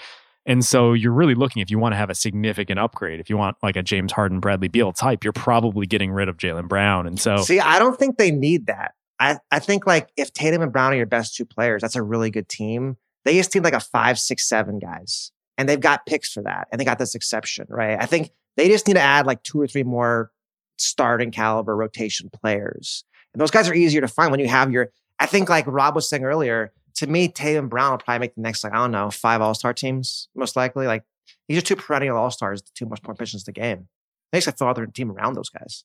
And 0.47 0.65
so 0.65 0.93
you're 0.93 1.13
really 1.13 1.35
looking 1.35 1.61
if 1.61 1.73
you 1.73 1.79
want 1.79 1.93
to 1.93 1.97
have 1.97 2.09
a 2.09 2.15
significant 2.15 2.79
upgrade, 2.79 3.19
if 3.19 3.29
you 3.29 3.37
want 3.37 3.57
like 3.63 3.75
a 3.75 3.83
James 3.83 4.13
Harden, 4.13 4.39
Bradley 4.39 4.69
Beal 4.69 4.93
type, 4.93 5.25
you're 5.25 5.33
probably 5.33 5.87
getting 5.87 6.13
rid 6.13 6.29
of 6.29 6.37
Jaylen 6.37 6.69
Brown. 6.69 7.09
And 7.09 7.19
so 7.19 7.39
see, 7.39 7.59
I 7.59 7.81
don't 7.81 7.99
think 7.99 8.17
they 8.17 8.31
need 8.31 8.67
that. 8.67 8.95
I, 9.19 9.39
I 9.51 9.59
think 9.59 9.87
like 9.87 10.11
if 10.17 10.33
Tatum 10.33 10.63
and 10.63 10.73
Brown 10.73 10.93
are 10.93 10.97
your 10.97 11.07
best 11.07 11.35
two 11.35 11.45
players, 11.45 11.83
that's 11.83 11.97
a 11.97 12.03
really 12.03 12.31
good 12.31 12.49
team. 12.49 12.97
They 13.27 13.35
just 13.37 13.53
need 13.55 13.65
like 13.65 13.75
a 13.75 13.81
five, 13.81 14.19
six, 14.21 14.49
seven 14.49 14.79
guys. 14.79 15.33
And 15.59 15.69
they've 15.69 15.81
got 15.81 16.07
picks 16.07 16.33
for 16.33 16.45
that. 16.45 16.69
And 16.71 16.81
they 16.81 16.85
got 16.85 16.99
this 16.99 17.17
exception, 17.17 17.67
right? 17.69 17.99
I 18.01 18.07
think 18.07 18.31
they 18.57 18.69
just 18.69 18.87
need 18.87 18.95
to 18.95 19.01
add 19.01 19.27
like 19.27 19.43
two 19.43 19.61
or 19.61 19.67
three 19.67 19.83
more 19.83 20.31
starting 20.79 21.33
caliber 21.33 21.75
rotation 21.75 22.31
players. 22.31 23.05
And 23.35 23.41
those 23.41 23.51
guys 23.51 23.69
are 23.69 23.75
easier 23.75 24.01
to 24.01 24.09
find 24.09 24.31
when 24.31 24.39
you 24.39 24.47
have 24.49 24.71
your, 24.71 24.91
I 25.19 25.27
think 25.27 25.49
like 25.49 25.67
Rob 25.67 25.97
was 25.97 26.09
saying 26.09 26.23
earlier, 26.23 26.73
to 26.97 27.07
me, 27.09 27.27
Tatum 27.29 27.69
Brown 27.69 27.91
will 27.91 27.99
probably 27.99 28.21
make 28.21 28.35
the 28.37 28.43
next, 28.43 28.63
like, 28.63 28.73
I 28.73 28.77
don't 28.77 28.93
know, 28.93 29.11
five 29.11 29.41
all 29.43 29.55
star 29.55 29.75
teams, 29.75 30.29
most 30.37 30.55
likely. 30.55 30.87
Like, 30.87 31.03
these 31.49 31.59
are 31.59 31.63
two 31.63 31.77
perennial 31.77 32.17
all 32.17 32.31
stars, 32.31 32.63
the 32.63 32.71
two 32.75 32.87
much 32.87 33.03
more 33.03 33.15
positions 33.15 33.43
the 33.43 33.53
game. 33.53 33.89
They 34.31 34.39
just 34.39 34.47
got 34.47 34.53
to 34.53 34.57
throw 34.59 34.69
out 34.69 34.77
their 34.77 34.87
team 34.87 35.11
around 35.11 35.35
those 35.35 35.51
guys. 35.51 35.85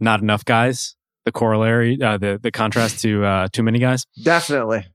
Not 0.00 0.20
enough 0.20 0.44
guys. 0.44 0.96
The 1.24 1.32
corollary, 1.32 2.00
uh, 2.02 2.18
the 2.18 2.40
the 2.42 2.50
contrast 2.50 3.00
to 3.02 3.24
uh, 3.24 3.48
too 3.52 3.62
many 3.62 3.78
guys. 3.78 4.06
Definitely. 4.20 4.86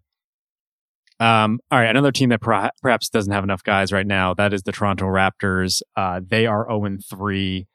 Um, 1.19 1.59
all 1.71 1.79
right, 1.79 1.89
another 1.89 2.11
team 2.11 2.29
that 2.29 2.41
perhaps 2.41 3.09
doesn't 3.09 3.33
have 3.33 3.43
enough 3.43 3.63
guys 3.63 3.91
right 3.91 4.05
now. 4.05 4.33
That 4.33 4.53
is 4.53 4.63
the 4.63 4.71
Toronto 4.71 5.05
Raptors. 5.05 5.81
Uh, 5.95 6.21
they 6.25 6.45
are 6.45 6.65
zero 6.67 6.85
oh 6.85 6.97
three. 7.09 7.67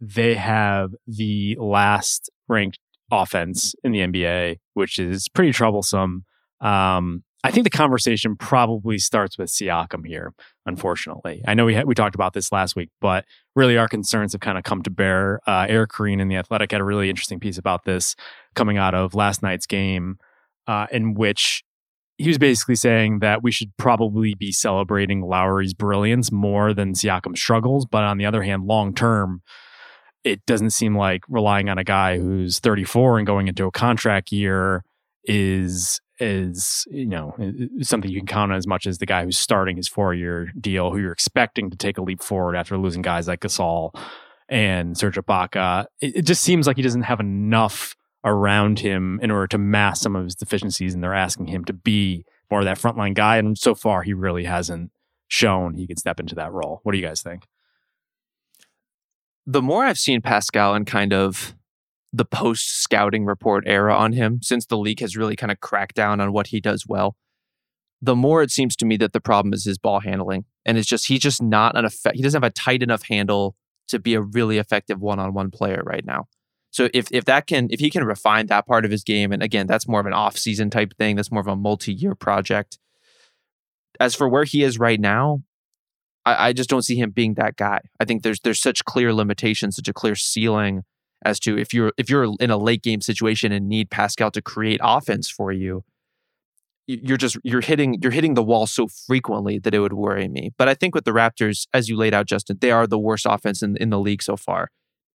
They 0.00 0.34
have 0.34 0.92
the 1.06 1.56
last 1.60 2.30
ranked 2.48 2.78
offense 3.10 3.74
in 3.82 3.92
the 3.92 4.00
NBA, 4.00 4.58
which 4.74 4.98
is 4.98 5.28
pretty 5.28 5.52
troublesome. 5.52 6.24
Um, 6.60 7.24
I 7.44 7.50
think 7.50 7.64
the 7.64 7.70
conversation 7.70 8.36
probably 8.36 8.98
starts 8.98 9.38
with 9.38 9.48
Siakam 9.48 10.06
here. 10.06 10.34
Unfortunately, 10.66 11.42
I 11.46 11.54
know 11.54 11.64
we 11.64 11.82
we 11.84 11.94
talked 11.94 12.14
about 12.14 12.32
this 12.32 12.52
last 12.52 12.76
week, 12.76 12.90
but 13.00 13.24
really 13.56 13.76
our 13.76 13.88
concerns 13.88 14.32
have 14.32 14.40
kind 14.40 14.58
of 14.58 14.64
come 14.64 14.82
to 14.82 14.90
bear. 14.90 15.40
Uh, 15.46 15.66
Eric 15.68 15.90
Koreen 15.90 16.20
in 16.20 16.28
the 16.28 16.36
Athletic 16.36 16.72
had 16.72 16.80
a 16.80 16.84
really 16.84 17.08
interesting 17.08 17.40
piece 17.40 17.58
about 17.58 17.84
this 17.84 18.16
coming 18.54 18.76
out 18.76 18.94
of 18.94 19.14
last 19.14 19.42
night's 19.42 19.66
game, 19.66 20.18
uh, 20.66 20.86
in 20.90 21.14
which 21.14 21.64
he 22.18 22.26
was 22.26 22.38
basically 22.38 22.74
saying 22.74 23.20
that 23.20 23.42
we 23.44 23.52
should 23.52 23.74
probably 23.76 24.34
be 24.34 24.50
celebrating 24.50 25.22
Lowry's 25.22 25.72
brilliance 25.72 26.32
more 26.32 26.74
than 26.74 26.92
Siakam's 26.92 27.40
struggles. 27.40 27.86
But 27.86 28.02
on 28.02 28.18
the 28.18 28.26
other 28.26 28.42
hand, 28.42 28.64
long 28.64 28.92
term, 28.92 29.42
it 30.24 30.44
doesn't 30.44 30.70
seem 30.70 30.96
like 30.96 31.22
relying 31.28 31.68
on 31.68 31.78
a 31.78 31.84
guy 31.84 32.18
who's 32.18 32.58
34 32.58 33.18
and 33.18 33.26
going 33.26 33.46
into 33.46 33.66
a 33.66 33.70
contract 33.70 34.32
year 34.32 34.84
is 35.24 36.00
is 36.20 36.84
you 36.90 37.06
know 37.06 37.32
something 37.80 38.10
you 38.10 38.18
can 38.18 38.26
count 38.26 38.50
on 38.50 38.58
as 38.58 38.66
much 38.66 38.86
as 38.86 38.98
the 38.98 39.06
guy 39.06 39.22
who's 39.22 39.38
starting 39.38 39.76
his 39.76 39.86
four 39.86 40.12
year 40.12 40.50
deal, 40.60 40.90
who 40.90 40.98
you're 40.98 41.12
expecting 41.12 41.70
to 41.70 41.76
take 41.76 41.98
a 41.98 42.02
leap 42.02 42.20
forward 42.20 42.56
after 42.56 42.76
losing 42.76 43.02
guys 43.02 43.28
like 43.28 43.40
Gasol 43.40 43.94
and 44.48 44.98
Serge 44.98 45.16
Ibaka. 45.16 45.86
It, 46.00 46.16
it 46.16 46.22
just 46.22 46.42
seems 46.42 46.66
like 46.66 46.76
he 46.76 46.82
doesn't 46.82 47.02
have 47.02 47.20
enough 47.20 47.94
around 48.24 48.80
him 48.80 49.18
in 49.22 49.30
order 49.30 49.46
to 49.46 49.58
mask 49.58 50.02
some 50.02 50.16
of 50.16 50.24
his 50.24 50.34
deficiencies, 50.34 50.94
and 50.94 51.02
they're 51.02 51.14
asking 51.14 51.46
him 51.46 51.64
to 51.64 51.72
be 51.72 52.24
more 52.50 52.60
of 52.60 52.66
that 52.66 52.78
frontline 52.78 53.14
guy. 53.14 53.36
And 53.36 53.56
so 53.56 53.74
far, 53.74 54.02
he 54.02 54.12
really 54.12 54.44
hasn't 54.44 54.90
shown 55.28 55.74
he 55.74 55.86
can 55.86 55.96
step 55.96 56.18
into 56.18 56.34
that 56.34 56.52
role. 56.52 56.80
What 56.82 56.92
do 56.92 56.98
you 56.98 57.06
guys 57.06 57.22
think? 57.22 57.44
The 59.46 59.62
more 59.62 59.84
I've 59.84 59.98
seen 59.98 60.20
Pascal 60.20 60.74
in 60.74 60.84
kind 60.84 61.12
of 61.12 61.54
the 62.12 62.24
post 62.24 62.82
scouting 62.82 63.24
report 63.24 63.64
era 63.66 63.94
on 63.94 64.12
him, 64.12 64.40
since 64.42 64.66
the 64.66 64.78
league 64.78 65.00
has 65.00 65.16
really 65.16 65.36
kind 65.36 65.52
of 65.52 65.60
cracked 65.60 65.94
down 65.94 66.20
on 66.20 66.32
what 66.32 66.48
he 66.48 66.60
does 66.60 66.86
well, 66.86 67.16
the 68.00 68.16
more 68.16 68.42
it 68.42 68.50
seems 68.50 68.76
to 68.76 68.86
me 68.86 68.96
that 68.96 69.12
the 69.12 69.20
problem 69.20 69.52
is 69.52 69.64
his 69.64 69.78
ball 69.78 70.00
handling. 70.00 70.44
And 70.64 70.78
it's 70.78 70.88
just, 70.88 71.08
he's 71.08 71.20
just 71.20 71.42
not 71.42 71.76
an 71.76 71.84
effect. 71.84 72.16
He 72.16 72.22
doesn't 72.22 72.42
have 72.42 72.50
a 72.50 72.52
tight 72.52 72.82
enough 72.82 73.02
handle 73.08 73.56
to 73.88 73.98
be 73.98 74.14
a 74.14 74.20
really 74.20 74.58
effective 74.58 75.00
one 75.00 75.18
on 75.18 75.34
one 75.34 75.50
player 75.50 75.82
right 75.84 76.04
now. 76.04 76.26
So 76.78 76.88
if 76.94 77.08
if 77.10 77.24
that 77.24 77.48
can 77.48 77.66
if 77.70 77.80
he 77.80 77.90
can 77.90 78.04
refine 78.04 78.46
that 78.46 78.64
part 78.68 78.84
of 78.84 78.92
his 78.92 79.02
game, 79.02 79.32
and 79.32 79.42
again, 79.42 79.66
that's 79.66 79.88
more 79.88 79.98
of 79.98 80.06
an 80.06 80.12
off-season 80.12 80.70
type 80.70 80.96
thing, 80.96 81.16
that's 81.16 81.32
more 81.32 81.40
of 81.40 81.48
a 81.48 81.56
multi-year 81.56 82.14
project. 82.14 82.78
As 83.98 84.14
for 84.14 84.28
where 84.28 84.44
he 84.44 84.62
is 84.62 84.78
right 84.78 85.00
now, 85.00 85.42
I, 86.24 86.50
I 86.50 86.52
just 86.52 86.70
don't 86.70 86.84
see 86.84 86.94
him 86.94 87.10
being 87.10 87.34
that 87.34 87.56
guy. 87.56 87.80
I 87.98 88.04
think 88.04 88.22
there's 88.22 88.38
there's 88.44 88.60
such 88.60 88.84
clear 88.84 89.12
limitations, 89.12 89.74
such 89.74 89.88
a 89.88 89.92
clear 89.92 90.14
ceiling 90.14 90.84
as 91.24 91.40
to 91.40 91.58
if 91.58 91.74
you're 91.74 91.90
if 91.98 92.08
you're 92.08 92.32
in 92.38 92.52
a 92.52 92.56
late 92.56 92.84
game 92.84 93.00
situation 93.00 93.50
and 93.50 93.68
need 93.68 93.90
Pascal 93.90 94.30
to 94.30 94.40
create 94.40 94.78
offense 94.80 95.28
for 95.28 95.50
you, 95.50 95.82
you're 96.86 97.16
just 97.16 97.38
you're 97.42 97.60
hitting 97.60 97.98
you're 98.00 98.12
hitting 98.12 98.34
the 98.34 98.44
wall 98.44 98.68
so 98.68 98.86
frequently 98.86 99.58
that 99.58 99.74
it 99.74 99.80
would 99.80 99.94
worry 99.94 100.28
me. 100.28 100.52
But 100.56 100.68
I 100.68 100.74
think 100.74 100.94
with 100.94 101.06
the 101.06 101.10
Raptors, 101.10 101.66
as 101.74 101.88
you 101.88 101.96
laid 101.96 102.14
out, 102.14 102.26
Justin, 102.26 102.58
they 102.60 102.70
are 102.70 102.86
the 102.86 103.00
worst 103.00 103.26
offense 103.28 103.64
in, 103.64 103.76
in 103.78 103.90
the 103.90 103.98
league 103.98 104.22
so 104.22 104.36
far. 104.36 104.68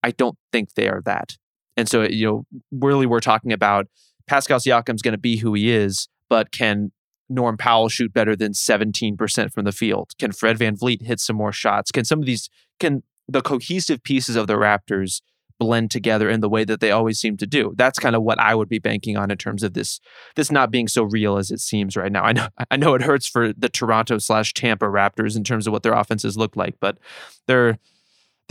I 0.03 0.11
don't 0.11 0.39
think 0.51 0.73
they 0.73 0.89
are 0.89 1.03
that. 1.05 1.37
And 1.81 1.89
so, 1.89 2.03
you 2.03 2.27
know, 2.27 2.47
really 2.71 3.07
we're 3.07 3.21
talking 3.21 3.55
about 3.55 3.87
Pascal 4.27 4.59
Siakam's 4.59 5.01
going 5.01 5.13
to 5.13 5.19
be 5.19 5.39
who 5.39 5.55
he 5.55 5.73
is, 5.73 6.09
but 6.29 6.53
can 6.53 6.93
Norm 7.31 7.57
Powell 7.57 7.89
shoot 7.89 8.13
better 8.13 8.37
than 8.37 8.53
17% 8.53 9.51
from 9.51 9.65
the 9.65 9.73
field? 9.73 10.13
Can 10.19 10.31
Fred 10.31 10.59
Van 10.59 10.77
VanVleet 10.77 11.01
hit 11.01 11.21
some 11.21 11.37
more 11.37 11.53
shots? 11.53 11.91
Can 11.91 12.05
some 12.05 12.19
of 12.19 12.27
these, 12.27 12.51
can 12.79 13.03
the 13.27 13.41
cohesive 13.41 14.03
pieces 14.03 14.37
of 14.37 14.47
the 14.47 14.57
Raptors 14.57 15.23
blend 15.59 15.91
together 15.91 16.29
in 16.29 16.41
the 16.41 16.51
way 16.51 16.65
that 16.65 16.81
they 16.81 16.91
always 16.91 17.19
seem 17.19 17.39
to 17.39 17.47
do? 17.47 17.73
That's 17.79 17.99
kind 17.99 18.15
of 18.15 18.23
what 18.23 18.39
I 18.39 18.55
would 18.55 18.69
be 18.69 18.79
banking 18.79 19.17
on 19.17 19.31
in 19.31 19.39
terms 19.39 19.63
of 19.63 19.73
this, 19.73 20.01
this 20.37 20.51
not 20.51 20.71
being 20.71 20.87
so 20.87 21.05
real 21.05 21.39
as 21.39 21.51
it 21.51 21.61
seems 21.61 21.97
right 21.97 22.13
now. 22.13 22.25
I 22.25 22.33
know, 22.33 22.49
I 22.71 22.77
know 22.77 22.93
it 22.93 23.01
hurts 23.01 23.27
for 23.27 23.55
the 23.55 23.71
Toronto 23.71 24.19
slash 24.19 24.53
Tampa 24.53 24.85
Raptors 24.85 25.35
in 25.35 25.45
terms 25.45 25.67
of 25.67 25.73
what 25.73 25.83
their 25.83 25.95
offenses 25.95 26.37
look 26.37 26.57
like, 26.57 26.75
but 26.79 26.99
they're, 27.47 27.79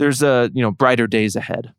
there's 0.00 0.20
a 0.20 0.50
you 0.52 0.62
know 0.62 0.72
brighter 0.72 1.06
days 1.06 1.36
ahead. 1.36 1.74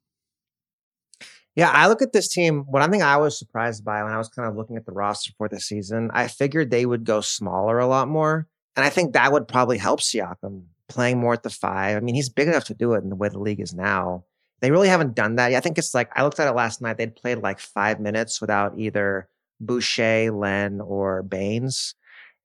Yeah, 1.55 1.69
I 1.69 1.87
look 1.87 2.01
at 2.01 2.13
this 2.13 2.29
team. 2.29 2.63
One 2.67 2.89
thing 2.91 3.03
I 3.03 3.17
was 3.17 3.37
surprised 3.37 3.83
by 3.83 4.01
when 4.03 4.13
I 4.13 4.17
was 4.17 4.29
kind 4.29 4.47
of 4.47 4.55
looking 4.55 4.77
at 4.77 4.85
the 4.85 4.93
roster 4.93 5.31
for 5.37 5.49
the 5.49 5.59
season, 5.59 6.09
I 6.13 6.27
figured 6.27 6.71
they 6.71 6.85
would 6.85 7.03
go 7.03 7.19
smaller 7.21 7.79
a 7.79 7.87
lot 7.87 8.07
more, 8.07 8.47
and 8.75 8.85
I 8.85 8.89
think 8.89 9.13
that 9.13 9.31
would 9.33 9.47
probably 9.47 9.77
help 9.77 9.99
Siakam 9.99 10.63
playing 10.87 11.19
more 11.19 11.33
at 11.33 11.43
the 11.43 11.49
five. 11.49 11.97
I 11.97 11.99
mean, 11.99 12.15
he's 12.15 12.29
big 12.29 12.47
enough 12.47 12.65
to 12.65 12.73
do 12.73 12.93
it 12.93 13.03
in 13.03 13.09
the 13.09 13.15
way 13.15 13.29
the 13.29 13.39
league 13.39 13.59
is 13.59 13.73
now. 13.73 14.23
They 14.61 14.71
really 14.71 14.87
haven't 14.89 15.15
done 15.15 15.35
that. 15.37 15.53
I 15.53 15.59
think 15.59 15.77
it's 15.77 15.93
like 15.93 16.09
I 16.15 16.23
looked 16.23 16.39
at 16.39 16.47
it 16.47 16.55
last 16.55 16.81
night. 16.81 16.97
They'd 16.97 17.15
played 17.15 17.39
like 17.39 17.59
five 17.59 17.99
minutes 17.99 18.39
without 18.39 18.77
either 18.79 19.27
Boucher, 19.59 20.31
Len, 20.31 20.79
or 20.81 21.23
Baynes. 21.23 21.95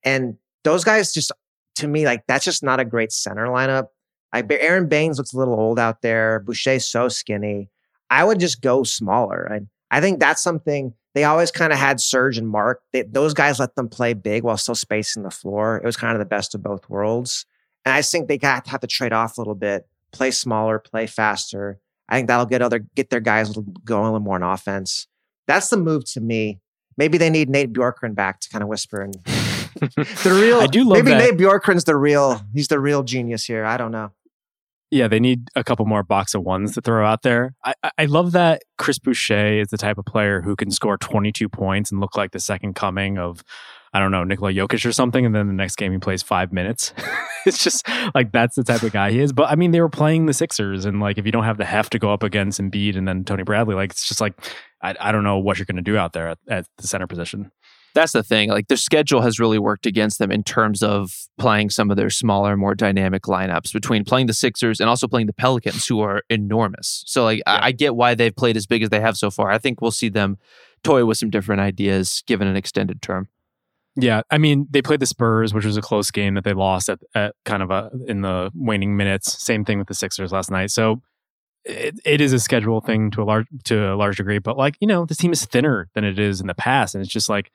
and 0.04 0.36
those 0.64 0.84
guys 0.84 1.12
just 1.14 1.30
to 1.76 1.86
me 1.88 2.04
like 2.06 2.24
that's 2.26 2.44
just 2.44 2.62
not 2.62 2.80
a 2.80 2.84
great 2.84 3.12
center 3.12 3.46
lineup. 3.46 3.88
Like 4.34 4.50
Aron 4.52 4.88
Baynes 4.88 5.18
looks 5.18 5.32
a 5.32 5.38
little 5.38 5.54
old 5.54 5.78
out 5.78 6.02
there. 6.02 6.40
Boucher's 6.40 6.86
so 6.86 7.08
skinny. 7.08 7.70
I 8.10 8.24
would 8.24 8.40
just 8.40 8.60
go 8.60 8.82
smaller. 8.84 9.50
I, 9.52 9.60
I 9.96 10.00
think 10.00 10.20
that's 10.20 10.42
something 10.42 10.94
they 11.14 11.24
always 11.24 11.50
kind 11.50 11.72
of 11.72 11.78
had 11.78 11.98
Serge 11.98 12.36
and 12.36 12.46
Marc. 12.46 12.82
They, 12.92 13.00
those 13.02 13.32
guys 13.32 13.58
let 13.58 13.74
them 13.74 13.88
play 13.88 14.12
big 14.12 14.42
while 14.42 14.58
still 14.58 14.74
spacing 14.74 15.22
the 15.22 15.30
floor. 15.30 15.78
It 15.78 15.84
was 15.84 15.96
kind 15.96 16.12
of 16.12 16.18
the 16.18 16.26
best 16.26 16.54
of 16.54 16.62
both 16.62 16.90
worlds. 16.90 17.46
And 17.86 17.94
I 17.94 18.02
think 18.02 18.28
they 18.28 18.36
got 18.36 18.66
to 18.66 18.70
have 18.70 18.80
to 18.80 18.86
trade 18.86 19.14
off 19.14 19.38
a 19.38 19.40
little 19.40 19.54
bit, 19.54 19.88
play 20.12 20.30
smaller, 20.30 20.78
play 20.78 21.06
faster. 21.06 21.80
I 22.08 22.16
think 22.16 22.28
that'll 22.28 22.44
get 22.44 22.60
other 22.60 22.80
get 22.80 23.08
their 23.10 23.20
guys 23.20 23.56
going 23.84 24.02
a 24.02 24.12
little 24.12 24.20
more 24.20 24.34
on 24.34 24.42
offense. 24.42 25.06
That's 25.46 25.68
the 25.68 25.76
move 25.76 26.04
to 26.12 26.20
me. 26.20 26.60
Maybe 26.98 27.16
they 27.16 27.30
need 27.30 27.48
Nate 27.48 27.72
Bjorkgren 27.72 28.14
back 28.14 28.40
to 28.40 28.48
kind 28.50 28.62
of 28.62 28.68
whisper 28.68 29.00
and 29.00 29.14
the 29.24 30.38
real. 30.38 30.58
I 30.60 30.66
do 30.66 30.84
love 30.84 30.98
maybe 30.98 31.12
that. 31.12 31.18
Nate 31.18 31.38
Bjorkgren's 31.38 31.84
the 31.84 31.96
real. 31.96 32.42
He's 32.52 32.68
the 32.68 32.78
real 32.78 33.02
genius 33.02 33.44
here. 33.44 33.64
I 33.64 33.76
don't 33.76 33.90
know. 33.90 34.12
Yeah, 34.96 35.08
they 35.08 35.20
need 35.20 35.48
a 35.54 35.62
couple 35.62 35.84
more 35.84 36.02
box 36.02 36.34
of 36.34 36.42
ones 36.42 36.74
to 36.74 36.80
throw 36.80 37.06
out 37.06 37.20
there. 37.22 37.54
I, 37.64 37.74
I- 37.98 38.06
love 38.06 38.32
that 38.32 38.62
Chris 38.78 38.98
Boucher 38.98 39.60
is 39.60 39.68
the 39.68 39.76
type 39.76 39.98
of 39.98 40.06
player 40.06 40.40
who 40.40 40.56
can 40.56 40.70
score 40.70 40.96
22 40.96 41.48
points 41.50 41.90
and 41.90 42.00
look 42.00 42.16
like 42.16 42.30
the 42.30 42.40
second 42.40 42.74
coming 42.74 43.18
of, 43.18 43.42
I 43.92 43.98
don't 44.00 44.10
know, 44.10 44.24
Nikola 44.24 44.52
Jokic 44.52 44.86
or 44.86 44.92
something. 44.92 45.26
And 45.26 45.34
then 45.34 45.48
the 45.48 45.52
next 45.52 45.76
game 45.76 45.92
he 45.92 45.98
plays 45.98 46.22
five 46.22 46.52
minutes. 46.52 46.94
it's 47.46 47.62
just 47.62 47.86
like 48.14 48.32
that's 48.32 48.56
the 48.56 48.64
type 48.64 48.82
of 48.82 48.92
guy 48.92 49.10
he 49.10 49.20
is. 49.20 49.32
But 49.32 49.50
I 49.50 49.54
mean, 49.54 49.72
they 49.72 49.80
were 49.80 49.88
playing 49.90 50.26
the 50.26 50.32
Sixers. 50.32 50.84
And 50.86 50.98
like, 51.00 51.18
if 51.18 51.26
you 51.26 51.32
don't 51.32 51.44
have 51.44 51.58
the 51.58 51.64
heft 51.64 51.92
to 51.92 51.98
go 51.98 52.12
up 52.12 52.22
against 52.22 52.60
Embiid 52.60 52.96
and 52.96 53.06
then 53.06 53.24
Tony 53.24 53.42
Bradley, 53.42 53.74
like, 53.74 53.90
it's 53.90 54.08
just 54.08 54.20
like, 54.20 54.34
I, 54.82 54.94
I 54.98 55.12
don't 55.12 55.24
know 55.24 55.38
what 55.38 55.58
you're 55.58 55.66
going 55.66 55.76
to 55.76 55.82
do 55.82 55.98
out 55.98 56.12
there 56.14 56.28
at, 56.28 56.38
at 56.48 56.66
the 56.78 56.86
center 56.86 57.06
position. 57.06 57.50
That's 57.96 58.12
the 58.12 58.22
thing. 58.22 58.50
Like 58.50 58.68
their 58.68 58.76
schedule 58.76 59.22
has 59.22 59.40
really 59.40 59.58
worked 59.58 59.86
against 59.86 60.18
them 60.18 60.30
in 60.30 60.44
terms 60.44 60.82
of 60.82 61.16
playing 61.38 61.70
some 61.70 61.90
of 61.90 61.96
their 61.96 62.10
smaller, 62.10 62.54
more 62.54 62.74
dynamic 62.74 63.22
lineups 63.22 63.72
between 63.72 64.04
playing 64.04 64.26
the 64.26 64.34
Sixers 64.34 64.80
and 64.80 64.90
also 64.90 65.08
playing 65.08 65.28
the 65.28 65.32
Pelicans, 65.32 65.86
who 65.86 66.00
are 66.00 66.22
enormous. 66.28 67.04
So 67.06 67.24
like 67.24 67.40
I, 67.46 67.68
I 67.68 67.72
get 67.72 67.96
why 67.96 68.14
they've 68.14 68.36
played 68.36 68.54
as 68.54 68.66
big 68.66 68.82
as 68.82 68.90
they 68.90 69.00
have 69.00 69.16
so 69.16 69.30
far. 69.30 69.50
I 69.50 69.56
think 69.56 69.80
we'll 69.80 69.92
see 69.92 70.10
them 70.10 70.36
toy 70.84 71.06
with 71.06 71.16
some 71.16 71.30
different 71.30 71.62
ideas 71.62 72.22
given 72.26 72.46
an 72.46 72.54
extended 72.54 73.00
term. 73.00 73.28
Yeah, 73.98 74.20
I 74.30 74.36
mean, 74.36 74.66
they 74.68 74.82
played 74.82 75.00
the 75.00 75.06
Spurs, 75.06 75.54
which 75.54 75.64
was 75.64 75.78
a 75.78 75.82
close 75.82 76.10
game 76.10 76.34
that 76.34 76.44
they 76.44 76.52
lost 76.52 76.90
at, 76.90 76.98
at 77.14 77.34
kind 77.46 77.62
of 77.62 77.70
a 77.70 77.90
in 78.06 78.20
the 78.20 78.50
waning 78.54 78.98
minutes. 78.98 79.42
Same 79.42 79.64
thing 79.64 79.78
with 79.78 79.88
the 79.88 79.94
Sixers 79.94 80.32
last 80.32 80.50
night. 80.50 80.70
So 80.70 81.00
it, 81.64 81.98
it 82.04 82.20
is 82.20 82.34
a 82.34 82.38
schedule 82.38 82.82
thing 82.82 83.10
to 83.12 83.22
a 83.22 83.24
large 83.24 83.46
to 83.64 83.94
a 83.94 83.96
large 83.96 84.18
degree, 84.18 84.38
but 84.38 84.58
like 84.58 84.76
you 84.80 84.86
know, 84.86 85.06
this 85.06 85.16
team 85.16 85.32
is 85.32 85.46
thinner 85.46 85.88
than 85.94 86.04
it 86.04 86.18
is 86.18 86.42
in 86.42 86.46
the 86.46 86.54
past, 86.54 86.94
and 86.94 87.02
it's 87.02 87.10
just 87.10 87.30
like 87.30 87.50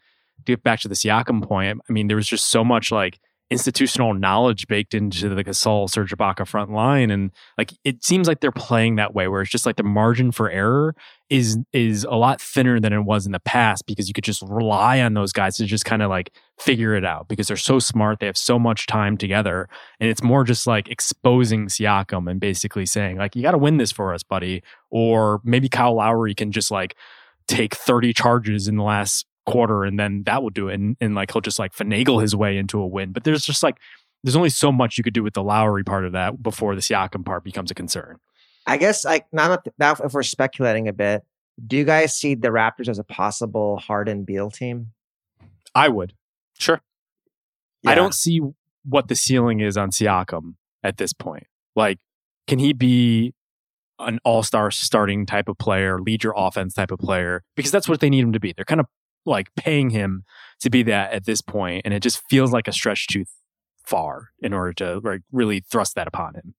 get 0.45 0.63
back 0.63 0.79
to 0.81 0.87
the 0.87 0.95
Siakam 0.95 1.43
point. 1.43 1.81
I 1.89 1.93
mean, 1.93 2.07
there 2.07 2.17
was 2.17 2.27
just 2.27 2.49
so 2.49 2.63
much 2.63 2.91
like 2.91 3.19
institutional 3.51 4.13
knowledge 4.13 4.65
baked 4.67 4.93
into 4.93 5.27
the 5.27 5.43
Gasol 5.43 5.89
Serge 5.89 6.15
Ibaka 6.15 6.47
front 6.47 6.71
line, 6.71 7.11
and 7.11 7.31
like 7.57 7.73
it 7.83 8.03
seems 8.03 8.27
like 8.27 8.39
they're 8.39 8.51
playing 8.51 8.95
that 8.95 9.13
way, 9.13 9.27
where 9.27 9.41
it's 9.41 9.51
just 9.51 9.65
like 9.65 9.75
the 9.75 9.83
margin 9.83 10.31
for 10.31 10.49
error 10.49 10.95
is 11.29 11.57
is 11.73 12.05
a 12.05 12.15
lot 12.15 12.41
thinner 12.41 12.79
than 12.79 12.93
it 12.93 13.01
was 13.01 13.25
in 13.25 13.33
the 13.33 13.39
past 13.41 13.85
because 13.85 14.07
you 14.07 14.13
could 14.13 14.23
just 14.23 14.41
rely 14.43 15.01
on 15.01 15.13
those 15.13 15.33
guys 15.33 15.57
to 15.57 15.65
just 15.65 15.85
kind 15.85 16.01
of 16.01 16.09
like 16.09 16.33
figure 16.59 16.95
it 16.95 17.05
out 17.05 17.27
because 17.27 17.47
they're 17.47 17.57
so 17.57 17.77
smart, 17.77 18.19
they 18.19 18.25
have 18.25 18.37
so 18.37 18.57
much 18.57 18.87
time 18.87 19.17
together, 19.17 19.67
and 19.99 20.09
it's 20.09 20.23
more 20.23 20.45
just 20.45 20.65
like 20.65 20.87
exposing 20.89 21.67
Siakam 21.67 22.31
and 22.31 22.39
basically 22.39 22.85
saying 22.85 23.17
like 23.17 23.35
you 23.35 23.41
got 23.41 23.51
to 23.51 23.57
win 23.57 23.77
this 23.77 23.91
for 23.91 24.13
us, 24.13 24.23
buddy, 24.23 24.63
or 24.89 25.41
maybe 25.43 25.67
Kyle 25.67 25.95
Lowry 25.95 26.33
can 26.33 26.53
just 26.53 26.71
like 26.71 26.95
take 27.47 27.75
30 27.75 28.13
charges 28.13 28.69
in 28.69 28.77
the 28.77 28.83
last 28.83 29.25
quarter 29.45 29.83
and 29.83 29.99
then 29.99 30.23
that 30.23 30.43
will 30.43 30.49
do 30.49 30.69
it 30.69 30.75
and, 30.75 30.95
and 31.01 31.15
like 31.15 31.31
he'll 31.31 31.41
just 31.41 31.59
like 31.59 31.73
finagle 31.73 32.21
his 32.21 32.35
way 32.35 32.57
into 32.57 32.79
a 32.79 32.85
win 32.85 33.11
but 33.11 33.23
there's 33.23 33.43
just 33.43 33.63
like 33.63 33.77
there's 34.23 34.35
only 34.35 34.49
so 34.49 34.71
much 34.71 34.97
you 34.97 35.03
could 35.03 35.13
do 35.13 35.23
with 35.23 35.33
the 35.33 35.41
Lowry 35.41 35.83
part 35.83 36.05
of 36.05 36.11
that 36.11 36.43
before 36.43 36.75
the 36.75 36.81
Siakam 36.81 37.25
part 37.25 37.43
becomes 37.43 37.71
a 37.71 37.73
concern 37.73 38.17
I 38.67 38.77
guess 38.77 39.03
like 39.03 39.25
now, 39.31 39.57
now 39.79 39.95
if 40.03 40.13
we're 40.13 40.21
speculating 40.21 40.87
a 40.87 40.93
bit, 40.93 41.23
do 41.65 41.77
you 41.77 41.83
guys 41.83 42.13
see 42.13 42.35
the 42.35 42.49
Raptors 42.49 42.87
as 42.87 42.99
a 42.99 43.03
possible 43.03 43.77
Harden 43.77 44.23
Beal 44.23 44.51
team? 44.51 44.91
I 45.73 45.89
would 45.89 46.13
Sure. 46.61 46.79
I 47.85 47.95
don't 47.95 48.13
see 48.13 48.39
what 48.85 49.07
the 49.07 49.15
ceiling 49.15 49.59
is 49.59 49.77
on 49.77 49.89
Siakam 49.89 50.55
at 50.83 50.97
this 50.97 51.13
point. 51.13 51.47
Like, 51.75 51.97
can 52.47 52.59
he 52.59 52.73
be 52.73 53.33
an 53.97 54.19
all 54.23 54.43
star 54.43 54.69
starting 54.69 55.25
type 55.25 55.49
of 55.49 55.57
player, 55.57 55.99
lead 55.99 56.23
your 56.23 56.33
offense 56.37 56.75
type 56.75 56.91
of 56.91 56.99
player? 56.99 57.43
Because 57.55 57.71
that's 57.71 57.89
what 57.89 57.99
they 57.99 58.09
need 58.09 58.23
him 58.23 58.33
to 58.33 58.39
be. 58.39 58.53
They're 58.53 58.65
kind 58.65 58.79
of 58.79 58.85
like 59.25 59.53
paying 59.55 59.89
him 59.89 60.23
to 60.61 60.69
be 60.69 60.83
that 60.83 61.13
at 61.13 61.25
this 61.25 61.41
point, 61.41 61.83
and 61.85 61.93
it 61.93 62.01
just 62.01 62.21
feels 62.29 62.51
like 62.51 62.67
a 62.67 62.73
stretch 62.73 63.07
too 63.07 63.25
far 63.85 64.29
in 64.41 64.53
order 64.53 64.73
to 64.73 64.99
like 65.03 65.21
really 65.31 65.59
thrust 65.59 65.95
that 65.95 66.07
upon 66.07 66.35
him. 66.35 66.55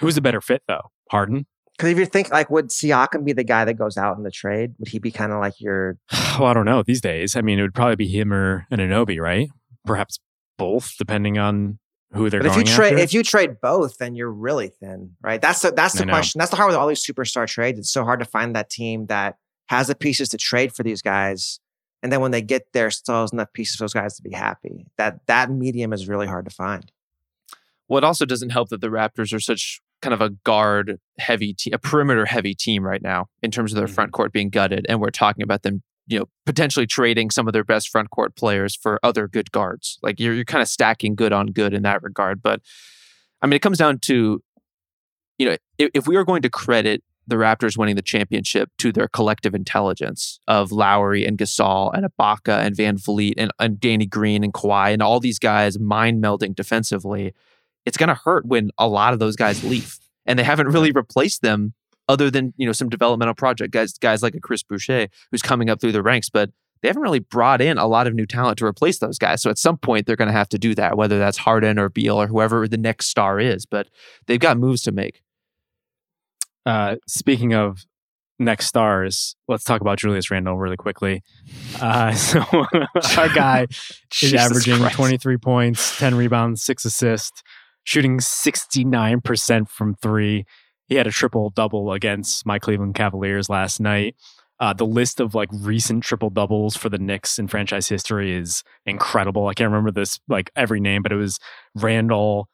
Who's 0.00 0.16
a 0.16 0.22
better 0.22 0.40
fit 0.40 0.62
though? 0.68 0.90
Harden? 1.10 1.46
Because 1.76 1.92
if 1.92 1.98
you 1.98 2.06
think 2.06 2.30
like, 2.30 2.50
would 2.50 2.70
Siakam 2.70 3.24
be 3.24 3.32
the 3.32 3.44
guy 3.44 3.64
that 3.64 3.74
goes 3.74 3.96
out 3.96 4.16
in 4.16 4.24
the 4.24 4.32
trade? 4.32 4.74
Would 4.78 4.88
he 4.88 4.98
be 4.98 5.12
kind 5.12 5.32
of 5.32 5.40
like 5.40 5.60
your? 5.60 5.96
Well, 6.38 6.46
I 6.46 6.54
don't 6.54 6.66
know 6.66 6.84
these 6.84 7.00
days. 7.00 7.34
I 7.34 7.40
mean, 7.40 7.58
it 7.58 7.62
would 7.62 7.74
probably 7.74 7.96
be 7.96 8.06
him 8.06 8.32
or 8.32 8.64
an 8.70 8.78
Anunoby, 8.78 9.20
right? 9.20 9.48
Perhaps 9.84 10.20
both, 10.56 10.94
depending 10.96 11.36
on 11.36 11.80
who 12.12 12.30
they're 12.30 12.40
But 12.40 12.50
if 12.50 12.56
you 12.56 12.64
going 12.64 12.76
trade, 12.76 12.98
if 13.00 13.12
you 13.12 13.24
trade 13.24 13.60
both, 13.60 13.98
then 13.98 14.14
you're 14.14 14.30
really 14.30 14.68
thin, 14.68 15.16
right? 15.20 15.40
That's 15.40 15.62
the 15.62 15.72
that's 15.72 15.96
I 15.96 16.00
the 16.00 16.06
know. 16.06 16.12
question. 16.12 16.38
That's 16.38 16.50
the 16.50 16.56
hard 16.56 16.68
with 16.68 16.76
all 16.76 16.86
these 16.86 17.04
superstar 17.04 17.48
trades. 17.48 17.78
It's 17.78 17.90
so 17.90 18.04
hard 18.04 18.20
to 18.20 18.26
find 18.26 18.54
that 18.54 18.70
team 18.70 19.06
that 19.06 19.36
has 19.66 19.88
the 19.88 19.96
pieces 19.96 20.28
to 20.30 20.38
trade 20.38 20.72
for 20.72 20.84
these 20.84 21.02
guys, 21.02 21.58
and 22.02 22.12
then 22.12 22.20
when 22.20 22.30
they 22.30 22.42
get 22.42 22.72
there, 22.72 22.90
still 22.90 23.22
has 23.22 23.32
enough 23.32 23.52
pieces 23.52 23.76
for 23.76 23.84
those 23.84 23.94
guys 23.94 24.16
to 24.16 24.22
be 24.22 24.32
happy. 24.32 24.86
That 24.96 25.26
that 25.26 25.50
medium 25.50 25.92
is 25.92 26.08
really 26.08 26.26
hard 26.26 26.44
to 26.44 26.54
find. 26.54 26.90
Well, 27.88 27.98
it 27.98 28.04
also 28.04 28.24
doesn't 28.26 28.50
help 28.50 28.68
that 28.68 28.80
the 28.80 28.88
Raptors 28.88 29.32
are 29.32 29.40
such 29.40 29.80
kind 30.02 30.14
of 30.14 30.20
a 30.20 30.30
guard 30.30 31.00
heavy 31.18 31.52
team, 31.54 31.72
a 31.74 31.78
perimeter 31.78 32.26
heavy 32.26 32.54
team 32.54 32.84
right 32.84 33.02
now 33.02 33.26
in 33.42 33.50
terms 33.50 33.72
of 33.72 33.76
their 33.76 33.86
Mhm. 33.88 33.94
front 33.94 34.12
court 34.12 34.32
being 34.32 34.50
gutted. 34.50 34.86
And 34.88 35.00
we're 35.00 35.10
talking 35.10 35.42
about 35.42 35.62
them, 35.62 35.82
you 36.06 36.18
know, 36.20 36.26
potentially 36.46 36.86
trading 36.86 37.30
some 37.30 37.46
of 37.48 37.52
their 37.52 37.64
best 37.64 37.88
front 37.88 38.10
court 38.10 38.36
players 38.36 38.76
for 38.76 39.00
other 39.02 39.26
good 39.26 39.50
guards. 39.50 39.98
Like 40.02 40.20
you're, 40.20 40.34
you're 40.34 40.44
kind 40.44 40.62
of 40.62 40.68
stacking 40.68 41.14
good 41.16 41.32
on 41.32 41.46
good 41.48 41.74
in 41.74 41.82
that 41.82 42.02
regard. 42.02 42.42
But 42.42 42.60
I 43.42 43.46
mean, 43.46 43.54
it 43.54 43.62
comes 43.62 43.78
down 43.78 43.98
to, 44.00 44.42
you 45.38 45.46
know, 45.48 45.56
if, 45.78 45.90
if 45.94 46.06
we 46.06 46.14
are 46.16 46.24
going 46.24 46.42
to 46.42 46.50
credit 46.50 47.02
the 47.28 47.36
Raptors 47.36 47.76
winning 47.76 47.96
the 47.96 48.02
championship 48.02 48.70
to 48.78 48.90
their 48.90 49.08
collective 49.08 49.54
intelligence 49.54 50.40
of 50.48 50.72
Lowry 50.72 51.26
and 51.26 51.38
Gasol 51.38 51.92
and 51.94 52.06
Ibaka 52.06 52.58
and 52.58 52.74
VanVleet 52.74 53.34
and, 53.36 53.52
and 53.58 53.78
Danny 53.78 54.06
Green 54.06 54.42
and 54.42 54.52
Kawhi 54.52 54.92
and 54.92 55.02
all 55.02 55.20
these 55.20 55.38
guys 55.38 55.78
mind 55.78 56.22
melding 56.22 56.54
defensively, 56.54 57.34
it's 57.84 57.96
going 57.96 58.08
to 58.08 58.14
hurt 58.14 58.46
when 58.46 58.70
a 58.78 58.88
lot 58.88 59.12
of 59.12 59.18
those 59.18 59.36
guys 59.36 59.62
leave. 59.62 59.98
And 60.26 60.38
they 60.38 60.44
haven't 60.44 60.68
really 60.68 60.90
replaced 60.90 61.42
them 61.42 61.74
other 62.08 62.30
than 62.30 62.54
you 62.56 62.66
know 62.66 62.72
some 62.72 62.88
developmental 62.88 63.34
project 63.34 63.70
guys 63.70 63.92
guys 63.98 64.22
like 64.22 64.34
a 64.34 64.40
Chris 64.40 64.62
Boucher 64.62 65.08
who's 65.30 65.42
coming 65.42 65.68
up 65.68 65.78
through 65.78 65.92
the 65.92 66.02
ranks 66.02 66.30
but 66.30 66.50
they 66.80 66.88
haven't 66.88 67.02
really 67.02 67.18
brought 67.18 67.60
in 67.60 67.76
a 67.76 67.86
lot 67.86 68.06
of 68.06 68.14
new 68.14 68.24
talent 68.24 68.58
to 68.58 68.64
replace 68.64 68.98
those 68.98 69.18
guys. 69.18 69.42
So 69.42 69.50
at 69.50 69.58
some 69.58 69.76
point 69.76 70.06
they're 70.06 70.16
going 70.16 70.28
to 70.28 70.32
have 70.32 70.48
to 70.50 70.58
do 70.58 70.74
that 70.76 70.96
whether 70.96 71.18
that's 71.18 71.38
Harden 71.38 71.78
or 71.78 71.88
Beal 71.88 72.20
or 72.20 72.26
whoever 72.26 72.68
the 72.68 72.78
next 72.78 73.08
star 73.08 73.40
is. 73.40 73.66
But 73.66 73.88
they've 74.26 74.40
got 74.40 74.58
moves 74.58 74.82
to 74.82 74.92
make 74.92 75.22
Uh, 76.68 76.96
speaking 77.06 77.54
of 77.54 77.86
next 78.38 78.66
stars, 78.66 79.34
let's 79.48 79.64
talk 79.64 79.80
about 79.80 79.98
Julius 79.98 80.30
Randle 80.30 80.58
really 80.58 80.76
quickly. 80.76 81.22
Uh, 81.80 82.12
so 82.14 82.40
our 83.16 83.28
guy 83.30 83.66
is 84.22 84.34
averaging 84.34 84.76
Christ. 84.76 84.96
23 84.96 85.38
points, 85.38 85.98
10 85.98 86.14
rebounds, 86.14 86.62
six 86.62 86.84
assists, 86.84 87.42
shooting 87.84 88.18
69% 88.18 89.68
from 89.70 89.94
three. 89.94 90.44
He 90.88 90.96
had 90.96 91.06
a 91.06 91.10
triple 91.10 91.48
double 91.48 91.90
against 91.92 92.44
my 92.44 92.58
Cleveland 92.58 92.94
Cavaliers 92.94 93.48
last 93.48 93.80
night. 93.80 94.14
Uh, 94.60 94.74
the 94.74 94.84
list 94.84 95.20
of 95.20 95.34
like 95.34 95.48
recent 95.50 96.04
triple 96.04 96.28
doubles 96.28 96.76
for 96.76 96.90
the 96.90 96.98
Knicks 96.98 97.38
in 97.38 97.48
franchise 97.48 97.88
history 97.88 98.36
is 98.36 98.62
incredible. 98.84 99.46
I 99.46 99.54
can't 99.54 99.70
remember 99.70 99.90
this 99.90 100.20
like 100.28 100.50
every 100.54 100.80
name, 100.80 101.02
but 101.02 101.12
it 101.12 101.16
was 101.16 101.38
Randle, 101.74 102.50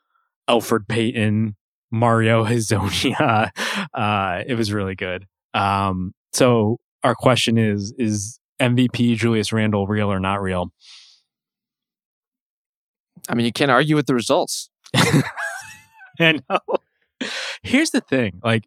Elfrid 0.48 0.86
Payton, 0.86 1.56
Mario 1.94 2.44
Hazonia. 2.46 3.50
Uh, 3.94 4.42
it 4.46 4.54
was 4.54 4.72
really 4.72 4.94
good. 4.94 5.26
Um, 5.54 6.12
so 6.32 6.78
our 7.02 7.14
question 7.14 7.58
is: 7.58 7.94
Is 7.98 8.38
MVP 8.60 9.16
Julius 9.16 9.52
Randle 9.52 9.86
real 9.86 10.10
or 10.10 10.20
not 10.20 10.42
real? 10.42 10.70
I 13.28 13.34
mean 13.34 13.46
you 13.46 13.52
can't 13.52 13.70
argue 13.70 13.96
with 13.96 14.04
the 14.04 14.14
results 14.14 14.68
I 16.20 16.40
know. 16.48 16.58
Here's 17.62 17.90
the 17.90 18.00
thing: 18.00 18.40
like, 18.44 18.64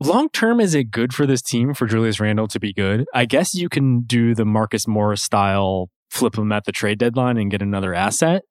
long 0.00 0.28
term, 0.30 0.60
is 0.60 0.74
it 0.74 0.90
good 0.90 1.14
for 1.14 1.26
this 1.26 1.42
team 1.42 1.74
for 1.74 1.86
Julius 1.86 2.20
Randle 2.20 2.48
to 2.48 2.60
be 2.60 2.72
good? 2.72 3.06
I 3.14 3.24
guess 3.24 3.54
you 3.54 3.68
can 3.68 4.02
do 4.02 4.34
the 4.34 4.44
Marcus 4.44 4.88
Morris 4.88 5.22
style, 5.22 5.90
flip 6.10 6.36
him 6.36 6.52
at 6.52 6.64
the 6.64 6.72
trade 6.72 6.98
deadline 6.98 7.36
and 7.36 7.50
get 7.50 7.62
another 7.62 7.94
asset. 7.94 8.42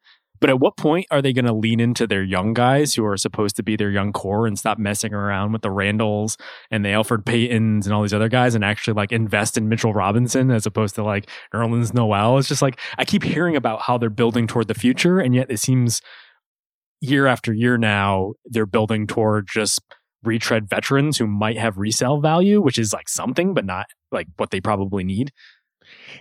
But 0.41 0.49
at 0.49 0.59
what 0.59 0.75
point 0.75 1.05
are 1.11 1.21
they 1.21 1.33
going 1.33 1.45
to 1.45 1.53
lean 1.53 1.79
into 1.79 2.07
their 2.07 2.23
young 2.23 2.53
guys 2.53 2.95
who 2.95 3.05
are 3.05 3.15
supposed 3.15 3.55
to 3.57 3.63
be 3.63 3.75
their 3.75 3.91
young 3.91 4.11
core 4.11 4.47
and 4.47 4.57
stop 4.57 4.79
messing 4.79 5.13
around 5.13 5.51
with 5.51 5.61
the 5.61 5.69
Randles 5.69 6.35
and 6.71 6.83
the 6.83 6.89
Elfrid 6.89 7.23
Paytons 7.23 7.85
and 7.85 7.93
all 7.93 8.01
these 8.01 8.13
other 8.13 8.27
guys 8.27 8.55
and 8.55 8.65
actually 8.65 8.95
like 8.95 9.11
invest 9.11 9.55
in 9.55 9.69
Mitchell 9.69 9.93
Robinson 9.93 10.49
as 10.49 10.65
opposed 10.65 10.95
to 10.95 11.03
like 11.03 11.29
Nerlens 11.53 11.93
Noel? 11.93 12.39
It's 12.39 12.47
just 12.47 12.63
like 12.63 12.79
I 12.97 13.05
keep 13.05 13.23
hearing 13.23 13.55
about 13.55 13.83
how 13.83 13.99
they're 13.99 14.09
building 14.09 14.47
toward 14.47 14.67
the 14.67 14.73
future, 14.73 15.19
and 15.19 15.35
yet 15.35 15.51
it 15.51 15.59
seems 15.59 16.01
year 17.01 17.27
after 17.27 17.53
year 17.53 17.77
now 17.77 18.33
they're 18.45 18.65
building 18.65 19.05
toward 19.05 19.47
just 19.47 19.79
retread 20.23 20.69
veterans 20.69 21.17
who 21.17 21.27
might 21.27 21.57
have 21.57 21.77
resale 21.77 22.19
value, 22.19 22.61
which 22.61 22.77
is 22.79 22.93
like 22.93 23.09
something, 23.09 23.53
but 23.53 23.65
not 23.65 23.87
like 24.11 24.27
what 24.37 24.49
they 24.49 24.61
probably 24.61 25.03
need. 25.03 25.31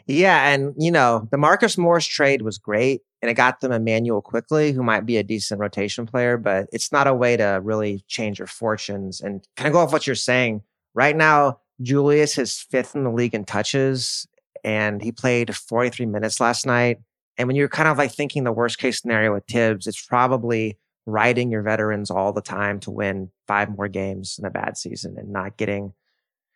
Yeah, 0.06 0.48
and 0.48 0.74
you 0.78 0.90
know, 0.90 1.28
the 1.30 1.38
Marcus 1.38 1.78
Morris 1.78 2.06
trade 2.06 2.42
was 2.42 2.58
great 2.58 3.02
and 3.22 3.30
it 3.30 3.34
got 3.34 3.60
them 3.60 3.72
Immanuel 3.72 4.22
Quickley, 4.22 4.72
who 4.72 4.82
might 4.82 5.04
be 5.04 5.18
a 5.18 5.22
decent 5.22 5.60
rotation 5.60 6.06
player, 6.06 6.38
but 6.38 6.68
it's 6.72 6.90
not 6.90 7.06
a 7.06 7.14
way 7.14 7.36
to 7.36 7.60
really 7.62 8.02
change 8.08 8.38
your 8.38 8.46
fortunes. 8.46 9.20
And 9.20 9.46
kind 9.56 9.68
of 9.68 9.72
go 9.72 9.80
off 9.80 9.92
what 9.92 10.06
you're 10.06 10.16
saying. 10.16 10.62
Right 10.94 11.14
now, 11.14 11.60
Julius 11.82 12.38
is 12.38 12.58
fifth 12.58 12.94
in 12.94 13.04
the 13.04 13.10
league 13.10 13.34
in 13.34 13.44
touches, 13.44 14.26
and 14.64 15.02
he 15.02 15.12
played 15.12 15.54
43 15.54 16.06
minutes 16.06 16.40
last 16.40 16.66
night. 16.66 16.98
And 17.36 17.46
when 17.46 17.56
you're 17.56 17.68
kind 17.68 17.88
of 17.88 17.98
like 17.98 18.12
thinking 18.12 18.44
the 18.44 18.52
worst 18.52 18.78
case 18.78 19.00
scenario 19.00 19.34
with 19.34 19.44
Thibs, 19.46 19.86
it's 19.86 20.04
probably 20.04 20.78
riding 21.06 21.50
your 21.50 21.62
veterans 21.62 22.10
all 22.10 22.32
the 22.32 22.42
time 22.42 22.80
to 22.80 22.90
win 22.90 23.30
five 23.46 23.70
more 23.70 23.88
games 23.88 24.38
in 24.38 24.44
a 24.44 24.50
bad 24.50 24.76
season 24.76 25.16
and 25.18 25.30
not 25.30 25.56
getting 25.56 25.92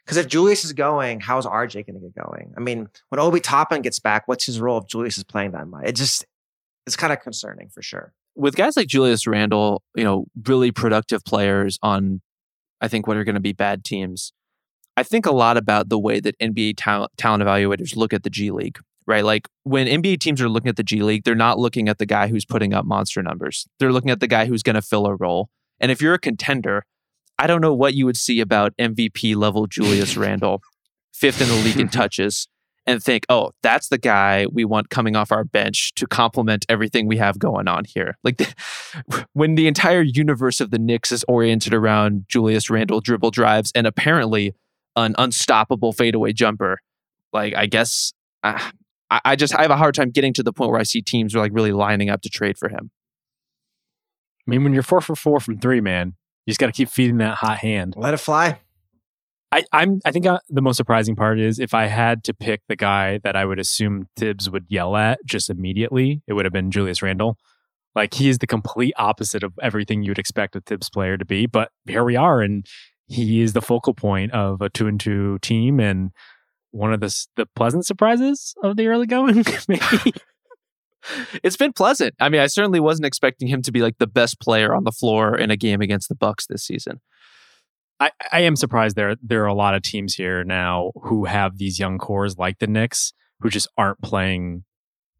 because 0.04 0.16
if 0.18 0.28
Julius 0.28 0.64
is 0.64 0.72
going, 0.72 1.20
how's 1.20 1.46
RJ 1.46 1.86
going 1.86 1.94
to 1.94 2.00
get 2.00 2.14
going? 2.14 2.52
I 2.56 2.60
mean, 2.60 2.88
when 3.08 3.20
Obi 3.20 3.40
Toppin 3.40 3.82
gets 3.82 3.98
back, 3.98 4.28
what's 4.28 4.44
his 4.44 4.60
role 4.60 4.78
if 4.78 4.86
Julius 4.86 5.16
is 5.16 5.24
playing 5.24 5.52
that 5.52 5.66
much? 5.66 5.84
It 5.86 5.96
just 5.96 6.26
it's 6.86 6.96
kind 6.96 7.12
of 7.12 7.20
concerning 7.20 7.68
for 7.68 7.82
sure. 7.82 8.12
With 8.36 8.56
guys 8.56 8.76
like 8.76 8.88
Julius 8.88 9.26
Randle, 9.26 9.82
you 9.94 10.04
know, 10.04 10.26
really 10.46 10.72
productive 10.72 11.24
players 11.24 11.78
on, 11.82 12.20
I 12.80 12.88
think, 12.88 13.06
what 13.06 13.16
are 13.16 13.24
going 13.24 13.36
to 13.36 13.40
be 13.40 13.52
bad 13.52 13.84
teams. 13.84 14.32
I 14.96 15.02
think 15.02 15.26
a 15.26 15.32
lot 15.32 15.56
about 15.56 15.88
the 15.88 15.98
way 15.98 16.20
that 16.20 16.38
NBA 16.38 16.74
talent, 16.76 17.12
talent 17.16 17.42
evaluators 17.42 17.96
look 17.96 18.12
at 18.12 18.22
the 18.22 18.30
G 18.30 18.50
League, 18.50 18.78
right? 19.06 19.24
Like 19.24 19.48
when 19.62 19.86
NBA 19.86 20.20
teams 20.20 20.40
are 20.42 20.48
looking 20.48 20.68
at 20.68 20.76
the 20.76 20.82
G 20.82 21.02
League, 21.02 21.24
they're 21.24 21.34
not 21.34 21.58
looking 21.58 21.88
at 21.88 21.98
the 21.98 22.06
guy 22.06 22.28
who's 22.28 22.44
putting 22.44 22.74
up 22.74 22.84
monster 22.84 23.22
numbers. 23.22 23.66
They're 23.78 23.92
looking 23.92 24.10
at 24.10 24.20
the 24.20 24.26
guy 24.26 24.46
who's 24.46 24.62
going 24.62 24.74
to 24.74 24.82
fill 24.82 25.06
a 25.06 25.14
role. 25.14 25.48
And 25.80 25.90
if 25.90 26.00
you're 26.00 26.14
a 26.14 26.18
contender, 26.18 26.84
I 27.38 27.46
don't 27.46 27.60
know 27.60 27.74
what 27.74 27.94
you 27.94 28.06
would 28.06 28.16
see 28.16 28.40
about 28.40 28.76
MVP 28.76 29.36
level 29.36 29.66
Julius 29.66 30.16
Randle, 30.18 30.62
fifth 31.12 31.40
in 31.40 31.48
the 31.48 31.54
league 31.54 31.80
in 31.80 31.88
touches, 31.90 32.48
and 32.86 33.02
think, 33.02 33.24
oh, 33.28 33.52
that's 33.62 33.88
the 33.88 33.98
guy 33.98 34.46
we 34.52 34.64
want 34.64 34.90
coming 34.90 35.16
off 35.16 35.32
our 35.32 35.44
bench 35.44 35.94
to 35.94 36.06
complement 36.06 36.66
everything 36.68 37.06
we 37.06 37.16
have 37.16 37.38
going 37.38 37.66
on 37.66 37.84
here. 37.84 38.18
Like 38.22 38.36
the, 38.36 39.26
when 39.32 39.54
the 39.54 39.66
entire 39.66 40.02
universe 40.02 40.60
of 40.60 40.70
the 40.70 40.78
Knicks 40.78 41.10
is 41.10 41.24
oriented 41.26 41.72
around 41.72 42.26
Julius 42.28 42.70
Randle 42.70 43.00
dribble 43.00 43.30
drives 43.30 43.72
and 43.74 43.86
apparently 43.86 44.54
an 44.96 45.14
unstoppable 45.18 45.92
fadeaway 45.92 46.32
jumper, 46.32 46.78
like 47.32 47.54
I 47.54 47.66
guess 47.66 48.12
I, 48.42 48.70
I 49.10 49.36
just 49.36 49.54
I 49.54 49.62
have 49.62 49.70
a 49.70 49.76
hard 49.76 49.94
time 49.94 50.10
getting 50.10 50.32
to 50.34 50.42
the 50.42 50.52
point 50.52 50.70
where 50.70 50.80
I 50.80 50.84
see 50.84 51.00
teams 51.00 51.34
are 51.34 51.40
like 51.40 51.52
really 51.54 51.72
lining 51.72 52.10
up 52.10 52.22
to 52.22 52.28
trade 52.28 52.58
for 52.58 52.68
him. 52.68 52.90
I 54.46 54.50
mean, 54.50 54.62
when 54.62 54.74
you're 54.74 54.82
four 54.82 55.00
for 55.00 55.16
four 55.16 55.40
from 55.40 55.58
three, 55.58 55.80
man, 55.80 56.14
you 56.46 56.50
just 56.50 56.60
got 56.60 56.66
to 56.66 56.72
keep 56.72 56.88
feeding 56.88 57.18
that 57.18 57.36
hot 57.36 57.58
hand. 57.58 57.94
Let 57.96 58.14
it 58.14 58.18
fly. 58.18 58.60
I, 59.54 59.64
I'm. 59.72 60.00
I 60.04 60.10
think 60.10 60.26
uh, 60.26 60.40
the 60.48 60.62
most 60.62 60.76
surprising 60.76 61.14
part 61.14 61.38
is 61.38 61.60
if 61.60 61.74
I 61.74 61.86
had 61.86 62.24
to 62.24 62.34
pick 62.34 62.62
the 62.68 62.74
guy 62.74 63.18
that 63.18 63.36
I 63.36 63.44
would 63.44 63.60
assume 63.60 64.08
Thibs 64.16 64.50
would 64.50 64.66
yell 64.68 64.96
at 64.96 65.20
just 65.24 65.48
immediately, 65.48 66.22
it 66.26 66.32
would 66.32 66.44
have 66.44 66.52
been 66.52 66.72
Julius 66.72 67.02
Randle. 67.02 67.38
Like 67.94 68.14
he 68.14 68.28
is 68.28 68.38
the 68.38 68.48
complete 68.48 68.94
opposite 68.96 69.44
of 69.44 69.52
everything 69.62 70.02
you'd 70.02 70.18
expect 70.18 70.56
a 70.56 70.60
Thibs 70.60 70.90
player 70.90 71.16
to 71.16 71.24
be. 71.24 71.46
But 71.46 71.70
here 71.86 72.02
we 72.02 72.16
are, 72.16 72.42
and 72.42 72.66
he 73.06 73.42
is 73.42 73.52
the 73.52 73.62
focal 73.62 73.94
point 73.94 74.32
of 74.32 74.60
a 74.60 74.68
two 74.68 74.88
and 74.88 74.98
two 74.98 75.38
team, 75.38 75.78
and 75.78 76.10
one 76.72 76.92
of 76.92 76.98
the 76.98 77.26
the 77.36 77.46
pleasant 77.54 77.86
surprises 77.86 78.54
of 78.64 78.76
the 78.76 78.88
early 78.88 79.06
going. 79.06 79.44
Maybe 79.68 80.14
it's 81.42 81.56
been 81.56 81.72
pleasant. 81.72 82.14
I 82.20 82.28
mean, 82.28 82.40
I 82.40 82.46
certainly 82.46 82.80
wasn't 82.80 83.06
expecting 83.06 83.48
him 83.48 83.62
to 83.62 83.72
be 83.72 83.80
like 83.80 83.98
the 83.98 84.06
best 84.06 84.40
player 84.40 84.74
on 84.74 84.84
the 84.84 84.92
floor 84.92 85.36
in 85.36 85.50
a 85.50 85.56
game 85.56 85.80
against 85.80 86.08
the 86.08 86.14
Bucks 86.14 86.46
this 86.46 86.64
season. 86.64 87.00
I, 88.00 88.10
I 88.32 88.40
am 88.40 88.56
surprised 88.56 88.96
there 88.96 89.16
there 89.22 89.42
are 89.44 89.48
a 89.48 89.54
lot 89.54 89.74
of 89.74 89.82
teams 89.82 90.14
here 90.14 90.44
now 90.44 90.90
who 91.02 91.26
have 91.26 91.58
these 91.58 91.78
young 91.78 91.98
cores 91.98 92.36
like 92.38 92.58
the 92.58 92.66
Knicks 92.66 93.12
who 93.40 93.50
just 93.50 93.68
aren't 93.78 94.02
playing 94.02 94.64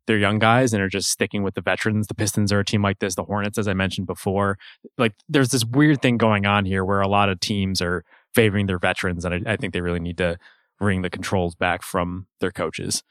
their 0.07 0.19
young 0.19 0.39
guys 0.39 0.73
and 0.73 0.83
are 0.83 0.89
just 0.89 1.11
sticking 1.11 1.43
with 1.43 1.55
the 1.55 1.63
veterans. 1.63 2.07
The 2.07 2.15
Pistons 2.15 2.53
are 2.53 2.61
a 2.61 2.65
team 2.65 2.83
like 2.83 2.99
this. 2.99 3.15
The 3.15 3.25
Hornets, 3.25 3.59
as 3.59 3.69
I 3.69 3.75
mentioned 3.75 4.07
before, 4.07 4.59
like 4.99 5.15
there's 5.29 5.51
this 5.51 5.65
weird 5.65 6.03
thing 6.03 6.19
going 6.19 6.47
on 6.47 6.65
here 6.65 6.85
where 6.85 7.01
a 7.01 7.09
lot 7.09 7.29
of 7.29 7.41
teams 7.41 7.81
are 7.81 8.05
favoring 8.35 8.67
their 8.67 8.79
veterans, 8.79 9.25
and 9.25 9.47
I, 9.47 9.53
I 9.53 9.57
think 9.57 9.73
they 9.73 9.81
really 9.81 10.01
need 10.01 10.19
to 10.19 10.37
bring 10.79 11.03
the 11.03 11.11
controls 11.11 11.55
back 11.55 11.83
from 11.83 12.27
their 12.41 12.51
coaches. 12.51 13.03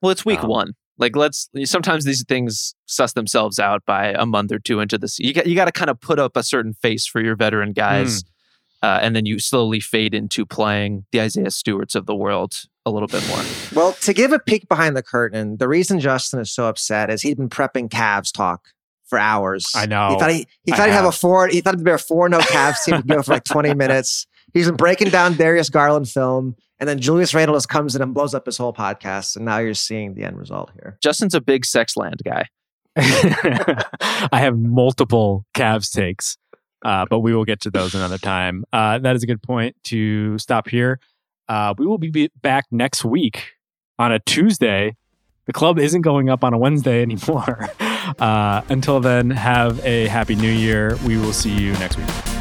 Well, 0.00 0.10
it's 0.10 0.24
week 0.24 0.42
um, 0.44 0.48
one. 0.48 0.72
Like 0.98 1.16
let's 1.16 1.48
sometimes 1.64 2.04
these 2.04 2.24
things 2.24 2.74
suss 2.86 3.12
themselves 3.12 3.58
out 3.58 3.84
by 3.86 4.08
a 4.08 4.26
month 4.26 4.52
or 4.52 4.58
two 4.58 4.80
into 4.80 4.98
this. 4.98 5.18
You 5.18 5.32
got 5.32 5.46
you 5.46 5.54
got 5.54 5.66
to 5.66 5.72
kind 5.72 5.90
of 5.90 6.00
put 6.00 6.18
up 6.18 6.36
a 6.36 6.42
certain 6.42 6.74
face 6.74 7.06
for 7.06 7.22
your 7.22 7.36
veteran 7.36 7.72
guys. 7.72 8.22
Mm 8.22 8.28
uh, 8.82 9.00
and 9.02 9.16
then 9.16 9.26
you 9.26 9.38
slowly 9.38 9.80
fade 9.80 10.14
into 10.14 10.46
playing 10.46 11.04
the 11.10 11.20
Isaiah 11.20 11.50
Stewarts 11.50 11.94
of 11.94 12.06
the 12.06 12.14
world 12.14 12.64
a 12.86 12.90
little 12.90 13.08
bit 13.08 13.26
more. 13.28 13.42
Well, 13.74 13.92
to 13.94 14.12
give 14.12 14.32
a 14.32 14.38
peek 14.38 14.68
behind 14.68 14.96
the 14.96 15.02
curtain, 15.02 15.56
the 15.56 15.68
reason 15.68 15.98
Justin 15.98 16.40
is 16.40 16.52
so 16.52 16.66
upset 16.66 17.10
is 17.10 17.22
he'd 17.22 17.36
been 17.36 17.48
prepping 17.48 17.88
Cavs 17.88 18.32
talk 18.32 18.68
for 19.06 19.18
hours. 19.18 19.72
I 19.74 19.86
know. 19.86 20.10
He 20.10 20.18
thought 20.18 20.30
he, 20.30 20.46
he 20.64 20.72
thought 20.72 20.86
he'd 20.86 20.92
have. 20.92 21.04
have 21.04 21.06
a 21.06 21.12
four. 21.12 21.48
He 21.48 21.60
thought 21.60 21.74
it'd 21.74 21.84
be 21.84 21.90
a 21.90 21.98
four 21.98 22.28
no 22.28 22.38
Cavs 22.38 22.84
team 22.84 22.96
to 22.96 23.02
go 23.02 23.22
for 23.22 23.32
like 23.32 23.44
twenty 23.44 23.74
minutes. 23.74 24.26
He's 24.54 24.66
been 24.66 24.76
breaking 24.76 25.10
down 25.10 25.34
Darius 25.34 25.70
Garland 25.70 26.08
film, 26.08 26.56
and 26.80 26.88
then 26.88 27.00
Julius 27.00 27.34
Randle 27.34 27.56
just 27.56 27.68
comes 27.68 27.96
in 27.96 28.02
and 28.02 28.14
blows 28.14 28.34
up 28.34 28.46
his 28.46 28.56
whole 28.56 28.72
podcast. 28.72 29.36
And 29.36 29.44
now 29.44 29.58
you're 29.58 29.74
seeing 29.74 30.14
the 30.14 30.24
end 30.24 30.38
result 30.38 30.70
here. 30.74 30.96
Justin's 31.02 31.34
a 31.34 31.40
big 31.40 31.64
sex 31.64 31.96
land 31.96 32.20
guy. 32.24 32.46
I 32.96 34.28
have 34.32 34.56
multiple 34.58 35.44
Cavs 35.54 35.90
takes. 35.90 36.36
Uh, 36.84 37.06
but 37.10 37.20
we 37.20 37.34
will 37.34 37.44
get 37.44 37.60
to 37.62 37.70
those 37.70 37.94
another 37.94 38.18
time. 38.18 38.64
Uh, 38.72 38.98
that 38.98 39.16
is 39.16 39.22
a 39.24 39.26
good 39.26 39.42
point 39.42 39.74
to 39.84 40.38
stop 40.38 40.68
here. 40.68 41.00
Uh, 41.48 41.74
we 41.76 41.86
will 41.86 41.98
be 41.98 42.30
back 42.40 42.66
next 42.70 43.04
week 43.04 43.52
on 43.98 44.12
a 44.12 44.20
Tuesday. 44.20 44.96
The 45.46 45.52
club 45.52 45.78
isn't 45.78 46.02
going 46.02 46.28
up 46.28 46.44
on 46.44 46.54
a 46.54 46.58
Wednesday 46.58 47.02
anymore. 47.08 47.68
Uh, 48.18 48.62
until 48.68 49.00
then, 49.00 49.30
have 49.30 49.84
a 49.84 50.06
happy 50.06 50.36
new 50.36 50.50
year. 50.50 50.96
We 51.04 51.16
will 51.16 51.32
see 51.32 51.52
you 51.52 51.72
next 51.74 51.96
week. 51.96 52.37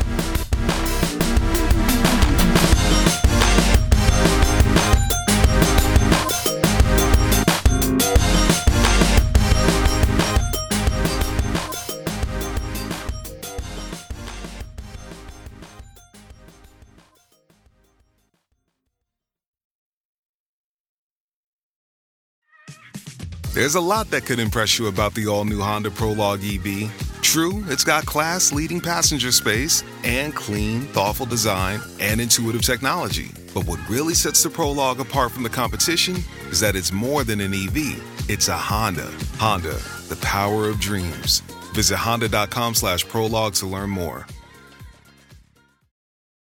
There's 23.58 23.74
a 23.74 23.82
lot 23.82 24.12
that 24.12 24.24
could 24.24 24.38
impress 24.38 24.78
you 24.78 24.86
about 24.86 25.16
the 25.16 25.26
all 25.26 25.44
new 25.44 25.60
Honda 25.60 25.90
Prologue 25.90 26.42
EV. 26.44 26.92
True, 27.24 27.64
it's 27.70 27.84
got 27.84 28.06
class 28.06 28.52
leading 28.52 28.80
passenger 28.80 29.32
space 29.32 29.84
and 30.04 30.36
clean, 30.36 30.82
thoughtful 30.82 31.26
design 31.26 31.80
and 32.00 32.22
intuitive 32.22 32.62
technology. 32.62 33.32
But 33.56 33.66
what 33.66 33.80
really 33.90 34.14
sets 34.14 34.44
the 34.44 34.52
Prologue 34.52 35.00
apart 35.00 35.32
from 35.32 35.42
the 35.42 35.50
competition 35.50 36.18
is 36.52 36.60
that 36.60 36.76
it's 36.76 36.92
more 36.92 37.24
than 37.24 37.42
an 37.42 37.52
EV, 37.52 38.30
it's 38.30 38.48
a 38.48 38.56
Honda. 38.56 39.12
Honda, 39.40 39.74
the 40.08 40.20
power 40.22 40.70
of 40.70 40.80
dreams. 40.80 41.40
Visit 41.74 41.98
honda.com 41.98 42.76
slash 42.76 43.08
prologue 43.08 43.56
to 43.56 43.66
learn 43.66 43.90
more. 43.90 44.28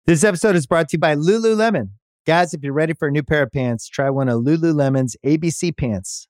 This 0.05 0.23
episode 0.23 0.55
is 0.55 0.65
brought 0.65 0.88
to 0.88 0.95
you 0.95 0.99
by 0.99 1.15
Lululemon. 1.15 1.89
Guys, 2.25 2.53
if 2.53 2.63
you're 2.63 2.71
ready 2.71 2.93
for 2.93 3.09
a 3.09 3.11
new 3.11 3.23
pair 3.23 3.43
of 3.43 3.51
pants, 3.51 3.89
try 3.89 4.09
one 4.09 4.29
of 4.29 4.43
Lululemon's 4.43 5.17
ABC 5.25 5.75
pants. 5.75 6.29